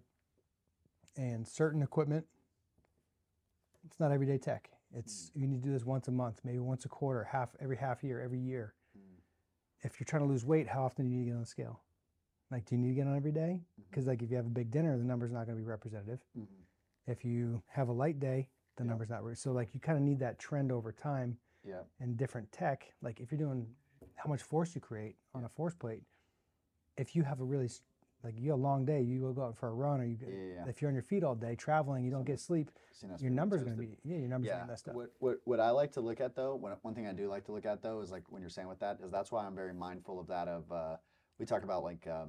and 1.16 1.46
certain 1.46 1.82
equipment, 1.82 2.26
it's 3.84 3.98
not 4.00 4.12
everyday 4.12 4.38
tech. 4.38 4.70
It's 4.94 5.30
Mm. 5.30 5.40
you 5.40 5.46
need 5.48 5.62
to 5.62 5.66
do 5.68 5.72
this 5.72 5.84
once 5.84 6.08
a 6.08 6.12
month, 6.12 6.40
maybe 6.44 6.58
once 6.58 6.84
a 6.84 6.88
quarter, 6.88 7.24
half 7.24 7.54
every 7.60 7.76
half 7.76 8.02
year, 8.04 8.20
every 8.20 8.38
year. 8.40 8.74
Mm. 8.96 9.20
If 9.80 9.98
you're 9.98 10.04
trying 10.04 10.22
to 10.22 10.28
lose 10.28 10.44
weight, 10.44 10.68
how 10.68 10.84
often 10.84 11.06
do 11.06 11.10
you 11.12 11.18
need 11.18 11.24
to 11.24 11.30
get 11.30 11.34
on 11.34 11.40
the 11.40 11.46
scale? 11.46 11.82
Like, 12.50 12.66
do 12.66 12.74
you 12.74 12.80
need 12.80 12.88
to 12.88 12.94
get 12.94 13.06
on 13.06 13.16
every 13.16 13.32
day? 13.32 13.64
Mm-hmm. 13.72 13.82
Because 13.88 14.06
like 14.06 14.22
if 14.22 14.30
you 14.30 14.36
have 14.36 14.46
a 14.46 14.50
big 14.50 14.70
dinner, 14.70 14.96
the 14.98 15.04
number's 15.04 15.32
not 15.32 15.46
going 15.46 15.56
to 15.56 15.62
be 15.62 15.68
representative. 15.68 16.22
Mhm. 16.36 16.46
If 17.06 17.24
you 17.24 17.62
have 17.68 17.88
a 17.88 17.92
light 17.92 18.20
day, 18.20 18.50
the 18.76 18.84
Yeah. 18.84 18.90
number's 18.90 19.08
not 19.08 19.24
re- 19.24 19.34
so 19.34 19.52
like 19.52 19.74
you 19.74 19.80
kind 19.80 19.96
of 19.98 20.04
need 20.04 20.18
that 20.20 20.38
trend 20.38 20.70
over 20.70 20.92
time 20.92 21.38
Yeah. 21.64 21.84
and 21.98 22.16
different 22.16 22.52
tech. 22.52 22.94
Like 23.00 23.20
if 23.20 23.32
you're 23.32 23.38
doing 23.38 23.74
how 24.16 24.28
much 24.28 24.42
force 24.42 24.74
you 24.74 24.80
create 24.80 25.16
on 25.34 25.44
a 25.44 25.48
force 25.48 25.74
plate, 25.74 26.04
if 26.96 27.16
you 27.16 27.22
have 27.24 27.40
a 27.40 27.44
really 27.44 27.68
like 28.24 28.34
you 28.38 28.50
have 28.50 28.58
a 28.58 28.62
long 28.62 28.84
day, 28.84 29.00
you 29.00 29.32
go 29.34 29.42
out 29.42 29.56
for 29.56 29.68
a 29.68 29.72
run, 29.72 30.00
or 30.00 30.04
you 30.04 30.16
Yeah, 30.20 30.64
if 30.68 30.80
you're 30.80 30.88
on 30.88 30.94
your 30.94 31.02
feet 31.02 31.24
all 31.24 31.34
day 31.34 31.54
traveling, 31.56 32.04
you 32.04 32.10
don't 32.10 32.24
get 32.24 32.38
sleep, 32.38 32.70
your 33.18 33.30
numbers 33.30 33.62
are 33.62 33.64
going 33.64 33.76
to 33.76 33.82
be 33.82 33.98
yeah, 34.04 34.16
your 34.16 34.28
numbers 34.28 34.50
are 34.50 34.58
yeah. 34.58 34.66
messed 34.66 34.88
up. 34.88 34.94
What, 34.94 35.10
what 35.18 35.38
what 35.44 35.60
I 35.60 35.70
like 35.70 35.92
to 35.92 36.00
look 36.00 36.20
at 36.20 36.36
though, 36.36 36.54
one, 36.54 36.74
one 36.82 36.94
thing 36.94 37.06
I 37.06 37.12
do 37.12 37.28
like 37.28 37.44
to 37.46 37.52
look 37.52 37.66
at 37.66 37.82
though 37.82 38.00
is 38.00 38.10
like 38.10 38.22
when 38.30 38.40
you're 38.40 38.50
saying 38.50 38.68
with 38.68 38.80
that 38.80 38.98
is 39.04 39.10
that's 39.10 39.32
why 39.32 39.44
I'm 39.44 39.54
very 39.54 39.74
mindful 39.74 40.20
of 40.20 40.28
that. 40.28 40.48
Of 40.48 40.70
uh, 40.70 40.96
we 41.38 41.46
talk 41.46 41.64
about 41.64 41.82
like 41.82 42.06
uh, 42.06 42.26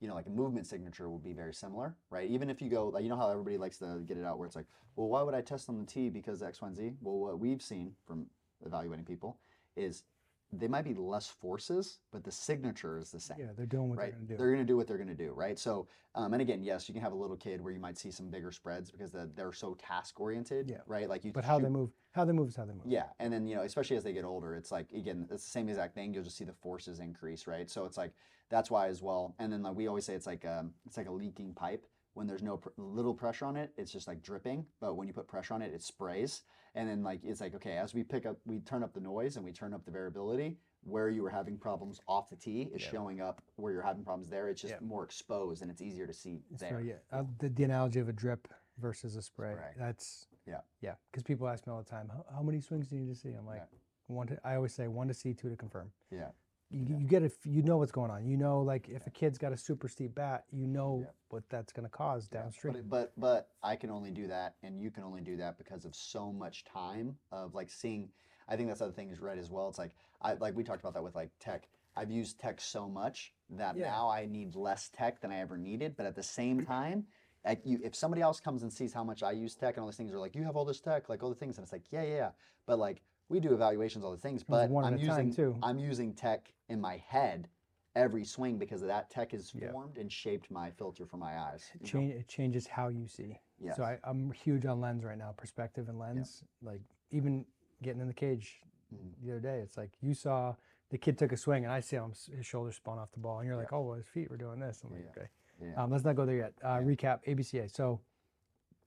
you 0.00 0.08
know 0.08 0.14
like 0.14 0.26
a 0.26 0.30
movement 0.30 0.66
signature 0.66 1.08
will 1.08 1.18
be 1.18 1.32
very 1.32 1.54
similar, 1.54 1.94
right? 2.10 2.28
Even 2.28 2.50
if 2.50 2.60
you 2.60 2.68
go 2.68 2.88
like 2.88 3.04
you 3.04 3.08
know 3.08 3.16
how 3.16 3.30
everybody 3.30 3.56
likes 3.56 3.78
to 3.78 4.00
get 4.06 4.16
it 4.16 4.24
out 4.24 4.38
where 4.38 4.46
it's 4.46 4.56
like, 4.56 4.66
well, 4.96 5.08
why 5.08 5.22
would 5.22 5.34
I 5.34 5.42
test 5.42 5.68
on 5.68 5.78
the 5.78 5.86
T 5.86 6.08
because 6.08 6.42
X, 6.42 6.60
Y, 6.60 6.68
and 6.68 6.76
Z? 6.76 6.92
Well, 7.00 7.18
what 7.18 7.38
we've 7.38 7.62
seen 7.62 7.92
from 8.06 8.26
evaluating 8.64 9.04
people 9.04 9.38
is 9.76 10.04
they 10.52 10.68
might 10.68 10.84
be 10.84 10.94
less 10.94 11.26
forces, 11.28 11.98
but 12.12 12.22
the 12.24 12.30
signature 12.30 12.98
is 12.98 13.10
the 13.10 13.20
same 13.20 13.36
Yeah, 13.40 13.46
they're 13.56 13.66
doing 13.66 13.88
what 13.88 13.98
right? 13.98 14.10
they're 14.12 14.18
going 14.18 14.26
to 14.28 14.32
do. 14.34 14.36
They're 14.38 14.50
going 14.52 14.60
to 14.66 14.72
do 14.72 14.76
what 14.76 14.86
they're 14.86 14.96
going 14.96 15.08
to 15.08 15.14
do, 15.14 15.32
right? 15.32 15.58
So, 15.58 15.88
um, 16.14 16.32
and 16.32 16.40
again, 16.40 16.62
yes, 16.62 16.88
you 16.88 16.94
can 16.94 17.02
have 17.02 17.12
a 17.12 17.16
little 17.16 17.36
kid 17.36 17.60
where 17.60 17.72
you 17.72 17.80
might 17.80 17.98
see 17.98 18.10
some 18.10 18.30
bigger 18.30 18.52
spreads 18.52 18.90
because 18.90 19.10
the, 19.10 19.28
they're 19.34 19.52
so 19.52 19.74
task 19.74 20.20
oriented, 20.20 20.70
Yeah. 20.70 20.78
right? 20.86 21.08
Like 21.08 21.24
you. 21.24 21.32
but 21.32 21.44
how 21.44 21.58
shoot- 21.58 21.64
they 21.64 21.68
move, 21.70 21.90
how 22.12 22.24
they 22.24 22.32
move 22.32 22.48
is 22.48 22.56
how 22.56 22.64
they 22.64 22.72
move. 22.72 22.86
Yeah, 22.86 23.06
and 23.18 23.32
then 23.32 23.46
you 23.46 23.56
know, 23.56 23.62
especially 23.62 23.96
as 23.96 24.04
they 24.04 24.12
get 24.12 24.24
older, 24.24 24.54
it's 24.54 24.70
like 24.72 24.90
again, 24.92 25.26
it's 25.30 25.44
the 25.44 25.50
same 25.50 25.68
exact 25.68 25.94
thing. 25.94 26.14
You'll 26.14 26.24
just 26.24 26.38
see 26.38 26.44
the 26.44 26.52
forces 26.54 27.00
increase, 27.00 27.46
right? 27.46 27.68
So 27.68 27.84
it's 27.84 27.96
like 27.98 28.12
that's 28.48 28.70
why 28.70 28.88
as 28.88 29.02
well. 29.02 29.34
And 29.40 29.52
then 29.52 29.62
like 29.62 29.74
we 29.76 29.88
always 29.88 30.04
say, 30.06 30.14
it's 30.14 30.26
like 30.26 30.44
um, 30.46 30.72
it's 30.86 30.96
like 30.96 31.08
a 31.08 31.12
leaking 31.12 31.54
pipe. 31.54 31.84
When 32.14 32.26
there's 32.26 32.42
no 32.42 32.56
pr- 32.56 32.70
little 32.78 33.12
pressure 33.12 33.44
on 33.44 33.56
it, 33.58 33.72
it's 33.76 33.92
just 33.92 34.08
like 34.08 34.22
dripping. 34.22 34.64
But 34.80 34.94
when 34.96 35.06
you 35.06 35.12
put 35.12 35.28
pressure 35.28 35.52
on 35.52 35.60
it, 35.60 35.74
it 35.74 35.82
sprays. 35.82 36.44
And 36.76 36.88
then 36.88 37.02
like 37.02 37.20
it's 37.24 37.40
like 37.40 37.54
okay, 37.56 37.76
as 37.78 37.94
we 37.94 38.02
pick 38.04 38.26
up, 38.26 38.36
we 38.44 38.60
turn 38.60 38.82
up 38.84 38.92
the 38.94 39.00
noise 39.00 39.36
and 39.36 39.44
we 39.44 39.50
turn 39.52 39.74
up 39.74 39.84
the 39.84 39.90
variability. 39.90 40.56
Where 40.84 41.08
you 41.08 41.22
were 41.22 41.30
having 41.30 41.56
problems 41.58 42.00
off 42.06 42.30
the 42.30 42.36
tee 42.36 42.68
is 42.72 42.82
Yeah. 42.82 42.90
showing 42.90 43.20
up. 43.20 43.42
Where 43.56 43.72
you're 43.72 43.82
having 43.82 44.04
problems 44.04 44.28
there, 44.30 44.48
it's 44.48 44.60
just 44.60 44.74
Yeah. 44.74 44.86
more 44.86 45.02
exposed 45.02 45.62
and 45.62 45.70
it's 45.70 45.82
easier 45.82 46.06
to 46.06 46.12
see 46.12 46.44
It's 46.52 46.60
there. 46.60 46.70
very- 46.70 46.90
yeah, 46.90 46.98
uh, 47.10 47.24
the, 47.38 47.48
the 47.48 47.64
analogy 47.64 47.98
of 47.98 48.08
a 48.08 48.12
drip 48.12 48.46
versus 48.78 49.16
a 49.16 49.22
spray. 49.22 49.54
Spray. 49.54 49.72
That's 49.76 50.28
Yeah. 50.46 50.60
yeah. 50.80 50.94
Because 51.10 51.24
people 51.24 51.48
ask 51.48 51.66
me 51.66 51.72
all 51.72 51.82
the 51.82 51.90
time, 51.90 52.08
how, 52.08 52.24
how 52.32 52.42
many 52.42 52.60
swings 52.60 52.86
do 52.88 52.94
you 52.94 53.00
need 53.02 53.12
to 53.12 53.18
see? 53.18 53.32
I'm 53.32 53.46
like, 53.46 53.66
one 54.06 54.28
to. 54.28 54.38
I 54.46 54.54
always 54.54 54.72
say 54.74 54.86
one 54.86 55.08
to 55.08 55.14
see, 55.14 55.34
two 55.34 55.48
to 55.48 55.56
confirm. 55.56 55.90
Yeah. 56.12 56.30
You, 56.70 56.96
you 56.98 57.06
get 57.06 57.22
it. 57.22 57.32
You 57.44 57.62
know 57.62 57.76
what's 57.78 57.92
going 57.92 58.10
on. 58.10 58.26
You 58.26 58.36
know, 58.36 58.60
like 58.60 58.88
if 58.88 59.06
a 59.06 59.10
kid's 59.10 59.38
got 59.38 59.52
a 59.52 59.56
super 59.56 59.88
steep 59.88 60.14
bat, 60.14 60.44
you 60.50 60.66
know 60.66 61.00
Yeah. 61.04 61.10
what 61.28 61.48
that's 61.48 61.72
going 61.72 61.84
to 61.84 61.90
cause 61.90 62.28
Yeah, 62.32 62.42
downstream. 62.42 62.74
But, 62.74 62.88
but 62.88 63.12
but 63.16 63.48
I 63.62 63.76
can 63.76 63.90
only 63.90 64.10
do 64.10 64.26
that, 64.28 64.56
and 64.62 64.80
you 64.80 64.90
can 64.90 65.04
only 65.04 65.20
do 65.20 65.36
that 65.36 65.58
because 65.58 65.84
of 65.84 65.94
so 65.94 66.32
much 66.32 66.64
time 66.64 67.16
of 67.30 67.54
like 67.54 67.70
seeing. 67.70 68.08
I 68.48 68.56
think 68.56 68.68
that's 68.68 68.80
other 68.80 68.92
thing 68.92 69.10
is 69.10 69.20
right 69.20 69.38
as 69.38 69.50
well. 69.50 69.68
It's 69.68 69.78
like 69.78 69.92
I 70.22 70.34
like 70.34 70.56
we 70.56 70.64
talked 70.64 70.80
about 70.80 70.94
that 70.94 71.02
with 71.02 71.14
like 71.14 71.30
tech. 71.38 71.68
I've 71.96 72.10
used 72.10 72.38
tech 72.38 72.60
so 72.60 72.88
much 72.88 73.32
that 73.50 73.76
Yeah. 73.76 73.90
now 73.90 74.08
I 74.08 74.26
need 74.26 74.54
less 74.54 74.88
tech 74.90 75.20
than 75.20 75.30
I 75.30 75.38
ever 75.40 75.56
needed. 75.56 75.96
But 75.96 76.06
at 76.06 76.14
the 76.14 76.22
same 76.22 76.64
time, 76.64 77.06
like 77.44 77.60
you, 77.64 77.80
if 77.82 77.94
somebody 77.94 78.22
else 78.22 78.40
comes 78.40 78.62
and 78.62 78.72
sees 78.72 78.92
how 78.92 79.04
much 79.04 79.22
I 79.22 79.30
use 79.32 79.54
tech 79.54 79.76
and 79.76 79.82
all 79.82 79.88
these 79.88 79.96
things, 79.96 80.12
are 80.12 80.18
like, 80.18 80.34
you 80.34 80.42
have 80.42 80.56
all 80.56 80.64
this 80.64 80.80
tech, 80.80 81.08
like 81.08 81.22
all 81.22 81.30
the 81.30 81.36
things, 81.36 81.56
and 81.58 81.64
it's 81.64 81.72
like, 81.72 81.84
yeah, 81.90 82.02
yeah, 82.02 82.14
yeah. 82.16 82.30
But 82.66 82.78
like 82.78 83.02
we 83.28 83.40
do 83.40 83.52
evaluations, 83.52 84.04
all 84.04 84.12
the 84.12 84.16
things, 84.16 84.42
but 84.44 84.70
one 84.70 84.84
at 84.84 84.88
I'm 84.88 84.94
a 84.94 85.06
time, 85.06 85.26
using 85.28 85.32
too. 85.34 85.56
I'm 85.62 85.78
using 85.78 86.12
tech 86.14 86.52
in 86.68 86.80
my 86.80 86.96
head 87.08 87.48
every 87.94 88.24
swing 88.24 88.58
because 88.58 88.82
of 88.82 88.88
that 88.88 89.08
tech 89.10 89.32
has 89.32 89.54
Yeah. 89.54 89.72
formed 89.72 89.96
and 89.98 90.12
shaped 90.12 90.50
my 90.50 90.70
filter 90.70 91.06
for 91.06 91.16
my 91.16 91.38
eyes. 91.38 91.70
it, 91.74 91.84
change, 91.84 92.12
it 92.14 92.28
changes 92.28 92.66
how 92.66 92.88
you 92.88 93.06
see. 93.08 93.40
Yes. 93.58 93.76
So 93.76 93.84
I, 93.84 93.98
I'm 94.04 94.30
huge 94.32 94.66
on 94.66 94.80
lens 94.82 95.02
right 95.02 95.16
now, 95.16 95.32
perspective 95.32 95.88
and 95.88 95.98
lens. 95.98 96.44
Like 96.62 96.82
even 97.10 97.46
getting 97.82 98.00
in 98.02 98.06
the 98.08 98.14
cage 98.14 98.60
Mhm. 98.94 99.14
the 99.24 99.30
other 99.32 99.40
day, 99.40 99.60
it's 99.60 99.76
like 99.76 99.90
you 100.00 100.12
saw 100.14 100.54
the 100.90 100.98
kid 100.98 101.18
took 101.18 101.32
a 101.32 101.36
swing 101.36 101.64
and 101.64 101.72
I 101.72 101.80
see 101.80 101.96
him 101.96 102.10
s- 102.12 102.26
his 102.36 102.46
shoulder 102.46 102.70
spun 102.70 102.98
off 102.98 103.10
the 103.12 103.18
ball, 103.18 103.38
and 103.40 103.48
you're 103.48 103.56
like, 103.56 103.72
oh, 103.72 103.80
well, 103.82 103.96
his 103.96 104.06
feet 104.06 104.30
were 104.30 104.36
doing 104.36 104.60
this. 104.60 104.84
I'm 104.84 104.92
like, 104.92 105.08
okay. 105.16 105.26
Yeah. 105.60 105.82
Um, 105.82 105.90
let's 105.90 106.04
not 106.04 106.14
go 106.16 106.24
there 106.26 106.36
yet. 106.36 106.52
Uh, 106.62 106.76
Recap 106.78 107.24
ABCA. 107.26 107.68
So, 107.70 108.00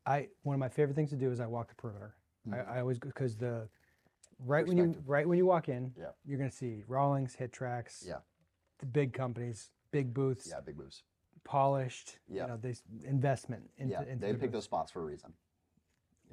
I 0.05 0.29
one 0.43 0.53
of 0.53 0.59
my 0.59 0.69
favorite 0.69 0.95
things 0.95 1.09
to 1.09 1.15
do 1.17 1.31
is 1.31 1.39
I 1.39 1.47
walk 1.47 1.67
the 1.67 1.75
perimeter. 1.75 2.15
I, 2.53 2.59
I 2.59 2.79
always 2.79 2.99
because 2.99 3.35
the 3.35 3.67
right 4.45 4.65
when 4.67 4.77
you 4.77 4.95
right 5.05 5.27
when 5.27 5.37
you 5.37 5.45
walk 5.45 5.69
in, 5.69 5.93
Yeah. 5.97 6.11
you're 6.25 6.37
gonna 6.37 6.51
see 6.51 6.83
Rawlings, 6.87 7.35
HitTrax, 7.35 8.05
Yeah. 8.07 8.19
the 8.79 8.85
big 8.85 9.13
companies, 9.13 9.71
big 9.91 10.13
booths, 10.13 10.47
Yeah, 10.49 10.59
big 10.61 10.77
moves. 10.77 11.03
polished. 11.43 12.19
Yeah. 12.27 12.43
You 12.43 12.47
know, 12.49 12.57
this 12.57 12.83
investment 13.03 13.69
into, 13.77 13.93
yeah, 13.93 14.01
into 14.03 14.17
they 14.25 14.31
the 14.31 14.37
pick 14.37 14.47
booth 14.49 14.51
those 14.53 14.63
spots 14.65 14.91
for 14.91 15.01
a 15.01 15.05
reason. 15.05 15.33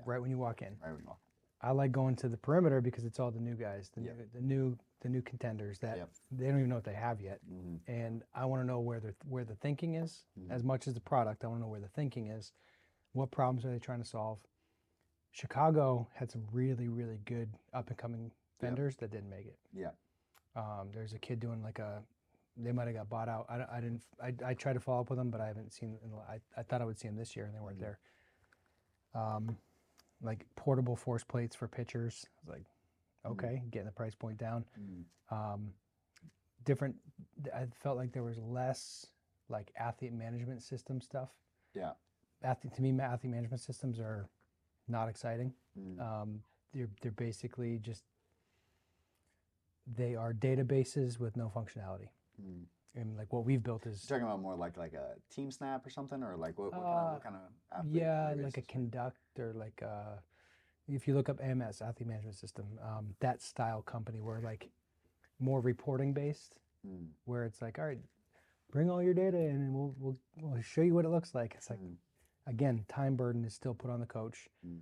right 0.04 0.20
when 0.20 0.30
you 0.30 0.38
walk 0.38 0.60
in. 0.62 0.76
Right 0.82 0.90
when 0.92 1.00
you 1.00 1.06
walk. 1.06 1.20
I 1.62 1.70
like 1.70 1.90
going 1.90 2.16
to 2.16 2.28
the 2.28 2.36
perimeter 2.36 2.82
because 2.82 3.04
it's 3.04 3.18
all 3.18 3.30
the 3.30 3.40
new 3.40 3.54
guys, 3.54 3.88
the 3.90 4.02
Yep. 4.02 4.16
new 4.16 4.26
the 4.32 4.40
new 4.40 4.78
the 5.00 5.08
new 5.10 5.22
contenders 5.22 5.78
that 5.80 5.98
Yep. 5.98 6.10
they 6.32 6.46
don't 6.48 6.58
even 6.58 6.68
know 6.70 6.74
what 6.76 6.84
they 6.84 6.94
have 6.94 7.20
yet. 7.20 7.40
Mhm. 7.46 7.80
and 7.86 8.24
I 8.34 8.44
want 8.46 8.62
to 8.62 8.66
know 8.66 8.80
where 8.80 9.00
the 9.00 9.14
where 9.26 9.44
the 9.44 9.56
thinking 9.56 9.94
is 9.94 10.24
Mhm. 10.38 10.50
as 10.50 10.62
much 10.62 10.86
as 10.88 10.94
the 10.94 11.00
product. 11.00 11.44
I 11.44 11.48
want 11.48 11.58
to 11.60 11.62
know 11.62 11.70
where 11.70 11.80
the 11.80 11.88
thinking 11.88 12.28
is. 12.28 12.52
What 13.12 13.30
problems 13.30 13.64
are 13.64 13.70
they 13.70 13.78
trying 13.78 14.00
to 14.00 14.04
solve? 14.08 14.40
Chicago 15.40 16.08
had 16.14 16.30
some 16.30 16.42
really, 16.50 16.88
really 16.88 17.18
good 17.26 17.50
up 17.74 17.88
and 17.88 17.98
coming 17.98 18.30
vendors 18.58 18.96
that 18.96 19.10
didn't 19.10 19.28
make 19.28 19.44
it. 19.46 19.58
Yeah. 19.74 19.90
Um, 20.56 20.88
there's 20.94 21.12
a 21.12 21.18
kid 21.18 21.40
doing 21.40 21.62
like 21.62 21.78
a, 21.78 22.02
they 22.56 22.72
might 22.72 22.86
have 22.86 22.96
got 22.96 23.10
bought 23.10 23.28
out. 23.28 23.44
I, 23.50 23.76
I 23.76 23.80
didn't, 23.82 24.00
I, 24.22 24.32
I 24.46 24.54
tried 24.54 24.72
to 24.72 24.80
follow 24.80 25.02
up 25.02 25.10
with 25.10 25.18
them, 25.18 25.28
but 25.30 25.42
I 25.42 25.46
haven't 25.46 25.74
seen, 25.74 25.98
I, 26.26 26.38
I 26.58 26.62
thought 26.62 26.80
I 26.80 26.86
would 26.86 26.98
see 26.98 27.06
them 27.06 27.18
this 27.18 27.36
year 27.36 27.44
and 27.44 27.54
they 27.54 27.60
weren't 27.60 27.76
Mhm. 27.76 27.80
there. 27.82 27.98
Um, 29.14 29.58
like 30.22 30.46
portable 30.56 30.96
force 30.96 31.22
plates 31.22 31.54
for 31.54 31.68
pitchers. 31.68 32.24
I 32.24 32.48
was 32.48 32.56
like, 32.58 32.66
Mhm. 33.26 33.30
okay, 33.32 33.62
getting 33.70 33.84
the 33.86 33.92
price 33.92 34.14
point 34.14 34.38
down. 34.38 34.64
Mm. 34.80 35.04
Um, 35.30 35.74
different, 36.64 36.96
I 37.54 37.66
felt 37.74 37.98
like 37.98 38.12
there 38.12 38.22
was 38.22 38.38
less 38.38 39.06
like 39.50 39.70
athlete 39.76 40.14
management 40.14 40.62
system 40.62 41.02
stuff. 41.02 41.28
Yeah. 41.74 41.92
Athlete, 42.42 42.72
to 42.76 42.80
me, 42.82 42.98
athlete 42.98 43.30
management 43.32 43.60
systems 43.60 43.98
are 44.00 44.30
not 44.88 45.08
exciting. 45.08 45.52
Mm. 45.78 46.00
Um, 46.00 46.42
they're 46.72 46.88
they're 47.00 47.12
basically 47.12 47.78
just 47.78 48.04
they 49.86 50.14
are 50.14 50.32
databases 50.32 51.18
with 51.18 51.36
no 51.36 51.50
functionality. 51.54 52.08
Mm. 52.42 52.64
And 52.96 53.16
like 53.16 53.32
what 53.32 53.44
we've 53.44 53.62
built 53.62 53.86
is 53.86 54.04
You're 54.08 54.18
talking 54.18 54.28
about 54.30 54.40
more 54.40 54.56
like 54.56 54.76
like 54.76 54.94
a 54.94 55.14
TeamSnap 55.34 55.86
or 55.86 55.90
something, 55.90 56.22
or 56.22 56.36
like 56.36 56.58
what, 56.58 56.72
what, 56.72 56.82
kind, 56.82 56.86
Uh, 56.86 56.98
of, 56.98 57.12
what 57.12 57.22
kind 57.22 57.36
of 57.36 57.86
yeah, 57.94 58.34
like 58.36 58.56
a 58.56 58.62
Kinduct 58.62 59.12
or 59.38 59.52
like 59.54 59.82
uh 59.82 60.16
if 60.88 61.08
you 61.08 61.14
look 61.14 61.28
up 61.28 61.40
AMS, 61.42 61.82
athlete 61.82 62.06
management 62.08 62.36
system, 62.36 62.64
um, 62.80 63.14
that 63.20 63.42
style 63.42 63.82
company 63.82 64.20
where 64.20 64.40
like 64.40 64.70
more 65.40 65.60
reporting 65.60 66.12
based, 66.12 66.60
Mm. 66.86 67.08
where 67.24 67.44
it's 67.44 67.60
like, 67.60 67.80
all 67.80 67.86
right, 67.86 67.98
bring 68.70 68.88
all 68.88 69.02
your 69.02 69.14
data 69.14 69.36
in 69.38 69.56
and 69.56 69.74
we'll 69.74 69.94
we'll, 69.98 70.16
we'll 70.40 70.62
show 70.62 70.82
you 70.82 70.94
what 70.94 71.04
it 71.04 71.08
looks 71.10 71.34
like. 71.34 71.54
It's 71.56 71.68
like 71.70 71.80
Mm. 71.80 71.96
Again, 72.46 72.84
time 72.88 73.16
burden 73.16 73.44
is 73.44 73.54
still 73.54 73.74
put 73.74 73.90
on 73.90 74.00
the 74.00 74.06
coach 74.06 74.48
Mm. 74.66 74.80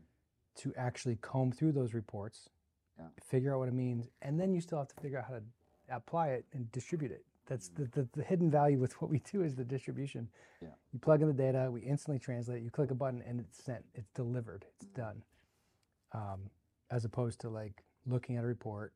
to 0.56 0.74
actually 0.76 1.16
comb 1.16 1.50
through 1.52 1.72
those 1.72 1.94
reports, 1.94 2.50
Yeah. 2.98 3.08
figure 3.22 3.52
out 3.54 3.58
what 3.58 3.68
it 3.68 3.74
means, 3.74 4.08
and 4.22 4.38
then 4.38 4.52
you 4.52 4.60
still 4.60 4.78
have 4.78 4.88
to 4.88 5.00
figure 5.00 5.18
out 5.18 5.24
how 5.24 5.34
to 5.38 5.44
apply 5.88 6.28
it 6.28 6.46
and 6.52 6.70
distribute 6.72 7.10
it. 7.10 7.24
That's 7.46 7.68
Mm. 7.70 7.76
the, 7.76 7.84
the, 8.02 8.08
the 8.12 8.22
hidden 8.24 8.50
value 8.50 8.78
with 8.78 9.00
what 9.00 9.10
we 9.10 9.18
do 9.20 9.42
is 9.42 9.54
the 9.56 9.64
distribution. 9.64 10.30
Yeah. 10.60 10.74
You 10.92 10.98
plug 10.98 11.20
in 11.22 11.28
the 11.28 11.34
data, 11.34 11.70
we 11.70 11.82
instantly 11.82 12.18
translate, 12.18 12.62
you 12.62 12.70
click 12.70 12.90
a 12.90 12.94
button 12.94 13.22
and 13.22 13.40
it's 13.40 13.62
sent, 13.62 13.84
it's 13.94 14.10
delivered, 14.12 14.64
it's 14.76 14.86
Mm. 14.86 14.94
done. 14.94 15.24
Um, 16.12 16.50
as 16.90 17.04
opposed 17.04 17.40
to 17.40 17.48
like 17.50 17.82
looking 18.06 18.36
at 18.36 18.44
a 18.44 18.46
report, 18.46 18.94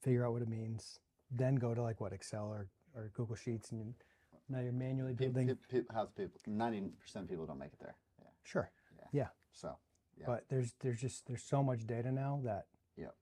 figure 0.00 0.26
out 0.26 0.32
what 0.32 0.42
it 0.42 0.48
means, 0.48 0.98
then 1.30 1.54
go 1.54 1.74
to 1.74 1.82
like 1.82 2.00
what 2.00 2.12
Excel 2.12 2.48
or, 2.48 2.68
or 2.94 3.08
Google 3.14 3.36
Sheets 3.36 3.70
and 3.70 3.80
you, 3.80 3.94
now 4.48 4.60
you're 4.60 4.72
manually 4.72 5.14
Pe- 5.14 5.26
building. 5.28 5.56
pe- 5.68 5.80
pe- 5.80 5.86
how's 5.92 6.10
people? 6.10 6.40
Ninety 6.46 6.82
percent 7.00 7.24
of 7.24 7.30
people 7.30 7.46
don't 7.46 7.58
make 7.58 7.72
it 7.72 7.80
there. 7.80 7.96
Yeah. 8.20 8.28
Sure. 8.44 8.70
Yeah. 8.96 9.06
Yeah. 9.12 9.28
So. 9.52 9.76
Yeah. 10.18 10.26
But 10.26 10.44
there's 10.48 10.74
there's 10.80 11.00
just 11.00 11.26
there's 11.26 11.42
so 11.42 11.62
much 11.62 11.86
data 11.86 12.12
now 12.12 12.40
that 12.44 12.66
Yep. 12.96 13.14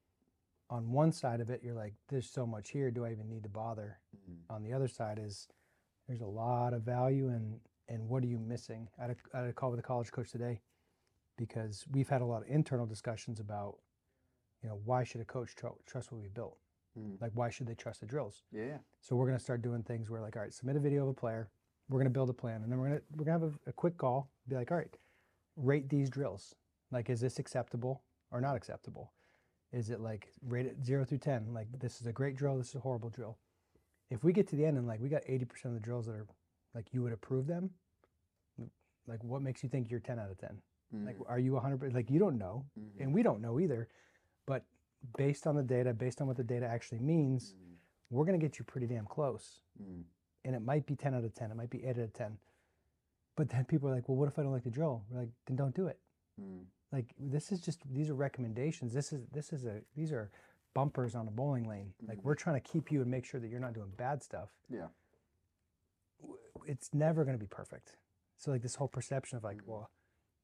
on 0.71 0.91
one 0.93 1.12
side 1.12 1.41
of 1.41 1.49
it 1.51 1.62
you're 1.62 1.75
like 1.75 1.95
there's 2.09 2.29
so 2.29 2.47
much 2.47 2.71
here 2.71 2.91
do 2.91 3.05
I 3.05 3.12
even 3.12 3.29
need 3.29 3.43
to 3.45 3.49
bother? 3.49 3.99
Mhm. 4.16 4.55
On 4.55 4.62
the 4.62 4.73
other 4.73 4.89
side 4.89 5.18
is 5.18 5.47
there's 6.09 6.21
a 6.21 6.27
lot 6.27 6.75
of 6.75 6.83
value 6.83 7.29
and 7.29 7.61
and 7.89 8.09
what 8.09 8.23
are 8.23 8.27
you 8.27 8.39
missing? 8.39 8.89
I 8.99 9.03
had 9.03 9.11
a, 9.11 9.16
I 9.37 9.41
had 9.41 9.49
a 9.49 9.53
call 9.53 9.71
with 9.71 9.81
a 9.81 9.83
college 9.85 10.11
coach 10.12 10.31
today 10.31 10.61
because 11.37 11.85
we've 11.91 12.09
had 12.09 12.21
a 12.23 12.25
lot 12.27 12.43
of 12.43 12.49
internal 12.49 12.87
discussions 12.87 13.41
about 13.41 13.79
you 14.62 14.68
know 14.68 14.81
why 14.85 15.05
should 15.05 15.21
a 15.21 15.25
coach 15.25 15.55
tr- 15.55 15.68
trust 15.87 16.11
what 16.12 16.21
we 16.21 16.29
built? 16.29 16.59
Mhm. 16.99 17.20
Like 17.20 17.32
why 17.34 17.51
should 17.51 17.66
they 17.66 17.74
trust 17.74 18.01
the 18.01 18.07
drills? 18.07 18.43
Yeah. 18.51 18.78
So 19.01 19.16
we're 19.16 19.26
going 19.26 19.38
to 19.38 19.43
start 19.45 19.62
doing 19.62 19.82
things 19.82 20.11
where 20.11 20.20
like, 20.20 20.36
all 20.36 20.43
right, 20.43 20.53
submit 20.53 20.76
a 20.76 20.80
video 20.80 21.03
of 21.05 21.09
a 21.09 21.14
player. 21.14 21.49
We're 21.88 21.99
going 21.99 22.05
to 22.05 22.11
build 22.11 22.30
a 22.30 22.34
plan, 22.34 22.62
and 22.62 22.70
then 22.70 22.78
we're 22.78 22.88
going 22.88 22.99
to 23.01 23.05
we're 23.16 23.24
going 23.24 23.41
to 23.41 23.47
have 23.47 23.55
a, 23.66 23.70
a 23.70 23.72
quick 23.72 23.97
call. 23.97 24.30
Be 24.49 24.55
like, 24.57 24.70
all 24.70 24.76
right, 24.76 24.97
rate 25.57 25.88
these 25.88 26.09
drills. 26.11 26.55
Like, 26.93 27.11
is 27.11 27.20
this 27.20 27.38
acceptable 27.38 28.03
or 28.30 28.41
not 28.41 28.57
acceptable? 28.57 29.12
Is 29.72 29.91
it 29.91 30.01
like 30.01 30.32
rate 30.43 30.66
it 30.66 30.84
zero 30.84 31.05
through 31.05 31.18
ten? 31.18 31.53
Like, 31.53 31.66
this 31.78 32.01
is 32.01 32.07
a 32.07 32.12
great 32.12 32.36
drill. 32.36 32.59
This 32.59 32.68
is 32.70 32.74
a 32.76 32.80
horrible 32.80 33.11
drill. 33.11 33.38
If 34.11 34.24
we 34.24 34.32
get 34.32 34.47
to 34.49 34.57
the 34.57 34.64
end 34.66 34.76
and 34.78 34.86
like 34.86 35.01
we 35.01 35.09
got 35.09 35.22
eighty 35.26 35.45
percent 35.45 35.74
of 35.74 35.80
the 35.80 35.84
drills 35.84 36.07
that 36.07 36.14
are 36.14 36.26
like 36.74 36.93
you 36.93 37.03
would 37.03 37.12
approve 37.12 37.47
them, 37.47 37.70
like 39.07 39.22
what 39.24 39.43
makes 39.43 39.62
you 39.62 39.68
think 39.68 39.91
you're 39.91 40.01
ten 40.01 40.18
out 40.18 40.30
of 40.30 40.38
ten? 40.38 40.61
Like, 40.93 41.18
Mm. 41.18 41.28
are 41.30 41.38
you 41.38 41.57
hundred? 41.57 41.95
Like, 41.95 42.11
you 42.11 42.18
don't 42.18 42.36
know, 42.36 42.66
Mhm. 42.76 43.01
and 43.01 43.14
we 43.14 43.22
don't 43.22 43.41
know 43.41 43.61
either. 43.61 43.88
But 44.47 44.64
based 45.16 45.46
on 45.46 45.55
the 45.57 45.62
data, 45.62 45.92
based 45.94 46.20
on 46.20 46.26
what 46.26 46.36
the 46.36 46.44
data 46.44 46.66
actually 46.66 46.98
means, 47.01 47.55
Mm. 47.55 47.76
we're 48.11 48.24
going 48.24 48.38
to 48.38 48.44
get 48.46 48.59
you 48.59 48.64
pretty 48.64 48.86
damn 48.86 49.07
close 49.07 49.62
Mm. 49.80 50.05
and 50.44 50.55
it 50.57 50.61
might 50.61 50.84
be 50.86 50.96
10 50.96 51.14
out 51.14 51.24
of 51.24 51.32
10 51.34 51.51
it 51.51 51.55
might 51.57 51.70
be 51.70 51.84
8 51.84 51.90
out 51.98 52.05
of 52.05 52.12
10 52.12 52.38
but 53.36 53.48
then 53.48 53.64
people 53.64 53.88
are 53.88 53.94
like 53.94 54.09
well 54.09 54.16
what 54.16 54.28
if 54.28 54.38
i 54.38 54.42
don't 54.42 54.53
like 54.53 54.64
the 54.64 54.70
drill 54.70 55.05
we're 55.09 55.20
like 55.20 55.30
then 55.46 55.57
don't 55.57 55.74
do 55.74 55.86
it 55.86 55.98
Mm. 56.40 56.64
like 56.92 57.14
this 57.18 57.53
is 57.53 57.61
just 57.61 57.80
these 57.92 58.11
are 58.11 58.14
recommendations 58.14 58.92
this 58.92 59.12
is 59.12 59.26
this 59.28 59.53
is 59.53 59.64
a 59.66 59.82
these 59.94 60.12
are 60.12 60.30
bumpers 60.74 61.14
on 61.14 61.28
a 61.28 61.30
bowling 61.30 61.68
lane 61.68 61.92
like 62.07 62.18
Mhm. 62.18 62.22
we're 62.24 62.34
trying 62.34 62.61
to 62.61 62.68
keep 62.72 62.90
you 62.92 63.01
and 63.03 63.11
make 63.11 63.24
sure 63.24 63.40
that 63.40 63.48
you're 63.48 63.61
not 63.61 63.72
doing 63.74 63.90
bad 63.96 64.22
stuff 64.22 64.51
Yeah. 64.68 64.88
It's 66.66 66.92
never 66.92 67.24
going 67.24 67.36
to 67.36 67.40
be 67.42 67.48
perfect 67.48 67.96
so 68.36 68.51
like 68.51 68.62
this 68.62 68.74
whole 68.76 68.88
perception 68.88 69.36
of 69.38 69.44
like 69.44 69.59
Mhm. 69.62 69.66
well 69.66 69.90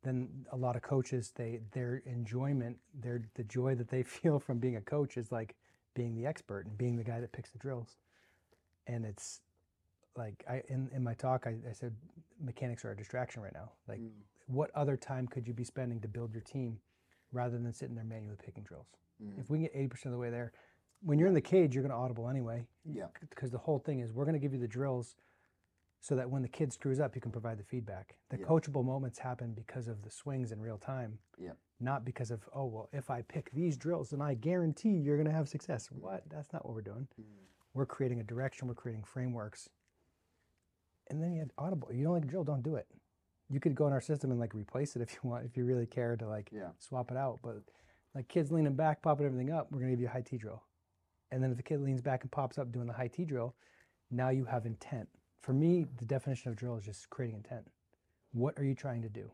then 0.07 0.28
a 0.52 0.57
lot 0.57 0.76
of 0.76 0.82
coaches 0.82 1.32
they 1.34 1.61
their 1.72 2.02
enjoyment 2.07 2.76
their 3.00 3.22
the 3.34 3.44
joy 3.44 3.74
that 3.74 3.88
they 3.88 4.02
feel 4.16 4.38
from 4.38 4.59
being 4.59 4.76
a 4.76 4.80
coach 4.80 5.16
is 5.16 5.32
like 5.32 5.54
being 5.94 6.14
the 6.14 6.26
expert 6.26 6.66
and 6.66 6.76
being 6.78 6.96
the 6.96 7.04
guy 7.04 7.20
that 7.20 7.32
picks 7.32 7.50
the 7.50 7.59
drills 7.59 7.96
and 8.86 9.04
it's 9.04 9.40
like 10.16 10.44
i 10.48 10.62
in, 10.68 10.88
in 10.94 11.02
my 11.02 11.14
talk 11.14 11.46
I, 11.46 11.57
I 11.68 11.72
said 11.72 11.94
mechanics 12.40 12.84
are 12.84 12.92
a 12.92 12.96
distraction 12.96 13.42
right 13.42 13.54
now 13.54 13.70
like 13.88 13.98
Mm. 14.00 14.11
what 14.46 14.70
other 14.74 14.96
time 14.96 15.26
could 15.26 15.46
you 15.48 15.54
be 15.54 15.64
spending 15.64 16.00
to 16.00 16.09
build 16.09 16.32
your 16.32 16.42
team 16.42 16.78
rather 17.32 17.59
than 17.59 17.72
sitting 17.72 17.94
there 17.96 18.04
manually 18.04 18.36
picking 18.44 18.62
drills 18.62 18.88
Mhm. 19.22 19.40
if 19.40 19.50
we 19.50 19.59
can 19.59 19.64
get 19.66 19.74
80% 19.90 20.07
of 20.07 20.12
the 20.12 20.18
way 20.18 20.30
there 20.30 20.52
when 21.02 21.18
you're 21.18 21.28
in 21.28 21.34
the 21.34 21.40
cage 21.40 21.74
you're 21.74 21.82
going 21.82 21.90
to 21.90 21.96
audible 21.96 22.28
anyway 22.28 22.64
Yeah. 22.84 23.07
because 23.30 23.50
the 23.50 23.59
whole 23.59 23.78
thing 23.78 24.00
is 24.00 24.12
we're 24.12 24.24
going 24.24 24.34
to 24.34 24.38
give 24.38 24.52
you 24.52 24.61
the 24.61 24.68
drills 24.68 25.16
so 26.07 26.14
that 26.14 26.30
when 26.30 26.40
the 26.42 26.48
kid 26.48 26.72
screws 26.72 27.00
up 27.00 27.16
you 27.16 27.20
can 27.20 27.32
provide 27.32 27.59
the 27.59 27.64
feedback. 27.64 28.14
The 28.28 28.38
Yeah. 28.38 28.46
coachable 28.46 28.84
moments 28.84 29.18
happen 29.18 29.54
because 29.54 29.88
of 29.88 30.02
the 30.02 30.11
swings 30.11 30.52
in 30.52 30.61
real 30.61 30.78
time 30.78 31.18
Yeah. 31.36 31.54
not 31.80 32.04
because 32.04 32.30
of 32.30 32.48
oh 32.54 32.66
well 32.66 32.88
if 32.92 33.11
i 33.11 33.22
pick 33.22 33.50
these 33.50 33.76
drills 33.76 34.11
then 34.11 34.20
i 34.22 34.34
guarantee 34.34 34.90
you're 35.04 35.16
going 35.16 35.26
to 35.26 35.32
have 35.40 35.48
success. 35.48 35.90
What? 35.90 36.22
That's 36.28 36.52
not 36.52 36.64
what 36.64 36.74
we're 36.74 36.82
doing. 36.92 37.09
Mm. 37.20 37.24
we're 37.74 37.86
creating 37.86 38.20
a 38.20 38.24
direction 38.24 38.68
we're 38.68 38.74
creating 38.74 39.02
frameworks. 39.02 39.68
And 41.11 41.20
then 41.22 41.32
you 41.34 41.40
had 41.40 41.50
audible. 41.59 41.92
You 41.92 42.04
don't 42.04 42.14
like 42.14 42.24
a 42.24 42.28
drill 42.28 42.44
don't 42.44 42.62
do 42.62 42.76
it. 42.76 42.86
You 43.48 43.61
could 43.61 43.74
go 43.74 43.86
in 43.86 43.92
our 43.92 44.00
system 44.00 44.30
and 44.30 44.38
like 44.40 44.54
replace 44.54 44.96
it 44.96 45.02
if 45.02 45.12
you 45.14 45.20
want 45.28 45.44
if 45.44 45.57
you 45.57 45.64
really 45.64 45.86
care 45.86 46.16
to 46.16 46.26
like 46.28 46.50
Yeah. 46.52 46.70
swap 46.78 47.11
it 47.11 47.16
out. 47.16 47.40
But 47.42 47.62
like 48.14 48.28
kids 48.28 48.52
leaning 48.52 48.74
back 48.76 49.02
popping 49.02 49.26
everything 49.26 49.50
up 49.50 49.70
we're 49.72 49.80
going 49.80 49.90
to 49.90 49.96
give 49.96 50.00
you 50.00 50.07
a 50.07 50.11
high 50.11 50.22
t 50.22 50.38
drill. 50.38 50.62
And 51.32 51.42
then 51.42 51.50
if 51.50 51.57
the 51.57 51.62
kid 51.64 51.80
leans 51.80 52.00
back 52.00 52.22
and 52.22 52.30
pops 52.30 52.59
up 52.59 52.70
doing 52.72 52.86
the 52.86 52.92
high 52.92 53.09
t 53.09 53.24
drill 53.24 53.54
now 54.11 54.28
you 54.30 54.44
have 54.44 54.66
intent 54.66 55.09
for 55.47 55.53
me 55.53 55.86
the 55.99 56.05
definition 56.05 56.51
of 56.51 56.57
drill 56.57 56.76
is 56.76 56.84
just 56.84 57.09
creating 57.09 57.36
intent 57.36 57.64
what 58.32 58.53
are 58.59 58.64
you 58.64 58.74
trying 58.74 59.01
to 59.01 59.09
do 59.09 59.30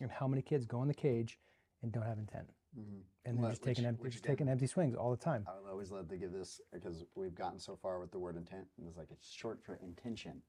and 0.00 0.10
how 0.10 0.26
many 0.26 0.42
kids 0.42 0.66
go 0.66 0.82
in 0.82 0.88
the 0.88 0.94
cage 0.94 1.38
and 1.82 1.92
don't 1.92 2.02
have 2.04 2.18
intent 2.18 2.50
Mhm. 2.76 3.02
and 3.26 3.38
they're 3.38 3.50
just 3.50 3.62
taking 3.62 3.84
which- 3.84 3.88
em- 3.88 3.94
they're 3.96 4.02
which 4.04 4.12
just 4.14 4.24
taking 4.24 4.48
empty 4.48 4.66
swings 4.66 4.94
all 4.96 5.10
the 5.12 5.16
time 5.16 5.44
I 5.46 5.60
would 5.60 5.70
always 5.70 5.92
love 5.92 6.08
to 6.08 6.16
give 6.16 6.32
this 6.32 6.60
because 6.72 7.04
we've 7.14 7.34
gotten 7.34 7.60
so 7.60 7.76
far 7.76 8.00
with 8.00 8.10
the 8.10 8.18
word 8.18 8.36
intent. 8.36 8.66
And 8.76 8.88
it's 8.88 8.96
like 8.96 9.10
it's 9.12 9.28
short 9.30 9.62
for 9.62 9.74
intention, 9.76 10.42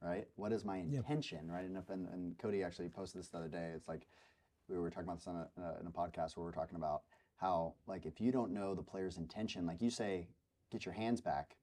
right? 0.00 0.28
What 0.36 0.52
is 0.52 0.64
my 0.64 0.76
intention, 0.76 1.50
right? 1.50 1.64
And, 1.64 1.76
if, 1.76 1.88
and, 1.90 2.06
and 2.10 2.38
Cody 2.38 2.62
actually 2.62 2.90
posted 2.90 3.20
this 3.20 3.28
the 3.30 3.38
other 3.38 3.48
day. 3.48 3.72
It's 3.74 3.88
like 3.88 4.06
we 4.68 4.78
were 4.78 4.90
talking 4.90 5.04
about 5.08 5.18
this 5.18 5.26
on 5.26 5.36
a, 5.36 5.48
uh, 5.60 5.80
in 5.80 5.86
a 5.86 5.90
podcast 5.90 6.36
where 6.36 6.44
we 6.44 6.50
are 6.50 6.54
talking 6.54 6.76
about 6.76 7.02
how 7.36 7.74
like 7.86 8.04
if 8.06 8.20
you 8.20 8.30
don't 8.30 8.52
know 8.52 8.74
the 8.74 8.82
player's 8.82 9.16
intention, 9.16 9.66
like 9.66 9.80
you 9.82 9.90
say, 9.90 10.28
get 10.70 10.84
your 10.84 10.94
hands 10.94 11.20
back. 11.22 11.56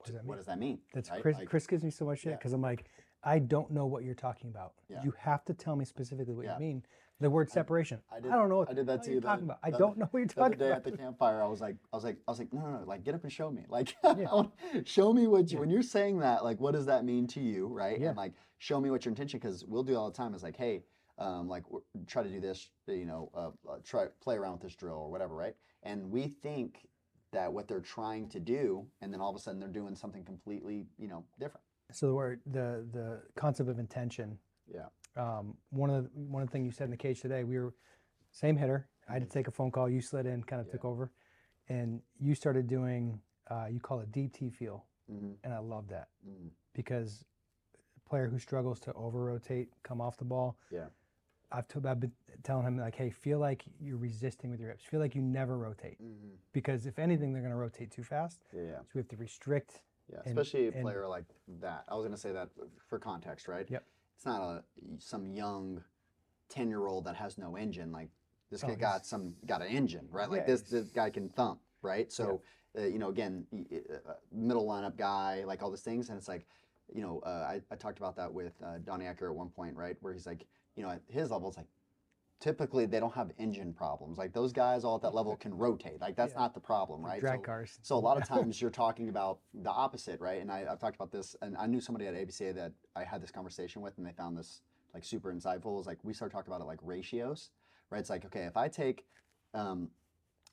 What 0.00 0.06
does 0.06 0.14
that 0.14 0.22
mean 0.22 0.28
What 0.28 0.36
does 0.36 0.46
that 0.46 0.58
mean? 0.58 0.78
That's 0.94 1.10
right? 1.10 1.22
Chris. 1.22 1.36
Like, 1.38 1.48
Chris 1.48 1.66
gives 1.66 1.84
me 1.84 1.90
so 1.90 2.04
much 2.04 2.20
shit 2.20 2.30
yeah. 2.32 2.36
because 2.36 2.52
I'm 2.52 2.62
like, 2.62 2.84
I 3.22 3.38
don't 3.38 3.70
know 3.70 3.86
what 3.86 4.02
you're 4.02 4.14
talking 4.14 4.48
about. 4.50 4.72
Yeah. 4.88 5.02
You 5.04 5.12
have 5.18 5.44
to 5.44 5.54
tell 5.54 5.76
me 5.76 5.84
specifically 5.84 6.34
what 6.34 6.46
Yeah. 6.46 6.54
you 6.54 6.60
mean. 6.60 6.82
The 7.20 7.28
word 7.28 7.50
separation. 7.50 8.00
I 8.10 8.16
I, 8.16 8.20
did- 8.20 8.30
don't 8.30 8.48
know 8.48 8.56
what 8.58 8.70
I 8.70 8.72
did 8.72 8.86
that 8.86 9.02
to 9.02 9.14
the- 9.14 9.20
talking 9.20 9.44
about. 9.44 9.58
I 9.62 9.70
the- 9.70 9.76
don't 9.76 9.98
know 9.98 10.06
what 10.10 10.18
you're 10.20 10.26
the 10.26 10.40
other 10.40 10.50
talking 10.54 10.58
day 10.58 10.66
about. 10.68 10.76
at 10.78 10.84
the 10.84 10.96
campfire, 10.96 11.42
I 11.42 11.46
was 11.48 11.60
like, 11.60 11.76
I 11.92 11.96
was 11.96 12.04
like, 12.04 12.16
I 12.26 12.30
was 12.30 12.38
like, 12.38 12.50
no, 12.54 12.62
no, 12.62 12.78
no, 12.78 12.84
like 12.86 13.04
get 13.04 13.14
up 13.14 13.22
and 13.24 13.30
show 13.32 13.50
me. 13.50 13.66
Like, 13.68 13.94
Yeah. 14.02 14.42
Show 14.86 15.12
me 15.12 15.26
what 15.26 15.50
you, 15.50 15.56
Yeah. 15.56 15.60
when 15.60 15.68
you're 15.70 15.82
saying 15.82 16.20
that, 16.20 16.44
like, 16.44 16.58
what 16.60 16.72
does 16.72 16.86
that 16.86 17.04
mean 17.04 17.26
to 17.28 17.40
you, 17.40 17.66
right? 17.66 18.00
Yeah. 18.00 18.08
And 18.08 18.16
like, 18.16 18.32
show 18.56 18.80
me 18.80 18.90
what 18.90 19.04
your 19.04 19.10
intention, 19.12 19.38
because 19.38 19.66
we'll 19.66 19.82
do 19.82 19.92
it 19.92 19.96
all 19.96 20.10
the 20.10 20.16
time. 20.16 20.32
It's 20.32 20.42
like, 20.42 20.56
hey, 20.56 20.82
um, 21.18 21.46
like, 21.46 21.64
try 22.06 22.22
to 22.22 22.28
do 22.30 22.40
this, 22.40 22.70
you 22.86 23.04
know, 23.04 23.30
uh, 23.34 23.50
uh, 23.70 23.76
try 23.84 24.06
play 24.22 24.36
around 24.36 24.52
with 24.52 24.62
this 24.62 24.74
drill 24.74 24.94
or 24.94 25.10
whatever, 25.10 25.34
right? 25.34 25.54
And 25.82 26.10
we 26.10 26.28
think 26.42 26.88
that 27.32 27.52
what 27.52 27.68
they're 27.68 27.80
trying 27.80 28.28
to 28.30 28.40
do, 28.40 28.86
and 29.00 29.12
then 29.12 29.20
all 29.20 29.30
of 29.30 29.36
a 29.36 29.38
sudden 29.38 29.60
they're 29.60 29.68
doing 29.68 29.94
something 29.94 30.24
completely, 30.24 30.86
you 30.98 31.08
know, 31.08 31.24
different. 31.38 31.64
So 31.92 32.06
the 32.08 32.14
word, 32.14 32.40
the 32.46 32.86
the 32.92 33.20
concept 33.36 33.68
of 33.68 33.78
intention. 33.78 34.38
Yeah. 34.72 34.86
Um, 35.16 35.56
one 35.70 35.90
of 35.90 36.04
the 36.04 36.10
one 36.14 36.42
of 36.42 36.48
the 36.48 36.52
things 36.52 36.66
you 36.66 36.72
said 36.72 36.84
in 36.84 36.90
the 36.90 36.96
cage 36.96 37.20
today, 37.20 37.44
we 37.44 37.58
were 37.58 37.74
same 38.32 38.56
hitter. 38.56 38.88
I 39.08 39.14
had 39.14 39.22
to 39.22 39.28
take 39.28 39.48
a 39.48 39.50
phone 39.50 39.70
call. 39.72 39.88
You 39.88 40.00
slid 40.00 40.26
in, 40.26 40.42
kind 40.44 40.60
of 40.60 40.70
took 40.70 40.80
Mm-hmm. 40.80 40.88
Over, 40.88 41.12
and 41.68 42.00
you 42.18 42.34
started 42.34 42.66
doing. 42.68 43.20
Uh, 43.50 43.66
you 43.68 43.80
call 43.80 43.98
it 44.00 44.12
deep 44.12 44.32
T 44.32 44.50
feel, 44.50 44.84
Mm-hmm. 45.12 45.32
and 45.42 45.52
I 45.52 45.58
love 45.58 45.88
that 45.88 46.08
Mm-hmm. 46.28 46.48
because 46.72 47.24
a 47.96 48.08
player 48.08 48.28
who 48.28 48.38
struggles 48.38 48.78
to 48.80 48.92
over 48.92 49.24
rotate, 49.24 49.68
come 49.82 50.00
off 50.00 50.16
the 50.16 50.24
ball, 50.24 50.56
Yeah. 50.70 50.86
I've, 51.52 51.66
t- 51.68 51.80
I've 51.86 52.00
been 52.00 52.12
telling 52.42 52.66
him 52.66 52.78
like, 52.78 52.94
hey, 52.94 53.10
feel 53.10 53.38
like 53.38 53.64
you're 53.80 53.96
resisting 53.96 54.50
with 54.50 54.60
your 54.60 54.70
hips. 54.70 54.84
Feel 54.84 55.00
like 55.00 55.14
you 55.14 55.22
never 55.22 55.58
rotate 55.58 56.00
Mhm. 56.02 56.36
because 56.52 56.86
if 56.86 56.98
anything, 56.98 57.32
they're 57.32 57.42
going 57.42 57.52
to 57.52 57.58
rotate 57.58 57.90
too 57.90 58.02
fast. 58.02 58.44
Yeah, 58.52 58.62
yeah. 58.62 58.78
So 58.80 58.86
we 58.94 58.98
have 59.00 59.08
to 59.08 59.16
restrict. 59.16 59.82
Yeah, 60.08 60.18
And- 60.24 60.26
especially 60.38 60.68
a 60.68 60.72
and- 60.72 60.82
player 60.82 61.06
like 61.08 61.24
that. 61.60 61.84
I 61.88 61.94
was 61.94 62.02
going 62.02 62.12
to 62.14 62.20
say 62.20 62.32
that 62.32 62.48
for 62.88 62.98
context, 62.98 63.48
right? 63.48 63.68
Yep. 63.70 63.84
It's 64.16 64.26
not 64.26 64.40
a 64.42 64.64
some 64.98 65.32
young 65.32 65.82
ten 66.48 66.68
year 66.68 66.86
old 66.86 67.04
that 67.04 67.16
has 67.16 67.38
no 67.38 67.56
engine. 67.56 67.90
Like 67.92 68.10
this 68.50 68.62
Oh, 68.64 68.68
kid 68.68 68.78
got 68.80 69.06
some 69.06 69.34
got 69.46 69.62
an 69.62 69.68
engine, 69.68 70.08
right? 70.10 70.28
Like 70.28 70.40
Yeah, 70.42 70.46
this 70.48 70.62
this 70.62 70.90
guy 70.90 71.10
can 71.10 71.28
thump, 71.28 71.60
right? 71.82 72.10
So 72.12 72.42
uh, 72.78 72.82
you 72.82 72.98
know, 72.98 73.08
again, 73.08 73.46
uh, 73.52 74.12
middle 74.30 74.66
lineup 74.66 74.96
guy, 74.96 75.42
like 75.44 75.62
all 75.62 75.70
these 75.70 75.82
things, 75.82 76.08
and 76.10 76.18
it's 76.18 76.28
like, 76.28 76.46
you 76.94 77.00
know, 77.02 77.20
uh, 77.20 77.48
I, 77.48 77.62
I 77.70 77.76
talked 77.76 77.98
about 77.98 78.14
that 78.16 78.32
with 78.32 78.52
uh, 78.62 78.78
Donnie 78.84 79.06
Ecker 79.06 79.28
at 79.30 79.34
one 79.34 79.48
point, 79.48 79.74
right? 79.74 79.96
Where 80.00 80.12
he's 80.12 80.26
like, 80.26 80.46
you 80.80 80.86
know, 80.86 80.92
at 80.92 81.02
his 81.08 81.30
level, 81.30 81.48
it's 81.48 81.58
like 81.58 81.66
typically 82.40 82.86
they 82.86 82.98
don't 82.98 83.12
have 83.14 83.30
engine 83.38 83.70
problems. 83.74 84.16
Like 84.16 84.32
those 84.32 84.50
guys 84.50 84.82
all 84.82 84.96
at 84.96 85.02
that 85.02 85.14
level 85.14 85.36
can 85.44 85.52
rotate. 85.54 86.00
Like 86.00 86.16
that's 86.16 86.32
Yeah. 86.32 86.40
not 86.40 86.54
the 86.54 86.60
problem, 86.60 87.04
right? 87.04 87.20
Drag 87.20 87.40
So- 87.40 87.42
cars. 87.44 87.78
so 87.82 87.96
a 87.96 87.98
lot 87.98 88.16
of 88.16 88.26
times 88.28 88.60
you're 88.62 88.70
talking 88.70 89.10
about 89.10 89.40
the 89.52 89.68
opposite, 89.70 90.20
right? 90.20 90.40
And 90.40 90.50
I, 90.50 90.64
I've 90.70 90.78
talked 90.78 90.96
about 90.96 91.12
this, 91.12 91.36
and 91.42 91.54
I 91.58 91.66
knew 91.66 91.82
somebody 91.82 92.06
at 92.06 92.14
ABCA 92.14 92.54
that 92.54 92.72
I 92.96 93.04
had 93.04 93.22
this 93.22 93.30
conversation 93.30 93.82
with, 93.82 93.98
and 93.98 94.06
they 94.06 94.12
found 94.12 94.38
this 94.38 94.62
like 94.94 95.04
super 95.04 95.32
insightful. 95.32 95.78
Is 95.78 95.86
like 95.86 95.98
we 96.02 96.14
started 96.14 96.34
talking 96.34 96.50
about 96.50 96.62
it 96.62 96.66
like 96.66 96.78
ratios, 96.82 97.50
right? 97.90 97.98
It's 97.98 98.10
like 98.10 98.24
okay, 98.24 98.44
if 98.44 98.56
I 98.56 98.68
take, 98.68 99.04
um, 99.52 99.90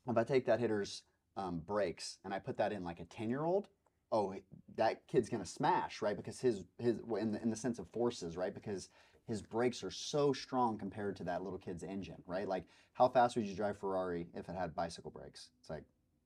if 0.06 0.16
I 0.18 0.24
take 0.24 0.44
that 0.44 0.60
hitter's 0.60 1.04
um, 1.38 1.60
brakes 1.60 2.18
and 2.24 2.34
I 2.34 2.38
put 2.38 2.58
that 2.58 2.70
in 2.72 2.84
like 2.84 3.00
a 3.00 3.04
ten 3.06 3.30
year 3.30 3.44
old, 3.44 3.68
oh, 4.12 4.34
that 4.76 5.06
kid's 5.08 5.30
gonna 5.30 5.46
smash, 5.46 6.02
right? 6.02 6.16
Because 6.18 6.38
his 6.38 6.64
his 6.76 6.98
in 7.18 7.32
the 7.32 7.40
in 7.42 7.48
the 7.48 7.56
sense 7.56 7.78
of 7.78 7.88
forces, 7.88 8.36
right? 8.36 8.52
Because 8.52 8.90
his 9.28 9.42
brakes 9.42 9.84
are 9.84 9.90
so 9.90 10.32
strong 10.32 10.78
compared 10.78 11.14
to 11.16 11.24
that 11.24 11.44
little 11.44 11.58
kid's 11.58 11.84
engine, 11.84 12.22
right? 12.26 12.48
Like 12.48 12.64
how 12.94 13.08
fast 13.08 13.36
would 13.36 13.46
you 13.46 13.54
drive 13.54 13.78
Ferrari 13.78 14.26
if 14.34 14.48
it 14.48 14.56
had 14.56 14.74
bicycle 14.74 15.10
brakes? 15.10 15.50
It's 15.60 15.70
like 15.70 15.84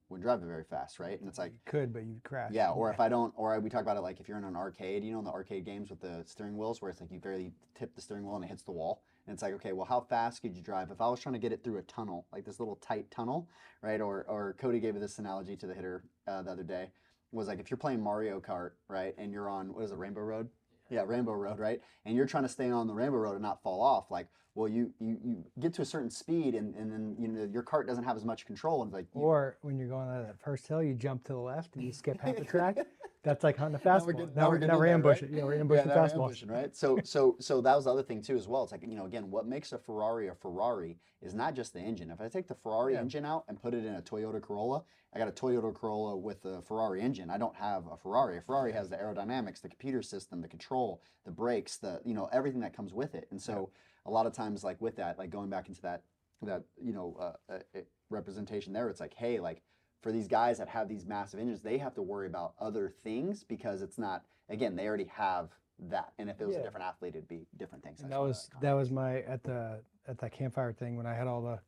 wouldn't 0.08 0.24
drive 0.24 0.42
it 0.42 0.46
very 0.46 0.64
fast, 0.64 1.00
right? 1.00 1.18
And 1.18 1.28
it's 1.28 1.38
like 1.38 1.52
you 1.52 1.58
could, 1.64 1.92
but 1.92 2.04
you 2.04 2.20
crash. 2.22 2.52
yeah, 2.52 2.70
or 2.70 2.90
if 2.90 3.00
I 3.00 3.08
don't, 3.08 3.32
or 3.36 3.58
we 3.60 3.70
talk 3.70 3.80
about 3.80 3.96
it 3.96 4.00
like 4.00 4.20
if 4.20 4.28
you're 4.28 4.38
in 4.38 4.44
an 4.44 4.56
arcade, 4.56 5.02
you 5.02 5.12
know, 5.12 5.18
in 5.18 5.24
the 5.24 5.30
arcade 5.30 5.64
games 5.64 5.90
with 5.90 6.00
the 6.00 6.22
steering 6.26 6.56
wheels, 6.56 6.82
where 6.82 6.90
it's 6.90 7.00
like 7.00 7.10
you 7.10 7.18
barely 7.18 7.50
tip 7.74 7.94
the 7.94 8.00
steering 8.02 8.24
wheel 8.26 8.36
and 8.36 8.44
it 8.44 8.48
hits 8.48 8.62
the 8.62 8.72
wall, 8.72 9.02
and 9.26 9.34
it's 9.34 9.42
like, 9.42 9.54
okay, 9.54 9.72
well, 9.72 9.86
how 9.86 10.00
fast 10.00 10.42
could 10.42 10.54
you 10.54 10.62
drive? 10.62 10.90
If 10.90 11.00
I 11.00 11.08
was 11.08 11.18
trying 11.18 11.32
to 11.32 11.38
get 11.38 11.52
it 11.52 11.64
through 11.64 11.78
a 11.78 11.82
tunnel, 11.82 12.26
like 12.32 12.44
this 12.44 12.60
little 12.60 12.76
tight 12.76 13.10
tunnel, 13.10 13.48
right? 13.80 14.00
Or, 14.00 14.26
or 14.28 14.54
Cody 14.58 14.80
gave 14.80 14.98
this 15.00 15.18
analogy 15.18 15.56
to 15.56 15.66
the 15.66 15.74
hitter 15.74 16.04
uh, 16.28 16.42
the 16.42 16.50
other 16.50 16.62
day, 16.62 16.90
was 17.30 17.48
like 17.48 17.58
if 17.58 17.70
you're 17.70 17.78
playing 17.78 18.02
Mario 18.02 18.38
Kart, 18.38 18.72
right, 18.88 19.14
and 19.16 19.32
you're 19.32 19.48
on 19.48 19.72
what 19.72 19.84
is 19.84 19.92
it, 19.92 19.98
Rainbow 19.98 20.20
Road? 20.20 20.48
Yeah, 20.92 21.04
Rainbow 21.06 21.32
Road, 21.32 21.58
right? 21.58 21.80
And 22.04 22.14
you're 22.14 22.26
trying 22.26 22.42
to 22.42 22.50
stay 22.50 22.70
on 22.70 22.86
the 22.86 22.92
Rainbow 22.92 23.16
Road 23.16 23.32
and 23.32 23.42
not 23.42 23.62
fall 23.62 23.80
off, 23.82 24.10
like. 24.10 24.28
Well, 24.54 24.68
you, 24.68 24.92
you, 25.00 25.18
you 25.24 25.44
get 25.60 25.72
to 25.74 25.82
a 25.82 25.84
certain 25.84 26.10
speed 26.10 26.54
and, 26.54 26.74
and 26.74 26.92
then 26.92 27.16
you 27.18 27.28
know 27.28 27.48
your 27.50 27.62
cart 27.62 27.86
doesn't 27.86 28.04
have 28.04 28.16
as 28.16 28.24
much 28.24 28.44
control 28.44 28.82
and 28.82 28.92
like 28.92 29.06
you, 29.14 29.22
Or 29.22 29.56
when 29.62 29.78
you're 29.78 29.88
going 29.88 30.08
on 30.08 30.22
that 30.24 30.40
first 30.40 30.66
hill, 30.66 30.82
you 30.82 30.94
jump 30.94 31.24
to 31.24 31.32
the 31.32 31.38
left 31.38 31.76
and 31.76 31.84
you 31.84 31.92
skip 31.92 32.20
half 32.20 32.36
the 32.36 32.44
track. 32.44 32.76
That's 33.24 33.44
like 33.44 33.56
hunting 33.56 33.80
a 33.80 33.88
Now 33.88 33.98
fastball. 34.00 34.06
we're 34.06 34.12
now, 34.14 34.28
now 34.34 34.48
we're, 34.50 34.58
we're 34.58 34.66
now 34.66 34.78
we're 34.78 34.86
in 34.86 35.00
there, 35.02 35.12
right? 35.12 35.30
Yeah, 35.30 35.44
we're 35.44 35.60
ambushing 35.60 35.88
now 35.88 36.02
we're 36.02 36.08
ambushing, 36.08 36.48
right? 36.48 36.74
So, 36.76 36.98
so, 37.04 37.36
so 37.38 37.60
that 37.60 37.74
was 37.76 37.84
the 37.84 37.92
other 37.92 38.02
thing 38.02 38.20
too, 38.20 38.36
as 38.36 38.48
well. 38.48 38.64
It's 38.64 38.72
like 38.72 38.82
you 38.82 38.96
know, 38.96 39.06
again, 39.06 39.30
what 39.30 39.46
makes 39.46 39.72
a 39.72 39.78
Ferrari 39.78 40.26
a 40.28 40.34
Ferrari 40.34 40.98
is 41.22 41.32
not 41.32 41.54
just 41.54 41.72
the 41.72 41.78
engine. 41.80 42.10
If 42.10 42.20
I 42.20 42.26
take 42.28 42.48
the 42.48 42.56
Ferrari 42.56 42.94
Yeah. 42.94 43.00
engine 43.00 43.24
out 43.24 43.44
and 43.48 43.62
put 43.62 43.74
it 43.74 43.84
in 43.86 43.94
a 43.94 44.02
Toyota 44.02 44.42
Corolla, 44.42 44.82
I 45.14 45.18
got 45.20 45.28
a 45.28 45.32
Toyota 45.32 45.72
Corolla 45.72 46.16
with 46.16 46.44
a 46.44 46.60
Ferrari 46.62 47.00
engine. 47.00 47.30
I 47.30 47.38
don't 47.38 47.54
have 47.54 47.86
a 47.86 47.96
Ferrari. 47.96 48.38
A 48.38 48.40
Ferrari 48.40 48.72
has 48.72 48.90
the 48.90 48.96
aerodynamics, 48.96 49.62
the 49.62 49.68
computer 49.68 50.02
system, 50.02 50.42
the 50.42 50.48
control, 50.48 51.00
the 51.24 51.30
brakes, 51.30 51.76
the 51.76 52.00
you 52.04 52.14
know 52.14 52.28
everything 52.32 52.60
that 52.60 52.76
comes 52.76 52.92
with 52.92 53.14
it. 53.14 53.28
And 53.30 53.40
so, 53.40 53.70
a 54.06 54.10
lot 54.10 54.26
of 54.26 54.32
times, 54.32 54.64
like 54.64 54.80
with 54.80 54.96
that, 54.96 55.18
like 55.18 55.30
going 55.30 55.50
back 55.50 55.68
into 55.68 55.80
that 55.82 56.02
that 56.42 56.64
you 56.82 56.92
know 56.92 57.16
uh, 57.20 57.52
uh, 57.52 57.58
uh, 57.76 57.80
representation 58.10 58.72
there, 58.72 58.88
it's 58.88 59.00
like, 59.00 59.14
hey, 59.14 59.40
like 59.40 59.62
for 60.02 60.10
these 60.10 60.28
guys 60.28 60.58
that 60.58 60.68
have 60.68 60.88
these 60.88 61.06
massive 61.06 61.40
engines, 61.40 61.62
they 61.62 61.78
have 61.78 61.94
to 61.94 62.02
worry 62.02 62.26
about 62.26 62.54
other 62.60 62.92
things 63.02 63.44
because 63.44 63.82
it's 63.82 63.98
not. 63.98 64.24
Again, 64.48 64.76
they 64.76 64.86
already 64.86 65.10
have 65.14 65.50
that, 65.88 66.12
and 66.18 66.28
if 66.28 66.40
it 66.40 66.46
was 66.46 66.56
a 66.56 66.62
different 66.62 66.84
athlete, 66.84 67.14
it'd 67.14 67.28
be 67.28 67.46
different 67.58 67.82
things. 67.84 68.00
That 68.00 68.20
was 68.20 68.48
comment. 68.52 68.62
that 68.62 68.72
was 68.72 68.90
my 68.90 69.20
at 69.22 69.42
the 69.44 69.80
at 70.06 70.18
that 70.18 70.32
campfire 70.32 70.72
thing 70.72 70.96
when 70.96 71.06
I 71.06 71.14
had 71.14 71.26
all 71.26 71.40
the 71.42 71.60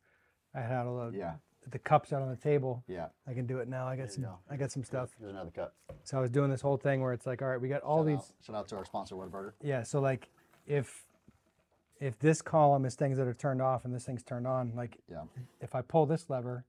I 0.55 0.61
had 0.61 0.87
all 0.87 1.11
the 1.11 1.16
yeah, 1.16 1.35
the 1.70 1.78
cups 1.78 2.12
out 2.12 2.22
on 2.22 2.30
the 2.30 2.37
table. 2.37 2.85
yeah. 2.87 3.07
I 3.26 3.32
can 3.32 3.47
do 3.47 3.59
it 3.59 3.68
now. 3.68 3.87
I 3.87 3.97
got 3.97 4.12
some 4.12 4.24
go. 4.24 4.39
I 4.51 4.57
got 4.57 4.70
some 4.70 4.85
stuff. 4.85 5.11
Here's 5.18 5.30
another 5.30 5.51
cut. 5.51 5.74
So 6.03 6.18
I 6.18 6.20
was 6.20 6.30
doing 6.30 6.51
this 6.51 6.61
whole 6.61 6.76
thing 6.76 7.01
where 7.01 7.12
it's 7.12 7.26
like, 7.26 7.43
all 7.43 7.49
right, 7.49 7.61
we 7.61 7.68
got 7.68 7.82
all 7.82 7.99
shout 7.99 8.07
these 8.07 8.18
Out, 8.18 8.32
shout 8.47 8.57
out 8.57 8.68
to 8.68 8.76
our 8.76 8.85
sponsor, 8.85 9.14
Whataburger. 9.14 9.53
Yeah, 9.62 9.82
so 9.82 10.01
like 10.01 10.28
if 10.66 11.05
if 12.05 12.19
this 12.19 12.43
column 12.43 12.85
is 12.85 12.95
things 12.95 13.17
that 13.17 13.27
are 13.27 13.35
turned 13.35 13.63
off 13.63 13.85
and 13.85 13.95
this 13.95 14.05
thing's 14.05 14.23
turned 14.23 14.47
on, 14.47 14.73
like 14.75 14.99
Yeah. 15.09 15.25
if 15.61 15.75
I 15.75 15.81
pull 15.83 16.05
this 16.07 16.29
lever, 16.29 16.65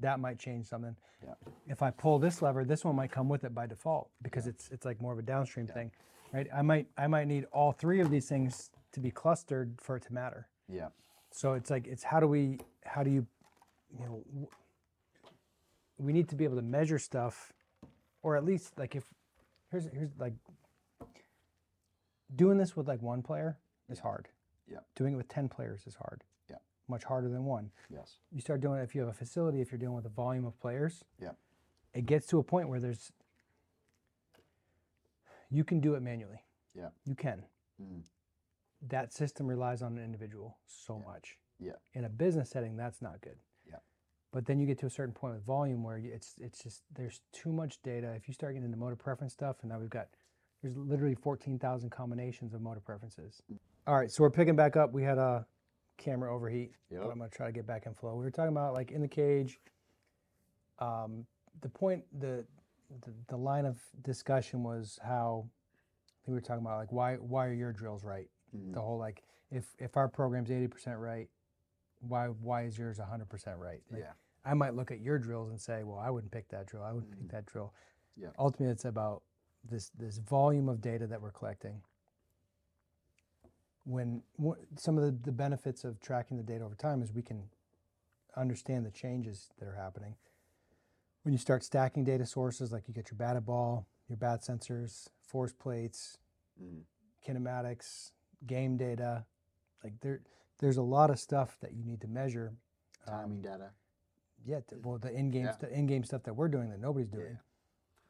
that 0.00 0.20
might 0.20 0.38
change 0.38 0.66
something. 0.66 0.94
Yeah. 1.24 1.34
If 1.66 1.82
I 1.82 1.90
pull 1.90 2.18
this 2.18 2.40
lever, 2.40 2.64
this 2.64 2.84
one 2.84 2.94
might 2.96 3.10
come 3.10 3.28
with 3.28 3.42
it 3.44 3.52
by 3.54 3.66
default 3.66 4.10
because 4.22 4.46
it's 4.46 4.68
it's 4.70 4.84
like 4.84 5.00
more 5.00 5.12
of 5.12 5.18
a 5.18 5.22
downstream 5.22 5.66
thing, 5.66 5.90
right? 6.32 6.46
I 6.54 6.62
might 6.62 6.86
I 6.96 7.06
might 7.08 7.26
need 7.26 7.46
all 7.52 7.72
three 7.72 8.00
of 8.00 8.10
these 8.10 8.28
things 8.28 8.70
to 8.92 9.00
be 9.00 9.10
clustered 9.10 9.80
for 9.80 9.96
it 9.96 10.02
to 10.04 10.12
matter. 10.14 10.48
Yeah, 10.68 10.90
So 11.32 11.54
it's 11.54 11.68
like 11.70 11.86
it's 11.88 12.04
how 12.04 12.20
do 12.20 12.28
we 12.28 12.58
how 12.84 13.02
do 13.02 13.10
you 13.10 13.26
you 13.98 14.04
know 14.06 14.22
w- 14.32 14.48
we 15.98 16.12
need 16.12 16.28
to 16.28 16.36
be 16.36 16.44
able 16.44 16.56
to 16.56 16.62
measure 16.62 16.98
stuff 16.98 17.52
or 18.22 18.36
at 18.36 18.44
least 18.44 18.78
like 18.78 18.94
if 18.94 19.04
here's 19.70 19.86
here's 19.92 20.16
like 20.18 20.34
doing 22.34 22.56
this 22.58 22.76
with 22.76 22.86
like 22.88 23.02
one 23.02 23.22
player 23.22 23.58
is 23.88 23.98
hard. 23.98 24.28
Yeah. 24.70 24.78
Doing 24.94 25.14
it 25.14 25.16
with 25.16 25.28
10 25.28 25.48
players 25.48 25.86
is 25.86 25.96
hard. 25.96 26.22
Yeah. 26.48 26.56
Much 26.88 27.04
harder 27.04 27.28
than 27.28 27.44
one. 27.44 27.70
yes, 27.90 28.18
You 28.30 28.40
start 28.40 28.60
doing 28.60 28.78
it 28.80 28.84
if 28.84 28.94
you 28.94 29.00
have 29.00 29.10
a 29.10 29.12
facility, 29.14 29.60
if 29.60 29.70
you're 29.72 29.78
dealing 29.78 29.96
with 29.96 30.06
a 30.06 30.10
volume 30.10 30.44
of 30.44 30.58
players, 30.60 31.04
Yeah. 31.18 31.32
it 31.92 32.06
gets 32.06 32.26
to 32.28 32.38
a 32.38 32.42
point 32.42 32.68
where 32.68 32.80
there's 32.80 33.12
you 35.50 35.64
can 35.64 35.80
do 35.80 35.94
it 35.94 36.00
manually. 36.02 36.44
Yeah. 36.74 36.90
You 37.04 37.14
can. 37.16 37.44
Mhm. 37.80 38.04
That 38.82 39.12
system 39.12 39.46
relies 39.48 39.82
on 39.82 39.98
an 39.98 40.04
individual 40.04 40.58
so 40.66 40.98
much. 41.00 41.38
Yeah. 41.58 41.76
In 41.92 42.04
a 42.04 42.08
business 42.08 42.50
setting, 42.50 42.76
that's 42.76 43.02
not 43.02 43.20
good. 43.20 43.38
Yeah. 43.66 43.80
But 44.30 44.46
then 44.46 44.58
you 44.60 44.66
get 44.66 44.78
to 44.78 44.86
a 44.86 44.90
certain 44.90 45.12
point 45.14 45.34
with 45.34 45.42
volume 45.42 45.82
where 45.82 45.98
it's 45.98 46.38
it's 46.38 46.62
just 46.62 46.84
there's 46.94 47.20
too 47.32 47.52
much 47.52 47.82
data. 47.82 48.12
If 48.14 48.28
you 48.28 48.34
start 48.34 48.54
getting 48.54 48.64
into 48.66 48.78
motor 48.78 48.96
preference 48.96 49.32
stuff, 49.32 49.56
and 49.62 49.70
now 49.70 49.78
we've 49.80 49.90
got 49.90 50.08
there's 50.62 50.76
literally 50.76 51.14
14,000 51.14 51.88
combinations 51.90 52.52
of 52.54 52.60
motor 52.60 52.80
preferences. 52.80 53.42
All 53.90 53.96
right, 53.96 54.08
so 54.08 54.22
we're 54.22 54.30
picking 54.30 54.54
back 54.54 54.76
up. 54.76 54.92
We 54.92 55.02
had 55.02 55.18
a 55.18 55.44
camera 55.96 56.32
overheat, 56.32 56.70
Yep. 56.90 57.02
but 57.02 57.10
I'm 57.10 57.18
gonna 57.18 57.28
try 57.28 57.46
to 57.46 57.52
get 57.52 57.66
back 57.66 57.86
in 57.86 57.94
flow. 57.94 58.14
We 58.14 58.22
were 58.22 58.30
talking 58.30 58.52
about 58.52 58.72
like 58.72 58.92
in 58.92 59.00
the 59.00 59.08
cage. 59.08 59.58
Um, 60.78 61.26
the 61.60 61.68
point, 61.68 62.04
the, 62.20 62.44
the 63.04 63.12
the 63.26 63.36
line 63.36 63.66
of 63.66 63.82
discussion 64.02 64.62
was 64.62 65.00
how 65.02 65.44
I 65.48 66.06
think 66.24 66.28
we 66.28 66.34
were 66.34 66.40
talking 66.40 66.64
about 66.64 66.78
like 66.78 66.92
why 66.92 67.16
why 67.16 67.48
are 67.48 67.52
your 67.52 67.72
drills 67.72 68.04
right? 68.04 68.30
Mhm. 68.56 68.74
The 68.74 68.80
whole 68.80 68.96
like 68.96 69.24
if 69.50 69.74
if 69.80 69.96
our 69.96 70.06
program's 70.06 70.50
80% 70.50 71.00
right, 71.00 71.28
why 71.98 72.28
why 72.28 72.66
is 72.66 72.78
yours 72.78 73.00
100% 73.00 73.58
right? 73.58 73.82
Like, 73.90 74.02
yeah, 74.02 74.12
I 74.44 74.54
might 74.54 74.76
look 74.76 74.92
at 74.92 75.00
your 75.00 75.18
drills 75.18 75.50
and 75.50 75.60
say, 75.60 75.82
well, 75.82 75.98
I 75.98 76.10
wouldn't 76.10 76.30
pick 76.30 76.48
that 76.50 76.66
drill. 76.66 76.84
I 76.84 76.92
wouldn't 76.92 77.10
pick 77.10 77.28
that 77.32 77.44
drill. 77.44 77.74
Yeah. 78.16 78.28
Ultimately, 78.38 78.72
it's 78.72 78.84
about 78.84 79.24
this 79.68 79.90
this 79.98 80.18
volume 80.18 80.68
of 80.68 80.80
data 80.80 81.08
that 81.08 81.20
we're 81.20 81.32
collecting. 81.32 81.82
When 83.84 84.22
wh- 84.42 84.58
some 84.76 84.98
of 84.98 85.04
the, 85.04 85.10
the 85.10 85.32
benefits 85.32 85.84
of 85.84 86.00
tracking 86.00 86.36
the 86.36 86.42
data 86.42 86.64
over 86.64 86.74
time 86.74 87.02
is 87.02 87.12
we 87.12 87.22
can 87.22 87.44
understand 88.36 88.84
the 88.86 88.90
changes 88.90 89.50
that 89.58 89.66
are 89.66 89.74
happening. 89.74 90.14
When 91.22 91.32
you 91.32 91.38
start 91.38 91.64
stacking 91.64 92.04
data 92.04 92.24
sources, 92.26 92.72
like 92.72 92.88
you 92.88 92.94
get 92.94 93.10
your 93.10 93.16
batted 93.18 93.44
ball, 93.46 93.86
your 94.08 94.16
bat 94.16 94.40
sensors, 94.42 95.08
force 95.22 95.52
plates, 95.52 96.18
Mhm. 96.60 96.82
kinematics, 97.26 98.12
game 98.46 98.76
data, 98.76 99.24
like 99.84 99.98
there, 100.00 100.22
there's 100.58 100.76
a 100.76 100.82
lot 100.82 101.10
of 101.10 101.18
stuff 101.18 101.58
that 101.60 101.72
you 101.72 101.84
need 101.84 102.00
to 102.02 102.08
measure. 102.08 102.52
um, 103.06 103.14
timing 103.14 103.42
data. 103.42 103.70
yeah, 104.44 104.60
t- 104.60 104.76
well, 104.76 104.98
the 104.98 105.10
in-game 105.12 105.44
Yeah. 105.46 105.52
stu- 105.52 105.66
in-game 105.68 106.04
stuff 106.04 106.22
that 106.24 106.34
we're 106.34 106.48
doing 106.48 106.68
that 106.70 106.78
nobody's 106.80 107.08
doing. 107.08 107.24
Well, 107.34 107.40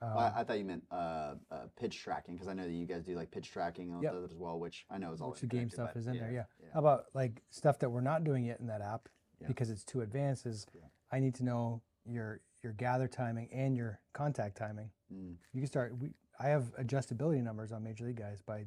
Um, 0.03 0.17
I, 0.17 0.33
I 0.41 0.45
thought 0.45 0.59
you 0.59 0.65
meant 0.65 0.83
uh, 0.91 1.35
uh, 1.51 1.57
pitch 1.79 1.99
tracking 2.03 2.35
because 2.35 2.49
I 2.49 2.55
know 2.55 2.65
that 2.65 2.73
you 2.73 2.87
guys 2.87 3.03
do 3.05 3.15
like 3.15 3.31
pitch 3.31 3.51
tracking 3.53 3.93
and 3.93 4.03
Yep. 4.03 4.15
as 4.25 4.35
well, 4.35 4.59
which 4.59 4.87
I 4.91 4.97
know 4.99 5.13
is 5.13 5.21
all 5.21 5.31
which 5.31 5.41
the 5.41 5.47
game 5.47 5.69
stuff 5.69 5.95
is 5.97 6.07
in 6.07 6.17
there. 6.19 6.31
Yeah. 6.31 6.45
yeah. 6.63 6.69
How 6.73 6.81
about 6.81 7.07
like 7.15 7.43
stuff 7.51 7.79
that 7.81 7.91
we're 7.91 8.01
not 8.01 8.25
doing 8.25 8.45
yet 8.45 8.61
in 8.61 8.67
that 8.69 8.81
app 8.81 9.09
Yeah. 9.41 9.49
because 9.49 9.69
it's 9.69 9.85
too 9.85 10.01
advanced? 10.01 10.47
Is 10.47 10.67
Yeah. 10.75 10.83
I 11.13 11.21
need 11.21 11.35
to 11.37 11.45
know 11.45 11.83
your 12.07 12.41
your 12.63 12.73
gather 12.73 13.09
timing 13.09 13.49
and 13.53 13.77
your 13.77 14.01
contact 14.13 14.57
timing. 14.57 14.91
Mm. 15.13 15.37
You 15.53 15.61
can 15.61 15.67
start. 15.67 15.97
We, 15.99 16.11
I 16.39 16.49
have 16.49 16.73
adjustability 16.81 17.43
numbers 17.43 17.73
on 17.73 17.83
Major 17.83 18.05
League 18.07 18.17
guys 18.17 18.41
by, 18.41 18.65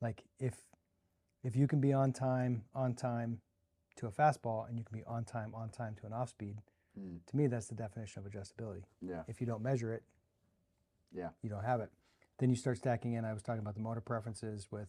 like 0.00 0.22
if 0.38 0.54
if 1.42 1.54
you 1.56 1.66
can 1.66 1.80
be 1.80 1.92
on 1.92 2.12
time 2.12 2.64
on 2.74 2.94
time 2.94 3.40
to 3.96 4.06
a 4.06 4.10
fastball 4.10 4.66
and 4.68 4.78
you 4.78 4.84
can 4.84 4.96
be 4.96 5.04
on 5.04 5.24
time 5.24 5.54
on 5.54 5.68
time 5.68 5.94
to 6.00 6.06
an 6.06 6.14
off 6.14 6.30
speed. 6.30 6.62
Mm. 6.98 7.18
To 7.26 7.36
me, 7.36 7.46
that's 7.46 7.66
the 7.66 7.74
definition 7.74 8.24
of 8.24 8.30
adjustability. 8.30 8.84
Yeah, 9.02 9.22
If 9.28 9.40
you 9.40 9.46
don't 9.46 9.62
measure 9.62 9.92
it, 9.92 10.02
Yeah. 11.14 11.30
you 11.42 11.50
don't 11.50 11.64
have 11.64 11.80
it. 11.80 11.90
Then 12.38 12.50
you 12.50 12.56
start 12.56 12.78
stacking 12.78 13.12
in. 13.14 13.24
I 13.24 13.32
was 13.32 13.42
talking 13.42 13.60
about 13.60 13.74
the 13.74 13.80
motor 13.80 14.00
preferences 14.00 14.68
with, 14.70 14.88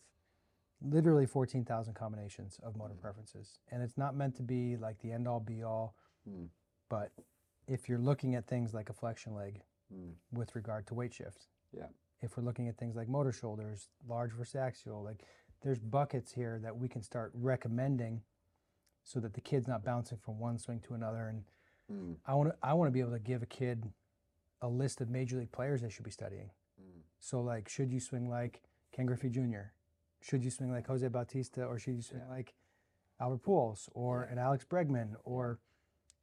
literally 0.82 1.26
14,000 1.26 1.94
combinations 1.94 2.60
of 2.62 2.76
motor 2.76 2.94
Mm. 2.96 3.00
preferences. 3.02 3.60
And 3.72 3.82
it's 3.82 3.98
not 3.98 4.16
meant 4.16 4.36
to 4.36 4.44
be 4.44 4.76
like 4.76 5.00
the 5.00 5.12
end 5.14 5.28
all 5.30 5.40
be 5.40 5.64
all. 5.64 5.96
Mm. 6.28 6.50
But 6.90 7.14
if 7.68 7.88
you're 7.88 8.00
looking 8.00 8.36
at 8.36 8.48
things 8.48 8.74
like 8.74 8.90
a 8.90 8.94
flexion 8.94 9.34
leg 9.34 9.64
Mm. 9.94 10.16
with 10.34 10.56
regard 10.56 10.86
to 10.88 10.94
weight 10.94 11.14
shift, 11.14 11.48
Yeah. 11.72 11.88
if 12.20 12.36
we're 12.36 12.44
looking 12.44 12.68
at 12.68 12.76
things 12.78 12.96
like 12.98 13.08
motor 13.08 13.32
shoulders, 13.32 13.90
large 14.06 14.34
versus 14.34 14.56
axial, 14.56 15.02
like 15.04 15.24
there's 15.62 15.80
buckets 15.80 16.34
here 16.34 16.60
that 16.60 16.78
we 16.78 16.90
can 16.90 17.02
start 17.02 17.32
recommending 17.34 18.24
so 19.04 19.20
that 19.22 19.34
the 19.36 19.42
kid's 19.42 19.68
not 19.68 19.84
bouncing 19.86 20.18
from 20.18 20.38
one 20.40 20.58
swing 20.58 20.82
to 20.82 20.94
another. 20.96 21.28
And 21.30 21.46
Mm. 21.90 22.18
I 22.26 22.34
want 22.36 22.50
to 22.50 22.58
I 22.66 22.74
want 22.74 22.88
to 22.88 22.92
be 22.92 23.00
able 23.00 23.12
to 23.12 23.20
give 23.20 23.42
a 23.42 23.46
kid 23.46 23.94
a 24.64 24.68
list 24.68 25.02
of 25.02 25.10
major 25.10 25.38
league 25.38 25.52
players 25.52 25.82
they 25.82 25.90
should 25.90 26.06
be 26.06 26.10
studying. 26.12 26.50
Mm. 26.82 27.02
So 27.20 27.42
like, 27.42 27.68
should 27.70 27.92
you 27.92 28.00
swing 28.00 28.30
like 28.30 28.62
Ken 28.92 29.06
Griffey 29.06 29.30
Jr.? 29.30 29.72
Should 30.22 30.44
you 30.44 30.50
swing 30.50 30.72
like 30.72 30.88
Jose 30.88 31.08
Bautista, 31.10 31.66
or 31.66 31.78
should 31.78 31.96
you 31.96 32.02
swing 32.02 32.22
Yeah. 32.26 32.30
like 32.38 32.54
Albert 33.20 33.44
Pujols, 33.44 33.90
or 33.94 34.24
Yeah. 34.26 34.32
an 34.32 34.38
Alex 34.40 34.66
Bregman, 34.66 35.16
or 35.26 35.60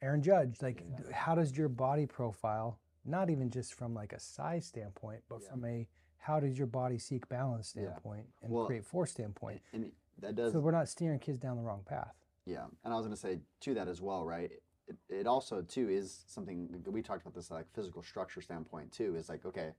Aaron 0.03 0.23
Judge? 0.23 0.61
Like, 0.63 0.81
Yeah. 0.81 1.13
how 1.13 1.35
does 1.35 1.57
your 1.57 1.69
body 1.69 2.07
profile, 2.07 2.79
not 3.05 3.29
even 3.31 3.51
just 3.51 3.75
from 3.75 3.93
like 3.95 4.13
a 4.15 4.19
size 4.19 4.65
standpoint, 4.67 5.23
but 5.29 5.43
from 5.45 5.65
a 5.65 5.87
how 6.17 6.41
does 6.41 6.57
your 6.59 6.67
body 6.67 6.99
seek 6.99 7.29
balance 7.29 7.69
standpoint 7.69 8.27
and 8.43 8.51
Well, 8.53 8.67
create 8.67 8.85
force 8.85 9.11
standpoint? 9.11 9.63
And 9.73 9.93
that 10.19 10.35
does 10.35 10.53
So 10.53 10.61
we're 10.61 10.71
not 10.71 10.89
steering 10.89 11.19
kids 11.19 11.39
down 11.39 11.57
the 11.59 11.63
wrong 11.63 11.83
path. 11.85 12.15
Yeah, 12.47 12.67
and 12.85 12.93
I 12.93 12.97
was 12.97 13.05
going 13.07 13.15
to 13.15 13.21
say 13.21 13.41
to 13.61 13.75
that 13.75 13.87
as 13.89 14.01
well, 14.01 14.25
right? 14.27 14.51
It, 14.91 14.97
it 15.09 15.27
also 15.27 15.63
too 15.63 15.89
is 15.89 16.25
something 16.27 16.69
we 16.87 17.03
talked 17.03 17.23
about 17.23 17.35
this 17.35 17.51
like 17.51 17.67
physical 17.75 18.03
structure 18.03 18.41
standpoint 18.41 18.93
too. 18.93 19.15
Is 19.17 19.29
like 19.29 19.45
okay, 19.47 19.71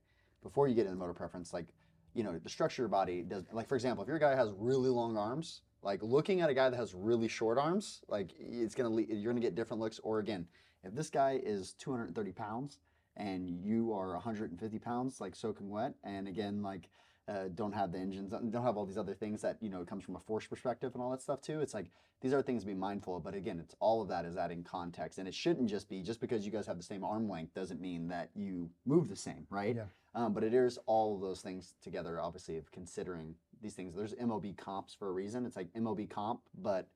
before 0.42 0.68
you 0.68 0.74
get 0.74 0.86
into 0.86 0.98
motor 0.98 1.12
preference, 1.12 1.52
like 1.52 1.66
you 2.14 2.24
know 2.24 2.38
the 2.38 2.48
structure 2.48 2.82
of 2.82 2.84
your 2.84 2.88
body 2.88 3.22
does. 3.22 3.44
Like 3.52 3.68
for 3.68 3.74
example, 3.74 4.02
if 4.02 4.08
your 4.08 4.18
guy 4.18 4.34
has 4.34 4.50
really 4.56 4.88
long 4.88 5.16
arms, 5.16 5.62
like 5.82 6.02
looking 6.02 6.40
at 6.40 6.50
a 6.50 6.54
guy 6.54 6.70
that 6.70 6.76
has 6.76 6.94
really 6.94 7.28
short 7.28 7.58
arms, 7.58 8.00
like 8.08 8.30
it's 8.38 8.74
gonna 8.74 8.90
le- 8.90 9.02
you're 9.02 9.32
gonna 9.32 9.40
get 9.40 9.54
different 9.54 9.80
looks. 9.80 9.98
Or 10.02 10.18
again, 10.18 10.46
if 10.82 10.94
this 10.94 11.10
guy 11.10 11.40
is 11.42 11.74
230 11.74 12.32
pounds 12.32 12.78
and 13.16 13.50
you 13.50 13.92
are 13.92 14.14
150 14.14 14.78
pounds, 14.78 15.20
like 15.20 15.34
soaking 15.36 15.68
wet, 15.68 15.94
and 16.04 16.26
again 16.26 16.62
like 16.62 16.88
uh, 17.28 17.48
don't 17.54 17.72
have 17.72 17.92
the 17.92 17.98
engines, 17.98 18.30
don't 18.30 18.64
have 18.64 18.76
all 18.76 18.84
these 18.84 18.98
other 18.98 19.14
things 19.14 19.40
that 19.42 19.56
you 19.60 19.70
know 19.70 19.80
it 19.80 19.86
comes 19.86 20.04
from 20.04 20.16
a 20.16 20.20
force 20.20 20.46
perspective 20.46 20.92
and 20.94 21.02
all 21.02 21.10
that 21.10 21.22
stuff 21.22 21.40
too. 21.40 21.60
It's 21.60 21.74
like 21.74 21.86
these 22.20 22.32
are 22.32 22.42
things 22.42 22.62
to 22.62 22.66
be 22.66 22.74
mindful 22.74 23.16
of. 23.16 23.24
But 23.24 23.34
again, 23.34 23.60
it's 23.60 23.74
all 23.80 24.02
of 24.02 24.08
that 24.08 24.24
is 24.24 24.36
adding 24.36 24.64
context, 24.64 25.18
and 25.18 25.28
it 25.28 25.34
shouldn't 25.34 25.68
just 25.70 25.88
be 25.88 26.02
just 26.02 26.20
because 26.20 26.44
you 26.44 26.50
guys 26.50 26.66
have 26.66 26.76
the 26.76 26.82
same 26.82 27.04
arm 27.04 27.28
length 27.28 27.54
doesn't 27.54 27.80
mean 27.80 28.08
that 28.08 28.30
you 28.34 28.70
move 28.86 29.08
the 29.08 29.16
same, 29.16 29.46
right? 29.50 29.76
Yeah. 29.76 29.84
Um, 30.14 30.32
but 30.32 30.44
it 30.44 30.52
is 30.52 30.78
all 30.86 31.14
of 31.14 31.20
those 31.20 31.40
things 31.40 31.74
together, 31.82 32.20
obviously, 32.20 32.58
of 32.58 32.70
considering 32.70 33.34
these 33.62 33.74
things. 33.74 33.94
There's 33.94 34.14
MLB 34.14 34.56
comps 34.56 34.94
for 34.94 35.08
a 35.08 35.12
reason. 35.12 35.46
It's 35.46 35.56
like 35.56 35.72
MLB 35.74 36.10
comp, 36.10 36.40
but 36.60 36.88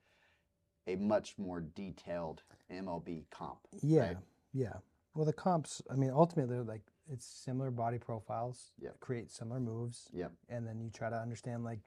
a 0.86 0.96
much 0.96 1.34
more 1.38 1.60
detailed 1.60 2.42
MLB 2.70 3.24
comp. 3.30 3.58
Yeah, 3.82 4.00
right? 4.00 4.16
yeah. 4.52 4.74
Well, 5.14 5.24
the 5.24 5.32
comps. 5.32 5.80
I 5.90 5.94
mean, 5.94 6.10
ultimately, 6.10 6.54
they're 6.54 6.64
like 6.64 6.82
it's 7.12 7.26
similar 7.26 7.70
body 7.70 7.98
profiles. 7.98 8.72
Create 9.00 9.30
similar 9.30 9.60
moves. 9.60 10.08
Yep. 10.12 10.32
And 10.48 10.66
then 10.66 10.80
you 10.80 10.90
try 10.90 11.10
to 11.10 11.16
understand 11.16 11.64
like, 11.64 11.80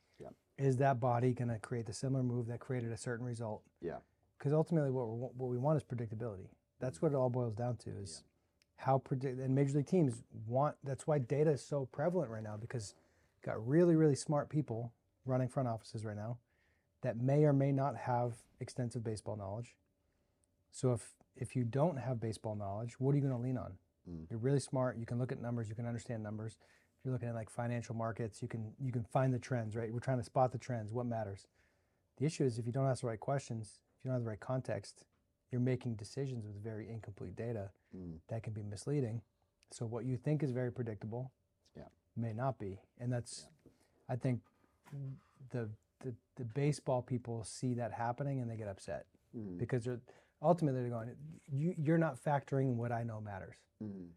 is 0.60 0.78
that 0.78 1.00
body 1.00 1.32
going 1.34 1.48
to 1.48 1.58
create 1.58 1.86
the 1.86 1.94
similar 1.94 2.22
move 2.22 2.48
that 2.48 2.60
created 2.60 2.92
a 2.92 2.98
certain 2.98 3.26
result? 3.26 3.64
Yeah. 3.82 3.98
Because 4.38 4.54
ultimately, 4.54 4.92
what 4.92 5.08
we 5.08 5.16
what 5.16 5.50
we 5.50 5.58
want 5.58 5.78
is 5.78 5.84
predictability. 5.84 6.48
That's 6.80 7.00
mm. 7.00 7.04
what 7.04 7.12
it 7.14 7.16
all 7.16 7.30
boils 7.30 7.56
down 7.56 7.78
to. 7.78 7.92
Is 7.92 8.24
how 8.78 8.98
predict 8.98 9.40
and 9.40 9.56
major 9.56 9.78
league 9.78 9.88
teams 9.88 10.22
want. 10.48 10.76
That's 10.84 11.08
why 11.08 11.20
data 11.20 11.52
is 11.52 11.66
so 11.66 11.88
prevalent 11.92 12.30
right 12.30 12.44
now 12.44 12.58
because 12.58 12.94
got 13.44 13.66
really 13.66 13.96
really 13.96 14.16
smart 14.16 14.50
people 14.50 14.92
running 15.26 15.48
front 15.48 15.70
offices 15.70 16.04
right 16.04 16.16
now 16.16 16.38
that 17.02 17.18
may 17.18 17.46
or 17.46 17.54
may 17.54 17.72
not 17.72 17.96
have 17.96 18.34
extensive 18.60 19.04
baseball 19.04 19.38
knowledge. 19.38 19.76
So 20.72 20.94
if 20.94 21.14
if 21.36 21.56
you 21.56 21.64
don't 21.64 21.98
have 21.98 22.20
baseball 22.20 22.56
knowledge, 22.56 23.00
what 23.00 23.14
are 23.14 23.16
you 23.16 23.22
going 23.22 23.36
to 23.36 23.42
lean 23.42 23.58
on? 23.58 23.74
Mm. 24.10 24.26
You're 24.30 24.40
really 24.40 24.60
smart. 24.60 24.98
You 24.98 25.06
can 25.06 25.18
look 25.20 25.32
at 25.32 25.42
numbers. 25.42 25.70
You 25.70 25.76
can 25.76 25.86
understand 25.86 26.24
numbers. 26.24 26.58
If 27.00 27.06
you're 27.06 27.14
looking 27.14 27.30
at 27.30 27.36
like 27.36 27.50
financial 27.50 27.96
markets, 27.96 28.42
you 28.42 28.48
can 28.48 28.74
you 28.80 28.92
can 28.92 29.04
find 29.04 29.34
the 29.34 29.40
trends. 29.40 29.76
Right? 29.76 29.92
We're 29.92 30.00
trying 30.00 30.18
to 30.20 30.24
spot 30.24 30.52
the 30.52 30.58
trends. 30.58 30.92
What 30.94 31.06
matters? 31.06 31.48
The 32.18 32.26
issue 32.26 32.44
is 32.44 32.58
if 32.60 32.66
you 32.66 32.72
don't 32.74 32.88
ask 32.88 33.02
the 33.02 33.08
right 33.08 33.20
questions, 33.20 33.80
if 33.98 34.04
you 34.06 34.10
don't 34.10 34.16
have 34.16 34.24
the 34.24 34.30
right 34.30 34.40
context, 34.40 35.06
you're 35.52 35.62
making 35.62 35.96
decisions 35.96 36.46
with 36.46 36.62
very 36.62 36.90
incomplete 36.90 37.36
data 37.36 37.72
Mm. 37.96 38.20
that 38.28 38.44
can 38.44 38.54
be 38.54 38.62
misleading. 38.62 39.22
So 39.72 39.86
what 39.88 40.06
you 40.06 40.16
think 40.16 40.44
is 40.44 40.52
very 40.52 40.72
predictable 40.72 41.32
Yeah. 41.76 41.88
may 42.16 42.34
not 42.34 42.60
be. 42.60 42.80
And 43.00 43.12
that's 43.12 43.48
I 44.08 44.16
think 44.16 44.42
the, 45.52 45.70
the 46.02 46.14
the 46.36 46.46
baseball 46.46 47.02
people 47.02 47.44
see 47.44 47.74
that 47.76 47.92
happening 47.94 48.40
and 48.42 48.50
they 48.50 48.58
get 48.58 48.68
upset 48.68 49.06
Mm. 49.36 49.58
because 49.58 49.86
they're 49.86 50.02
ultimately 50.42 50.82
they're 50.82 50.90
going 50.90 51.16
you 51.52 51.74
you're 51.78 51.98
not 51.98 52.24
factoring 52.24 52.76
what 52.76 52.92
I 52.92 53.04
know 53.04 53.20
matters. 53.22 53.56
Mm. 53.84 54.08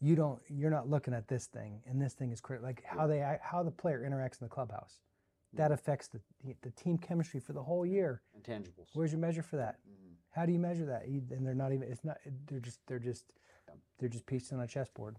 You 0.00 0.16
don't 0.16 0.40
you're 0.48 0.70
not 0.70 0.88
looking 0.88 1.14
at 1.14 1.28
this 1.28 1.46
thing 1.46 1.82
and 1.86 2.00
this 2.00 2.14
thing 2.14 2.30
is 2.32 2.40
critical 2.40 2.66
like 2.68 2.82
how 2.84 3.06
they 3.06 3.38
how 3.42 3.62
the 3.62 3.70
player 3.70 4.00
interacts 4.08 4.40
in 4.40 4.46
the 4.46 4.48
clubhouse. 4.48 5.00
That 5.54 5.72
affects 5.72 6.06
the, 6.06 6.20
the, 6.62 6.70
team 6.70 6.96
chemistry 6.96 7.40
for 7.40 7.52
the 7.52 7.62
whole 7.62 7.84
year. 7.84 8.22
Intangibles. 8.40 8.86
Where's 8.94 9.10
your 9.10 9.20
measure 9.20 9.42
for 9.42 9.56
that? 9.56 9.78
Mm. 9.88 10.14
How 10.30 10.46
do 10.46 10.52
you 10.52 10.60
measure 10.60 10.86
that? 10.86 11.08
You- 11.08 11.24
And 11.32 11.44
they're 11.44 11.54
not 11.56 11.72
even. 11.72 11.90
It's 11.90 12.04
not. 12.04 12.18
They're 12.46 12.60
just. 12.60 12.78
They're 12.86 13.00
just. 13.00 13.24
They're 13.98 14.08
just 14.08 14.26
pieces 14.26 14.52
on 14.52 14.60
a 14.60 14.66
chessboard, 14.68 15.16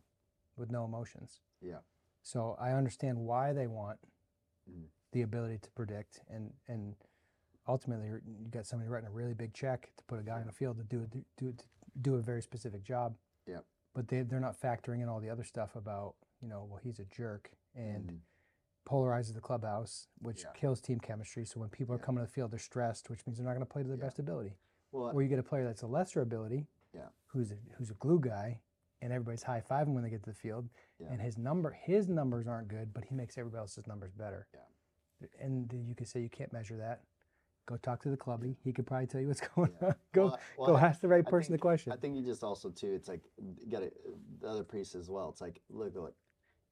with 0.55 0.71
no 0.71 0.85
emotions. 0.85 1.41
Yeah. 1.61 1.79
So 2.23 2.55
I 2.61 2.71
understand 2.71 3.17
why 3.17 3.51
they 3.51 3.67
want 3.67 3.99
Mhm. 4.69 4.85
the 5.11 5.21
ability 5.23 5.57
to 5.59 5.71
predict, 5.71 6.21
and 6.29 6.53
and 6.69 6.95
ultimately 7.67 8.07
you're- 8.07 8.21
got 8.49 8.65
somebody 8.65 8.89
writing 8.89 9.07
a 9.07 9.11
really 9.11 9.33
big 9.33 9.53
check 9.53 9.91
to 9.97 10.03
put 10.05 10.19
a 10.19 10.23
guy 10.23 10.39
in 10.41 10.47
the 10.47 10.51
field 10.53 10.77
to 10.77 10.83
do 10.83 11.05
do 11.07 11.23
do, 11.37 11.53
to 11.53 11.65
do 12.01 12.15
a 12.15 12.21
very 12.21 12.41
specific 12.41 12.83
job. 12.83 13.15
Yep. 13.47 13.65
But 13.93 14.07
they 14.07 14.21
they're 14.23 14.39
not 14.39 14.59
factoring 14.59 15.01
in 15.01 15.09
all 15.09 15.19
the 15.19 15.29
other 15.29 15.43
stuff 15.43 15.75
about 15.75 16.15
you 16.41 16.47
know 16.47 16.65
well 16.65 16.79
he's 16.83 16.99
a 16.99 17.05
jerk 17.05 17.51
and 17.75 18.11
Mm. 18.11 18.19
polarizes 18.85 19.33
the 19.33 19.41
clubhouse, 19.41 20.07
which 20.19 20.43
Yeah. 20.43 20.51
kills 20.53 20.81
team 20.81 20.99
chemistry. 20.99 21.45
So 21.45 21.59
when 21.59 21.69
people 21.69 21.93
are 21.95 21.99
Yeah. 21.99 22.03
coming 22.05 22.23
to 22.23 22.27
the 22.27 22.31
field, 22.33 22.51
they're 22.51 22.59
stressed, 22.59 23.09
which 23.09 23.25
means 23.25 23.37
they're 23.37 23.45
not 23.45 23.53
going 23.53 23.65
to 23.65 23.71
play 23.71 23.83
to 23.83 23.87
their 23.87 23.97
Yeah. 23.97 24.03
best 24.05 24.19
ability 24.19 24.57
Well, 24.91 25.11
or 25.15 25.21
you 25.21 25.29
get 25.29 25.39
a 25.39 25.43
player 25.43 25.63
that's 25.63 25.83
a 25.83 25.87
lesser 25.87 26.21
ability, 26.21 26.67
Yeah. 26.93 27.09
who's 27.27 27.51
a, 27.51 27.55
who's 27.77 27.91
a 27.91 27.93
glue 27.95 28.19
guy, 28.19 28.59
and 29.01 29.13
everybody's 29.13 29.43
high 29.43 29.61
fiving 29.61 29.93
when 29.93 30.03
they 30.03 30.09
get 30.09 30.23
to 30.23 30.29
the 30.31 30.35
field, 30.35 30.69
Yeah. 30.97 31.07
and 31.11 31.21
his 31.21 31.37
number 31.37 31.71
his 31.71 32.07
numbers 32.09 32.47
aren't 32.47 32.67
good, 32.69 32.91
but 32.93 33.05
he 33.05 33.13
makes 33.15 33.37
everybody 33.37 33.59
else's 33.59 33.85
numbers 33.87 34.11
better. 34.13 34.47
Yeah. 34.53 35.27
And 35.39 35.71
you 35.71 35.93
could 35.95 36.07
say 36.07 36.19
you 36.19 36.29
can't 36.29 36.51
measure 36.51 36.77
that. 36.77 37.05
Go 37.71 37.77
talk 37.77 38.01
to 38.03 38.09
the 38.09 38.17
clubby. 38.17 38.57
He 38.65 38.73
could 38.73 38.85
probably 38.85 39.07
tell 39.07 39.21
you 39.21 39.27
what's 39.29 39.39
going 39.55 39.71
on. 39.81 39.95
Go 40.11 40.25
Well, 40.25 40.39
well, 40.57 40.67
go 40.71 40.75
I- 40.75 40.81
ask 40.81 40.99
the 40.99 41.07
right 41.07 41.25
I 41.25 41.29
person 41.29 41.51
think- 41.53 41.61
the 41.61 41.61
question. 41.61 41.93
I 41.93 41.95
think 41.95 42.17
you 42.17 42.21
just 42.21 42.43
also 42.43 42.69
too. 42.69 42.91
It's 42.93 43.07
like 43.07 43.21
got 43.69 43.83
the 44.41 44.47
other 44.47 44.63
piece 44.65 44.93
as 44.93 45.09
well. 45.09 45.29
It's 45.29 45.39
like 45.41 45.61
look, 45.69 45.95
look, 45.95 46.13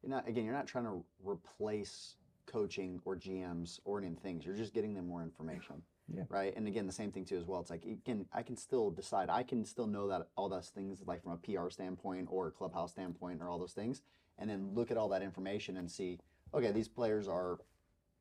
you're 0.04 0.10
not 0.10 0.28
again. 0.28 0.44
You're 0.44 0.54
not 0.54 0.68
trying 0.68 0.84
to 0.86 1.02
replace 1.24 2.16
coaching 2.48 3.00
or 3.06 3.16
GMs 3.16 3.80
or 3.86 4.00
any 4.02 4.14
things. 4.16 4.46
You're 4.46 4.56
just 4.56 4.74
getting 4.74 4.94
them 4.94 5.08
more 5.08 5.22
information. 5.24 5.82
Yeah. 6.14 6.24
Right. 6.28 6.54
And 6.58 6.68
again, 6.68 6.86
the 6.88 6.92
same 6.92 7.12
thing 7.12 7.24
too 7.24 7.38
as 7.38 7.46
well. 7.46 7.62
It's 7.62 7.70
like 7.70 7.84
again, 7.86 8.26
I 8.34 8.42
can 8.44 8.58
still 8.58 8.90
decide. 8.92 9.30
I 9.30 9.44
can 9.44 9.64
still 9.64 9.88
know 9.88 10.08
that 10.10 10.28
all 10.36 10.50
those 10.50 10.68
things, 10.68 11.02
like 11.06 11.24
from 11.24 11.32
a 11.32 11.38
PR 11.38 11.70
standpoint 11.70 12.28
or 12.30 12.48
a 12.48 12.52
clubhouse 12.52 12.92
standpoint, 12.92 13.42
or 13.42 13.48
all 13.48 13.60
those 13.60 13.74
things, 13.74 14.02
and 14.38 14.50
then 14.50 14.72
look 14.74 14.92
at 14.92 14.98
all 14.98 15.08
that 15.10 15.22
information 15.22 15.78
and 15.78 15.90
see. 15.90 16.20
Okay, 16.54 16.72
these 16.72 16.88
players 16.90 17.28
are 17.28 17.60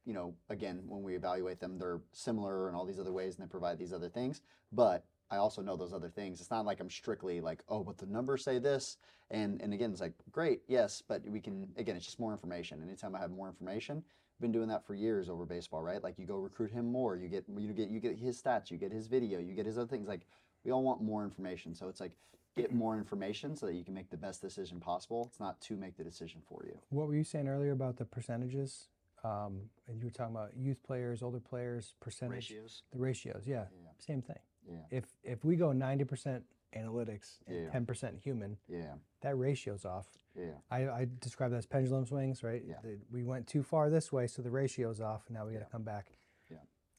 you 0.08 0.14
know, 0.14 0.34
again, 0.48 0.80
when 0.86 1.02
we 1.02 1.14
evaluate 1.14 1.60
them, 1.60 1.78
they're 1.78 2.00
similar 2.12 2.70
in 2.70 2.74
all 2.74 2.86
these 2.86 2.98
other 2.98 3.12
ways 3.12 3.36
and 3.36 3.46
they 3.46 3.50
provide 3.50 3.78
these 3.78 3.92
other 3.92 4.08
things. 4.08 4.40
But 4.72 5.04
I 5.30 5.36
also 5.36 5.60
know 5.60 5.76
those 5.76 5.92
other 5.92 6.08
things. 6.08 6.40
It's 6.40 6.50
not 6.50 6.64
like 6.64 6.80
I'm 6.80 6.88
strictly 6.88 7.42
like, 7.42 7.62
oh, 7.68 7.84
but 7.84 7.98
the 7.98 8.06
numbers 8.06 8.42
say 8.42 8.58
this. 8.58 8.96
And 9.30 9.60
and 9.60 9.74
again, 9.74 9.92
it's 9.92 10.00
like, 10.00 10.14
great, 10.32 10.62
yes, 10.66 11.02
but 11.06 11.22
we 11.28 11.40
can 11.40 11.68
again, 11.76 11.94
it's 11.94 12.06
just 12.06 12.18
more 12.18 12.32
information. 12.32 12.82
Anytime 12.82 13.14
I 13.14 13.18
have 13.18 13.30
more 13.30 13.48
information, 13.48 13.98
I've 13.98 14.40
been 14.40 14.50
doing 14.50 14.68
that 14.68 14.86
for 14.86 14.94
years 14.94 15.28
over 15.28 15.44
baseball, 15.44 15.82
right? 15.82 16.02
Like 16.02 16.18
you 16.18 16.24
go 16.24 16.36
recruit 16.36 16.70
him 16.70 16.90
more, 16.90 17.14
you 17.14 17.28
get 17.28 17.44
you 17.54 17.74
get 17.74 17.90
you 17.90 18.00
get 18.00 18.18
his 18.18 18.40
stats, 18.40 18.70
you 18.70 18.78
get 18.78 18.90
his 18.90 19.08
video, 19.08 19.38
you 19.38 19.52
get 19.52 19.66
his 19.66 19.76
other 19.76 19.88
things. 19.88 20.08
Like 20.08 20.22
we 20.64 20.72
all 20.72 20.82
want 20.82 21.02
more 21.02 21.22
information. 21.22 21.74
So 21.74 21.90
it's 21.90 22.00
like 22.00 22.12
get 22.56 22.72
more 22.72 22.96
information 22.96 23.54
so 23.54 23.66
that 23.66 23.74
you 23.74 23.84
can 23.84 23.92
make 23.92 24.08
the 24.08 24.16
best 24.16 24.40
decision 24.40 24.80
possible. 24.80 25.26
It's 25.30 25.38
not 25.38 25.60
to 25.60 25.76
make 25.76 25.98
the 25.98 26.02
decision 26.02 26.40
for 26.48 26.64
you. 26.64 26.78
what 26.88 27.08
were 27.08 27.14
you 27.14 27.24
saying 27.24 27.46
earlier 27.46 27.72
about 27.72 27.98
the 27.98 28.06
percentages? 28.06 28.88
Um, 29.24 29.62
and 29.88 29.98
you 29.98 30.04
were 30.06 30.10
talking 30.12 30.34
about 30.34 30.56
youth 30.56 30.82
players, 30.82 31.22
older 31.22 31.40
players, 31.40 31.94
percentage, 32.00 32.50
Ratios. 32.50 32.82
the 32.92 32.98
ratios. 32.98 33.46
Yeah, 33.46 33.66
Yeah. 33.72 33.90
same 33.98 34.22
thing. 34.22 34.38
Yeah. 34.68 34.84
If 34.90 35.04
if 35.24 35.44
we 35.44 35.56
go 35.56 35.72
ninety 35.72 36.04
percent 36.04 36.44
analytics 36.74 37.38
and 37.46 37.56
Yeah. 37.64 37.70
ten 37.70 37.84
percent 37.86 38.18
human, 38.18 38.58
Yeah. 38.68 38.94
that 39.22 39.36
ratio's 39.36 39.84
off. 39.84 40.06
Yeah. 40.34 40.52
I, 40.70 40.88
I 40.88 41.08
describe 41.20 41.50
that 41.50 41.56
as 41.56 41.66
pendulum 41.66 42.04
swings, 42.06 42.42
right? 42.44 42.62
Yeah. 42.64 42.80
The- 42.80 43.00
we 43.10 43.24
went 43.24 43.48
too 43.48 43.62
far 43.62 43.90
this 43.90 44.12
way, 44.12 44.26
so 44.28 44.40
the 44.42 44.50
ratio's 44.50 45.00
off. 45.00 45.26
and 45.26 45.34
Now 45.34 45.46
we 45.46 45.52
got 45.52 45.60
to 45.60 45.64
Yeah. 45.64 45.68
come 45.70 45.82
back. 45.84 46.12
Yeah. 46.48 46.58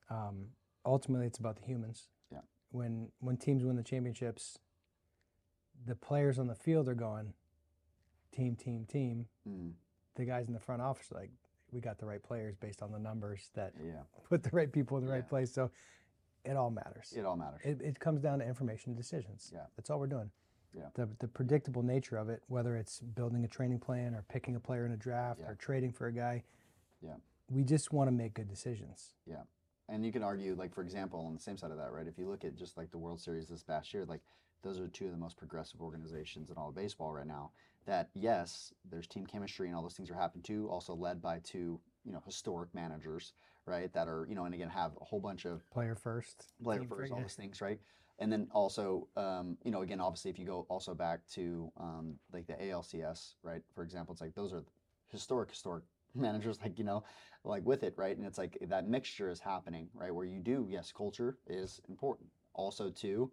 Um, 0.09 0.51
ultimately, 0.85 1.27
it's 1.27 1.37
about 1.39 1.55
the 1.55 1.63
humans. 1.65 2.09
Yeah. 2.31 2.41
When 2.71 3.11
when 3.19 3.37
teams 3.37 3.63
win 3.63 3.75
the 3.77 3.83
championships, 3.83 4.59
the 5.85 5.95
players 5.95 6.37
on 6.37 6.47
the 6.47 6.55
field 6.55 6.89
are 6.89 6.95
going, 6.95 7.33
team, 8.31 8.55
team, 8.55 8.85
team. 8.85 9.27
Mm. 9.47 9.73
The 10.15 10.25
guys 10.25 10.47
in 10.47 10.53
the 10.53 10.59
front 10.59 10.81
office 10.81 11.11
are 11.11 11.19
like, 11.19 11.31
we 11.71 11.79
got 11.79 11.97
the 11.99 12.05
right 12.05 12.21
players 12.21 12.55
based 12.55 12.81
on 12.81 12.91
the 12.91 12.99
numbers 12.99 13.49
that 13.55 13.73
Yeah, 13.83 14.01
put 14.29 14.43
the 14.43 14.49
right 14.51 14.71
people 14.71 14.97
in 14.97 15.05
the 15.05 15.11
right 15.11 15.27
place. 15.27 15.51
So 15.53 15.71
it 16.45 16.55
all 16.55 16.71
matters. 16.71 17.13
it 17.15 17.25
all 17.25 17.35
matters. 17.35 17.61
It, 17.63 17.81
it 17.81 17.99
comes 17.99 18.21
down 18.21 18.39
to 18.39 18.47
information 18.47 18.95
decisions. 18.95 19.51
Yeah. 19.53 19.65
That's 19.75 19.89
all 19.89 19.99
we're 19.99 20.07
doing. 20.07 20.31
Yeah. 20.73 20.83
The, 20.95 21.09
the 21.19 21.27
predictable 21.27 21.81
nature 21.83 22.17
of 22.17 22.29
it, 22.29 22.43
whether 22.47 22.75
it's 22.77 22.99
building 22.99 23.43
a 23.43 23.47
training 23.47 23.79
plan 23.79 24.13
or 24.13 24.23
picking 24.29 24.55
a 24.55 24.59
player 24.59 24.85
in 24.85 24.91
a 24.91 24.97
draft 24.97 25.39
Yeah. 25.41 25.49
or 25.49 25.55
trading 25.55 25.91
for 25.91 26.07
a 26.07 26.13
guy, 26.13 26.43
Yeah. 27.01 27.15
we 27.49 27.63
just 27.63 27.91
want 27.91 28.07
to 28.07 28.11
make 28.11 28.35
good 28.35 28.47
decisions. 28.47 29.13
Yeah. 29.25 29.43
And 29.89 30.05
you 30.05 30.11
can 30.11 30.21
argue, 30.21 30.53
like, 30.55 30.73
for 30.73 30.81
example, 30.81 31.19
on 31.25 31.33
the 31.33 31.39
same 31.41 31.57
side 31.57 31.71
of 31.71 31.77
that, 31.77 31.91
right? 31.91 32.05
If 32.07 32.17
you 32.19 32.29
look 32.29 32.45
at 32.45 32.55
just 32.55 32.77
like 32.77 32.91
the 32.91 32.99
World 32.99 33.19
Series 33.19 33.47
this 33.49 33.63
past 33.63 33.91
year, 33.93 34.05
like, 34.05 34.21
those 34.61 34.79
are 34.79 34.87
two 34.87 35.05
of 35.05 35.11
the 35.11 35.17
most 35.17 35.35
progressive 35.37 35.81
organizations 35.81 36.51
in 36.51 36.57
all 36.57 36.69
of 36.69 36.75
baseball 36.75 37.11
right 37.11 37.25
now. 37.25 37.51
That, 37.89 38.11
yes, 38.13 38.71
there's 38.87 39.07
team 39.07 39.25
chemistry 39.25 39.65
and 39.65 39.75
all 39.75 39.81
those 39.81 39.95
things 39.95 40.11
are 40.11 40.13
happening 40.13 40.43
too, 40.43 40.69
also 40.69 40.93
led 40.93 41.23
by 41.23 41.39
two, 41.39 41.79
you 42.05 42.11
know, 42.11 42.21
historic 42.23 42.69
managers, 42.75 43.33
right? 43.65 43.91
That 43.93 44.07
are, 44.07 44.27
you 44.29 44.35
know, 44.35 44.45
and 44.45 44.53
again, 44.53 44.69
have 44.69 44.91
a 45.01 45.03
whole 45.03 45.19
bunch 45.19 45.47
of 45.47 45.67
Player 45.71 45.95
first. 45.95 46.45
player 46.63 46.83
first, 46.87 47.11
all 47.11 47.17
yeah. 47.17 47.23
those 47.23 47.33
things, 47.33 47.61
right? 47.61 47.79
And 48.19 48.31
then 48.31 48.47
also, 48.51 49.07
um, 49.17 49.57
you 49.63 49.71
know, 49.71 49.81
again, 49.81 49.99
obviously, 49.99 50.29
if 50.29 50.37
you 50.37 50.45
go 50.45 50.67
also 50.69 50.93
back 50.93 51.21
to 51.33 51.71
um, 51.79 52.13
like 52.31 52.45
the 52.45 52.53
ALCS, 52.53 53.33
right? 53.41 53.63
For 53.73 53.83
example, 53.83 54.13
it's 54.13 54.21
like 54.21 54.35
those 54.35 54.53
are 54.53 54.65
historic, 55.07 55.49
historic 55.49 55.83
managers, 56.13 56.59
like 56.61 56.77
you 56.77 56.85
know, 56.85 57.03
like 57.43 57.65
with 57.65 57.81
it, 57.81 57.95
right? 57.97 58.15
And 58.15 58.23
it's 58.23 58.37
like 58.37 58.55
that 58.67 58.87
mixture 58.87 59.31
is 59.31 59.39
happening, 59.39 59.89
right? 59.95 60.13
Where 60.13 60.25
you 60.25 60.41
do, 60.41 60.67
yes, 60.69 60.91
culture 60.95 61.39
is 61.47 61.81
important. 61.89 62.29
Also, 62.53 62.91
too, 62.91 63.31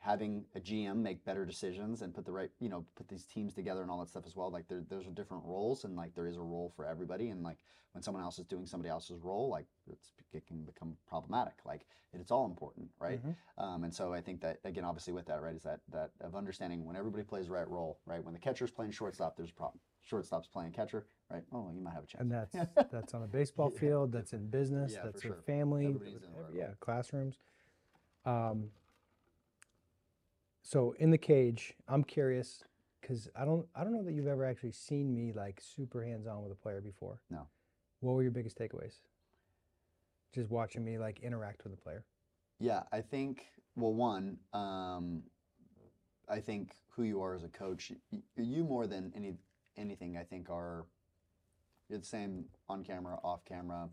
having 0.00 0.44
a 0.54 0.60
GM 0.60 0.96
make 0.96 1.24
better 1.24 1.44
decisions 1.44 2.00
and 2.02 2.14
put 2.14 2.24
the 2.24 2.32
right, 2.32 2.50
you 2.58 2.68
know, 2.70 2.84
put 2.96 3.06
these 3.08 3.24
teams 3.24 3.52
together 3.54 3.82
and 3.82 3.90
all 3.90 4.00
that 4.00 4.08
stuff 4.08 4.24
as 4.26 4.34
well. 4.34 4.50
Like 4.50 4.66
there, 4.66 4.82
those 4.88 5.06
are 5.06 5.10
different 5.10 5.44
roles, 5.44 5.84
and 5.84 5.94
like 5.94 6.14
there 6.14 6.26
is 6.26 6.36
a 6.36 6.42
role 6.42 6.72
for 6.74 6.86
everybody. 6.86 7.28
And 7.28 7.42
like 7.42 7.58
when 7.92 8.02
someone 8.02 8.22
else 8.22 8.38
is 8.38 8.46
doing 8.46 8.66
somebody 8.66 8.88
else's 8.88 9.20
role, 9.20 9.50
like 9.50 9.66
it's, 9.86 10.12
it 10.32 10.46
can 10.46 10.62
become 10.64 10.96
problematic. 11.06 11.52
Like 11.66 11.86
it's 12.14 12.30
all 12.30 12.46
important, 12.46 12.88
right? 12.98 13.20
Mhm. 13.24 13.36
Um, 13.58 13.84
and 13.84 13.92
so 13.94 14.12
I 14.14 14.22
think 14.22 14.40
that 14.40 14.58
again, 14.64 14.84
obviously 14.84 15.12
with 15.12 15.26
that, 15.26 15.42
right, 15.42 15.54
is 15.54 15.62
that 15.64 15.80
that 15.92 16.10
of 16.22 16.34
understanding 16.34 16.84
when 16.86 16.96
everybody 16.96 17.22
plays 17.22 17.46
the 17.46 17.52
right 17.52 17.68
role, 17.68 17.98
right? 18.06 18.24
When 18.24 18.32
the 18.32 18.40
catcher's 18.40 18.70
playing 18.70 18.92
shortstop, 18.92 19.36
there's 19.36 19.50
a 19.50 19.54
problem. 19.54 19.80
Shortstop's 20.02 20.48
playing 20.48 20.72
catcher, 20.72 21.04
right? 21.30 21.42
Oh, 21.52 21.70
you 21.74 21.82
might 21.82 21.92
have 21.92 22.04
a 22.04 22.06
chance. 22.06 22.22
And 22.22 22.32
that's 22.32 22.56
that's 22.90 23.12
on 23.12 23.22
a 23.22 23.26
baseball 23.26 23.68
field. 23.68 24.12
That's 24.12 24.32
in 24.32 24.46
business. 24.48 24.92
Yeah, 24.94 25.02
for 25.02 25.06
that's 25.08 25.22
sure. 25.22 25.36
family. 25.46 25.84
Everybody's 25.88 26.14
with 26.14 26.24
in 26.24 26.32
the 26.32 26.38
right 26.38 26.46
every- 26.48 26.58
yeah, 26.58 26.68
classrooms. 26.80 27.36
Um, 28.24 28.70
so 30.70 30.94
in 31.00 31.10
the 31.10 31.18
cage, 31.18 31.74
I'm 31.88 32.04
curious 32.04 32.62
because 33.00 33.28
I 33.34 33.44
don't 33.44 33.66
I 33.74 33.82
don't 33.82 33.92
know 33.92 34.04
that 34.04 34.12
you've 34.12 34.28
ever 34.28 34.44
actually 34.44 34.70
seen 34.70 35.12
me 35.12 35.32
like 35.32 35.60
super 35.60 36.04
hands 36.04 36.28
on 36.28 36.44
with 36.44 36.52
a 36.52 36.54
player 36.54 36.80
before. 36.80 37.20
No. 37.28 37.48
What 37.98 38.12
were 38.12 38.22
your 38.22 38.30
biggest 38.30 38.56
takeaways? 38.56 39.00
Just 40.32 40.48
watching 40.48 40.84
me 40.84 40.96
like 40.96 41.18
interact 41.24 41.64
with 41.64 41.72
a 41.72 41.76
player. 41.76 42.04
Yeah, 42.60 42.84
I 42.92 43.00
think. 43.00 43.46
Well, 43.74 43.94
one, 43.94 44.36
um, 44.52 45.24
I 46.28 46.38
think 46.38 46.76
who 46.90 47.02
you 47.02 47.20
are 47.20 47.34
as 47.34 47.42
a 47.42 47.48
coach, 47.48 47.90
you 48.36 48.62
more 48.62 48.86
than 48.86 49.12
any 49.16 49.34
anything, 49.76 50.16
I 50.16 50.22
think 50.22 50.50
are 50.50 50.86
you're 51.88 51.98
the 51.98 52.06
same 52.06 52.44
on 52.68 52.84
camera, 52.84 53.18
off 53.24 53.44
camera, 53.44 53.88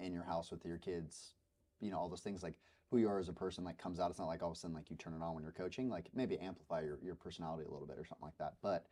in 0.00 0.14
your 0.14 0.24
house 0.24 0.50
with 0.50 0.64
your 0.64 0.78
kids. 0.78 1.34
You 1.82 1.90
know, 1.90 1.98
all 1.98 2.08
those 2.08 2.22
things 2.22 2.42
like 2.42 2.54
who 2.90 2.98
you 2.98 3.08
are 3.08 3.18
as 3.18 3.28
a 3.28 3.32
person 3.32 3.64
like 3.64 3.78
comes 3.78 4.00
out. 4.00 4.10
It's 4.10 4.18
not 4.18 4.28
like 4.28 4.42
all 4.42 4.50
of 4.50 4.56
a 4.56 4.58
sudden 4.58 4.74
like 4.74 4.90
you 4.90 4.96
turn 4.96 5.14
it 5.14 5.22
on 5.22 5.34
when 5.34 5.42
you're 5.42 5.52
coaching. 5.52 5.88
Like 5.88 6.08
maybe 6.14 6.38
amplify 6.38 6.80
your 6.82 6.98
your 7.02 7.14
personality 7.14 7.64
a 7.68 7.70
little 7.70 7.86
bit 7.86 7.98
or 7.98 8.04
something 8.04 8.24
like 8.24 8.38
that. 8.38 8.54
But 8.62 8.86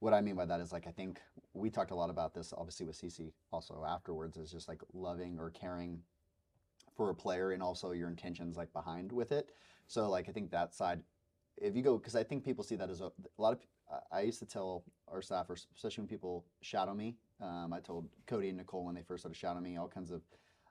what 0.00 0.14
I 0.14 0.20
mean 0.20 0.34
by 0.34 0.46
that 0.46 0.60
is 0.60 0.72
like 0.72 0.86
I 0.86 0.90
think 0.90 1.20
we 1.54 1.70
talked 1.70 1.90
a 1.90 1.94
lot 1.94 2.10
about 2.10 2.34
this 2.34 2.52
obviously 2.56 2.86
with 2.86 2.96
CC 2.96 3.32
also 3.52 3.84
afterwards 3.86 4.36
is 4.36 4.50
just 4.50 4.68
like 4.68 4.80
loving 4.92 5.38
or 5.38 5.50
caring 5.50 6.00
for 6.96 7.10
a 7.10 7.14
player 7.14 7.52
and 7.52 7.62
also 7.62 7.92
your 7.92 8.08
intentions 8.08 8.56
like 8.56 8.72
behind 8.72 9.12
with 9.12 9.32
it. 9.32 9.50
So 9.86 10.08
like 10.08 10.28
I 10.28 10.32
think 10.32 10.50
that 10.50 10.74
side, 10.74 11.02
if 11.56 11.76
you 11.76 11.82
go 11.82 11.98
because 11.98 12.16
I 12.16 12.22
think 12.22 12.44
people 12.44 12.64
see 12.64 12.76
that 12.76 12.90
as 12.90 13.00
a, 13.00 13.06
a 13.06 13.42
lot 13.42 13.52
of. 13.52 13.60
I- 14.10 14.22
used 14.22 14.40
to 14.40 14.46
tell 14.46 14.82
our 15.06 15.20
staffers, 15.20 15.66
especially 15.76 16.02
when 16.02 16.08
people 16.08 16.44
shadow 16.60 16.92
me. 16.92 17.14
Um, 17.40 17.72
I 17.72 17.78
told 17.78 18.08
Cody 18.26 18.48
and 18.48 18.58
Nicole 18.58 18.84
when 18.84 18.96
they 18.96 19.02
first 19.02 19.22
started 19.22 19.38
shadowing 19.38 19.62
me, 19.62 19.76
all 19.76 19.86
kinds 19.86 20.10
of 20.10 20.22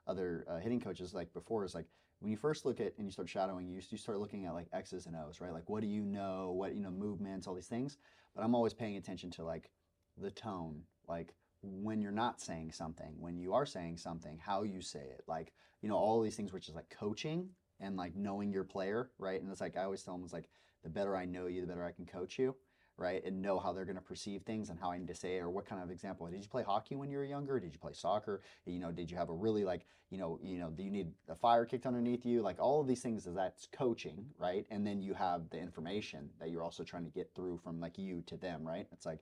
other 0.06 0.44
uh, 0.48 0.58
hitting 0.58 0.80
coaches 0.80 1.14
like 1.14 1.32
before 1.32 1.64
is 1.64 1.74
like 1.74 1.86
when 2.20 2.30
you 2.30 2.36
first 2.36 2.64
look 2.64 2.80
at 2.80 2.94
and 2.96 3.06
you 3.06 3.12
start 3.12 3.28
shadowing, 3.28 3.68
you, 3.68 3.80
you 3.90 3.98
start 3.98 4.18
looking 4.18 4.46
at 4.46 4.54
like 4.54 4.68
X's 4.72 5.06
and 5.06 5.16
O's, 5.16 5.40
right? 5.40 5.52
Like 5.52 5.68
what 5.68 5.82
do 5.82 5.86
you 5.86 6.04
know? 6.04 6.52
What 6.52 6.74
you 6.74 6.80
know, 6.80 6.90
movements, 6.90 7.46
all 7.46 7.54
these 7.54 7.66
things. 7.66 7.98
But 8.34 8.44
I'm 8.44 8.54
always 8.54 8.74
paying 8.74 8.96
attention 8.96 9.30
to 9.32 9.44
like 9.44 9.70
the 10.16 10.30
tone, 10.30 10.82
like 11.08 11.34
when 11.62 12.00
you're 12.00 12.12
not 12.12 12.40
saying 12.40 12.72
something, 12.72 13.14
when 13.18 13.38
you 13.38 13.52
are 13.52 13.66
saying 13.66 13.98
something, 13.98 14.38
how 14.38 14.62
you 14.62 14.80
say 14.80 15.00
it, 15.00 15.22
like 15.26 15.52
you 15.82 15.88
know 15.88 15.96
all 15.96 16.22
these 16.22 16.36
things, 16.36 16.52
which 16.52 16.68
is 16.68 16.74
like 16.74 16.88
coaching 16.90 17.48
and 17.80 17.96
like 17.96 18.16
knowing 18.16 18.52
your 18.52 18.64
player, 18.64 19.10
right? 19.18 19.40
And 19.40 19.50
it's 19.50 19.60
like 19.60 19.76
I 19.76 19.84
always 19.84 20.02
tell 20.02 20.14
them, 20.14 20.24
it's 20.24 20.32
like 20.32 20.48
the 20.82 20.90
better 20.90 21.16
I 21.16 21.24
know 21.24 21.46
you, 21.46 21.60
the 21.60 21.66
better 21.66 21.84
I 21.84 21.92
can 21.92 22.06
coach 22.06 22.38
you, 22.38 22.54
right? 22.98 23.24
And 23.24 23.42
know 23.42 23.58
how 23.58 23.72
they're 23.72 23.84
going 23.84 23.96
to 23.96 24.02
perceive 24.02 24.42
things 24.42 24.70
and 24.70 24.78
how 24.78 24.90
I 24.90 24.98
need 24.98 25.08
to 25.08 25.14
say 25.14 25.38
or 25.38 25.50
what 25.50 25.66
kind 25.66 25.82
of 25.82 25.90
example. 25.90 26.26
Did 26.26 26.42
you 26.42 26.48
play 26.48 26.62
hockey 26.62 26.96
when 26.96 27.10
you 27.10 27.18
were 27.18 27.24
younger? 27.24 27.60
Did 27.60 27.72
you 27.72 27.78
play 27.78 27.92
soccer? 27.92 28.42
You 28.64 28.78
know, 28.78 28.92
did 28.92 29.10
you 29.10 29.16
have 29.16 29.28
a 29.28 29.34
really 29.34 29.64
like 29.64 29.86
you 30.10 30.18
know, 30.18 30.38
you 30.42 30.58
know, 30.58 30.70
do 30.70 30.84
you 30.84 30.90
need 30.90 31.08
a 31.28 31.34
fire 31.34 31.64
kicked 31.64 31.84
underneath 31.84 32.24
you? 32.24 32.40
Like 32.40 32.60
all 32.60 32.80
of 32.80 32.86
these 32.86 33.00
things 33.00 33.26
is 33.26 33.34
that's 33.34 33.66
coaching, 33.72 34.24
right? 34.38 34.64
And 34.70 34.86
then 34.86 35.02
you 35.02 35.14
have 35.14 35.50
the 35.50 35.58
information 35.58 36.30
that 36.38 36.50
you're 36.50 36.62
also 36.62 36.84
trying 36.84 37.04
to 37.04 37.10
get 37.10 37.30
through 37.34 37.58
from 37.58 37.80
like 37.80 37.98
you 37.98 38.22
to 38.26 38.36
them, 38.36 38.66
right? 38.66 38.86
It's 38.92 39.04
like 39.04 39.18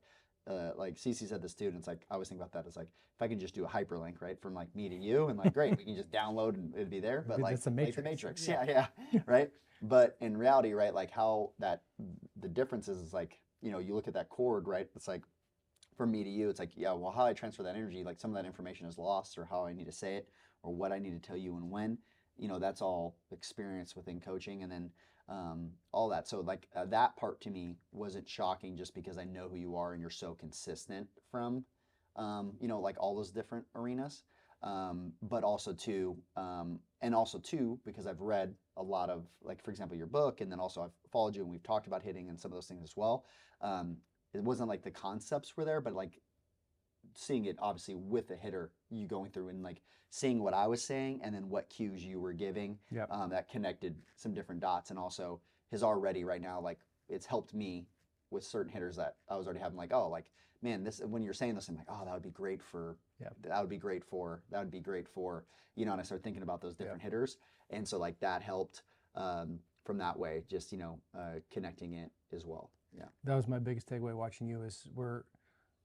uh, 0.47 0.73
like 0.77 0.97
Cece 0.97 1.27
said 1.29 1.41
the 1.41 1.49
students, 1.49 1.89
like 1.89 2.05
I 2.11 2.15
always 2.15 2.29
think 2.29 2.41
about 2.41 2.53
that 2.53 2.67
as 2.67 2.77
like 2.77 2.89
if 3.17 3.23
I 3.23 3.29
can 3.29 3.39
just 3.39 3.55
do 3.55 3.65
a 3.65 3.69
hyperlink, 3.69 4.21
right, 4.21 4.41
from 4.41 4.55
like 4.55 4.75
me 4.75 4.89
to 4.89 4.95
you, 4.95 5.29
and 5.29 5.39
like 5.39 5.55
great, 5.55 5.77
we 5.79 5.85
can 5.85 5.97
just 5.97 6.11
download 6.11 6.55
and 6.55 6.75
it'd 6.75 6.91
be 6.91 7.01
there. 7.01 7.25
But 7.27 7.41
like, 7.41 7.55
that's 7.55 7.65
the 7.65 7.71
like 7.71 7.95
the 7.95 8.03
Matrix. 8.03 8.47
Matrix, 8.47 8.49
yeah, 8.49 8.87
yeah, 9.13 9.21
right. 9.27 9.51
But 9.81 10.17
in 10.21 10.37
reality, 10.37 10.73
right, 10.73 10.93
like 10.93 11.11
how 11.11 11.53
that 11.61 11.83
the 12.41 12.49
difference 12.49 12.89
is, 12.89 12.99
is 12.99 13.15
like 13.15 13.39
you 13.65 13.73
know 13.73 13.79
you 13.79 13.95
look 13.95 14.07
at 14.07 14.15
that 14.15 14.29
cord, 14.29 14.69
right? 14.69 14.89
It's 14.95 15.09
like 15.09 15.23
from 15.97 16.11
me 16.11 16.23
to 16.23 16.31
you, 16.31 16.51
it's 16.51 16.61
like 16.61 16.73
yeah, 16.77 16.93
well, 16.93 17.11
how 17.11 17.25
I 17.25 17.33
transfer 17.33 17.63
that 17.63 17.77
energy, 17.77 18.05
like 18.05 18.21
some 18.21 18.31
of 18.31 18.37
that 18.37 18.47
information 18.47 18.87
is 18.87 18.99
lost, 18.99 19.39
or 19.39 19.47
how 19.47 19.65
I 19.65 19.73
need 19.73 19.87
to 19.87 19.93
say 19.93 20.17
it, 20.17 20.29
or 20.63 20.75
what 20.75 20.93
I 20.93 20.99
need 20.99 21.21
to 21.21 21.27
tell 21.27 21.37
you 21.37 21.57
and 21.57 21.71
when. 21.71 21.99
You 22.37 22.49
know, 22.49 22.59
that's 22.59 22.83
all 22.83 23.17
experience 23.31 23.97
within 23.97 24.21
coaching, 24.21 24.63
and 24.63 24.71
then 24.71 24.91
um, 25.29 25.71
all 25.93 26.09
that. 26.11 26.29
So 26.29 26.41
like 26.41 26.69
uh, 26.77 26.85
that 26.87 27.17
part 27.17 27.41
to 27.43 27.51
me 27.51 27.77
wasn't 27.93 28.29
shocking, 28.29 28.77
just 28.77 28.95
because 28.95 29.17
I 29.17 29.25
know 29.25 29.49
who 29.49 29.57
you 29.57 29.77
are 29.77 29.93
and 29.93 30.01
you're 30.01 30.11
so 30.11 30.35
consistent 30.35 31.07
from, 31.31 31.65
um, 32.17 32.53
you 32.61 32.69
know, 32.69 32.81
like 32.81 32.97
all 32.99 33.17
those 33.17 33.31
different 33.31 33.65
arenas. 33.75 34.25
Um, 34.63 35.13
but 35.21 35.45
also 35.45 35.75
too, 35.75 36.17
um, 36.37 36.81
and 37.03 37.15
also 37.15 37.39
too, 37.39 37.79
because 37.85 38.07
I've 38.07 38.23
read 38.23 38.55
a 38.77 38.83
lot 38.83 39.11
of, 39.11 39.27
like 39.43 39.63
for 39.63 39.71
example, 39.71 39.97
your 39.97 40.07
book, 40.07 40.41
and 40.41 40.51
then 40.51 40.61
also 40.61 40.83
I've 40.83 41.11
followed 41.11 41.37
you 41.37 41.43
and 41.43 41.51
we've 41.51 41.63
talked 41.63 41.87
about 41.87 42.03
hitting 42.03 42.29
and 42.29 42.39
some 42.39 42.51
of 42.51 42.57
those 42.57 42.67
things 42.67 42.83
as 42.83 42.97
well. 42.97 43.25
Um, 43.61 43.97
it 44.33 44.43
wasn't 44.43 44.69
like 44.69 44.83
the 44.83 44.91
concepts 44.91 45.57
were 45.57 45.65
there, 45.65 45.81
but 45.81 45.95
like 45.95 46.21
seeing 47.15 47.45
it 47.45 47.57
obviously 47.59 47.95
with 47.95 48.29
the 48.29 48.37
hitter, 48.37 48.73
you 48.91 49.07
going 49.07 49.31
through 49.31 49.49
and 49.49 49.63
like 49.63 49.81
seeing 50.11 50.43
what 50.43 50.55
I 50.55 50.67
was 50.67 50.83
saying 50.83 51.21
and 51.23 51.35
then 51.35 51.49
what 51.49 51.69
cues 51.69 52.05
you 52.05 52.21
were 52.21 52.33
giving 52.33 52.79
Yep. 52.91 53.09
um, 53.11 53.31
that 53.31 53.49
connected 53.49 53.97
some 54.17 54.35
different 54.35 54.61
dots 54.61 54.91
and 54.91 54.99
also 54.99 55.41
has 55.71 55.83
already 55.83 56.25
right 56.25 56.41
now 56.41 56.61
like 56.61 56.79
it's 57.09 57.27
helped 57.27 57.53
me 57.55 57.87
with 58.31 58.45
certain 58.45 58.73
hitters 58.73 58.97
that 58.97 59.17
I 59.29 59.37
was 59.37 59.47
already 59.47 59.61
having 59.61 59.77
like 59.77 59.93
oh 59.93 60.09
like 60.09 60.27
man 60.63 60.83
this 60.85 61.01
when 61.05 61.23
you're 61.23 61.35
saying 61.35 61.55
this 61.57 61.69
I'm 61.69 61.77
like 61.77 61.87
oh 61.89 62.03
that 62.05 62.15
would 62.15 62.23
be 62.23 62.31
great 62.31 62.63
for 62.63 62.97
Yep. 63.21 63.35
that 63.43 63.61
would 63.61 63.71
be 63.71 63.77
great 63.77 64.05
for 64.05 64.43
that 64.51 64.59
would 64.61 64.71
be 64.71 64.81
great 64.81 65.09
for 65.09 65.45
you 65.75 65.85
know 65.85 65.93
and 65.93 66.01
I 66.01 66.05
started 66.05 66.23
thinking 66.23 66.43
about 66.43 66.61
those 66.61 66.75
different 66.75 67.03
hitters 67.03 67.39
and 67.71 67.87
so 67.87 67.99
like 67.99 68.19
that 68.21 68.43
helped 68.43 68.83
um, 69.15 69.59
from 69.85 69.99
that 69.99 70.19
way 70.19 70.43
just 70.49 70.73
you 70.73 70.79
know 70.79 70.99
uh, 71.17 71.35
connecting 71.51 71.95
it 71.95 72.11
as 72.33 72.45
well 72.45 72.71
yeah 72.97 73.05
that 73.25 73.35
was 73.35 73.49
my 73.49 73.59
biggest 73.59 73.89
takeaway 73.89 74.15
watching 74.15 74.47
you 74.47 74.63
is 74.63 74.89
we're 74.95 75.23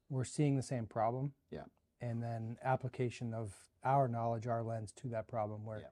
we're 0.09 0.23
seeing 0.23 0.55
the 0.55 0.63
same 0.63 0.85
problem 0.85 1.31
Yeah. 1.51 1.63
and 2.01 2.21
then 2.21 2.57
application 2.63 3.33
of 3.33 3.53
our 3.83 4.07
knowledge 4.07 4.47
our 4.47 4.63
lens 4.63 4.91
to 4.93 5.09
that 5.09 5.27
problem 5.27 5.65
where 5.65 5.79
Yeah. 5.79 5.87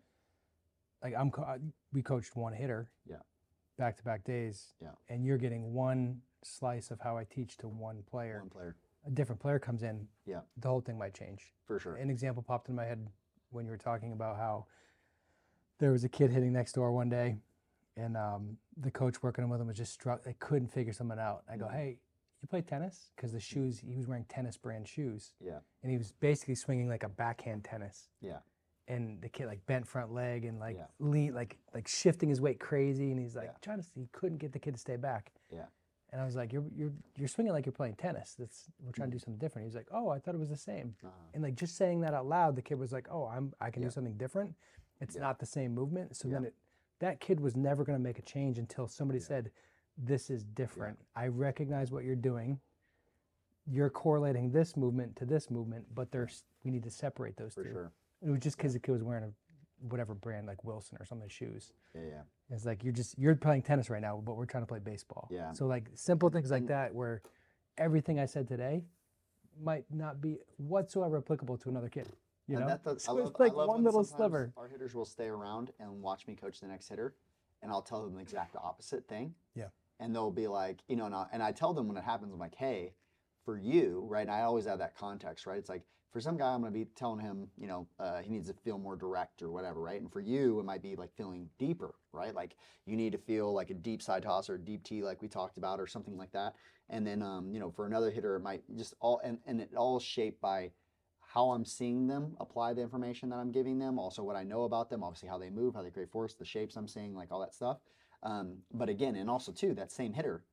like 1.04 1.14
i'm 1.18 1.32
co- 1.32 1.60
we 1.94 2.02
coached 2.02 2.36
one 2.36 2.54
hitter 2.54 2.90
Yeah. 3.06 3.18
back 3.78 3.98
to 3.98 4.04
back 4.04 4.24
days 4.24 4.74
Yeah. 4.82 4.92
and 5.10 5.26
you're 5.26 5.38
getting 5.38 5.74
one 5.74 6.22
slice 6.44 6.92
of 6.92 7.00
how 7.02 7.18
i 7.18 7.24
teach 7.24 7.58
to 7.58 7.68
one 7.68 8.04
player 8.10 8.40
one 8.40 8.50
player 8.50 8.76
a 9.06 9.12
different 9.12 9.40
player 9.42 9.60
comes 9.60 9.84
in 9.84 10.08
Yeah. 10.26 10.42
the 10.58 10.68
whole 10.70 10.82
thing 10.82 10.98
might 10.98 11.14
change 11.14 11.54
for 11.66 11.80
sure 11.80 11.96
an 11.96 12.10
example 12.10 12.44
popped 12.44 12.70
in 12.70 12.76
my 12.76 12.86
head 12.86 13.08
when 13.52 13.66
you 13.66 13.72
were 13.72 13.78
talking 13.78 14.12
about 14.12 14.38
how 14.38 14.66
there 15.80 15.92
was 15.92 16.04
a 16.04 16.10
kid 16.10 16.32
hitting 16.32 16.54
next 16.54 16.74
door 16.74 16.92
one 16.92 17.10
day, 17.10 17.38
and 17.96 18.16
um, 18.18 18.58
the 18.78 18.92
coach 18.92 19.22
working 19.24 19.48
with 19.50 19.62
him 19.62 19.68
was 19.68 19.78
just 19.78 19.94
struck. 19.94 20.24
They 20.24 20.34
couldn't 20.40 20.70
figure 20.70 20.94
something 20.94 21.20
out. 21.20 21.44
I 21.50 21.58
go, 21.58 21.66
Mhm. 21.66 21.72
"Hey, 21.74 22.00
you 22.42 22.48
play 22.48 22.62
tennis?" 22.62 23.12
Because 23.16 23.32
the 23.32 23.40
shoes 23.40 23.80
he 23.80 23.96
was 23.96 24.08
wearing 24.08 24.26
tennis 24.26 24.58
brand 24.58 24.88
shoes, 24.88 25.34
yeah 25.40 25.60
and 25.84 25.92
he 25.92 25.98
was 25.98 26.12
basically 26.12 26.56
swinging 26.56 26.88
like 26.90 27.04
a 27.04 27.10
backhand 27.10 27.64
tennis. 27.64 28.10
Yeah. 28.22 28.40
And 28.90 29.22
the 29.22 29.30
kid 29.30 29.48
like 29.48 29.66
bent 29.66 29.86
front 29.88 30.12
leg 30.14 30.46
and 30.46 30.60
like 30.60 30.78
Yeah. 30.78 30.88
lean 31.00 31.34
like 31.34 31.58
like 31.74 31.88
shifting 31.88 32.30
his 32.30 32.40
weight 32.42 32.60
crazy, 32.60 33.12
and 33.12 33.20
he's 33.20 33.36
like 33.36 33.46
Yeah. 33.48 33.58
trying 33.62 33.78
to. 33.78 33.84
see. 33.84 34.02
He 34.02 34.08
couldn't 34.08 34.38
get 34.38 34.52
the 34.54 34.60
kid 34.60 34.74
to 34.76 34.80
stay 34.80 34.96
back. 34.98 35.34
Yeah. 35.52 35.66
And 36.12 36.22
I 36.22 36.26
was 36.26 36.36
like, 36.38 36.54
"You're 36.54 36.66
you're 36.74 36.94
you're 37.18 37.28
swinging 37.28 37.52
like 37.54 37.66
you're 37.66 37.74
playing 37.74 37.96
tennis. 37.96 38.36
That's 38.36 38.70
we're 38.80 38.92
trying 38.94 39.10
to 39.12 39.16
do 39.16 39.20
something 39.20 39.38
different." 39.40 39.64
He 39.66 39.68
was 39.68 39.76
like, 39.76 39.90
"Oh, 39.92 40.08
I 40.10 40.20
thought 40.20 40.36
it 40.36 40.40
was 40.40 40.50
the 40.50 40.56
same." 40.58 40.96
Uh-huh. 41.04 41.12
And 41.34 41.44
like 41.44 41.56
just 41.56 41.76
saying 41.76 42.00
that 42.02 42.14
out 42.14 42.26
loud, 42.28 42.56
the 42.56 42.62
kid 42.62 42.76
was 42.80 42.94
like, 42.94 43.08
"Oh, 43.12 43.26
I'm 43.28 43.54
I 43.60 43.72
can 43.72 43.82
Yeah. 43.82 43.88
do 43.90 43.92
something 43.92 44.16
different. 44.18 44.56
It's 45.00 45.16
Yeah. 45.16 45.22
not 45.22 45.40
the 45.40 45.46
same 45.46 45.74
movement." 45.74 46.16
So 46.16 46.28
Yeah. 46.28 46.36
then 46.36 46.46
it 46.46 46.56
that 47.00 47.20
kid 47.20 47.40
was 47.40 47.56
never 47.56 47.84
going 47.84 47.98
to 47.98 48.02
make 48.04 48.18
a 48.18 48.24
change 48.24 48.58
until 48.58 48.88
somebody 48.88 49.20
said, 49.20 49.52
"This 49.98 50.30
is 50.32 50.44
different. 50.44 50.98
I 51.16 51.28
recognize 51.28 51.92
what 51.92 52.04
you're 52.04 52.16
doing. 52.16 52.60
You're 53.66 53.90
correlating 53.90 54.52
this 54.52 54.76
movement 54.78 55.16
to 55.18 55.26
this 55.26 55.52
movement, 55.52 55.94
but 55.94 56.12
there's 56.12 56.44
we 56.64 56.72
need 56.72 56.84
to 56.84 56.90
separate 56.90 57.36
those 57.38 57.54
For 57.54 57.64
two." 57.64 57.72
sure. 57.72 57.92
It 58.22 58.30
was 58.30 58.40
just 58.40 58.58
because 58.58 58.74
the 58.74 58.80
kid 58.80 58.94
was 58.94 59.04
wearing 59.04 59.26
a 59.26 59.34
whatever 59.90 60.16
brand 60.16 60.48
like 60.48 60.64
Wilson 60.64 60.98
or 61.00 61.06
some 61.06 61.20
of 61.20 61.24
the 61.26 61.30
shoes. 61.30 61.72
Yeah, 61.94 62.02
yeah. 62.02 62.22
It's 62.50 62.66
like 62.66 62.84
you're 62.84 62.94
just 62.94 63.18
you're 63.20 63.36
playing 63.36 63.62
tennis 63.62 63.90
right 63.92 64.02
now, 64.02 64.18
but 64.18 64.36
we're 64.38 64.46
trying 64.48 64.64
to 64.64 64.68
play 64.68 64.80
baseball. 64.80 65.28
Yeah. 65.30 65.52
So 65.52 65.68
like 65.68 65.92
simple 65.94 66.30
things 66.30 66.50
like 66.50 66.66
that, 66.68 66.96
where 66.96 67.22
everything 67.78 68.20
I 68.20 68.26
said 68.26 68.48
today 68.48 68.84
might 69.60 69.86
not 69.92 70.20
be 70.22 70.40
whatsoever 70.58 71.18
applicable 71.18 71.58
to 71.60 71.70
another 71.70 71.90
kid. 71.90 72.08
You 72.48 72.58
and 72.58 72.66
know, 72.66 72.70
that 72.70 72.84
does, 72.84 73.04
so 73.04 73.18
I 73.18 73.22
it's 73.22 73.26
love, 73.26 73.36
like 73.40 73.52
I 73.52 73.56
love 73.56 73.68
one 73.68 73.78
when 73.78 73.86
little 73.86 74.04
sometimes 74.04 74.32
sliver. 74.32 74.54
Our 74.56 74.68
hitters 74.68 74.96
will 74.96 75.06
stay 75.06 75.28
around 75.28 75.72
and 75.80 76.02
watch 76.02 76.28
me 76.28 76.36
coach 76.36 76.62
the 76.62 76.68
next 76.68 76.88
hitter, 76.88 77.14
and 77.62 77.72
I'll 77.72 77.82
tell 77.82 78.04
them 78.04 78.16
the 78.16 78.22
exact 78.22 78.56
opposite 78.56 79.08
thing. 79.08 79.34
Yeah. 79.54 79.68
And 80.00 80.16
they'll 80.16 80.32
be 80.32 80.48
like, 80.48 80.80
you 80.88 80.96
know, 80.96 81.06
and 81.08 81.16
I, 81.16 81.26
and 81.34 81.44
I 81.44 81.52
tell 81.52 81.74
them 81.74 81.88
when 81.88 81.98
it 81.98 82.04
happens, 82.04 82.32
I'm 82.32 82.40
like, 82.40 82.56
hey, 82.56 82.94
for 83.44 83.58
you, 83.58 84.06
right? 84.10 84.22
And 84.22 84.32
I 84.32 84.42
always 84.42 84.66
have 84.66 84.80
that 84.80 84.96
context, 84.96 85.46
right? 85.46 85.58
It's 85.58 85.70
like 85.70 85.84
for 86.12 86.22
some 86.22 86.38
guy, 86.38 86.54
I'm 86.54 86.62
going 86.62 86.72
to 86.72 86.80
be 86.80 86.86
telling 86.96 87.20
him, 87.20 87.48
you 87.58 87.68
know, 87.68 87.88
uh, 88.00 88.20
he 88.20 88.30
needs 88.30 88.48
to 88.48 88.54
feel 88.54 88.78
more 88.78 88.96
direct 88.96 89.42
or 89.42 89.52
whatever, 89.52 89.82
right? 89.82 90.00
And 90.00 90.12
for 90.12 90.20
you, 90.20 90.60
it 90.60 90.64
might 90.64 90.82
be 90.82 90.96
like 90.96 91.14
feeling 91.16 91.50
deeper, 91.58 91.96
right? 92.14 92.34
Like 92.34 92.56
you 92.86 92.96
need 92.96 93.12
to 93.12 93.18
feel 93.18 93.54
like 93.54 93.70
a 93.70 93.74
deep 93.74 94.02
side 94.02 94.24
toss 94.24 94.50
or 94.50 94.56
a 94.56 94.60
deep 94.60 94.84
tee, 94.84 95.04
like 95.04 95.22
we 95.22 95.28
talked 95.28 95.58
about, 95.58 95.80
or 95.80 95.88
something 95.88 96.18
like 96.18 96.32
that. 96.32 96.56
And 96.90 97.06
then, 97.06 97.22
um, 97.22 97.52
you 97.52 97.60
know, 97.60 97.70
for 97.70 97.86
another 97.86 98.10
hitter, 98.10 98.36
it 98.36 98.42
might 98.42 98.64
just 98.76 98.94
all, 99.00 99.20
and, 99.24 99.40
and 99.46 99.60
it 99.60 99.72
all 99.76 100.00
shaped 100.00 100.40
by 100.40 100.72
how 101.38 101.52
I'm 101.52 101.66
seeing 101.66 102.08
them 102.08 102.36
apply 102.40 102.74
the 102.74 102.82
information 102.82 103.30
that 103.30 103.36
I'm 103.36 103.52
giving 103.52 103.78
them, 103.78 104.00
also 104.00 104.24
what 104.24 104.36
I 104.36 104.44
know 104.44 104.64
about 104.64 104.90
them, 104.90 105.04
obviously 105.04 105.30
how 105.30 105.38
they 105.38 105.52
move, 105.52 105.76
how 105.76 105.84
they 105.84 105.92
create 105.92 106.10
force, 106.10 106.34
the 106.34 106.44
shapes 106.44 106.76
I'm 106.76 106.88
seeing, 106.88 107.14
like 107.14 107.32
all 107.32 107.40
that 107.42 107.54
stuff. 107.54 107.78
Um, 108.24 108.58
but 108.74 108.90
again, 108.90 109.16
and 109.16 109.30
also 109.30 109.52
too, 109.52 109.76
that 109.76 109.92
same 109.92 110.14
hitter, 110.14 110.44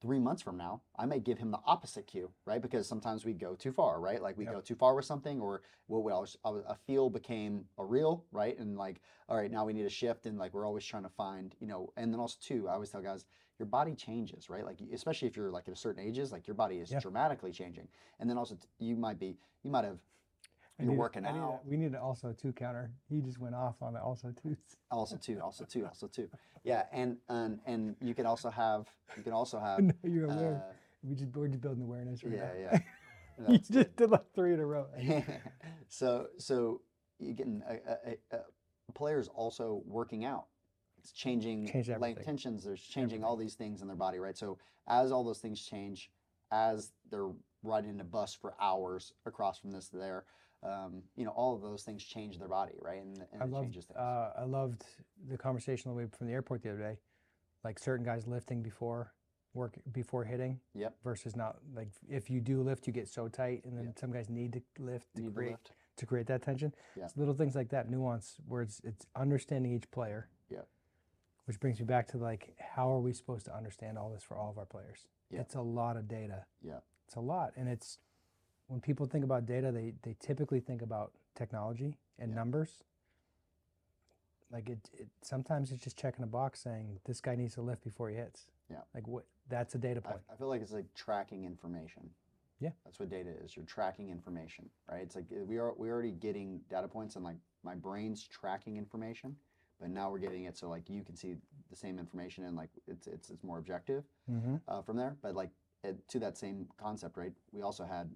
three 0.00 0.18
months 0.18 0.40
from 0.40 0.56
now, 0.56 0.80
I 0.98 1.04
may 1.04 1.20
give 1.20 1.36
him 1.36 1.50
the 1.50 1.60
opposite 1.66 2.06
cue, 2.06 2.30
right? 2.46 2.62
Because 2.62 2.88
sometimes 2.88 3.26
we 3.26 3.34
go 3.34 3.54
too 3.54 3.72
far, 3.72 4.00
right? 4.00 4.22
Like 4.22 4.38
we 4.38 4.46
Yep. 4.46 4.54
go 4.54 4.60
too 4.62 4.74
far 4.74 4.94
with 4.94 5.04
something, 5.04 5.38
or 5.38 5.60
what 5.88 6.02
we 6.02 6.12
always, 6.12 6.34
a 6.46 6.74
feel 6.86 7.10
became 7.10 7.66
a 7.76 7.84
real, 7.84 8.24
right? 8.32 8.58
And 8.58 8.78
like, 8.78 9.02
all 9.28 9.36
right, 9.36 9.50
now 9.50 9.66
we 9.66 9.74
need 9.74 9.84
a 9.84 9.90
shift, 9.90 10.24
and 10.24 10.38
like 10.38 10.54
we're 10.54 10.66
always 10.66 10.86
trying 10.86 11.02
to 11.02 11.10
find, 11.10 11.54
you 11.60 11.66
know, 11.66 11.92
and 11.98 12.10
then 12.10 12.20
also 12.20 12.38
too, 12.40 12.70
I 12.70 12.72
always 12.72 12.88
tell 12.88 13.02
guys, 13.02 13.26
your 13.60 13.66
body 13.66 13.94
changes, 13.94 14.48
right? 14.50 14.64
Like 14.64 14.78
especially 14.92 15.28
if 15.28 15.36
you're 15.36 15.50
like 15.50 15.68
at 15.68 15.74
a 15.74 15.76
certain 15.76 16.02
ages, 16.02 16.32
like 16.32 16.46
your 16.48 16.54
body 16.54 16.76
is 16.78 16.90
Yeah. 16.90 16.98
dramatically 16.98 17.52
changing, 17.52 17.86
and 18.18 18.28
then 18.28 18.36
also 18.38 18.54
t- 18.56 18.66
you 18.78 18.96
might 18.96 19.18
be, 19.20 19.36
you 19.62 19.70
might 19.70 19.84
have, 19.84 19.98
I 20.78 20.82
you're 20.84 20.92
need 20.92 20.98
working 20.98 21.26
I 21.26 21.32
need 21.32 21.38
a- 21.38 21.42
out. 21.42 21.66
we 21.66 21.76
need 21.76 21.88
an 21.92 21.96
also 21.96 22.32
two 22.32 22.52
counter. 22.52 22.90
He 23.10 23.20
just 23.20 23.38
went 23.38 23.54
off 23.54 23.76
on 23.82 23.92
the 23.92 24.00
also 24.02 24.32
twos. 24.42 24.56
Also 24.90 25.16
two, 25.16 25.38
also 25.40 25.64
two, 25.64 25.86
also 25.86 26.08
two. 26.08 26.28
Yeah, 26.64 26.84
and 26.92 27.16
and 27.28 27.60
and 27.66 27.96
you 28.02 28.14
can 28.14 28.26
also 28.26 28.50
have 28.50 28.86
you 29.16 29.22
can 29.22 29.32
also 29.32 29.58
have 29.60 29.78
No, 29.84 29.92
You're 30.02 30.24
aware. 30.30 30.64
uh, 30.70 30.72
we 31.02 31.14
just 31.14 31.34
we're 31.36 31.48
just 31.48 31.60
building 31.60 31.82
awareness 31.84 32.24
right 32.24 32.34
yeah, 32.34 32.70
now. 32.72 32.80
yeah. 33.38 33.48
You 33.52 33.58
just 33.58 33.96
did 33.96 34.10
like 34.10 34.30
three 34.34 34.52
in 34.52 34.60
a 34.60 34.66
row. 34.66 34.86
so 35.88 36.26
so 36.38 36.80
you're 37.18 37.34
getting 37.34 37.62
a, 37.68 38.36
a 38.36 38.92
player's 38.94 39.28
also 39.28 39.82
working 39.86 40.24
out. 40.24 40.46
It's 41.00 41.12
changing 41.12 41.66
Changed 41.68 41.88
length 41.88 42.02
everything. 42.02 42.24
tensions. 42.24 42.64
There's 42.64 42.80
changing 42.82 43.24
all 43.24 43.36
these 43.36 43.54
things 43.54 43.80
in 43.82 43.86
their 43.88 43.96
body, 43.96 44.18
right? 44.18 44.36
So 44.36 44.58
as 44.86 45.10
all 45.12 45.24
those 45.24 45.38
things 45.38 45.60
change, 45.60 46.10
as 46.52 46.92
they're 47.10 47.30
riding 47.62 48.00
a 48.00 48.04
bus 48.04 48.34
for 48.34 48.54
hours 48.60 49.12
across 49.26 49.58
from 49.58 49.70
this 49.72 49.88
to 49.90 49.96
there, 49.96 50.24
um, 50.62 51.02
you 51.16 51.24
know, 51.24 51.30
all 51.30 51.54
of 51.54 51.62
those 51.62 51.82
things 51.84 52.04
change 52.04 52.38
their 52.38 52.48
body, 52.48 52.74
right? 52.82 53.02
And, 53.02 53.24
and 53.32 53.42
I 53.42 53.46
it 53.46 53.50
loved, 53.50 53.64
changes 53.66 53.84
things. 53.86 53.98
uh, 53.98 54.32
I 54.38 54.44
loved 54.44 54.84
the 55.28 55.38
conversation 55.38 55.90
on 55.90 55.96
the 55.96 56.02
way 56.02 56.08
from 56.16 56.26
the 56.26 56.32
airport 56.34 56.62
the 56.62 56.70
other 56.70 56.78
day. 56.78 56.98
Like 57.64 57.78
certain 57.78 58.04
guys 58.04 58.26
lifting 58.26 58.62
before 58.62 59.12
work 59.52 59.74
before 59.90 60.22
hitting 60.24 60.60
yep. 60.74 60.94
versus 61.02 61.34
not 61.34 61.56
like 61.74 61.88
if 62.08 62.30
you 62.30 62.40
do 62.40 62.62
lift 62.62 62.86
you 62.86 62.92
get 62.92 63.08
so 63.08 63.26
tight 63.26 63.64
and 63.64 63.76
then 63.76 63.92
some 63.98 64.12
guys 64.12 64.30
need 64.30 64.52
to 64.52 64.62
lift 64.78 65.12
to 65.16 65.22
Need 65.22 65.26
to 65.28 65.34
create 65.34 65.50
lift. 65.50 65.72
to 65.96 66.06
create 66.06 66.26
that 66.28 66.40
tension. 66.42 66.72
Yeah. 66.96 67.06
It's 67.06 67.16
little 67.16 67.34
things 67.34 67.56
like 67.56 67.68
that 67.70 67.90
nuance 67.90 68.36
where 68.46 68.62
it's 68.62 68.80
it's 68.84 69.06
understanding 69.16 69.72
each 69.72 69.90
player. 69.90 70.28
Yeah. 70.48 70.60
Which 71.50 71.58
brings 71.58 71.80
me 71.80 71.84
back 71.84 72.06
to 72.12 72.16
like 72.16 72.54
how 72.60 72.88
are 72.88 73.00
we 73.00 73.12
supposed 73.12 73.44
to 73.46 73.56
understand 73.56 73.98
all 73.98 74.08
this 74.08 74.22
for 74.22 74.36
all 74.36 74.50
of 74.50 74.58
our 74.58 74.64
players? 74.64 75.08
Yeah. 75.32 75.40
It's 75.40 75.56
a 75.56 75.60
lot 75.60 75.96
of 75.96 76.06
data. 76.06 76.44
Yeah. 76.62 76.78
It's 77.08 77.16
a 77.16 77.20
lot 77.20 77.54
and 77.56 77.68
it's 77.68 77.98
when 78.68 78.80
people 78.80 79.04
think 79.04 79.24
about 79.24 79.46
data 79.46 79.72
they 79.72 79.94
they 80.02 80.14
typically 80.20 80.60
think 80.60 80.80
about 80.80 81.10
technology 81.34 81.96
and 82.20 82.30
Yeah. 82.30 82.36
numbers. 82.36 82.84
Like 84.52 84.68
it, 84.70 84.78
it 84.96 85.08
sometimes 85.22 85.72
it's 85.72 85.82
just 85.82 85.98
checking 85.98 86.22
a 86.22 86.28
box 86.28 86.60
saying 86.60 87.00
this 87.04 87.20
guy 87.20 87.34
needs 87.34 87.54
to 87.54 87.62
lift 87.62 87.82
before 87.82 88.10
he 88.10 88.14
hits. 88.14 88.46
Yeah. 88.70 88.82
Like 88.94 89.08
what 89.08 89.24
that's 89.48 89.74
a 89.74 89.78
data 89.78 90.00
point. 90.00 90.20
I 90.32 90.36
feel 90.36 90.46
like 90.46 90.62
it's 90.62 90.70
like 90.70 90.94
tracking 90.94 91.46
information. 91.46 92.10
Yeah. 92.60 92.70
That's 92.84 93.00
what 93.00 93.10
data 93.10 93.30
is. 93.44 93.56
You're 93.56 93.66
tracking 93.66 94.10
information, 94.10 94.70
right? 94.88 95.02
It's 95.02 95.16
like 95.16 95.24
we 95.48 95.58
are 95.58 95.72
we're 95.76 95.92
already 95.92 96.12
getting 96.12 96.60
data 96.70 96.86
points 96.86 97.16
and 97.16 97.24
like 97.24 97.38
my 97.64 97.74
brain's 97.74 98.22
tracking 98.28 98.76
information, 98.76 99.34
but 99.80 99.90
now 99.90 100.10
we're 100.10 100.18
getting 100.18 100.44
it 100.44 100.56
so 100.56 100.68
like 100.68 100.88
you 100.88 101.02
can 101.02 101.16
see 101.16 101.36
the 101.70 101.76
same 101.76 101.98
information 101.98 102.44
and 102.44 102.56
like 102.56 102.70
it's 102.86 103.06
it's 103.06 103.30
it's 103.30 103.42
more 103.42 103.58
objective 103.58 104.04
mm-hmm. 104.30 104.56
uh, 104.68 104.82
from 104.82 104.96
there. 104.96 105.16
But 105.22 105.34
like 105.34 105.50
it, 105.82 105.96
to 106.08 106.18
that 106.20 106.36
same 106.36 106.66
concept, 106.76 107.16
right? 107.16 107.32
We 107.52 107.62
also 107.62 107.84
had 107.84 108.10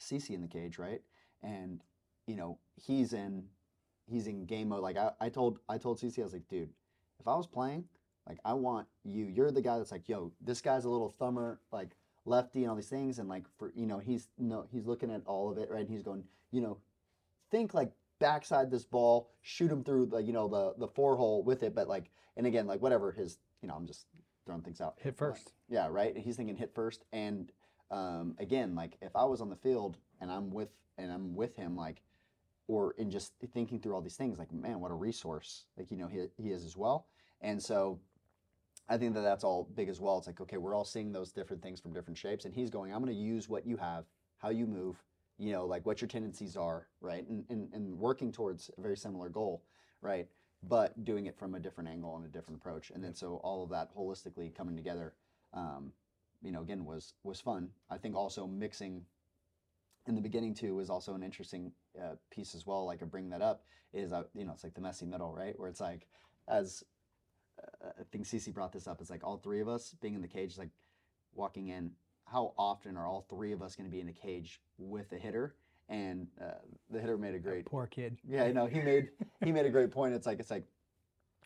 CC 0.00 0.30
in 0.30 0.40
the 0.40 0.48
cage, 0.48 0.78
right? 0.78 1.02
And 1.42 1.82
you 2.26 2.36
know 2.36 2.58
he's 2.76 3.12
in 3.12 3.44
he's 4.06 4.26
in 4.26 4.46
game 4.46 4.68
mode. 4.68 4.82
Like 4.82 4.96
I, 4.96 5.10
I 5.20 5.28
told 5.28 5.58
I 5.68 5.78
told 5.78 6.00
CC 6.00 6.20
I 6.20 6.24
was 6.24 6.32
like, 6.32 6.48
dude, 6.48 6.70
if 7.20 7.28
I 7.28 7.34
was 7.34 7.46
playing, 7.46 7.84
like 8.28 8.38
I 8.44 8.54
want 8.54 8.86
you. 9.04 9.26
You're 9.26 9.50
the 9.50 9.62
guy 9.62 9.78
that's 9.78 9.92
like, 9.92 10.08
yo, 10.08 10.32
this 10.40 10.60
guy's 10.60 10.84
a 10.84 10.88
little 10.88 11.10
thumber, 11.10 11.60
like 11.72 11.90
lefty 12.24 12.60
and 12.62 12.70
all 12.70 12.76
these 12.76 12.88
things, 12.88 13.18
and 13.18 13.28
like 13.28 13.44
for 13.58 13.72
you 13.74 13.86
know 13.86 13.98
he's 13.98 14.28
no 14.38 14.64
he's 14.70 14.86
looking 14.86 15.10
at 15.10 15.22
all 15.26 15.50
of 15.50 15.58
it, 15.58 15.70
right? 15.70 15.80
And 15.80 15.90
he's 15.90 16.02
going, 16.02 16.24
you 16.50 16.60
know, 16.60 16.78
think 17.50 17.74
like 17.74 17.92
backside 18.22 18.70
this 18.70 18.84
ball, 18.84 19.28
shoot 19.42 19.70
him 19.70 19.84
through 19.84 20.06
the 20.06 20.18
you 20.18 20.32
know 20.32 20.48
the 20.48 20.74
the 20.78 20.88
four 20.88 21.16
hole 21.16 21.42
with 21.42 21.62
it, 21.62 21.74
but 21.74 21.88
like 21.88 22.10
and 22.36 22.46
again 22.46 22.66
like 22.66 22.80
whatever 22.80 23.12
his 23.12 23.38
you 23.60 23.68
know 23.68 23.74
I'm 23.74 23.86
just 23.86 24.06
throwing 24.46 24.62
things 24.62 24.80
out. 24.80 24.94
Hit 25.00 25.16
But, 25.16 25.26
like, 25.26 25.36
first. 25.36 25.52
yeah, 25.68 25.88
right. 25.90 26.14
And 26.14 26.24
he's 26.24 26.36
thinking 26.36 26.56
hit 26.56 26.74
first, 26.74 27.04
and 27.12 27.52
um, 27.90 28.34
again 28.38 28.74
like 28.74 28.96
if 29.02 29.14
I 29.14 29.24
was 29.24 29.40
on 29.40 29.50
the 29.50 29.56
field 29.56 29.98
and 30.20 30.30
I'm 30.30 30.50
with 30.50 30.70
and 30.98 31.12
I'm 31.12 31.34
with 31.34 31.54
him 31.56 31.76
like 31.76 32.02
or 32.68 32.92
in 32.96 33.10
just 33.10 33.32
thinking 33.52 33.80
through 33.80 33.94
all 33.94 34.00
these 34.00 34.16
things 34.16 34.38
like 34.38 34.52
man 34.52 34.80
what 34.80 34.90
a 34.90 34.94
resource 34.94 35.66
like 35.76 35.90
you 35.90 35.96
know 35.96 36.06
he, 36.06 36.26
he 36.36 36.50
is 36.50 36.64
as 36.64 36.76
well 36.76 37.06
and 37.40 37.60
so 37.62 37.98
i 38.88 38.96
think 38.96 39.14
that 39.14 39.20
that's 39.22 39.44
all 39.44 39.68
big 39.74 39.88
as 39.88 40.00
well 40.00 40.16
it's 40.16 40.26
like 40.26 40.40
okay 40.40 40.56
we're 40.56 40.74
all 40.74 40.84
seeing 40.84 41.12
those 41.12 41.32
different 41.32 41.62
things 41.62 41.80
from 41.80 41.92
different 41.92 42.16
shapes 42.16 42.44
and 42.44 42.54
he's 42.54 42.70
going 42.70 42.92
i'm 42.94 43.02
going 43.02 43.12
to 43.12 43.20
use 43.20 43.48
what 43.48 43.66
you 43.66 43.76
have 43.76 44.04
how 44.38 44.48
you 44.48 44.66
move 44.66 44.96
you 45.38 45.52
know 45.52 45.66
like 45.66 45.84
what 45.86 46.00
your 46.00 46.08
tendencies 46.08 46.56
are 46.56 46.88
right 47.00 47.26
and, 47.28 47.44
and, 47.48 47.68
and 47.72 47.98
working 47.98 48.32
towards 48.32 48.70
a 48.76 48.80
very 48.80 48.96
similar 48.96 49.28
goal 49.28 49.62
right 50.00 50.28
but 50.68 51.04
doing 51.04 51.26
it 51.26 51.36
from 51.36 51.54
a 51.54 51.60
different 51.60 51.88
angle 51.88 52.16
and 52.16 52.24
a 52.24 52.28
different 52.28 52.60
approach 52.60 52.90
and 52.94 53.02
then 53.02 53.14
so 53.14 53.40
all 53.42 53.62
of 53.64 53.70
that 53.70 53.94
holistically 53.96 54.54
coming 54.54 54.76
together 54.76 55.14
um, 55.54 55.92
you 56.42 56.52
know 56.52 56.62
again 56.62 56.84
was 56.84 57.14
was 57.24 57.40
fun 57.40 57.68
i 57.90 57.96
think 57.96 58.14
also 58.14 58.46
mixing 58.46 59.02
in 60.06 60.14
the 60.14 60.20
beginning 60.20 60.54
too 60.54 60.74
was 60.74 60.90
also 60.90 61.14
an 61.14 61.22
interesting 61.22 61.72
uh, 62.00 62.14
piece 62.30 62.54
as 62.54 62.66
well. 62.66 62.84
Like 62.86 63.02
I 63.02 63.06
bring 63.06 63.30
that 63.30 63.42
up 63.42 63.64
is 63.92 64.12
uh, 64.12 64.24
you 64.34 64.44
know 64.44 64.52
it's 64.52 64.64
like 64.64 64.74
the 64.74 64.80
messy 64.80 65.06
middle, 65.06 65.34
right? 65.34 65.58
Where 65.58 65.68
it's 65.68 65.80
like 65.80 66.06
as 66.48 66.82
uh, 67.62 67.90
I 68.00 68.02
think 68.10 68.26
Cece 68.26 68.52
brought 68.52 68.72
this 68.72 68.86
up. 68.86 69.00
It's 69.00 69.10
like 69.10 69.24
all 69.24 69.36
three 69.36 69.60
of 69.60 69.68
us 69.68 69.94
being 70.00 70.14
in 70.14 70.22
the 70.22 70.28
cage, 70.28 70.58
like 70.58 70.70
walking 71.34 71.68
in. 71.68 71.92
How 72.32 72.54
often 72.56 72.96
are 72.96 73.06
all 73.06 73.26
three 73.28 73.52
of 73.52 73.60
us 73.60 73.76
going 73.76 73.88
to 73.88 73.94
be 73.94 74.00
in 74.00 74.08
a 74.08 74.12
cage 74.12 74.60
with 74.78 75.12
a 75.12 75.16
hitter? 75.18 75.54
And 75.88 76.28
uh, 76.40 76.52
the 76.90 76.98
hitter 76.98 77.18
made 77.18 77.34
a 77.34 77.38
great 77.38 77.66
Poor 77.66 77.86
kid. 77.86 78.16
yeah, 78.26 78.44
I 78.44 78.52
know. 78.52 78.66
He 78.66 78.80
made 78.80 79.10
he 79.44 79.52
made 79.52 79.66
a 79.66 79.70
great 79.70 79.90
point. 79.90 80.14
It's 80.14 80.26
like 80.26 80.40
it's 80.40 80.50
like 80.50 80.64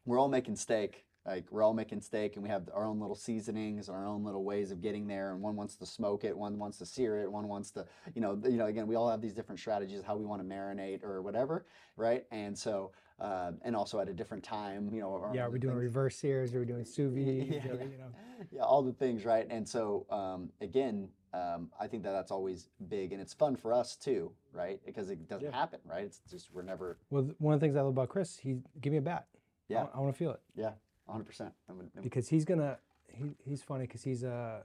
we're 0.05 0.19
all 0.21 0.29
making 0.29 0.57
steak. 0.57 1.05
Like 1.27 1.47
we're 1.51 1.65
all 1.65 1.75
making 1.75 2.03
steak, 2.03 2.37
and 2.37 2.45
we 2.45 2.49
have 2.51 2.69
our 2.73 2.85
own 2.87 3.01
little 3.01 3.17
seasonings, 3.17 3.89
and 3.89 3.97
our 3.97 4.07
own 4.07 4.23
little 4.23 4.45
ways 4.45 4.71
of 4.71 4.81
getting 4.81 5.09
there. 5.09 5.33
And 5.33 5.43
one 5.43 5.57
wants 5.57 5.75
to 5.77 5.87
smoke 5.87 6.23
it, 6.23 6.39
one 6.39 6.57
wants 6.57 6.79
to 6.79 6.87
sear 6.87 7.19
it, 7.19 7.33
one 7.33 7.49
wants 7.49 7.73
to, 7.73 7.85
you 8.15 8.21
know, 8.21 8.41
you 8.45 8.57
know. 8.57 8.67
Again, 8.67 8.87
we 8.87 8.95
all 8.95 9.11
have 9.11 9.21
these 9.21 9.35
different 9.35 9.59
strategies 9.59 10.03
how 10.07 10.17
we 10.17 10.25
want 10.25 10.41
to 10.41 10.47
marinate 10.49 11.03
or 11.03 11.21
whatever, 11.23 11.67
right? 11.97 12.25
And 12.31 12.57
so, 12.57 12.93
uh, 13.19 13.53
and 13.63 13.75
also 13.75 13.99
at 14.01 14.09
a 14.09 14.13
different 14.13 14.45
time, 14.45 14.91
you 14.93 15.01
know. 15.01 15.31
Yeah, 15.35 15.47
are 15.47 15.51
we 15.51 15.59
doing 15.59 15.75
things. 15.75 15.83
reverse 15.85 16.17
sears? 16.17 16.55
Are 16.55 16.61
we 16.61 16.67
doing 16.67 16.85
sous 16.85 17.13
vide? 17.13 17.25
Yeah. 17.51 17.73
You 17.73 17.99
know, 17.99 18.13
yeah, 18.53 18.63
all 18.63 18.83
the 18.83 18.93
things, 18.93 19.25
right? 19.25 19.47
And 19.49 19.67
so, 19.67 20.07
um, 20.11 20.51
again, 20.61 21.09
um, 21.33 21.71
I 21.81 21.87
think 21.87 22.03
that 22.03 22.13
that's 22.13 22.31
always 22.31 22.69
big, 22.89 23.13
and 23.13 23.21
it's 23.21 23.33
fun 23.33 23.57
for 23.57 23.73
us 23.73 23.97
too, 23.97 24.31
right? 24.53 24.79
Because 24.85 25.09
it 25.11 25.27
doesn't 25.29 25.49
Yeah. 25.51 25.57
happen, 25.57 25.81
right? 25.85 26.05
It's 26.05 26.21
just 26.31 26.53
we're 26.53 26.63
never, 26.63 26.99
well, 27.11 27.31
one 27.39 27.55
of 27.55 27.61
the 27.61 27.65
things 27.67 27.77
I 27.77 27.81
love 27.81 27.89
about 27.89 28.09
Chris, 28.11 28.37
he 28.39 28.59
give 28.81 28.93
me 28.93 28.99
a 28.99 29.03
bat. 29.03 29.27
Yeah. 29.69 29.87
I, 29.95 30.01
want 30.01 30.15
to 30.15 30.19
feel 30.19 30.31
it 30.31 30.41
yeah, 30.55 30.73
100. 31.07 31.25
percent 31.25 31.53
because 32.01 32.29
he's 32.29 32.45
gonna 32.45 32.79
he, 33.09 33.35
he's 33.45 33.63
funny 33.63 33.85
because 33.85 34.05
he's 34.05 34.23
a 34.23 34.63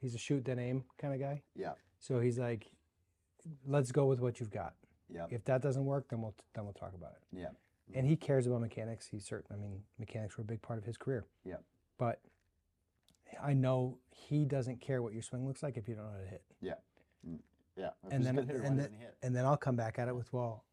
he's 0.00 0.14
a 0.14 0.18
shoot 0.18 0.42
then 0.44 0.58
aim 0.58 0.84
kind 0.96 1.12
of 1.12 1.20
guy. 1.20 1.42
Yeah. 1.54 1.72
So 1.98 2.18
he's 2.18 2.38
like, 2.38 2.70
let's 3.66 3.92
go 3.92 4.06
with 4.06 4.20
what 4.20 4.40
you've 4.40 4.50
got. 4.50 4.74
Yeah. 5.12 5.26
If 5.30 5.44
that 5.44 5.60
doesn't 5.60 5.84
work, 5.84 6.08
then 6.08 6.22
we'll 6.22 6.34
then 6.54 6.64
we'll 6.64 6.72
talk 6.72 6.94
about 6.94 7.12
it. 7.12 7.38
Yeah. 7.38 7.48
Mm. 7.90 7.98
And 7.98 8.06
he 8.08 8.16
cares 8.16 8.46
about 8.46 8.60
mechanics. 8.60 9.06
He's 9.06 9.24
certain. 9.24 9.56
I 9.56 9.58
mean, 9.58 9.80
mechanics 9.98 10.36
were 10.36 10.42
a 10.42 10.46
big 10.46 10.62
part 10.62 10.78
of 10.78 10.84
his 10.84 10.96
career. 10.96 11.26
Yeah. 11.44 11.56
But 11.98 12.20
I 13.42 13.54
know 13.54 13.98
he 14.10 14.44
doesn't 14.44 14.80
care 14.80 15.02
what 15.02 15.12
your 15.12 15.22
swing 15.22 15.46
looks 15.46 15.62
like 15.62 15.76
if 15.76 15.88
you 15.88 15.94
don't 15.94 16.04
know 16.04 16.12
how 16.12 16.24
to 16.24 16.30
hit. 16.30 16.42
Yeah. 16.60 16.74
Mm. 17.28 17.38
If 17.76 18.12
And 18.12 18.24
then 18.24 18.36
hitter, 18.36 18.62
and 18.62 18.78
then, 18.78 18.90
and 19.22 19.34
then 19.34 19.46
I'll 19.46 19.56
come 19.56 19.76
back 19.76 19.98
at 19.98 20.08
it 20.08 20.14
with 20.14 20.32
well, 20.32 20.64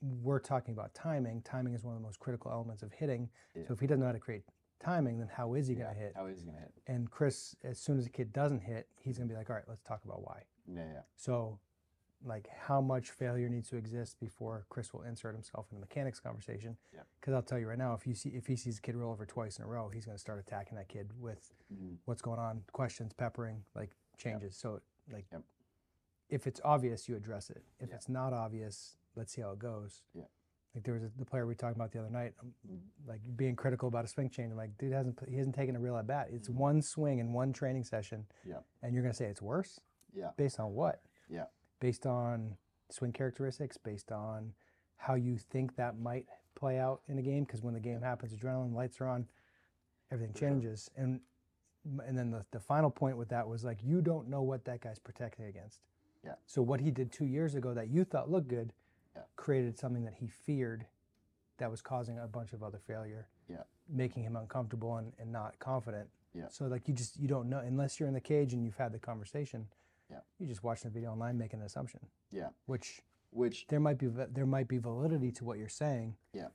we're 0.00 0.38
talking 0.38 0.74
about 0.74 0.92
timing. 0.94 1.42
Timing 1.42 1.74
is 1.74 1.84
one 1.84 1.94
of 1.94 2.00
the 2.00 2.06
most 2.06 2.18
critical 2.18 2.50
elements 2.50 2.82
of 2.82 2.92
hitting. 2.92 3.30
Yeah. 3.54 3.62
So 3.66 3.74
if 3.74 3.80
he 3.80 3.86
doesn't 3.86 4.00
know 4.00 4.06
how 4.06 4.12
to 4.12 4.18
create 4.18 4.42
timing, 4.78 5.18
then 5.18 5.28
how 5.34 5.54
is 5.54 5.66
he 5.66 5.74
Yeah, 5.74 5.84
going 5.84 5.94
to 5.94 6.00
hit? 6.00 6.12
How 6.14 6.26
is 6.26 6.40
he 6.40 6.46
gonna 6.46 6.58
hit? 6.58 6.72
And 6.86 7.10
Chris, 7.10 7.56
as 7.64 7.78
soon 7.78 7.98
as 7.98 8.06
a 8.06 8.10
kid 8.10 8.32
doesn't 8.32 8.60
hit, 8.60 8.88
he's 9.00 9.16
going 9.16 9.28
to 9.28 9.32
be 9.32 9.38
like, 9.38 9.48
all 9.48 9.56
right, 9.56 9.64
let's 9.66 9.82
talk 9.82 10.04
about 10.04 10.22
why. 10.22 10.42
Yeah, 10.66 10.84
yeah. 10.92 11.00
So, 11.16 11.58
like, 12.24 12.48
how 12.48 12.80
much 12.80 13.10
failure 13.10 13.48
needs 13.48 13.68
to 13.70 13.76
exist 13.76 14.18
before 14.18 14.64
Chris 14.70 14.92
will 14.92 15.02
insert 15.02 15.34
himself 15.34 15.66
in 15.70 15.76
the 15.76 15.80
mechanics 15.80 16.20
conversation? 16.20 16.76
Yeah. 16.92 17.00
Because 17.20 17.34
I'll 17.34 17.42
tell 17.42 17.58
you 17.58 17.68
right 17.68 17.78
now, 17.78 17.94
if 17.94 18.06
you 18.06 18.14
see 18.14 18.30
if 18.30 18.46
he 18.46 18.56
sees 18.56 18.78
a 18.78 18.80
kid 18.80 18.96
roll 18.96 19.12
over 19.12 19.26
twice 19.26 19.58
in 19.58 19.64
a 19.64 19.68
row, 19.68 19.88
he's 19.88 20.04
going 20.06 20.16
to 20.16 20.20
start 20.20 20.38
attacking 20.40 20.76
that 20.76 20.88
kid 20.88 21.12
with 21.20 21.52
Mhm. 21.72 21.98
what's 22.06 22.22
going 22.22 22.38
on, 22.40 22.64
questions, 22.72 23.12
peppering, 23.12 23.64
like 23.74 23.94
changes. 24.16 24.56
So, 24.56 24.80
like, 25.12 25.26
Yep. 25.32 25.42
if 26.30 26.46
it's 26.46 26.60
obvious, 26.64 27.08
you 27.08 27.16
address 27.16 27.50
it. 27.50 27.62
If 27.78 27.90
Yeah. 27.90 27.96
it's 27.96 28.08
not 28.08 28.32
obvious, 28.32 28.96
let's 29.16 29.32
see 29.32 29.42
how 29.42 29.52
it 29.52 29.58
goes. 29.58 30.02
Yeah. 30.14 30.24
Like 30.74 30.82
there 30.84 30.94
was 30.94 31.04
a, 31.04 31.08
the 31.10 31.24
player 31.24 31.46
we 31.46 31.54
talked 31.54 31.76
about 31.76 31.92
the 31.92 32.00
other 32.00 32.10
night, 32.10 32.34
um, 32.40 32.52
Mm-hmm. 32.66 33.08
like 33.08 33.20
being 33.36 33.54
critical 33.54 33.86
about 33.86 34.04
a 34.04 34.08
swing 34.08 34.28
change. 34.28 34.50
I'm 34.50 34.56
like, 34.56 34.76
dude 34.76 34.92
hasn't 34.92 35.20
he 35.28 35.36
hasn't 35.36 35.54
taken 35.54 35.76
a 35.76 35.78
real 35.78 35.96
at 35.96 36.06
bat. 36.06 36.30
It's 36.30 36.48
Mhm. 36.48 36.54
one 36.56 36.82
swing 36.82 37.18
in 37.20 37.32
one 37.32 37.52
training 37.52 37.84
session, 37.84 38.26
Yeah. 38.44 38.60
and 38.82 38.92
you're 38.94 39.02
gonna 39.04 39.14
say 39.14 39.26
it's 39.26 39.42
worse 39.42 39.78
Yeah. 40.12 40.32
based 40.36 40.58
on 40.58 40.74
what? 40.74 41.00
Yeah. 41.28 41.46
Based 41.80 42.06
on 42.06 42.56
swing 42.90 43.12
characteristics, 43.12 43.76
based 43.76 44.12
on 44.12 44.52
how 44.96 45.14
you 45.14 45.36
think 45.36 45.76
that 45.76 45.98
might 45.98 46.26
play 46.54 46.78
out 46.78 47.00
in 47.08 47.18
a 47.18 47.22
game. 47.22 47.44
Because 47.44 47.62
when 47.62 47.74
the 47.74 47.80
game 47.80 48.00
happens, 48.00 48.34
adrenaline 48.34 48.74
lights 48.74 49.00
are 49.00 49.08
on, 49.08 49.26
everything 50.10 50.34
changes. 50.34 50.90
And 50.96 51.20
and 52.06 52.16
then 52.16 52.30
the, 52.30 52.44
the 52.50 52.60
final 52.60 52.90
point 52.90 53.18
with 53.18 53.28
that 53.28 53.46
was 53.46 53.62
like 53.64 53.78
you 53.84 54.00
don't 54.00 54.28
know 54.28 54.42
what 54.42 54.64
that 54.64 54.80
guy's 54.80 54.98
protecting 54.98 55.44
against. 55.46 55.80
Yeah. 56.24 56.34
So 56.46 56.62
what 56.62 56.80
he 56.80 56.90
did 56.90 57.12
two 57.12 57.26
years 57.26 57.54
ago 57.54 57.74
that 57.74 57.88
you 57.90 58.04
thought 58.04 58.30
looked 58.30 58.48
good, 58.48 58.72
Yeah. 59.14 59.22
created 59.36 59.78
something 59.78 60.04
that 60.04 60.14
he 60.14 60.26
feared, 60.28 60.86
that 61.58 61.70
was 61.70 61.82
causing 61.82 62.18
a 62.18 62.26
bunch 62.26 62.54
of 62.54 62.62
other 62.62 62.78
failure. 62.86 63.28
Yeah. 63.50 63.64
Making 63.88 64.22
him 64.22 64.34
uncomfortable 64.36 64.96
and, 64.96 65.12
and 65.18 65.30
not 65.30 65.58
confident. 65.58 66.08
Yeah. 66.34 66.48
So 66.48 66.64
like 66.66 66.88
you 66.88 66.94
just 66.94 67.18
you 67.18 67.28
don't 67.28 67.50
know 67.50 67.58
unless 67.58 68.00
you're 68.00 68.08
in 68.08 68.14
the 68.14 68.20
cage 68.20 68.54
and 68.54 68.64
you've 68.64 68.76
had 68.76 68.92
the 68.92 68.98
conversation. 68.98 69.66
Yeah. 70.10 70.18
You're 70.38 70.48
just 70.48 70.62
watching 70.62 70.90
the 70.90 70.94
video 70.94 71.10
online 71.10 71.38
making 71.38 71.60
an 71.60 71.66
assumption. 71.66 72.00
Yeah. 72.30 72.48
Which 72.66 73.00
Which 73.30 73.66
there 73.68 73.80
might 73.80 73.98
be 73.98 74.06
there 74.08 74.46
might 74.46 74.68
be 74.68 74.78
validity 74.78 75.30
to 75.32 75.44
what 75.44 75.58
you're 75.58 75.68
saying. 75.68 76.16
Yeah. 76.32 76.48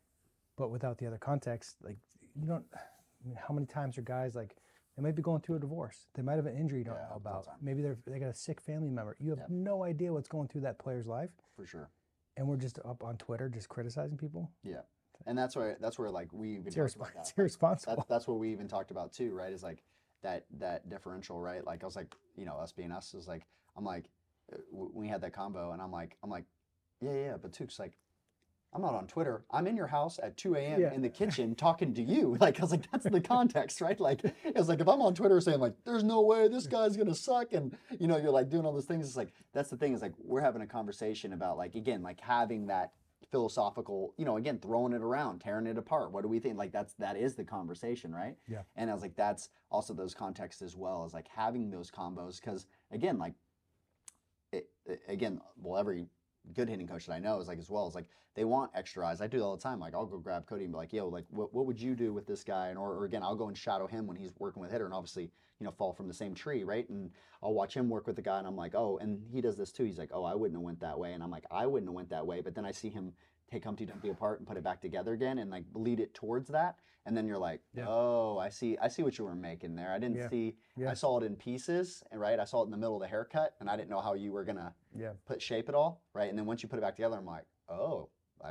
But 0.57 0.69
without 0.71 0.97
the 0.97 1.07
other 1.07 1.17
context, 1.17 1.77
like 1.83 1.97
you 2.35 2.47
don't. 2.47 2.65
I 2.73 3.27
mean, 3.27 3.37
how 3.47 3.53
many 3.53 3.65
times 3.65 3.97
are 3.97 4.01
guys 4.01 4.35
like 4.35 4.55
they 4.95 5.03
might 5.03 5.15
be 5.15 5.21
going 5.21 5.41
through 5.41 5.55
a 5.55 5.59
divorce? 5.59 6.07
They 6.13 6.21
might 6.21 6.35
have 6.35 6.45
an 6.45 6.55
injury 6.55 6.79
you 6.79 6.85
don't 6.85 6.95
Yeah, 6.95 7.01
know 7.03 7.13
all 7.13 7.19
the 7.19 7.29
about. 7.29 7.47
Maybe 7.61 7.81
they're 7.81 7.97
they 8.05 8.19
got 8.19 8.29
a 8.29 8.33
sick 8.33 8.61
family 8.61 8.89
member. 8.89 9.15
You 9.19 9.29
have 9.31 9.49
no 9.49 9.83
idea 9.83 10.13
what's 10.13 10.29
going 10.29 10.47
through 10.47 10.61
that 10.61 10.77
player's 10.79 11.07
life, 11.07 11.31
for 11.55 11.65
sure. 11.65 11.89
and 12.37 12.47
we're 12.47 12.57
just 12.57 12.79
up 12.85 13.03
on 13.03 13.17
Twitter 13.17 13.49
just 13.49 13.67
criticizing 13.69 14.17
people. 14.17 14.51
Yeah. 14.63 14.81
And 15.25 15.37
that's 15.37 15.55
where 15.55 15.75
that's 15.81 15.99
where 15.99 16.09
like 16.09 16.31
we 16.31 16.51
even 16.53 16.67
It's, 16.67 16.77
irresp- 16.77 16.95
about 16.95 17.13
that. 17.13 17.19
it's 17.21 17.33
irresponsible. 17.37 17.95
That's 17.97 18.07
that's 18.07 18.27
what 18.27 18.39
we 18.39 18.51
even 18.51 18.67
talked 18.69 18.91
about 18.91 19.11
too, 19.11 19.33
right? 19.33 19.51
Is 19.51 19.63
like 19.63 19.83
that 20.23 20.45
that 20.59 20.89
differential, 20.89 21.39
right? 21.39 21.65
Like 21.65 21.83
I 21.83 21.85
was 21.85 21.95
like, 21.95 22.13
you 22.35 22.45
know, 22.45 22.55
us 22.55 22.71
being 22.71 22.91
us 22.91 23.13
is 23.13 23.27
like, 23.27 23.43
I'm 23.77 23.85
like, 23.85 24.05
uh, 24.53 24.57
we 24.71 25.07
had 25.07 25.21
that 25.21 25.33
combo, 25.33 25.71
and 25.71 25.81
I'm 25.81 25.91
like, 25.91 26.17
I'm 26.23 26.29
like, 26.29 26.45
yeah, 27.01 27.13
yeah, 27.13 27.37
but 27.41 27.53
Tewks 27.53 27.79
like, 27.79 27.93
I'm 28.71 28.81
not 28.81 28.93
on 28.93 29.07
Twitter. 29.07 29.43
I'm 29.49 29.65
in 29.65 29.75
your 29.75 29.87
house 29.87 30.19
at 30.21 30.37
2 30.37 30.55
a.m. 30.55 30.79
Yeah. 30.81 30.93
in 30.93 31.01
the 31.01 31.09
kitchen 31.09 31.55
talking 31.55 31.93
to 31.95 32.03
you. 32.03 32.37
Like 32.39 32.59
I 32.59 32.61
was 32.61 32.71
like, 32.71 32.89
that's 32.91 33.05
the 33.09 33.21
context, 33.21 33.81
right? 33.81 33.99
Like 33.99 34.23
it 34.23 34.55
was 34.55 34.69
like 34.69 34.79
if 34.79 34.87
I'm 34.87 35.01
on 35.01 35.15
Twitter 35.15 35.41
saying 35.41 35.59
like, 35.59 35.73
there's 35.85 36.03
no 36.03 36.21
way 36.21 36.47
this 36.47 36.67
guy's 36.67 36.95
gonna 36.95 37.15
suck, 37.15 37.53
and 37.53 37.75
you 37.99 38.07
know, 38.07 38.17
you're 38.17 38.31
like 38.31 38.49
doing 38.49 38.65
all 38.65 38.73
those 38.73 38.85
things. 38.85 39.07
It's 39.07 39.17
like 39.17 39.33
that's 39.53 39.69
the 39.69 39.77
thing 39.77 39.93
is 39.93 40.01
like 40.01 40.13
we're 40.19 40.41
having 40.41 40.61
a 40.61 40.67
conversation 40.67 41.33
about 41.33 41.57
like 41.57 41.75
again 41.75 42.03
like 42.03 42.19
having 42.19 42.67
that 42.67 42.91
philosophical, 43.31 44.13
you 44.17 44.25
know, 44.25 44.37
again 44.37 44.59
throwing 44.59 44.93
it 44.93 45.01
around, 45.01 45.39
tearing 45.39 45.67
it 45.67 45.77
apart. 45.77 46.11
What 46.11 46.21
do 46.23 46.27
we 46.27 46.39
think? 46.39 46.57
Like 46.57 46.71
that's 46.71 46.93
that 46.95 47.15
is 47.17 47.35
the 47.35 47.43
conversation, 47.43 48.13
right? 48.13 48.35
Yeah. 48.47 48.63
And 48.75 48.89
I 48.89 48.93
was 48.93 49.01
like, 49.01 49.15
that's 49.15 49.49
also 49.71 49.93
those 49.93 50.13
contexts 50.13 50.61
as 50.61 50.75
well 50.75 51.03
as 51.05 51.13
like 51.13 51.27
having 51.27 51.69
those 51.69 51.91
combos 51.91 52.39
because 52.41 52.67
again, 52.91 53.17
like 53.17 53.33
it, 54.51 54.69
it- 54.85 55.01
again, 55.07 55.41
well, 55.61 55.77
every 55.79 56.07
good 56.53 56.69
hitting 56.69 56.87
coach 56.87 57.05
that 57.05 57.13
I 57.13 57.19
know 57.19 57.39
is 57.39 57.47
like 57.47 57.59
as 57.59 57.69
well 57.69 57.85
as 57.87 57.95
like 57.95 58.05
they 58.35 58.45
want 58.45 58.71
extra 58.73 59.05
eyes. 59.05 59.21
I 59.21 59.27
do 59.27 59.37
it 59.37 59.41
all 59.41 59.55
the 59.55 59.61
time. 59.61 59.79
Like 59.79 59.93
I'll 59.93 60.05
go 60.05 60.17
grab 60.17 60.45
Cody 60.47 60.63
and 60.63 60.73
be 60.73 60.77
like, 60.77 60.93
yo, 60.93 61.07
like 61.07 61.25
what, 61.29 61.53
what 61.53 61.65
would 61.65 61.79
you 61.79 61.95
do 61.95 62.13
with 62.13 62.25
this 62.25 62.43
guy? 62.43 62.69
And 62.69 62.77
or, 62.77 62.93
or 62.95 63.05
again, 63.05 63.21
I'll 63.23 63.35
go 63.35 63.47
and 63.47 63.57
shadow 63.57 63.87
him 63.87 64.07
when 64.07 64.17
he's 64.17 64.31
working 64.39 64.61
with 64.61 64.71
hitter 64.71 64.85
and 64.85 64.93
obviously, 64.93 65.31
you 65.59 65.65
know, 65.65 65.71
fall 65.71 65.93
from 65.93 66.07
the 66.07 66.13
same 66.13 66.33
tree, 66.33 66.63
right? 66.63 66.87
And 66.89 67.11
I'll 67.43 67.53
watch 67.53 67.73
him 67.75 67.89
work 67.89 68.07
with 68.07 68.15
the 68.15 68.21
guy 68.21 68.37
and 68.39 68.47
I'm 68.47 68.55
like, 68.55 68.75
oh, 68.75 68.97
and 69.01 69.21
he 69.31 69.41
does 69.41 69.57
this 69.57 69.71
too. 69.71 69.83
He's 69.83 69.97
like, 69.97 70.11
oh, 70.13 70.23
I 70.23 70.33
wouldn't 70.33 70.57
have 70.57 70.63
went 70.63 70.79
that 70.79 70.97
way. 70.97 71.13
And 71.13 71.21
I'm 71.21 71.31
like, 71.31 71.45
I 71.51 71.65
wouldn't 71.67 71.89
have 71.89 71.95
went 71.95 72.09
that 72.09 72.25
way. 72.25 72.41
But 72.41 72.55
then 72.55 72.65
I 72.65 72.71
see 72.71 72.89
him 72.89 73.11
take 73.51 73.63
Humpty 73.65 73.85
Dumpty 73.85 74.09
apart 74.09 74.39
and 74.39 74.47
put 74.47 74.57
it 74.57 74.63
back 74.63 74.79
together 74.81 75.13
again 75.13 75.39
and 75.39 75.51
like 75.51 75.65
lead 75.73 75.99
it 75.99 76.13
towards 76.13 76.49
that. 76.49 76.77
And 77.05 77.15
then 77.17 77.27
you're 77.27 77.37
like, 77.39 77.61
Yeah. 77.73 77.85
oh, 77.87 78.37
I 78.37 78.49
see, 78.49 78.77
I 78.77 78.87
see 78.87 79.03
what 79.03 79.17
you 79.17 79.25
were 79.25 79.35
making 79.35 79.75
there. 79.75 79.91
I 79.91 79.99
didn't 79.99 80.17
Yeah. 80.17 80.29
see, 80.29 80.55
Yeah. 80.77 80.91
I 80.91 80.93
saw 80.93 81.17
it 81.19 81.23
in 81.23 81.35
pieces, 81.35 82.03
and 82.11 82.21
right, 82.21 82.39
I 82.39 82.43
saw 82.43 82.61
it 82.61 82.65
in 82.65 82.71
the 82.71 82.77
middle 82.77 82.95
of 82.95 83.01
the 83.01 83.07
haircut, 83.07 83.55
and 83.59 83.69
I 83.69 83.75
didn't 83.75 83.89
know 83.89 84.01
how 84.01 84.13
you 84.13 84.31
were 84.31 84.43
gonna 84.43 84.75
Yeah. 84.95 85.13
put 85.25 85.41
shape 85.41 85.67
at 85.69 85.75
all, 85.75 86.01
right? 86.13 86.29
And 86.29 86.37
then 86.37 86.45
once 86.45 86.61
you 86.61 86.69
put 86.69 86.77
it 86.77 86.83
back 86.83 86.95
together, 86.95 87.17
I'm 87.17 87.25
like, 87.25 87.45
oh, 87.67 88.09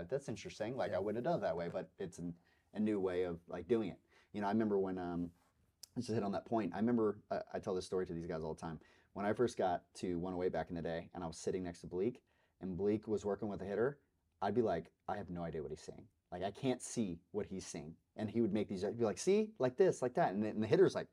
that's 0.08 0.28
interesting. 0.28 0.76
Like. 0.76 0.92
I 0.92 0.98
wouldn't 0.98 1.24
have 1.24 1.32
done 1.32 1.40
it 1.40 1.42
that 1.42 1.56
way, 1.56 1.68
but 1.72 1.88
it's 1.98 2.18
an, 2.18 2.34
a 2.74 2.80
new 2.80 2.98
way 3.00 3.22
of 3.22 3.38
like 3.48 3.68
doing 3.68 3.88
it. 3.90 3.98
You 4.32 4.40
know, 4.40 4.46
I 4.48 4.50
remember 4.50 4.78
when 4.78 4.98
um, 4.98 5.30
just 5.98 6.08
to 6.08 6.14
hit 6.14 6.22
on 6.22 6.32
that 6.32 6.46
point. 6.46 6.72
I 6.74 6.78
remember 6.78 7.18
uh, 7.30 7.40
I 7.52 7.58
tell 7.58 7.74
this 7.74 7.86
story 7.86 8.06
to 8.06 8.12
these 8.12 8.26
guys 8.26 8.42
all 8.42 8.54
the 8.54 8.60
time. 8.60 8.78
When 9.14 9.26
I 9.26 9.32
first 9.32 9.56
got 9.56 9.82
to 9.96 10.18
108 10.18 10.52
back 10.52 10.70
in 10.70 10.76
the 10.76 10.82
day, 10.82 11.08
and 11.14 11.24
I 11.24 11.26
was 11.26 11.36
sitting 11.36 11.64
next 11.64 11.80
to 11.80 11.86
Bleak, 11.86 12.22
and 12.60 12.76
Bleak 12.76 13.08
was 13.08 13.24
working 13.24 13.48
with 13.48 13.60
a 13.62 13.64
hitter, 13.64 13.98
I'd 14.40 14.54
be 14.54 14.62
like, 14.62 14.90
I 15.08 15.16
have 15.16 15.30
no 15.30 15.42
idea 15.42 15.62
what 15.62 15.70
he's 15.70 15.80
saying. 15.80 16.04
Like 16.30 16.44
I 16.44 16.50
can't 16.50 16.82
see 16.82 17.18
what 17.32 17.46
he's 17.46 17.66
seeing, 17.66 17.94
and 18.16 18.28
he 18.30 18.40
would 18.40 18.52
make 18.52 18.68
these. 18.68 18.82
He'd 18.82 18.98
be 18.98 19.04
like, 19.04 19.18
see, 19.18 19.50
like 19.58 19.76
this, 19.76 20.02
like 20.02 20.14
that, 20.14 20.32
and, 20.32 20.44
and 20.44 20.62
the 20.62 20.66
hitter's 20.66 20.94
like, 20.94 21.08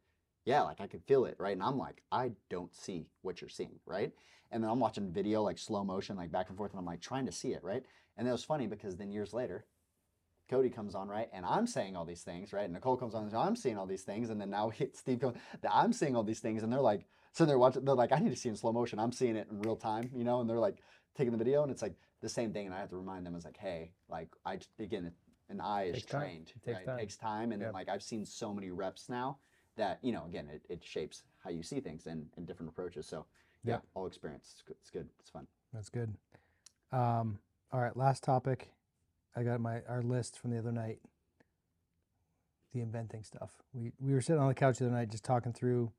yeah, 0.46 0.62
like 0.62 0.82
I 0.82 0.88
could 0.88 1.04
feel 1.04 1.26
it, 1.26 1.36
right? 1.40 1.54
And 1.54 1.64
I'm 1.64 1.78
like, 1.78 2.02
I 2.12 2.32
don't 2.50 2.74
see 2.76 3.08
what 3.22 3.42
you're 3.42 3.50
seeing, 3.50 3.80
right? 3.86 4.12
And 4.52 4.64
then 4.64 4.70
I'm 4.70 4.80
watching 4.80 5.12
video 5.12 5.42
like 5.42 5.58
slow 5.58 5.84
motion, 5.84 6.16
like 6.18 6.32
back 6.32 6.50
and 6.50 6.58
forth, 6.58 6.72
and 6.72 6.80
I'm 6.80 6.86
like 6.86 7.02
trying 7.02 7.26
to 7.26 7.32
see 7.32 7.54
it, 7.54 7.64
right? 7.64 7.84
And 8.18 8.28
it 8.28 8.32
was 8.32 8.44
funny 8.44 8.68
because 8.68 8.96
then 8.96 9.12
years 9.12 9.34
later, 9.34 9.66
Cody 10.50 10.70
comes 10.70 10.96
on, 10.96 11.08
right? 11.08 11.30
And 11.34 11.46
I'm 11.46 11.66
saying 11.68 11.96
all 11.96 12.06
these 12.06 12.22
things, 12.22 12.54
right? 12.54 12.66
And 12.66 12.74
Nicole 12.74 12.98
comes 12.98 13.16
on, 13.16 13.26
and 13.26 13.36
I'm 13.36 13.56
seeing 13.56 13.78
all 13.78 13.86
these 13.88 14.04
things, 14.04 14.30
and 14.30 14.40
then 14.40 14.50
now 14.50 14.70
hit 14.80 14.96
Steve 14.96 15.20
comes, 15.20 15.38
I'm 15.70 15.94
seeing 15.94 16.16
all 16.16 16.24
these 16.24 16.40
things, 16.40 16.64
and 16.64 16.72
they're 16.72 16.82
like, 16.82 17.06
so 17.32 17.46
they're 17.46 17.58
watching, 17.58 17.84
they're 17.84 17.96
like, 17.96 18.12
I 18.12 18.20
need 18.20 18.30
to 18.30 18.36
see 18.36 18.50
in 18.50 18.56
slow 18.56 18.72
motion. 18.72 19.00
I'm 19.00 19.12
seeing 19.12 19.36
it 19.36 19.48
in 19.52 19.60
real 19.62 19.76
time, 19.76 20.10
you 20.16 20.24
know? 20.24 20.40
And 20.42 20.50
they're 20.50 20.60
like 20.60 20.78
taking 21.16 21.32
the 21.32 21.38
video, 21.38 21.64
and 21.64 21.72
it's 21.72 21.82
like 21.82 21.96
the 22.22 22.30
same 22.30 22.54
thing, 22.54 22.66
and 22.66 22.76
I 22.76 22.80
have 22.80 22.90
to 22.90 22.98
remind 22.98 23.26
them, 23.26 23.36
it's 23.36 23.46
like, 23.46 23.58
hey, 23.58 23.92
like 24.10 24.30
I 24.46 24.60
again, 24.80 25.12
an 25.50 25.62
eye 25.62 25.92
is 25.94 26.04
trained, 26.04 26.54
It 26.56 26.66
takes 26.66 26.78
right? 26.78 26.86
time. 26.86 26.98
It 26.98 27.02
takes 27.02 27.18
time, 27.18 27.52
and 27.52 27.62
then 27.62 27.74
like 27.74 27.90
I've 27.90 28.04
seen 28.04 28.26
so 28.26 28.54
many 28.54 28.72
reps 28.72 29.10
now 29.10 29.38
that 29.78 30.00
you 30.02 30.12
know, 30.14 30.26
again, 30.26 30.48
it, 30.52 30.62
it 30.70 30.84
shapes 30.84 31.24
how 31.44 31.50
you 31.50 31.62
see 31.62 31.80
things 31.80 32.08
and, 32.08 32.28
and 32.38 32.48
different 32.48 32.70
approaches. 32.72 33.06
So 33.06 33.26
yeah, 33.64 33.74
Yeah. 33.74 33.80
all 33.94 34.08
experience. 34.08 34.52
It's 34.54 34.62
good. 34.62 34.76
It's 34.82 34.90
good. 34.90 35.08
It's 35.20 35.30
fun. 35.30 35.48
That's 35.74 35.90
good. 35.90 36.14
Um, 36.92 37.40
all 37.72 37.82
right, 37.82 37.96
last 37.98 38.24
topic. 38.24 38.70
I 39.36 39.44
got 39.44 39.60
my 39.60 39.82
our 39.88 40.02
list 40.02 40.40
from 40.40 40.52
the 40.52 40.58
other 40.60 40.72
night. 40.72 41.00
The 42.74 42.82
inventing 42.82 43.24
stuff. 43.24 43.52
We 43.74 43.92
we 44.00 44.14
were 44.14 44.22
sitting 44.22 44.42
on 44.42 44.48
the 44.50 44.54
couch 44.54 44.80
the 44.80 44.86
other 44.88 44.96
night 44.96 45.10
just 45.10 45.24
talking 45.24 45.54
through. 45.54 45.92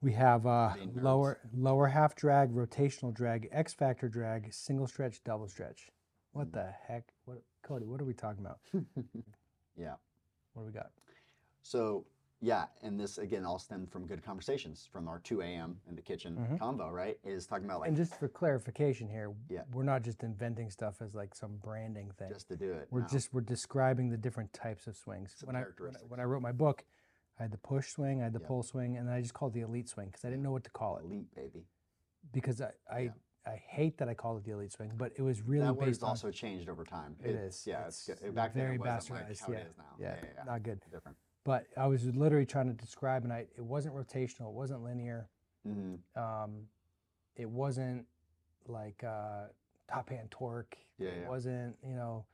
We 0.00 0.12
have 0.14 0.46
uh, 0.46 0.72
lower 0.96 1.38
lower 1.54 1.86
half 1.88 2.16
drag, 2.16 2.52
rotational 2.52 3.14
drag, 3.14 3.48
X 3.52 3.72
factor 3.72 4.08
drag, 4.08 4.52
single 4.52 4.86
stretch, 4.88 5.22
double 5.24 5.48
stretch. 5.48 5.90
What 6.32 6.48
Mm. 6.48 6.52
the 6.54 6.72
heck? 6.88 7.04
What 7.24 7.42
Cody? 7.62 7.86
What 7.86 8.00
are 8.00 8.04
we 8.04 8.14
talking 8.14 8.44
about? 8.44 8.58
Yeah. 9.74 9.94
What 10.52 10.64
do 10.64 10.66
we 10.66 10.72
got? 10.72 10.90
So 11.62 12.04
yeah, 12.44 12.66
and 12.82 12.98
this 12.98 13.18
again 13.18 13.44
all 13.44 13.58
stemmed 13.58 13.90
from 13.90 14.04
good 14.06 14.22
conversations 14.22 14.88
from 14.92 15.06
our 15.08 15.20
2 15.20 15.40
a.m. 15.42 15.80
in 15.88 15.94
the 15.94 16.02
kitchen 16.02 16.36
Mhm. 16.36 16.58
combo, 16.58 16.90
right? 16.90 17.16
Is 17.24 17.46
talking 17.46 17.64
about 17.64 17.80
like 17.80 17.88
and 17.88 17.96
just 17.96 18.14
for 18.16 18.28
clarification 18.28 19.08
here, 19.08 19.32
Yeah. 19.48 19.62
we're 19.72 19.84
not 19.84 20.02
just 20.02 20.24
inventing 20.24 20.68
stuff 20.70 21.00
as 21.00 21.14
like 21.14 21.34
some 21.36 21.56
branding 21.58 22.10
thing. 22.18 22.28
just 22.30 22.48
to 22.48 22.56
do 22.56 22.72
it. 22.72 22.88
We're 22.90 23.02
no. 23.02 23.06
just 23.06 23.32
we're 23.32 23.40
describing 23.42 24.10
the 24.10 24.16
different 24.16 24.52
types 24.52 24.88
of 24.88 24.96
swings. 24.96 25.40
When 25.44 25.54
I, 25.54 25.62
when 25.78 25.96
I 25.96 26.00
when 26.08 26.20
I 26.20 26.24
wrote 26.24 26.42
my 26.42 26.52
book, 26.52 26.84
I 27.38 27.42
had 27.44 27.52
the 27.52 27.58
push 27.58 27.90
swing, 27.92 28.20
I 28.20 28.24
had 28.24 28.32
the 28.32 28.40
Yeah. 28.40 28.46
pull 28.48 28.62
swing, 28.64 28.96
and 28.96 29.06
then 29.06 29.14
I 29.14 29.20
just 29.22 29.34
called 29.34 29.52
it 29.52 29.60
the 29.60 29.66
elite 29.66 29.88
swing 29.88 30.08
because 30.08 30.24
I 30.24 30.28
didn't 30.28 30.42
know 30.42 30.52
what 30.52 30.64
to 30.64 30.70
call 30.70 30.96
it 30.98 31.04
elite, 31.04 31.32
baby. 31.34 31.68
because 32.32 32.60
I 32.60 32.72
I, 32.90 32.98
Yeah. 33.00 33.10
I 33.46 33.56
hate 33.56 33.98
that 33.98 34.08
I 34.08 34.14
called 34.14 34.38
it 34.38 34.44
the 34.44 34.52
elite 34.52 34.72
swing, 34.72 34.92
but 34.96 35.12
it 35.16 35.22
was 35.22 35.42
really 35.42 35.64
that 35.66 35.74
word's 35.74 35.86
based 35.98 36.02
on 36.02 36.08
also 36.10 36.30
changed 36.30 36.68
over 36.68 36.84
time. 36.84 37.16
It 37.20 37.30
It's- 37.30 37.54
is. 37.60 37.66
Yeah, 37.66 37.86
it's, 37.86 38.08
It's 38.08 38.20
good. 38.20 38.34
Back 38.34 38.52
then 38.54 38.62
very 38.64 38.74
it 38.76 38.80
wasn't 38.80 39.16
like 39.16 39.28
bastardized, 39.28 39.40
how 39.40 39.52
yeah. 39.52 39.58
it 39.58 39.66
is 39.68 39.78
now. 39.78 39.84
Yeah, 39.98 40.16
yeah, 40.22 40.28
yeah. 40.36 40.44
not 40.44 40.62
good. 40.62 40.80
Different. 40.90 41.16
But 41.44 41.66
I 41.76 41.86
was 41.86 42.04
literally 42.06 42.46
trying 42.46 42.68
to 42.68 42.72
describe, 42.74 43.24
and 43.24 43.32
I 43.32 43.46
it 43.56 43.64
wasn't 43.64 43.94
rotational, 43.94 44.48
it 44.48 44.54
wasn't 44.54 44.82
linear, 44.84 45.28
hmm 45.66 45.94
um, 46.16 46.68
it 47.36 47.48
wasn't 47.48 48.06
like 48.66 49.02
uh, 49.02 49.46
top 49.90 50.10
hand 50.10 50.30
torque, 50.30 50.76
Yeah, 50.98 51.08
it 51.08 51.20
yeah. 51.22 51.28
wasn't 51.28 51.76
you 51.84 51.94
know 51.94 52.24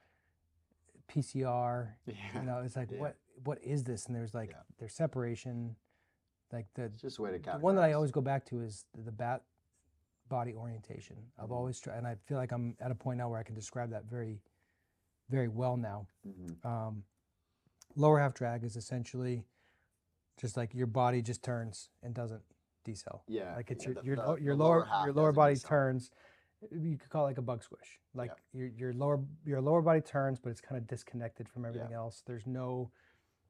PCR. 1.09 1.89
Yeah. 2.07 2.41
You 2.41 2.47
know, 2.47 2.59
it's 2.65 2.77
like 2.77 2.91
what 2.91 3.17
what 3.45 3.59
is 3.63 3.85
this? 3.85 4.07
And 4.07 4.15
there's 4.17 4.35
like 4.35 4.55
there's 4.79 4.93
separation, 4.93 5.77
like 6.53 6.67
the 6.75 6.85
It's 6.85 7.01
just 7.01 7.19
a 7.19 7.23
way 7.23 7.31
to 7.33 7.39
the 7.39 7.59
one 7.59 7.77
that 7.77 7.85
I 7.85 7.93
always 7.95 8.11
go 8.11 8.21
back 8.21 8.45
to 8.47 8.61
is 8.61 8.85
the, 8.95 9.03
the 9.03 9.13
bat 9.13 9.43
body 10.29 10.55
orientation. 10.55 11.17
I've 11.39 11.49
Mhm. 11.49 11.53
always 11.53 11.81
tried, 11.81 11.97
and 11.97 12.07
I 12.07 12.17
feel 12.27 12.37
like 12.37 12.53
I'm 12.53 12.77
at 12.81 12.91
a 12.91 12.95
point 12.95 13.19
now 13.19 13.31
where 13.31 13.39
I 13.39 13.43
can 13.43 13.55
describe 13.55 13.91
that 13.91 14.05
very, 14.05 14.43
very 15.31 15.49
well 15.49 15.77
now. 15.79 16.07
Mhm. 16.27 16.65
Um, 16.67 17.05
lower 17.99 18.19
half 18.21 18.35
drag 18.35 18.65
is 18.65 18.77
essentially 18.77 19.45
just 20.41 20.57
like 20.57 20.73
your 20.75 20.87
body 20.87 21.21
just 21.23 21.43
turns 21.43 21.91
and 22.03 22.15
doesn't 22.15 22.43
decel. 22.87 23.21
Yeah. 23.27 23.55
Like 23.57 23.71
it's 23.71 23.85
yeah, 23.85 23.91
your 23.91 23.95
the- 24.03 24.07
your, 24.07 24.17
the- 24.17 24.43
your 24.43 24.57
the 24.57 24.63
lower, 24.65 24.85
half 24.85 25.05
your 25.07 25.15
lower 25.15 25.33
body 25.33 25.55
decel. 25.55 25.69
turns. 25.69 26.11
You 26.73 26.97
could 26.99 27.09
call 27.11 27.25
it 27.25 27.29
like 27.29 27.39
a 27.39 27.43
bug 27.43 27.63
squish. 27.63 28.01
Like 28.15 28.33
your 28.53 28.67
your 28.69 28.93
lower 28.93 29.21
your 29.45 29.61
lower 29.61 29.83
body 29.83 30.01
turns, 30.01 30.39
but 30.41 30.51
it's 30.51 30.61
kind 30.61 30.77
of 30.81 30.87
disconnected 30.89 31.49
from 31.49 31.65
everything 31.65 31.93
else. 31.93 32.23
There's 32.27 32.47
no 32.47 32.91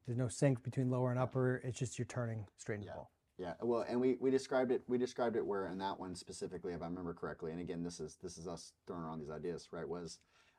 there's 0.07 0.19
no 0.19 0.29
sync 0.29 0.63
between 0.63 0.91
lower 0.91 1.11
and 1.11 1.19
upper. 1.21 1.57
It's 1.65 1.79
just 1.79 1.99
you're 1.99 2.07
turning 2.07 2.47
straight 2.59 2.77
into 2.77 2.87
Yeah. 2.87 2.93
the 2.93 2.97
ball. 2.97 3.11
Yeah, 3.41 3.55
well, 3.63 3.85
and 3.89 4.01
we, 4.01 4.17
we 4.21 4.33
described 4.33 4.73
it. 4.73 4.83
We 4.89 4.99
described 4.99 5.37
it 5.37 5.47
where 5.47 5.69
in 5.69 5.79
that 5.79 6.01
one 6.01 6.17
specifically, 6.17 6.73
if 6.73 6.83
I 6.83 6.87
remember 6.87 7.15
correctly. 7.15 7.53
And 7.53 7.61
again, 7.61 7.85
this 7.85 8.01
is 8.01 8.19
this 8.21 8.37
is 8.37 8.49
us 8.49 8.73
throwing 8.87 9.05
around 9.05 9.21
these 9.21 9.31
ideas, 9.31 9.69
right? 9.71 9.89
Was 9.89 10.19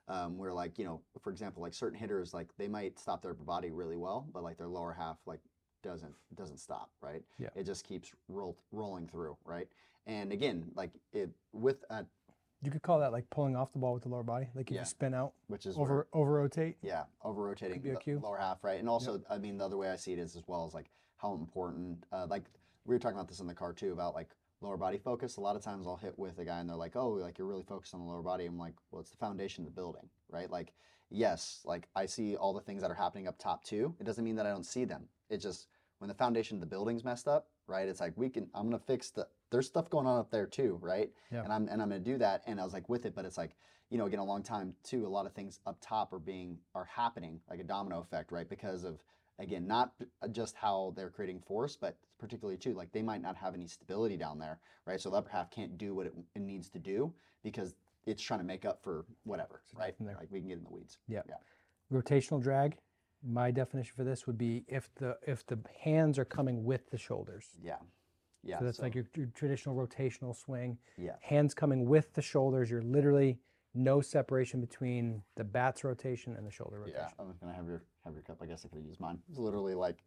um, 0.09 0.37
where 0.37 0.51
like 0.53 0.77
you 0.77 0.85
know, 0.85 0.99
for 1.21 1.29
example, 1.29 1.61
like 1.61 1.73
certain 1.73 1.97
hitters, 1.97 2.33
like 2.33 2.49
they 2.57 2.67
might 2.67 2.99
stop 2.99 3.21
their 3.21 3.33
body 3.33 3.69
really 3.71 3.95
well, 3.95 4.27
but 4.33 4.43
like 4.43 4.57
their 4.57 4.67
lower 4.67 4.91
half 4.91 5.17
like 5.25 5.39
doesn't 5.83 6.13
doesn't 6.35 6.57
stop, 6.57 6.89
right? 7.01 7.21
Yeah. 7.37 7.49
It 7.55 7.65
just 7.65 7.85
keeps 7.87 8.11
roll, 8.27 8.57
rolling 8.71 9.07
through, 9.07 9.37
right? 9.45 9.67
And 10.07 10.31
again, 10.33 10.65
like 10.75 10.89
it 11.13 11.29
with 11.53 11.85
uh, 11.89 12.03
You 12.63 12.71
could 12.71 12.81
call 12.81 12.99
that 12.99 13.11
like 13.11 13.29
pulling 13.29 13.55
off 13.55 13.71
the 13.71 13.79
ball 13.79 13.93
with 13.93 14.03
the 14.03 14.09
lower 14.09 14.23
body. 14.23 14.47
Like 14.55 14.69
if 14.71 14.75
Yeah. 14.75 14.81
you 14.81 14.85
spin 14.85 15.13
out, 15.13 15.33
which 15.47 15.65
is 15.65 15.77
where- 15.77 15.85
over 15.85 16.07
over 16.13 16.31
rotate. 16.33 16.77
Yeah, 16.81 17.03
over 17.23 17.43
rotating 17.43 17.81
the 17.81 17.95
cue. 17.95 18.19
lower 18.21 18.37
half, 18.37 18.63
right? 18.63 18.79
And 18.79 18.89
also, 18.89 19.21
I 19.29 19.37
mean, 19.37 19.57
the 19.57 19.65
other 19.65 19.77
way 19.77 19.89
I 19.89 19.95
see 19.95 20.11
it 20.13 20.19
is 20.19 20.35
as 20.35 20.47
well 20.47 20.65
as 20.65 20.73
like 20.73 20.89
how 21.17 21.33
important, 21.33 22.03
uh, 22.11 22.25
like 22.29 22.45
we 22.85 22.95
were 22.95 22.99
talking 22.99 23.17
about 23.17 23.27
this 23.27 23.39
in 23.39 23.47
the 23.47 23.53
car 23.53 23.71
too 23.73 23.91
about 23.93 24.15
like 24.15 24.29
lower 24.61 24.77
body 24.77 24.97
focus. 24.97 25.37
A 25.37 25.41
lot 25.41 25.55
of 25.55 25.63
times 25.63 25.87
I'll 25.87 25.97
hit 25.97 26.17
with 26.17 26.39
a 26.39 26.45
guy 26.45 26.59
and 26.59 26.69
they're 26.69 26.75
like, 26.75 26.95
oh, 26.95 27.09
like 27.09 27.37
you're 27.37 27.47
really 27.47 27.63
focused 27.63 27.93
on 27.93 28.01
the 28.01 28.05
lower 28.05 28.21
body. 28.21 28.45
I'm 28.45 28.57
like, 28.57 28.75
well, 28.91 29.01
it's 29.01 29.11
the 29.11 29.17
foundation 29.17 29.63
of 29.63 29.73
the 29.73 29.75
building, 29.75 30.09
right? 30.29 30.49
Like, 30.49 30.73
yes, 31.09 31.61
like 31.65 31.87
I 31.95 32.05
see 32.05 32.35
all 32.35 32.53
the 32.53 32.61
things 32.61 32.81
that 32.81 32.91
are 32.91 32.95
happening 32.95 33.27
up 33.27 33.37
top 33.37 33.63
too. 33.63 33.95
It 33.99 34.05
doesn't 34.05 34.23
mean 34.23 34.35
that 34.35 34.45
I 34.45 34.49
don't 34.49 34.65
see 34.65 34.85
them. 34.85 35.05
It 35.29 35.37
just, 35.37 35.67
when 35.99 36.07
the 36.07 36.13
foundation 36.13 36.57
of 36.57 36.61
the 36.61 36.67
building's 36.67 37.03
messed 37.03 37.27
up, 37.27 37.47
right? 37.67 37.87
It's 37.87 37.99
like, 37.99 38.13
we 38.15 38.29
can, 38.29 38.47
I'm 38.53 38.69
going 38.69 38.79
to 38.79 38.85
fix 38.85 39.11
the, 39.11 39.27
there's 39.51 39.67
stuff 39.67 39.89
going 39.89 40.07
on 40.07 40.19
up 40.19 40.31
there 40.31 40.45
too, 40.45 40.77
right? 40.81 41.09
Yeah. 41.31 41.43
And 41.43 41.53
I'm, 41.53 41.67
and 41.67 41.81
I'm 41.81 41.89
going 41.89 42.03
to 42.03 42.11
do 42.11 42.17
that. 42.17 42.43
And 42.47 42.59
I 42.59 42.63
was 42.63 42.73
like 42.73 42.89
with 42.89 43.05
it, 43.05 43.15
but 43.15 43.25
it's 43.25 43.37
like, 43.37 43.55
you 43.89 43.97
know, 43.97 44.05
again, 44.05 44.19
a 44.19 44.23
long 44.23 44.43
time 44.43 44.75
too, 44.83 45.05
a 45.05 45.09
lot 45.09 45.25
of 45.25 45.33
things 45.33 45.59
up 45.65 45.77
top 45.81 46.13
are 46.13 46.19
being, 46.19 46.57
are 46.75 46.85
happening 46.85 47.39
like 47.49 47.59
a 47.59 47.63
domino 47.63 47.99
effect, 47.99 48.31
right? 48.31 48.47
Because 48.47 48.83
of, 48.83 49.03
again, 49.39 49.65
not 49.65 49.93
uh, 50.21 50.27
just 50.27 50.55
how 50.55 50.93
they're 50.95 51.09
creating 51.09 51.39
force, 51.39 51.75
but 51.75 51.97
particularly 52.19 52.57
too, 52.57 52.73
like 52.73 52.91
they 52.91 53.01
might 53.01 53.21
not 53.21 53.35
have 53.35 53.53
any 53.53 53.67
stability 53.67 54.17
down 54.17 54.37
there, 54.37 54.59
right? 54.85 54.99
So 55.01 55.09
the 55.09 55.17
upper 55.17 55.29
half 55.29 55.49
can't 55.49 55.77
do 55.77 55.95
what 55.95 56.05
it, 56.07 56.13
it 56.35 56.41
needs 56.41 56.69
to 56.69 56.79
do 56.79 57.11
because 57.43 57.73
it's 58.05 58.21
trying 58.21 58.39
to 58.41 58.45
make 58.45 58.65
up 58.65 58.83
for 58.83 59.05
whatever, 59.23 59.61
So 59.71 59.79
right? 59.79 59.95
Like 59.99 60.27
we 60.29 60.39
can 60.39 60.49
get 60.49 60.57
in 60.57 60.63
the 60.63 60.69
weeds. 60.69 60.97
Yeah. 61.07 61.21
Yeah. 61.27 61.35
Rotational 61.91 62.41
drag. 62.41 62.77
My 63.27 63.51
definition 63.51 63.93
for 63.95 64.03
this 64.03 64.27
would 64.27 64.37
be 64.37 64.63
if 64.67 64.89
the 64.95 65.17
if 65.27 65.45
the 65.45 65.59
hands 65.83 66.17
are 66.17 66.25
coming 66.25 66.63
with 66.63 66.89
the 66.89 66.97
shoulders. 66.97 67.47
Yeah. 67.61 67.75
Yeah. 68.43 68.59
so 68.59 68.65
that's 68.65 68.79
like 68.79 68.95
your, 68.95 69.05
your 69.15 69.27
traditional 69.35 69.75
rotational 69.75 70.33
swing. 70.35 70.77
yeah. 70.97 71.15
Hands 71.21 71.53
coming 71.53 71.85
with 71.85 72.13
the 72.13 72.21
shoulders. 72.21 72.69
You're 72.69 72.81
literally 72.81 73.37
no 73.73 74.01
separation 74.01 74.61
between 74.61 75.21
the 75.35 75.43
bat's 75.43 75.83
rotation 75.83 76.35
and 76.35 76.45
the 76.45 76.51
shoulder 76.51 76.79
rotation. 76.79 76.99
Yeah. 77.01 77.09
I 77.19 77.23
was 77.23 77.37
gonna 77.37 77.53
have 77.53 77.67
your 77.67 77.83
have 78.05 78.13
your 78.13 78.23
cup. 78.23 78.37
I 78.41 78.45
guess 78.45 78.65
I 78.65 78.69
could 78.69 78.77
have 78.79 78.85
used 78.87 78.99
mine. 78.99 79.19
It's 79.29 79.37
literally 79.39 79.75
like 79.75 79.97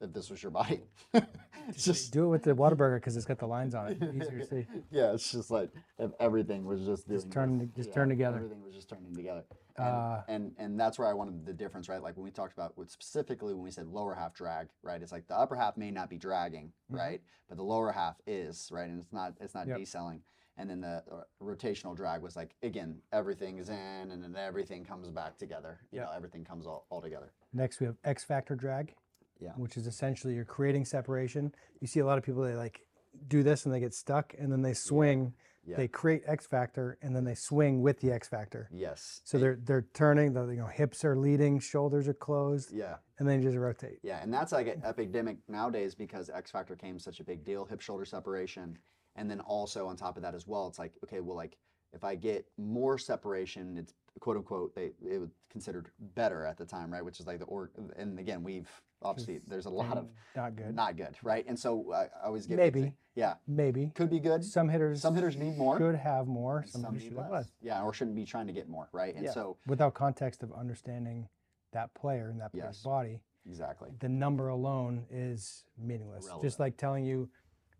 if 0.00 0.12
this 0.12 0.30
was 0.30 0.40
your 0.42 0.52
body. 0.52 0.80
just 1.76 2.12
Do 2.12 2.24
it 2.26 2.28
with 2.28 2.42
the 2.44 2.54
Whataburger 2.54 2.96
because 2.96 3.16
it's 3.16 3.26
got 3.26 3.38
the 3.38 3.46
lines 3.48 3.74
on 3.74 3.88
it. 3.88 3.98
Easier 4.14 4.38
to 4.38 4.46
see. 4.46 4.66
yeah, 4.92 5.12
it's 5.12 5.32
just 5.32 5.50
like 5.50 5.70
if 5.98 6.12
everything 6.20 6.64
was 6.64 6.80
just 6.84 7.08
doing 7.08 7.18
Just 7.20 7.32
turn 7.32 7.58
this. 7.58 7.68
just 7.84 7.92
turn 7.92 8.08
together. 8.08 8.36
Everything 8.36 8.62
was 8.62 8.74
just 8.74 8.88
turning 8.88 9.14
together. 9.14 9.44
And, 9.76 9.86
Uh, 9.86 10.20
and 10.28 10.52
and 10.58 10.78
that's 10.80 10.98
where 10.98 11.08
I 11.08 11.12
wanted 11.14 11.44
the 11.44 11.52
difference, 11.52 11.88
right? 11.88 12.02
Like 12.02 12.16
when 12.16 12.24
we 12.24 12.30
talked 12.30 12.52
about 12.52 12.78
with 12.78 12.90
specifically 12.90 13.54
when 13.54 13.62
we 13.64 13.70
said 13.72 13.88
lower 13.88 14.14
half 14.14 14.34
drag, 14.34 14.68
right? 14.82 15.02
It's 15.02 15.12
like 15.12 15.26
the 15.26 15.36
upper 15.36 15.56
half 15.56 15.76
may 15.76 15.90
not 15.90 16.08
be 16.08 16.16
dragging, 16.18 16.72
right? 16.88 17.20
But 17.48 17.56
the 17.56 17.64
lower 17.64 17.90
half 17.90 18.16
is, 18.26 18.68
right? 18.72 18.88
And 18.88 19.00
it's 19.00 19.12
not 19.12 19.34
it's 19.40 19.54
not 19.54 19.66
Yep. 19.66 19.78
decelling. 19.80 20.20
And 20.58 20.68
then 20.68 20.80
the 20.80 21.02
uh, 21.10 21.22
rotational 21.42 21.96
drag 21.96 22.20
was 22.20 22.36
like 22.36 22.54
again, 22.62 22.98
everything 23.12 23.58
is 23.58 23.68
in 23.68 24.10
and 24.10 24.22
then 24.22 24.34
everything 24.36 24.84
comes 24.84 25.08
back 25.10 25.38
together. 25.38 25.78
You 25.92 26.00
Yep. 26.00 26.06
know, 26.06 26.12
everything 26.16 26.44
comes 26.44 26.66
all, 26.66 26.86
all 26.90 27.00
together. 27.00 27.32
Next 27.52 27.80
we 27.80 27.86
have 27.86 27.96
X 28.04 28.24
factor 28.24 28.54
drag. 28.56 28.94
Yeah. 29.40 29.52
Which 29.56 29.76
is 29.76 29.86
essentially 29.86 30.34
you're 30.34 30.44
creating 30.44 30.84
separation. 30.84 31.54
You 31.80 31.86
see 31.86 32.00
a 32.00 32.06
lot 32.06 32.18
of 32.18 32.24
people 32.24 32.42
they 32.42 32.54
like 32.54 32.80
do 33.28 33.42
this 33.44 33.64
and 33.64 33.74
they 33.74 33.80
get 33.80 33.94
stuck 33.94 34.34
and 34.36 34.50
then 34.50 34.62
they 34.62 34.74
swing. 34.74 35.32
Yeah. 35.64 35.76
They 35.76 35.86
create 35.86 36.22
X 36.26 36.46
factor 36.46 36.98
and 37.02 37.14
then 37.14 37.24
they 37.24 37.34
swing 37.34 37.80
with 37.82 38.00
the 38.00 38.10
X 38.10 38.26
factor. 38.26 38.68
Yes. 38.72 39.20
So 39.24 39.38
they're 39.38 39.58
they're 39.62 39.86
turning. 39.94 40.32
The 40.32 40.46
you 40.48 40.56
know 40.56 40.66
hips 40.66 41.04
are 41.04 41.14
leading, 41.16 41.60
shoulders 41.60 42.08
are 42.08 42.14
closed, 42.14 42.72
yeah. 42.72 42.96
and 43.18 43.28
then 43.28 43.40
you 43.40 43.48
just 43.48 43.58
rotate. 43.58 43.98
Yeah, 44.02 44.20
and 44.22 44.32
that's 44.32 44.50
like 44.50 44.66
an 44.66 44.82
epidemic 44.84 45.36
nowadays 45.46 45.94
because 45.94 46.30
X 46.30 46.50
Factor 46.50 46.74
came 46.74 46.98
such 46.98 47.20
a 47.20 47.24
big 47.24 47.44
deal, 47.44 47.64
hip 47.66 47.80
shoulder 47.82 48.06
separation, 48.06 48.78
and 49.18 49.30
then 49.30 49.40
also 49.40 49.86
on 49.88 49.96
top 49.96 50.16
of 50.16 50.22
that 50.22 50.34
as 50.34 50.46
well, 50.46 50.66
it's 50.68 50.78
like 50.78 50.92
okay, 51.04 51.20
well, 51.20 51.36
like 51.36 51.58
if 51.92 52.04
I 52.04 52.14
get 52.14 52.46
more 52.56 52.96
separation, 52.98 53.76
it's 53.76 53.94
quote 54.20 54.36
unquote 54.36 54.74
they 54.74 54.92
it 55.04 55.20
was 55.20 55.30
considered 55.50 55.90
better 56.14 56.44
at 56.46 56.56
the 56.56 56.64
time, 56.64 56.92
right? 56.92 57.04
Which 57.04 57.20
is 57.20 57.26
like 57.26 57.38
the 57.40 57.44
or 57.46 57.70
and 57.96 58.18
again 58.18 58.42
we've 58.42 58.68
obviously 59.02 59.40
there's 59.46 59.66
a 59.66 59.70
lot 59.70 59.96
of 59.98 60.06
not 60.36 60.56
good. 60.56 60.74
not 60.74 60.96
good, 60.96 61.16
right? 61.22 61.44
And 61.48 61.58
so 61.58 61.92
I, 61.92 62.04
I 62.22 62.26
always 62.26 62.46
get 62.46 62.56
Maybe. 62.56 62.92
yeah, 63.14 63.34
Maybe 63.46 63.90
could 63.94 64.10
be 64.10 64.20
good. 64.20 64.44
some 64.44 64.68
hitters 64.68 65.00
Some 65.02 65.14
hitters 65.14 65.36
need 65.36 65.56
more. 65.56 65.78
should 65.78 65.94
have 65.96 66.26
more. 66.26 66.64
Some, 66.66 66.82
Some 66.82 66.94
need 66.94 67.02
should 67.04 67.16
less. 67.16 67.30
less. 67.30 67.52
Yeah, 67.60 67.82
or 67.82 67.92
shouldn't 67.92 68.16
be 68.16 68.24
trying 68.24 68.46
to 68.48 68.52
get 68.52 68.68
more, 68.68 68.88
right? 68.92 69.14
And 69.14 69.24
Yeah. 69.24 69.32
so 69.32 69.56
Without 69.66 69.94
context 69.94 70.42
of 70.42 70.52
understanding 70.52 71.28
that 71.72 71.92
player 71.94 72.28
and 72.30 72.40
that 72.40 72.52
player's 72.52 72.76
Yes. 72.78 72.82
body, 72.82 73.20
exactly. 73.48 73.90
the 74.00 74.08
number 74.08 74.48
alone 74.48 75.04
is 75.10 75.64
meaningless. 75.76 76.24
Irrelevant. 76.24 76.42
Just 76.48 76.58
like 76.60 76.76
telling 76.76 77.04
you, 77.04 77.28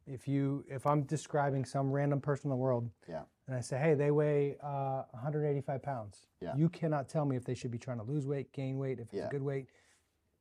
if 0.09 0.27
you 0.27 0.65
if 0.69 0.87
I'm 0.87 1.03
describing 1.03 1.65
some 1.65 1.91
random 1.93 2.21
person 2.21 2.47
in 2.47 2.51
the 2.51 2.57
world, 2.57 2.91
Yeah. 3.09 3.23
and 3.47 3.55
I 3.57 3.61
say, 3.61 3.79
hey, 3.79 3.95
they 3.95 4.11
weigh 4.11 4.57
uh, 4.63 5.03
185 5.13 5.83
pounds, 5.83 6.27
Yeah. 6.41 6.55
you 6.57 6.69
cannot 6.69 7.09
tell 7.09 7.25
me 7.25 7.37
if 7.37 7.45
they 7.45 7.55
should 7.55 7.71
be 7.71 7.79
trying 7.79 7.99
to 7.99 8.05
lose 8.05 8.27
weight, 8.27 8.53
gain 8.53 8.79
weight, 8.79 8.99
if 8.99 9.07
it's 9.07 9.15
Yeah. 9.15 9.27
a 9.27 9.31
good 9.31 9.43
weight. 9.43 9.69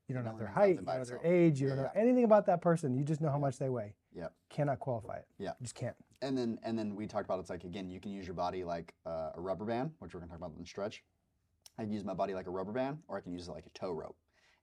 You 0.08 0.16
don't 0.16 0.24
know 0.24 0.32
don't 0.32 0.40
their 0.40 0.48
height, 0.48 0.76
you 0.80 0.82
don't 0.82 0.86
know 0.86 1.04
their 1.04 1.20
age, 1.24 1.60
you 1.60 1.68
Yeah, 1.68 1.76
don't 1.76 1.84
know 1.84 1.92
anything 1.94 2.24
about 2.24 2.46
that 2.46 2.62
person. 2.62 2.96
You 2.96 3.04
just 3.04 3.20
know 3.20 3.30
how 3.30 3.38
much 3.38 3.58
they 3.60 3.70
weigh. 3.70 3.94
Yep. 4.14 4.34
Cannot 4.50 4.80
qualify 4.80 5.18
it. 5.18 5.28
Yeah. 5.38 5.50
You 5.60 5.66
just 5.66 5.76
can't. 5.76 5.96
And 6.22 6.38
then 6.38 6.60
and 6.64 6.80
then 6.80 6.96
we 6.96 7.06
talked 7.08 7.26
about 7.26 7.40
it's 7.40 7.50
like 7.50 7.66
again 7.66 7.90
you 7.90 8.00
can 8.00 8.12
use 8.12 8.26
your 8.26 8.34
body 8.34 8.64
like 8.64 8.96
uh, 9.06 9.32
a 9.36 9.42
rubber 9.42 9.66
band, 9.66 9.92
which 10.00 10.14
we're 10.14 10.22
gonna 10.22 10.30
talk 10.32 10.40
about 10.40 10.54
in 10.58 10.66
stretch. 10.66 11.04
I 11.78 11.84
can 11.84 11.92
use 11.92 12.04
my 12.06 12.14
body 12.16 12.34
like 12.34 12.48
a 12.48 12.50
rubber 12.52 12.72
band, 12.72 13.04
or 13.08 13.18
I 13.18 13.22
can 13.22 13.34
use 13.34 13.48
it 13.48 13.52
like 13.52 13.66
a 13.68 13.70
tow 13.72 13.92
rope. 13.92 14.16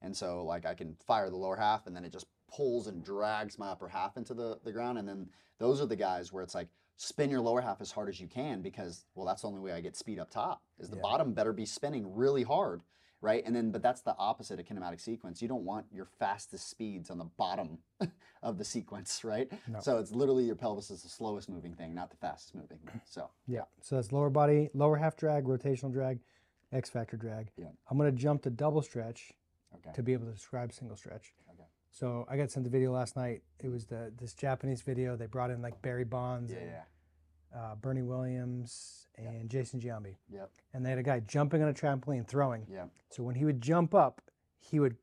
And 0.03 0.17
so 0.17 0.45
like 0.45 0.65
I 0.67 0.75
can 0.75 0.97
fire 1.07 1.29
the 1.31 1.37
lower 1.37 1.57
half, 1.57 1.87
and 1.87 1.95
then 1.95 2.05
it 2.05 2.13
just 2.13 2.27
pulls 2.55 2.87
and 2.87 3.05
drags 3.05 3.59
my 3.59 3.69
upper 3.69 3.89
half 3.89 4.17
into 4.17 4.35
the 4.35 4.59
the 4.65 4.73
ground. 4.73 4.99
And 4.99 5.09
then 5.09 5.29
those 5.59 5.81
are 5.81 5.87
the 5.87 5.97
guys 5.97 6.33
where 6.33 6.43
it's 6.43 6.55
like 6.55 6.69
spin 6.97 7.31
your 7.31 7.41
lower 7.41 7.61
half 7.61 7.81
as 7.81 7.91
hard 7.91 8.09
as 8.09 8.21
you 8.21 8.29
can 8.29 8.63
because 8.63 9.05
well 9.15 9.27
that's 9.27 9.43
the 9.43 9.49
only 9.49 9.61
way 9.61 9.73
I 9.73 9.81
get 9.81 9.97
speed 9.97 10.19
up 10.19 10.31
top. 10.31 10.63
Is 10.79 10.89
the 10.91 10.97
Yeah. 10.97 11.03
bottom 11.03 11.33
better 11.33 11.53
be 11.53 11.67
spinning 11.67 12.15
really 12.15 12.43
hard. 12.43 12.83
Right, 13.21 13.43
and 13.47 13.57
then, 13.57 13.71
but 13.71 13.81
that's 13.81 14.03
the 14.03 14.15
opposite 14.19 14.61
of 14.61 14.67
kinematic 14.67 15.01
sequence. 15.01 15.41
You 15.41 15.49
don't 15.49 15.65
want 15.65 15.87
your 15.91 16.05
fastest 16.05 16.69
speeds 16.69 17.09
on 17.09 17.17
the 17.17 17.25
bottom 17.25 17.79
of 18.43 18.59
the 18.59 18.67
sequence, 18.67 19.25
right? 19.25 19.51
No. 19.67 19.81
So 19.81 19.97
it's 19.97 20.13
literally 20.13 20.45
your 20.45 20.57
pelvis 20.57 20.91
is 20.91 21.03
the 21.03 21.09
slowest 21.09 21.49
moving 21.49 21.73
thing, 21.73 21.95
not 21.95 22.11
the 22.11 22.19
fastest 22.19 22.55
moving. 22.55 22.79
So 23.07 23.31
Yeah. 23.47 23.63
So 23.81 23.95
that's 23.97 24.13
lower 24.13 24.29
body, 24.29 24.69
lower 24.75 24.97
half 24.97 25.17
drag, 25.17 25.45
rotational 25.47 25.91
drag, 25.91 26.19
X 26.71 26.91
factor 26.91 27.17
drag. 27.17 27.51
Yeah. 27.57 27.69
I'm 27.89 27.97
going 27.97 28.11
to 28.15 28.17
jump 28.21 28.43
to 28.43 28.51
double 28.51 28.83
stretch 28.83 29.33
okay, 29.77 29.93
to 29.95 30.03
be 30.03 30.13
able 30.13 30.27
to 30.27 30.33
describe 30.33 30.71
single 30.75 30.97
stretch. 30.99 31.33
So 31.95 32.27
I 32.29 32.37
got 32.37 32.51
sent 32.51 32.65
the 32.65 32.71
video 32.71 32.91
last 32.93 33.15
night. 33.15 33.43
It 33.63 33.69
was 33.69 33.87
the 33.87 34.13
this 34.19 34.35
Japanese 34.35 34.83
video. 34.83 35.15
They 35.17 35.27
brought 35.27 35.51
in 35.53 35.63
like 35.63 35.81
Barry 35.81 36.03
Bonds 36.05 36.51
yeah, 36.53 36.59
and 36.59 36.71
yeah, 36.71 37.57
uh, 37.57 37.75
Bernie 37.77 38.03
Williams 38.03 39.07
and 39.17 39.49
Jason 39.49 39.79
Giambi. 39.81 40.17
yep, 40.29 40.51
And 40.73 40.85
they 40.85 40.91
had 40.91 40.99
a 40.99 41.05
guy 41.05 41.21
jumping 41.21 41.63
on 41.63 41.69
a 41.69 41.73
trampoline 41.73 42.27
throwing. 42.27 42.67
yeah, 42.69 42.87
So 43.11 43.23
when 43.23 43.37
he 43.37 43.45
would 43.45 43.61
jump 43.61 43.95
up, 43.95 44.21
he 44.59 44.81
would 44.81 44.97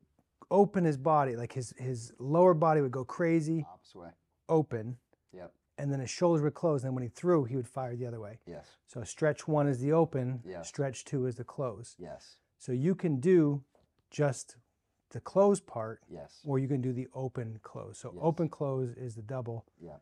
open 0.50 0.84
his 0.84 0.98
body, 0.98 1.34
like 1.34 1.54
his 1.54 1.72
his 1.78 2.12
lower 2.18 2.52
body 2.52 2.82
would 2.82 2.92
go 2.92 3.04
crazy, 3.06 3.64
open, 4.50 4.98
yep, 5.32 5.54
and 5.78 5.90
then 5.90 5.98
his 5.98 6.10
shoulders 6.10 6.42
would 6.42 6.52
close. 6.52 6.82
And 6.82 6.90
then 6.90 6.94
when 6.94 7.04
he 7.04 7.08
threw, 7.08 7.44
he 7.44 7.56
would 7.56 7.66
fire 7.68 7.96
the 7.96 8.04
other 8.04 8.20
way. 8.20 8.38
yes, 8.46 8.66
So 8.86 9.02
stretch 9.02 9.48
one 9.48 9.66
is 9.66 9.78
the 9.80 9.92
open, 9.92 10.42
Yeah. 10.44 10.60
stretch 10.60 11.06
two 11.06 11.24
is 11.24 11.36
the 11.36 11.44
close. 11.44 11.96
yes, 11.98 12.36
So 12.58 12.72
you 12.72 12.94
can 12.94 13.18
do 13.18 13.64
just 14.10 14.56
the 15.12 15.20
close 15.20 15.60
part, 15.60 16.00
Yes. 16.08 16.40
or 16.44 16.58
you 16.58 16.66
can 16.68 16.80
do 16.80 16.92
the 16.92 17.08
open 17.14 17.60
close. 17.62 17.98
So 17.98 18.10
Yes. 18.12 18.20
open 18.22 18.48
close 18.48 18.90
is 18.96 19.14
the 19.14 19.22
double. 19.22 19.64
Yeah. 19.78 19.98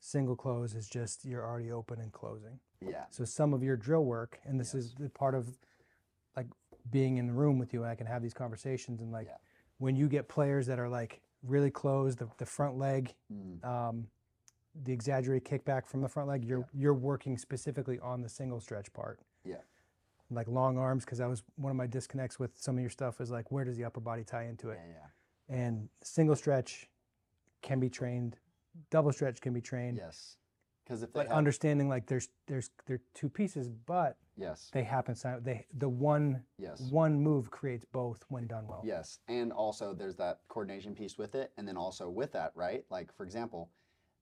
Single 0.00 0.36
close 0.36 0.74
is 0.74 0.88
just 0.88 1.24
you're 1.24 1.44
already 1.44 1.70
open 1.70 2.00
and 2.00 2.12
closing. 2.12 2.58
Yeah. 2.80 3.06
So 3.10 3.24
some 3.24 3.52
of 3.54 3.62
your 3.62 3.76
drill 3.76 4.04
work, 4.04 4.40
and 4.44 4.58
this 4.58 4.74
Yes. 4.74 4.84
is 4.84 4.94
the 4.94 5.08
part 5.10 5.34
of 5.34 5.58
like 6.36 6.46
being 6.90 7.16
in 7.18 7.26
the 7.26 7.32
room 7.32 7.58
with 7.58 7.72
you, 7.72 7.82
and 7.82 7.90
I 7.90 7.94
can 7.94 8.06
have 8.06 8.22
these 8.22 8.34
conversations. 8.34 9.00
And 9.00 9.12
like 9.12 9.26
Yeah. 9.28 9.36
when 9.78 9.96
you 9.96 10.08
get 10.08 10.28
players 10.28 10.66
that 10.66 10.78
are 10.78 10.88
like 10.88 11.22
really 11.42 11.70
closed, 11.70 12.18
the, 12.18 12.28
the 12.38 12.46
front 12.46 12.76
leg, 12.76 13.14
Mm. 13.32 13.64
um, 13.64 14.08
the 14.74 14.92
exaggerated 14.92 15.44
kickback 15.48 15.86
from 15.86 16.00
the 16.02 16.08
front 16.08 16.28
leg, 16.28 16.44
you're 16.44 16.68
you're 16.72 16.94
working 16.94 17.38
specifically 17.38 17.98
on 18.00 18.20
the 18.22 18.28
single 18.28 18.60
stretch 18.60 18.92
part. 18.92 19.20
Yeah. 19.44 19.62
Like 20.30 20.48
long 20.48 20.76
arms, 20.76 21.04
because 21.04 21.18
that 21.18 21.28
was 21.28 21.42
one 21.56 21.70
of 21.70 21.76
my 21.76 21.86
disconnects 21.86 22.38
with 22.38 22.50
some 22.56 22.76
of 22.76 22.80
your 22.80 22.90
stuff. 22.90 23.20
Is 23.20 23.30
like 23.30 23.52
where 23.52 23.64
does 23.64 23.76
the 23.76 23.84
upper 23.84 24.00
body 24.00 24.24
tie 24.24 24.46
into 24.46 24.70
it? 24.70 24.78
Yeah. 24.84 24.94
Yeah. 25.48 25.56
And 25.56 25.88
single 26.02 26.34
stretch 26.34 26.88
can 27.62 27.78
be 27.78 27.88
trained, 27.88 28.36
double 28.90 29.12
stretch 29.12 29.40
can 29.40 29.52
be 29.52 29.60
trained. 29.60 29.98
Yes. 29.98 30.36
Because 30.84 31.02
if 31.02 31.12
they 31.12 31.20
But 31.20 31.28
have, 31.28 31.36
understanding 31.36 31.88
like 31.88 32.06
there's 32.06 32.28
there's 32.46 32.70
they're 32.86 33.00
two 33.14 33.28
pieces, 33.28 33.68
but 33.68 34.16
yes. 34.36 34.68
they 34.72 34.82
happen. 34.84 35.16
They 35.42 35.66
the 35.76 35.88
one 35.88 36.42
Yes. 36.58 36.80
one 36.90 37.20
move 37.20 37.50
creates 37.50 37.84
both 37.92 38.24
when 38.28 38.46
done 38.46 38.66
well. 38.66 38.82
Yes, 38.84 39.18
and 39.28 39.52
also 39.52 39.94
there's 39.94 40.16
that 40.16 40.40
coordination 40.48 40.94
piece 40.94 41.18
with 41.18 41.34
it, 41.34 41.52
and 41.56 41.66
then 41.66 41.76
also 41.76 42.08
with 42.08 42.32
that, 42.32 42.52
right? 42.54 42.84
Like 42.90 43.12
for 43.12 43.24
example, 43.24 43.70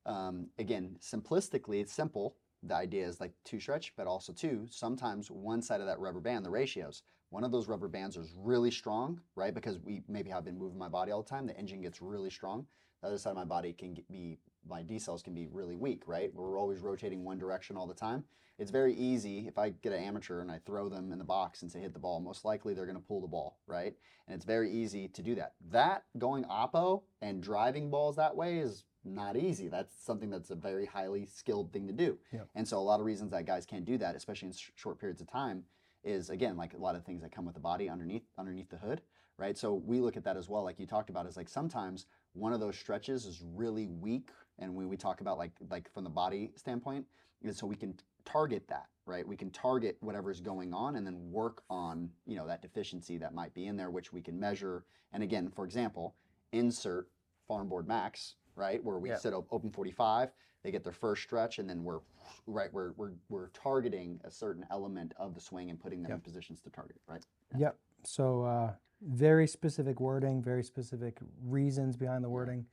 um, 0.06 0.48
again, 0.58 0.96
simplistically, 1.00 1.80
it's 1.80 1.92
simple. 1.92 2.36
The 2.66 2.74
idea 2.74 3.06
is 3.06 3.20
like 3.20 3.32
two 3.44 3.60
stretch, 3.60 3.92
but 3.96 4.06
also 4.06 4.32
two. 4.32 4.66
Sometimes 4.70 5.30
one 5.30 5.62
side 5.62 5.80
of 5.80 5.86
that 5.86 5.98
rubber 5.98 6.20
band, 6.20 6.44
the 6.44 6.50
ratios, 6.50 7.02
one 7.30 7.44
of 7.44 7.52
those 7.52 7.68
rubber 7.68 7.88
bands 7.88 8.16
is 8.16 8.32
really 8.36 8.70
strong, 8.70 9.20
right? 9.34 9.54
Because 9.54 9.78
we 9.80 10.02
maybe 10.08 10.30
have 10.30 10.44
been 10.44 10.58
moving 10.58 10.78
my 10.78 10.88
body 10.88 11.12
all 11.12 11.22
the 11.22 11.28
time. 11.28 11.46
The 11.46 11.56
engine 11.58 11.82
gets 11.82 12.00
really 12.00 12.30
strong. 12.30 12.66
The 13.02 13.08
other 13.08 13.18
side 13.18 13.30
of 13.30 13.36
my 13.36 13.44
body 13.44 13.72
can 13.72 13.96
be 14.10 14.38
my 14.66 14.82
decels 14.82 15.22
can 15.22 15.34
be 15.34 15.46
really 15.50 15.76
weak, 15.76 16.04
right? 16.06 16.32
We're 16.32 16.58
always 16.58 16.80
rotating 16.80 17.22
one 17.22 17.38
direction 17.38 17.76
all 17.76 17.86
the 17.86 17.94
time. 17.94 18.24
It's 18.58 18.70
very 18.70 18.94
easy 18.94 19.46
if 19.48 19.58
I 19.58 19.70
get 19.70 19.92
an 19.92 20.02
amateur 20.02 20.40
and 20.40 20.50
I 20.50 20.60
throw 20.64 20.88
them 20.88 21.12
in 21.12 21.18
the 21.18 21.24
box 21.24 21.62
and 21.62 21.70
say 21.70 21.80
hit 21.80 21.92
the 21.92 21.98
ball. 21.98 22.20
Most 22.20 22.44
likely 22.44 22.72
they're 22.72 22.86
going 22.86 22.96
to 22.96 23.02
pull 23.02 23.20
the 23.20 23.26
ball, 23.26 23.58
right? 23.66 23.94
And 24.26 24.36
it's 24.36 24.44
very 24.44 24.70
easy 24.70 25.08
to 25.08 25.22
do 25.22 25.34
that. 25.34 25.54
That 25.70 26.04
going 26.18 26.44
oppo 26.44 27.02
and 27.20 27.42
driving 27.42 27.90
balls 27.90 28.16
that 28.16 28.36
way 28.36 28.58
is 28.58 28.84
not 29.04 29.36
easy. 29.36 29.68
That's 29.68 29.94
something 30.04 30.30
that's 30.30 30.50
a 30.50 30.54
very 30.54 30.86
highly 30.86 31.26
skilled 31.26 31.72
thing 31.72 31.86
to 31.86 31.92
do. 31.92 32.18
Yep. 32.32 32.48
And 32.54 32.66
so 32.66 32.78
a 32.78 32.80
lot 32.80 33.00
of 33.00 33.06
reasons 33.06 33.30
that 33.30 33.46
guys 33.46 33.66
can't 33.66 33.84
do 33.84 33.98
that, 33.98 34.14
especially 34.14 34.48
in 34.48 34.54
sh- 34.54 34.70
short 34.76 34.98
periods 34.98 35.20
of 35.20 35.30
time, 35.30 35.64
is 36.02 36.30
again 36.30 36.56
like 36.56 36.74
a 36.74 36.76
lot 36.76 36.94
of 36.94 37.04
things 37.04 37.22
that 37.22 37.32
come 37.32 37.46
with 37.46 37.54
the 37.54 37.60
body 37.60 37.88
underneath 37.88 38.24
underneath 38.38 38.68
the 38.68 38.76
hood, 38.76 39.00
right? 39.38 39.56
So 39.56 39.74
we 39.74 40.00
look 40.00 40.16
at 40.16 40.24
that 40.24 40.36
as 40.36 40.48
well, 40.48 40.62
like 40.62 40.78
you 40.78 40.86
talked 40.86 41.10
about, 41.10 41.26
is 41.26 41.36
like 41.36 41.48
sometimes 41.48 42.06
one 42.34 42.52
of 42.52 42.60
those 42.60 42.76
stretches 42.76 43.26
is 43.26 43.42
really 43.54 43.86
weak, 43.86 44.30
and 44.58 44.74
when 44.74 44.88
we 44.88 44.96
talk 44.96 45.20
about 45.20 45.38
like 45.38 45.52
like 45.70 45.92
from 45.92 46.04
the 46.04 46.10
body 46.10 46.52
standpoint, 46.56 47.06
is 47.42 47.56
so 47.58 47.66
we 47.66 47.76
can 47.76 47.94
target 48.24 48.66
that, 48.68 48.86
right? 49.06 49.26
We 49.26 49.36
can 49.36 49.50
target 49.50 49.96
whatever's 50.00 50.40
going 50.40 50.72
on 50.72 50.96
and 50.96 51.06
then 51.06 51.30
work 51.30 51.62
on 51.70 52.10
you 52.26 52.36
know 52.36 52.46
that 52.46 52.62
deficiency 52.62 53.18
that 53.18 53.34
might 53.34 53.54
be 53.54 53.66
in 53.66 53.76
there, 53.76 53.90
which 53.90 54.12
we 54.12 54.20
can 54.20 54.38
measure. 54.38 54.84
And 55.12 55.22
again, 55.22 55.50
for 55.54 55.64
example, 55.64 56.14
insert 56.52 57.08
farm 57.46 57.68
board 57.68 57.86
max, 57.86 58.34
right, 58.56 58.82
where 58.82 58.98
we 58.98 59.10
Yeah. 59.10 59.18
op- 59.32 59.52
open 59.52 59.70
45, 59.70 60.32
they 60.62 60.70
get 60.70 60.82
their 60.84 60.92
first 60.92 61.22
stretch, 61.22 61.58
and 61.58 61.68
then 61.68 61.84
we're 61.84 62.00
right, 62.46 62.72
we're 62.72 62.92
we're 62.92 63.12
we're 63.28 63.48
targeting 63.48 64.20
a 64.24 64.30
certain 64.30 64.66
element 64.70 65.12
of 65.16 65.34
the 65.34 65.40
swing 65.40 65.70
and 65.70 65.78
putting 65.78 66.02
them 66.02 66.12
in 66.12 66.20
positions 66.20 66.60
to 66.62 66.70
target, 66.70 66.96
right? 67.06 67.24
Yep. 67.56 67.76
So 68.04 68.44
uh, 68.44 68.72
very 69.02 69.46
specific 69.46 70.00
wording, 70.00 70.42
very 70.42 70.62
specific 70.64 71.18
reasons 71.42 71.96
behind 71.96 72.24
the 72.24 72.28
wording. 72.30 72.66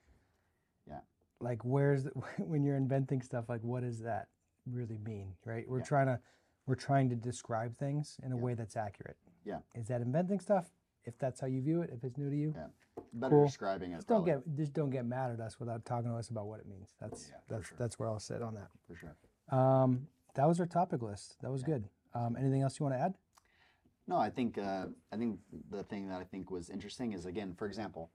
Yeah. 0.88 1.00
Like 1.40 1.64
where's 1.66 2.06
the, 2.06 2.12
when 2.38 2.64
you're 2.64 2.78
inventing 2.78 3.22
stuff? 3.22 3.50
Like 3.50 3.62
what 3.64 3.82
does 3.84 4.00
that 4.00 4.28
really 4.66 4.98
mean? 5.00 5.34
Right. 5.46 5.68
We're 5.70 5.80
Yeah. 5.80 5.84
trying 5.86 6.08
to 6.08 6.20
we're 6.68 6.76
trying 6.76 7.10
to 7.10 7.16
describe 7.16 7.76
things 7.78 8.18
in 8.24 8.32
a 8.32 8.36
Yeah. 8.36 8.42
way 8.42 8.54
that's 8.54 8.78
accurate. 8.78 9.18
Yeah. 9.44 9.60
Is 9.76 9.88
that 9.88 10.02
inventing 10.02 10.40
stuff? 10.40 10.72
If 11.06 11.18
that's 11.18 11.40
how 11.40 11.48
you 11.48 11.62
view 11.62 11.82
it, 11.82 11.90
if 11.94 12.04
it's 12.04 12.18
new 12.18 12.30
to 12.30 12.36
you, 12.36 12.54
Yeah. 12.56 12.68
Better 13.14 13.32
Cool. 13.38 13.46
describing 13.46 13.92
it. 13.94 13.96
just 13.98 14.08
don't 14.08 14.24
probably, 14.26 14.44
get 14.44 14.56
just 14.58 14.74
don't 14.74 14.90
get 14.90 15.06
mad 15.06 15.32
at 15.32 15.40
us 15.40 15.60
without 15.60 15.84
talking 15.86 16.10
to 16.12 16.18
us 16.18 16.30
about 16.30 16.48
what 16.48 16.60
it 16.60 16.68
means. 16.68 16.94
That's 17.00 17.30
Yeah, 17.30 17.36
that's 17.48 17.68
sure. 17.68 17.78
that's 17.78 17.98
where 18.00 18.08
I'll 18.10 18.20
sit 18.20 18.42
on 18.42 18.54
that. 18.56 18.70
for 18.88 18.96
sure. 18.96 19.16
Um, 19.50 20.08
that 20.36 20.48
was 20.48 20.60
our 20.60 20.66
topic 20.66 21.02
list. 21.02 21.38
That 21.42 21.52
was 21.52 21.64
good. 21.64 21.88
Um, 22.14 22.36
anything 22.38 22.62
else 22.62 22.80
you 22.80 22.86
want 22.86 22.96
to 22.96 23.00
add? 23.02 23.16
No, 24.08 24.18
I 24.18 24.30
think 24.30 24.58
uh, 24.58 24.88
I 25.12 25.18
think 25.18 25.40
the 25.70 25.84
thing 25.84 26.10
that 26.10 26.20
I 26.22 26.24
think 26.26 26.52
was 26.52 26.70
interesting 26.70 27.14
is 27.14 27.26
again, 27.26 27.54
for 27.54 27.66
example, 27.66 28.12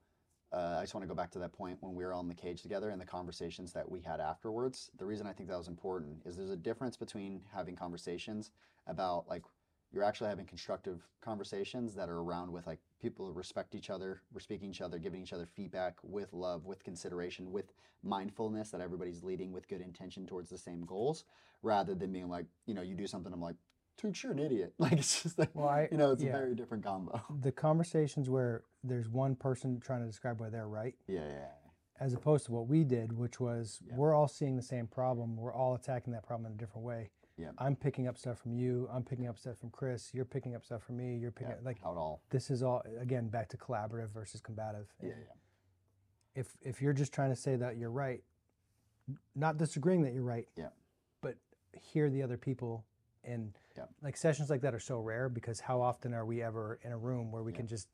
uh, 0.52 0.76
I 0.78 0.82
just 0.82 0.94
want 0.94 1.02
to 1.02 1.08
go 1.08 1.14
back 1.14 1.30
to 1.32 1.38
that 1.40 1.52
point 1.52 1.78
when 1.80 1.94
we 1.94 2.04
were 2.04 2.12
all 2.12 2.20
in 2.20 2.28
the 2.28 2.34
cage 2.34 2.62
together 2.62 2.90
and 2.90 3.00
the 3.00 3.06
conversations 3.06 3.72
that 3.72 3.90
we 3.90 4.00
had 4.00 4.20
afterwards. 4.20 4.90
The 4.98 5.04
reason 5.06 5.26
I 5.26 5.32
think 5.32 5.48
that 5.48 5.58
was 5.58 5.68
important 5.68 6.20
is 6.24 6.36
there's 6.36 6.50
a 6.50 6.56
difference 6.56 6.96
between 6.96 7.42
having 7.52 7.74
conversations 7.76 8.50
about 8.86 9.28
like 9.28 9.42
you're 9.92 10.04
actually 10.04 10.28
having 10.28 10.46
constructive 10.46 11.06
conversations 11.20 11.94
that 11.94 12.08
are 12.08 12.18
around 12.18 12.50
with 12.52 12.66
like 12.66 12.78
people 13.00 13.32
respect 13.32 13.74
each 13.74 13.90
other, 13.90 14.20
respecting 14.32 14.70
each 14.70 14.80
other, 14.80 14.98
giving 14.98 15.22
each 15.22 15.32
other 15.32 15.46
feedback 15.46 15.94
with 16.02 16.32
love, 16.32 16.64
with 16.66 16.82
consideration, 16.84 17.50
with 17.52 17.72
mindfulness 18.02 18.70
that 18.70 18.80
everybody's 18.80 19.22
leading 19.22 19.52
with 19.52 19.68
good 19.68 19.80
intention 19.80 20.26
towards 20.26 20.50
the 20.50 20.58
same 20.58 20.84
goals, 20.84 21.24
rather 21.62 21.94
than 21.94 22.12
being 22.12 22.28
like, 22.28 22.46
you 22.66 22.74
know, 22.74 22.82
you 22.82 22.94
do 22.94 23.06
something, 23.06 23.32
I'm 23.32 23.40
like, 23.40 23.56
dude, 24.00 24.22
you're 24.22 24.32
an 24.32 24.38
idiot. 24.38 24.74
Like 24.78 24.92
it's 24.92 25.22
just 25.22 25.38
like, 25.38 25.50
Well, 25.54 25.68
I- 25.68 25.88
you 25.90 25.98
know, 25.98 26.12
it's 26.12 26.22
yeah. 26.22 26.30
a 26.30 26.32
very 26.32 26.54
different 26.54 26.84
combo. 26.84 27.20
The 27.40 27.52
conversations 27.52 28.28
where 28.28 28.62
there's 28.84 29.08
one 29.08 29.34
person 29.36 29.80
trying 29.80 30.00
to 30.00 30.06
describe 30.06 30.40
why 30.40 30.50
they're 30.50 30.68
right, 30.68 30.94
Yeah, 31.08 31.20
yeah, 31.26 31.48
as 32.00 32.12
opposed 32.12 32.44
to 32.46 32.52
what 32.52 32.68
we 32.68 32.84
did, 32.84 33.12
which 33.12 33.40
was 33.40 33.80
Yeah. 33.86 33.94
we're 33.96 34.14
all 34.14 34.28
seeing 34.28 34.56
the 34.56 34.62
same 34.62 34.86
problem. 34.86 35.36
We're 35.36 35.54
all 35.54 35.74
attacking 35.74 36.12
that 36.12 36.24
problem 36.26 36.46
in 36.46 36.52
a 36.52 36.56
different 36.56 36.84
way. 36.86 37.10
Yeah. 37.36 37.50
I'm 37.58 37.76
picking 37.76 38.08
up 38.08 38.16
stuff 38.16 38.38
from 38.38 38.54
you. 38.54 38.88
I'm 38.92 39.02
picking 39.02 39.26
up 39.26 39.38
stuff 39.38 39.58
from 39.58 39.70
Chris. 39.70 40.10
You're 40.14 40.24
picking 40.24 40.54
up 40.54 40.64
stuff 40.64 40.82
from 40.82 40.96
me. 40.96 41.16
You're 41.16 41.30
picking 41.30 41.50
yeah. 41.50 41.58
up, 41.58 41.64
like 41.64 41.78
how 41.82 41.92
it 41.92 41.96
all. 41.98 42.22
this 42.30 42.50
is 42.50 42.62
all 42.62 42.82
again 43.00 43.28
back 43.28 43.48
to 43.50 43.56
collaborative 43.56 44.08
versus 44.10 44.40
combative. 44.40 44.86
Yeah, 45.02 45.10
yeah, 45.10 46.40
If 46.40 46.56
if 46.62 46.80
you're 46.80 46.94
just 46.94 47.12
trying 47.12 47.30
to 47.30 47.36
say 47.36 47.56
that 47.56 47.76
you're 47.76 47.90
right, 47.90 48.22
not 49.34 49.58
disagreeing 49.58 50.02
that 50.02 50.14
you're 50.14 50.22
right. 50.22 50.48
Yeah. 50.56 50.68
But 51.20 51.36
hear 51.78 52.08
the 52.08 52.22
other 52.22 52.38
people 52.38 52.84
and 53.22 53.52
Yeah. 53.76 53.84
like 54.02 54.16
sessions 54.16 54.48
like 54.48 54.62
that 54.62 54.74
are 54.74 54.80
so 54.80 54.98
rare 55.00 55.28
because 55.28 55.60
how 55.60 55.82
often 55.82 56.14
are 56.14 56.24
we 56.24 56.42
ever 56.42 56.78
in 56.82 56.92
a 56.92 56.98
room 56.98 57.30
where 57.32 57.42
we 57.42 57.52
Yeah. 57.52 57.58
can 57.58 57.66
just 57.66 57.88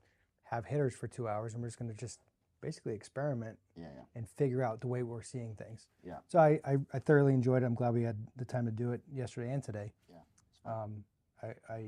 have 0.44 0.66
hitters 0.66 0.94
for 0.94 1.08
two 1.08 1.26
hours 1.26 1.54
and 1.54 1.62
we're 1.62 1.68
just 1.68 1.78
going 1.78 1.90
to 1.90 1.96
just 1.96 2.20
basically 2.62 2.94
experiment 2.94 3.58
yeah, 3.76 3.84
yeah. 3.94 4.02
and 4.14 4.26
figure 4.28 4.62
out 4.62 4.80
the 4.80 4.86
way 4.86 5.02
we're 5.02 5.22
seeing 5.22 5.54
things. 5.56 5.88
Yeah. 6.06 6.18
So 6.28 6.38
I, 6.38 6.60
I, 6.64 6.76
I 6.94 6.98
thoroughly 6.98 7.34
enjoyed 7.34 7.62
it. 7.62 7.66
I'm 7.66 7.74
glad 7.74 7.92
we 7.92 8.02
had 8.04 8.16
the 8.36 8.44
time 8.46 8.64
to 8.64 8.72
do 8.72 8.92
it 8.92 9.02
yesterday 9.12 9.52
and 9.52 9.62
today. 9.62 9.92
Yeah, 10.08 10.16
it's. 10.38 10.60
Um, 10.64 11.04
I, 11.42 11.48
I 11.72 11.78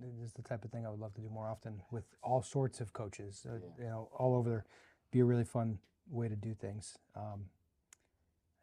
this 0.00 0.12
is 0.24 0.32
the 0.34 0.42
type 0.42 0.64
of 0.64 0.70
thing 0.70 0.86
I 0.86 0.90
would 0.90 1.00
love 1.00 1.14
to 1.14 1.20
do 1.22 1.30
more 1.30 1.48
often 1.48 1.82
with 1.90 2.04
all 2.22 2.42
sorts 2.42 2.80
of 2.80 2.92
coaches. 2.92 3.44
Uh, 3.48 3.54
Yeah. 3.54 3.84
You 3.84 3.90
know, 3.90 4.08
all 4.16 4.36
over 4.36 4.48
there. 4.50 4.64
Be 5.10 5.20
a 5.20 5.24
really 5.24 5.44
fun 5.44 5.78
way 6.10 6.28
to 6.28 6.36
do 6.36 6.52
things. 6.54 6.98
Um, 7.16 7.46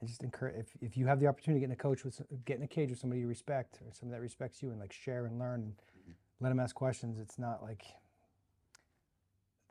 I 0.01 0.05
just 0.05 0.23
encourage 0.23 0.55
if, 0.57 0.67
if 0.81 0.97
you 0.97 1.07
have 1.07 1.19
the 1.19 1.25
opportunity 1.27 1.61
to 1.61 1.67
get 1.67 1.71
in 1.73 1.79
a 1.79 1.81
coach 1.81 2.03
with 2.05 2.21
get 2.45 2.57
in 2.57 2.63
a 2.63 2.67
cage 2.67 2.91
with 2.91 2.99
somebody 2.99 3.21
you 3.21 3.27
respect 3.27 3.79
or 3.83 3.91
somebody 3.93 4.17
that 4.17 4.21
respects 4.21 4.61
you 4.61 4.69
and 4.69 4.79
like 4.79 4.93
share 4.93 5.25
and 5.25 5.39
learn 5.39 5.61
and 5.61 5.73
Mm-hmm. 5.73 6.11
let 6.41 6.49
them 6.49 6.59
ask 6.59 6.75
questions. 6.75 7.17
It's 7.17 7.39
not 7.39 7.63
like 7.63 7.83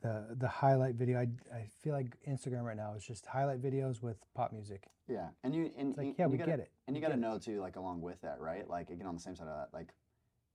the 0.05 0.35
the 0.35 0.47
highlight 0.47 0.95
video. 0.95 1.19
I, 1.19 1.27
I 1.53 1.65
feel 1.81 1.93
like 1.93 2.15
Instagram 2.27 2.63
right 2.63 2.77
now 2.77 2.93
is 2.93 3.03
just 3.03 3.25
highlight 3.25 3.61
videos 3.61 4.01
with 4.01 4.17
pop 4.35 4.51
music. 4.51 4.83
Yeah, 5.07 5.27
and 5.43 5.53
you 5.55 5.71
and 5.77 5.89
It's 5.89 5.97
like, 5.97 6.07
and 6.07 6.15
yeah, 6.17 6.25
you 6.25 6.31
we 6.31 6.37
gotta, 6.37 6.51
get 6.51 6.59
it. 6.59 6.71
And 6.87 6.95
you 6.95 7.01
got 7.01 7.09
to 7.09 7.17
know 7.17 7.39
too, 7.39 7.59
like 7.59 7.75
along 7.75 8.01
with 8.01 8.21
that, 8.21 8.39
right? 8.39 8.67
Like 8.69 8.89
again, 8.91 9.07
on 9.07 9.15
the 9.15 9.21
same 9.21 9.35
side 9.35 9.47
of 9.47 9.57
that, 9.57 9.69
like 9.73 9.93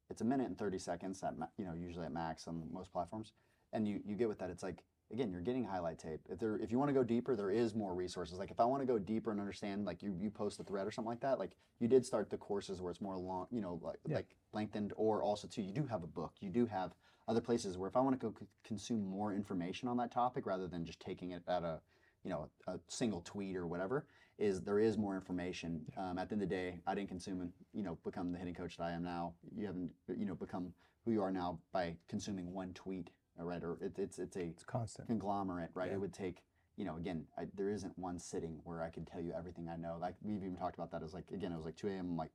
it's 0.08 0.20
a 0.20 0.24
minute 0.24 0.46
and 0.46 0.56
thirty 0.56 0.78
seconds 0.78 1.22
at 1.22 1.34
you 1.58 1.64
know 1.64 1.74
usually 1.74 2.06
at 2.06 2.12
max 2.12 2.46
on 2.46 2.62
most 2.72 2.92
platforms, 2.92 3.32
and 3.72 3.86
you 3.88 4.00
you 4.04 4.14
get 4.14 4.28
with 4.28 4.38
that. 4.38 4.50
It's 4.50 4.62
like 4.62 4.84
again, 5.12 5.32
you're 5.32 5.40
getting 5.40 5.64
highlight 5.64 5.98
tape. 5.98 6.20
If 6.28 6.38
there 6.38 6.56
if 6.56 6.70
you 6.70 6.78
want 6.78 6.90
to 6.90 6.94
go 6.94 7.02
deeper, 7.02 7.34
there 7.34 7.50
is 7.50 7.74
more 7.74 7.92
resources. 7.94 8.38
Like 8.38 8.52
if 8.52 8.60
I 8.60 8.64
want 8.64 8.82
to 8.82 8.86
go 8.86 8.98
deeper 8.98 9.32
and 9.32 9.40
understand, 9.40 9.84
like 9.84 10.00
you 10.02 10.14
you 10.20 10.30
post 10.30 10.60
a 10.60 10.64
thread 10.64 10.86
or 10.86 10.92
something 10.92 11.10
like 11.10 11.20
that. 11.20 11.38
Like 11.40 11.52
you 11.80 11.88
did 11.88 12.06
start 12.06 12.30
the 12.30 12.36
courses 12.36 12.80
where 12.80 12.90
it's 12.92 13.00
more 13.00 13.16
long, 13.18 13.46
you 13.50 13.60
know, 13.60 13.80
like 13.82 13.98
Yeah. 14.06 14.16
like 14.16 14.36
lengthened, 14.52 14.92
or 14.96 15.22
also 15.24 15.48
too, 15.48 15.62
you 15.62 15.72
do 15.72 15.86
have 15.86 16.04
a 16.04 16.08
book. 16.08 16.34
You 16.40 16.50
do 16.50 16.66
have 16.66 16.92
other 17.30 17.40
places 17.40 17.78
where 17.78 17.88
if 17.88 17.96
I 17.96 18.00
want 18.00 18.18
to 18.20 18.26
go 18.26 18.34
c- 18.38 18.46
consume 18.64 19.02
more 19.04 19.32
information 19.32 19.88
on 19.88 19.96
that 19.98 20.10
topic 20.10 20.44
rather 20.46 20.66
than 20.66 20.84
just 20.84 21.00
taking 21.00 21.30
it 21.30 21.42
at 21.48 21.62
a 21.62 21.80
you 22.24 22.30
know 22.30 22.50
a 22.66 22.78
single 22.88 23.22
tweet 23.22 23.56
or 23.56 23.66
whatever 23.66 24.04
is 24.38 24.60
there 24.62 24.78
is 24.80 24.98
more 24.98 25.14
information. 25.14 25.80
Um, 25.96 26.18
at 26.18 26.28
the 26.28 26.34
end 26.34 26.42
of 26.42 26.48
the 26.48 26.54
day 26.54 26.68
i 26.86 26.94
didn't 26.94 27.08
consume 27.08 27.40
and 27.42 27.52
you 27.72 27.82
know 27.82 27.96
become 28.04 28.32
the 28.32 28.38
hitting 28.38 28.54
coach 28.54 28.76
that 28.76 28.84
i 28.84 28.92
am 28.92 29.04
now. 29.04 29.34
You 29.56 29.66
haven't 29.66 29.90
you 30.20 30.26
know 30.26 30.34
become 30.34 30.72
who 31.04 31.12
you 31.12 31.22
are 31.22 31.30
now 31.32 31.58
by 31.72 31.94
consuming 32.08 32.52
one 32.52 32.72
tweet 32.74 33.08
all 33.38 33.46
right? 33.46 33.62
Or 33.62 33.78
it, 33.80 33.92
it's 33.98 34.18
it's 34.18 34.36
a 34.36 34.46
It's 34.54 34.64
constant. 34.64 35.06
conglomerate 35.08 35.70
right? 35.74 35.88
Yeah. 35.88 35.94
it 35.94 36.00
would 36.00 36.12
take 36.12 36.42
you 36.76 36.84
know 36.84 36.96
again 36.96 37.24
I, 37.38 37.42
there 37.56 37.70
isn't 37.70 37.96
one 37.98 38.18
sitting 38.18 38.60
where 38.64 38.82
i 38.82 38.90
could 38.90 39.06
tell 39.06 39.20
you 39.22 39.32
everything 39.40 39.68
i 39.68 39.76
know. 39.76 39.96
Like 40.00 40.16
we've 40.22 40.42
even 40.42 40.56
talked 40.56 40.74
about 40.74 40.90
that 40.92 41.02
as 41.02 41.14
like 41.14 41.30
again 41.32 41.52
it 41.52 41.56
was 41.56 41.64
like 41.64 41.76
2 41.76 41.88
a.m 41.88 42.06
i'm 42.10 42.16
like 42.16 42.32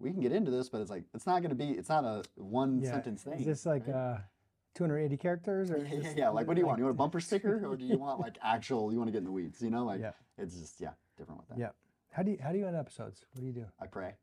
we 0.00 0.10
can 0.12 0.20
get 0.20 0.32
into 0.32 0.50
this 0.50 0.68
but 0.68 0.80
it's 0.80 0.90
like 0.90 1.04
it's 1.14 1.26
not 1.26 1.40
going 1.42 1.50
to 1.56 1.60
be 1.64 1.70
it's 1.80 1.88
not 1.88 2.04
a 2.04 2.22
one 2.36 2.80
Yeah, 2.82 2.90
sentence 2.92 3.22
thing. 3.22 3.38
Is 3.40 3.46
this 3.46 3.66
like 3.66 3.86
right? 3.88 3.94
uh, 3.94 4.16
280 4.74 5.16
characters 5.16 5.70
or 5.70 5.78
Yeah, 5.90 5.98
yeah, 6.00 6.12
yeah. 6.16 6.28
Like, 6.28 6.46
what 6.46 6.54
do 6.54 6.60
you 6.60 6.66
want? 6.66 6.78
You 6.78 6.84
want 6.84 6.94
a 6.94 6.98
bumper 6.98 7.20
sticker, 7.28 7.64
or 7.66 7.76
do 7.76 7.84
you 7.84 7.98
want 7.98 8.20
like 8.20 8.38
actual? 8.42 8.92
You 8.92 8.98
want 8.98 9.08
to 9.08 9.12
get 9.12 9.18
in 9.18 9.24
the 9.24 9.32
weeds? 9.32 9.62
You 9.62 9.70
know, 9.70 9.84
like 9.84 10.00
Yeah. 10.00 10.12
it's 10.38 10.56
just 10.56 10.80
yeah, 10.80 10.90
different 11.16 11.40
with 11.40 11.48
that. 11.50 11.58
Yeah. 11.58 11.70
How 12.10 12.22
do 12.22 12.30
you 12.32 12.38
how 12.42 12.52
do 12.52 12.58
you 12.58 12.66
end 12.66 12.76
episodes? 12.76 13.24
What 13.32 13.40
do 13.40 13.46
you 13.46 13.52
do? 13.52 13.66
I 13.80 13.86
pray. 13.86 14.14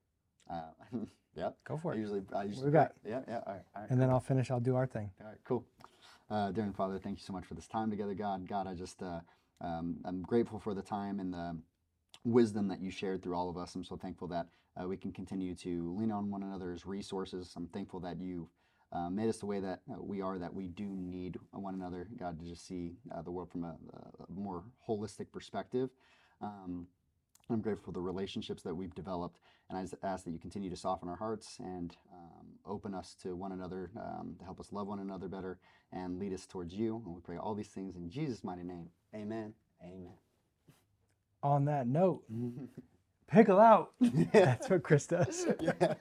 Uh, 0.50 0.62
yep. 1.36 1.58
Go 1.66 1.78
for 1.78 1.94
I 1.94 1.96
it. 1.96 2.00
usually, 2.00 2.22
I 2.36 2.44
usually. 2.44 2.66
we 2.66 2.72
got? 2.72 2.94
Yeah, 3.06 3.22
yeah. 3.28 3.40
All 3.46 3.54
right, 3.54 3.62
all 3.76 3.82
right. 3.82 3.92
And 3.92 4.00
then 4.02 4.10
I'll 4.10 4.20
finish. 4.20 4.52
I'll 4.52 4.60
do 4.60 4.76
our 4.76 4.86
thing. 4.88 5.12
All 5.22 5.28
right, 5.28 5.38
cool. 5.46 5.66
Uh, 6.30 6.52
dear 6.52 6.64
and 6.64 6.76
Father, 6.76 6.98
thank 6.98 7.18
you 7.20 7.24
so 7.24 7.34
much 7.34 7.46
for 7.46 7.56
this 7.56 7.68
time 7.68 7.90
together, 7.90 8.14
God. 8.14 8.48
God, 8.48 8.66
I 8.66 8.74
just, 8.74 9.04
uh, 9.04 9.20
um, 9.60 9.98
I'm 10.06 10.22
grateful 10.22 10.60
for 10.60 10.74
the 10.74 10.82
time 10.82 11.20
and 11.20 11.34
the 11.34 11.58
wisdom 12.24 12.68
that 12.70 12.80
you 12.82 12.90
shared 12.90 13.22
through 13.22 13.36
all 13.36 13.50
of 13.50 13.58
us. 13.58 13.76
I'm 13.76 13.84
so 13.84 13.98
thankful 13.98 14.30
that 14.30 14.48
uh, 14.82 14.88
we 14.88 14.96
can 14.96 15.12
continue 15.12 15.54
to 15.56 15.94
lean 15.98 16.10
on 16.12 16.30
one 16.32 16.44
another's 16.44 16.86
resources. 16.86 17.52
I'm 17.58 17.68
thankful 17.68 18.00
that 18.02 18.22
you 18.22 18.50
uh, 18.92 19.10
made 19.10 19.30
us 19.30 19.38
the 19.38 19.46
way 19.46 19.60
that 19.60 19.82
uh, 19.90 19.96
we 20.00 20.22
are, 20.22 20.38
that 20.38 20.54
we 20.54 20.68
do 20.68 20.86
need 20.86 21.38
one 21.52 21.74
another, 21.76 22.08
God, 22.18 22.40
to 22.40 22.46
just 22.46 22.68
see 22.68 22.94
uh, 23.14 23.22
the 23.22 23.32
world 23.32 23.52
from 23.52 23.64
a, 23.64 23.76
a 23.96 24.32
more 24.32 24.64
holistic 24.88 25.32
perspective. 25.32 25.90
Um, 26.42 26.88
I'm 27.50 27.62
grateful 27.62 27.86
for 27.86 27.92
the 27.92 28.02
relationships 28.02 28.64
that 28.64 28.76
we've 28.76 28.94
developed, 28.96 29.40
and 29.70 29.78
I 29.78 29.82
just 29.82 29.96
ask 30.04 30.26
that 30.26 30.32
you 30.32 30.40
continue 30.40 30.70
to 30.70 30.76
soften 30.76 31.10
our 31.10 31.16
hearts 31.16 31.58
and 31.60 31.96
um, 32.14 32.48
open 32.66 32.94
us 32.94 33.16
to 33.24 33.36
one 33.36 33.52
another, 33.52 33.92
um, 33.98 34.36
to 34.40 34.46
help 34.46 34.60
us 34.60 34.72
love 34.72 34.88
one 34.88 35.00
another 35.00 35.28
better 35.28 35.58
and 35.92 36.20
lead 36.20 36.34
us 36.34 36.46
towards 36.46 36.74
you. 36.74 37.02
And 37.06 37.16
we 37.16 37.22
pray 37.22 37.38
all 37.38 37.56
these 37.56 37.68
things 37.68 37.96
in 37.96 38.10
Jesus' 38.10 38.44
mighty 38.44 38.64
name. 38.64 38.90
Amen. 39.16 39.54
Amen. 39.84 40.14
On 41.44 41.66
that 41.66 41.88
note, 41.88 42.24
pickle 43.28 43.60
out. 43.60 43.94
That's 44.34 44.70
what 44.70 44.84
Chris 44.84 45.08
does. 45.08 45.48
yeah. 45.60 45.94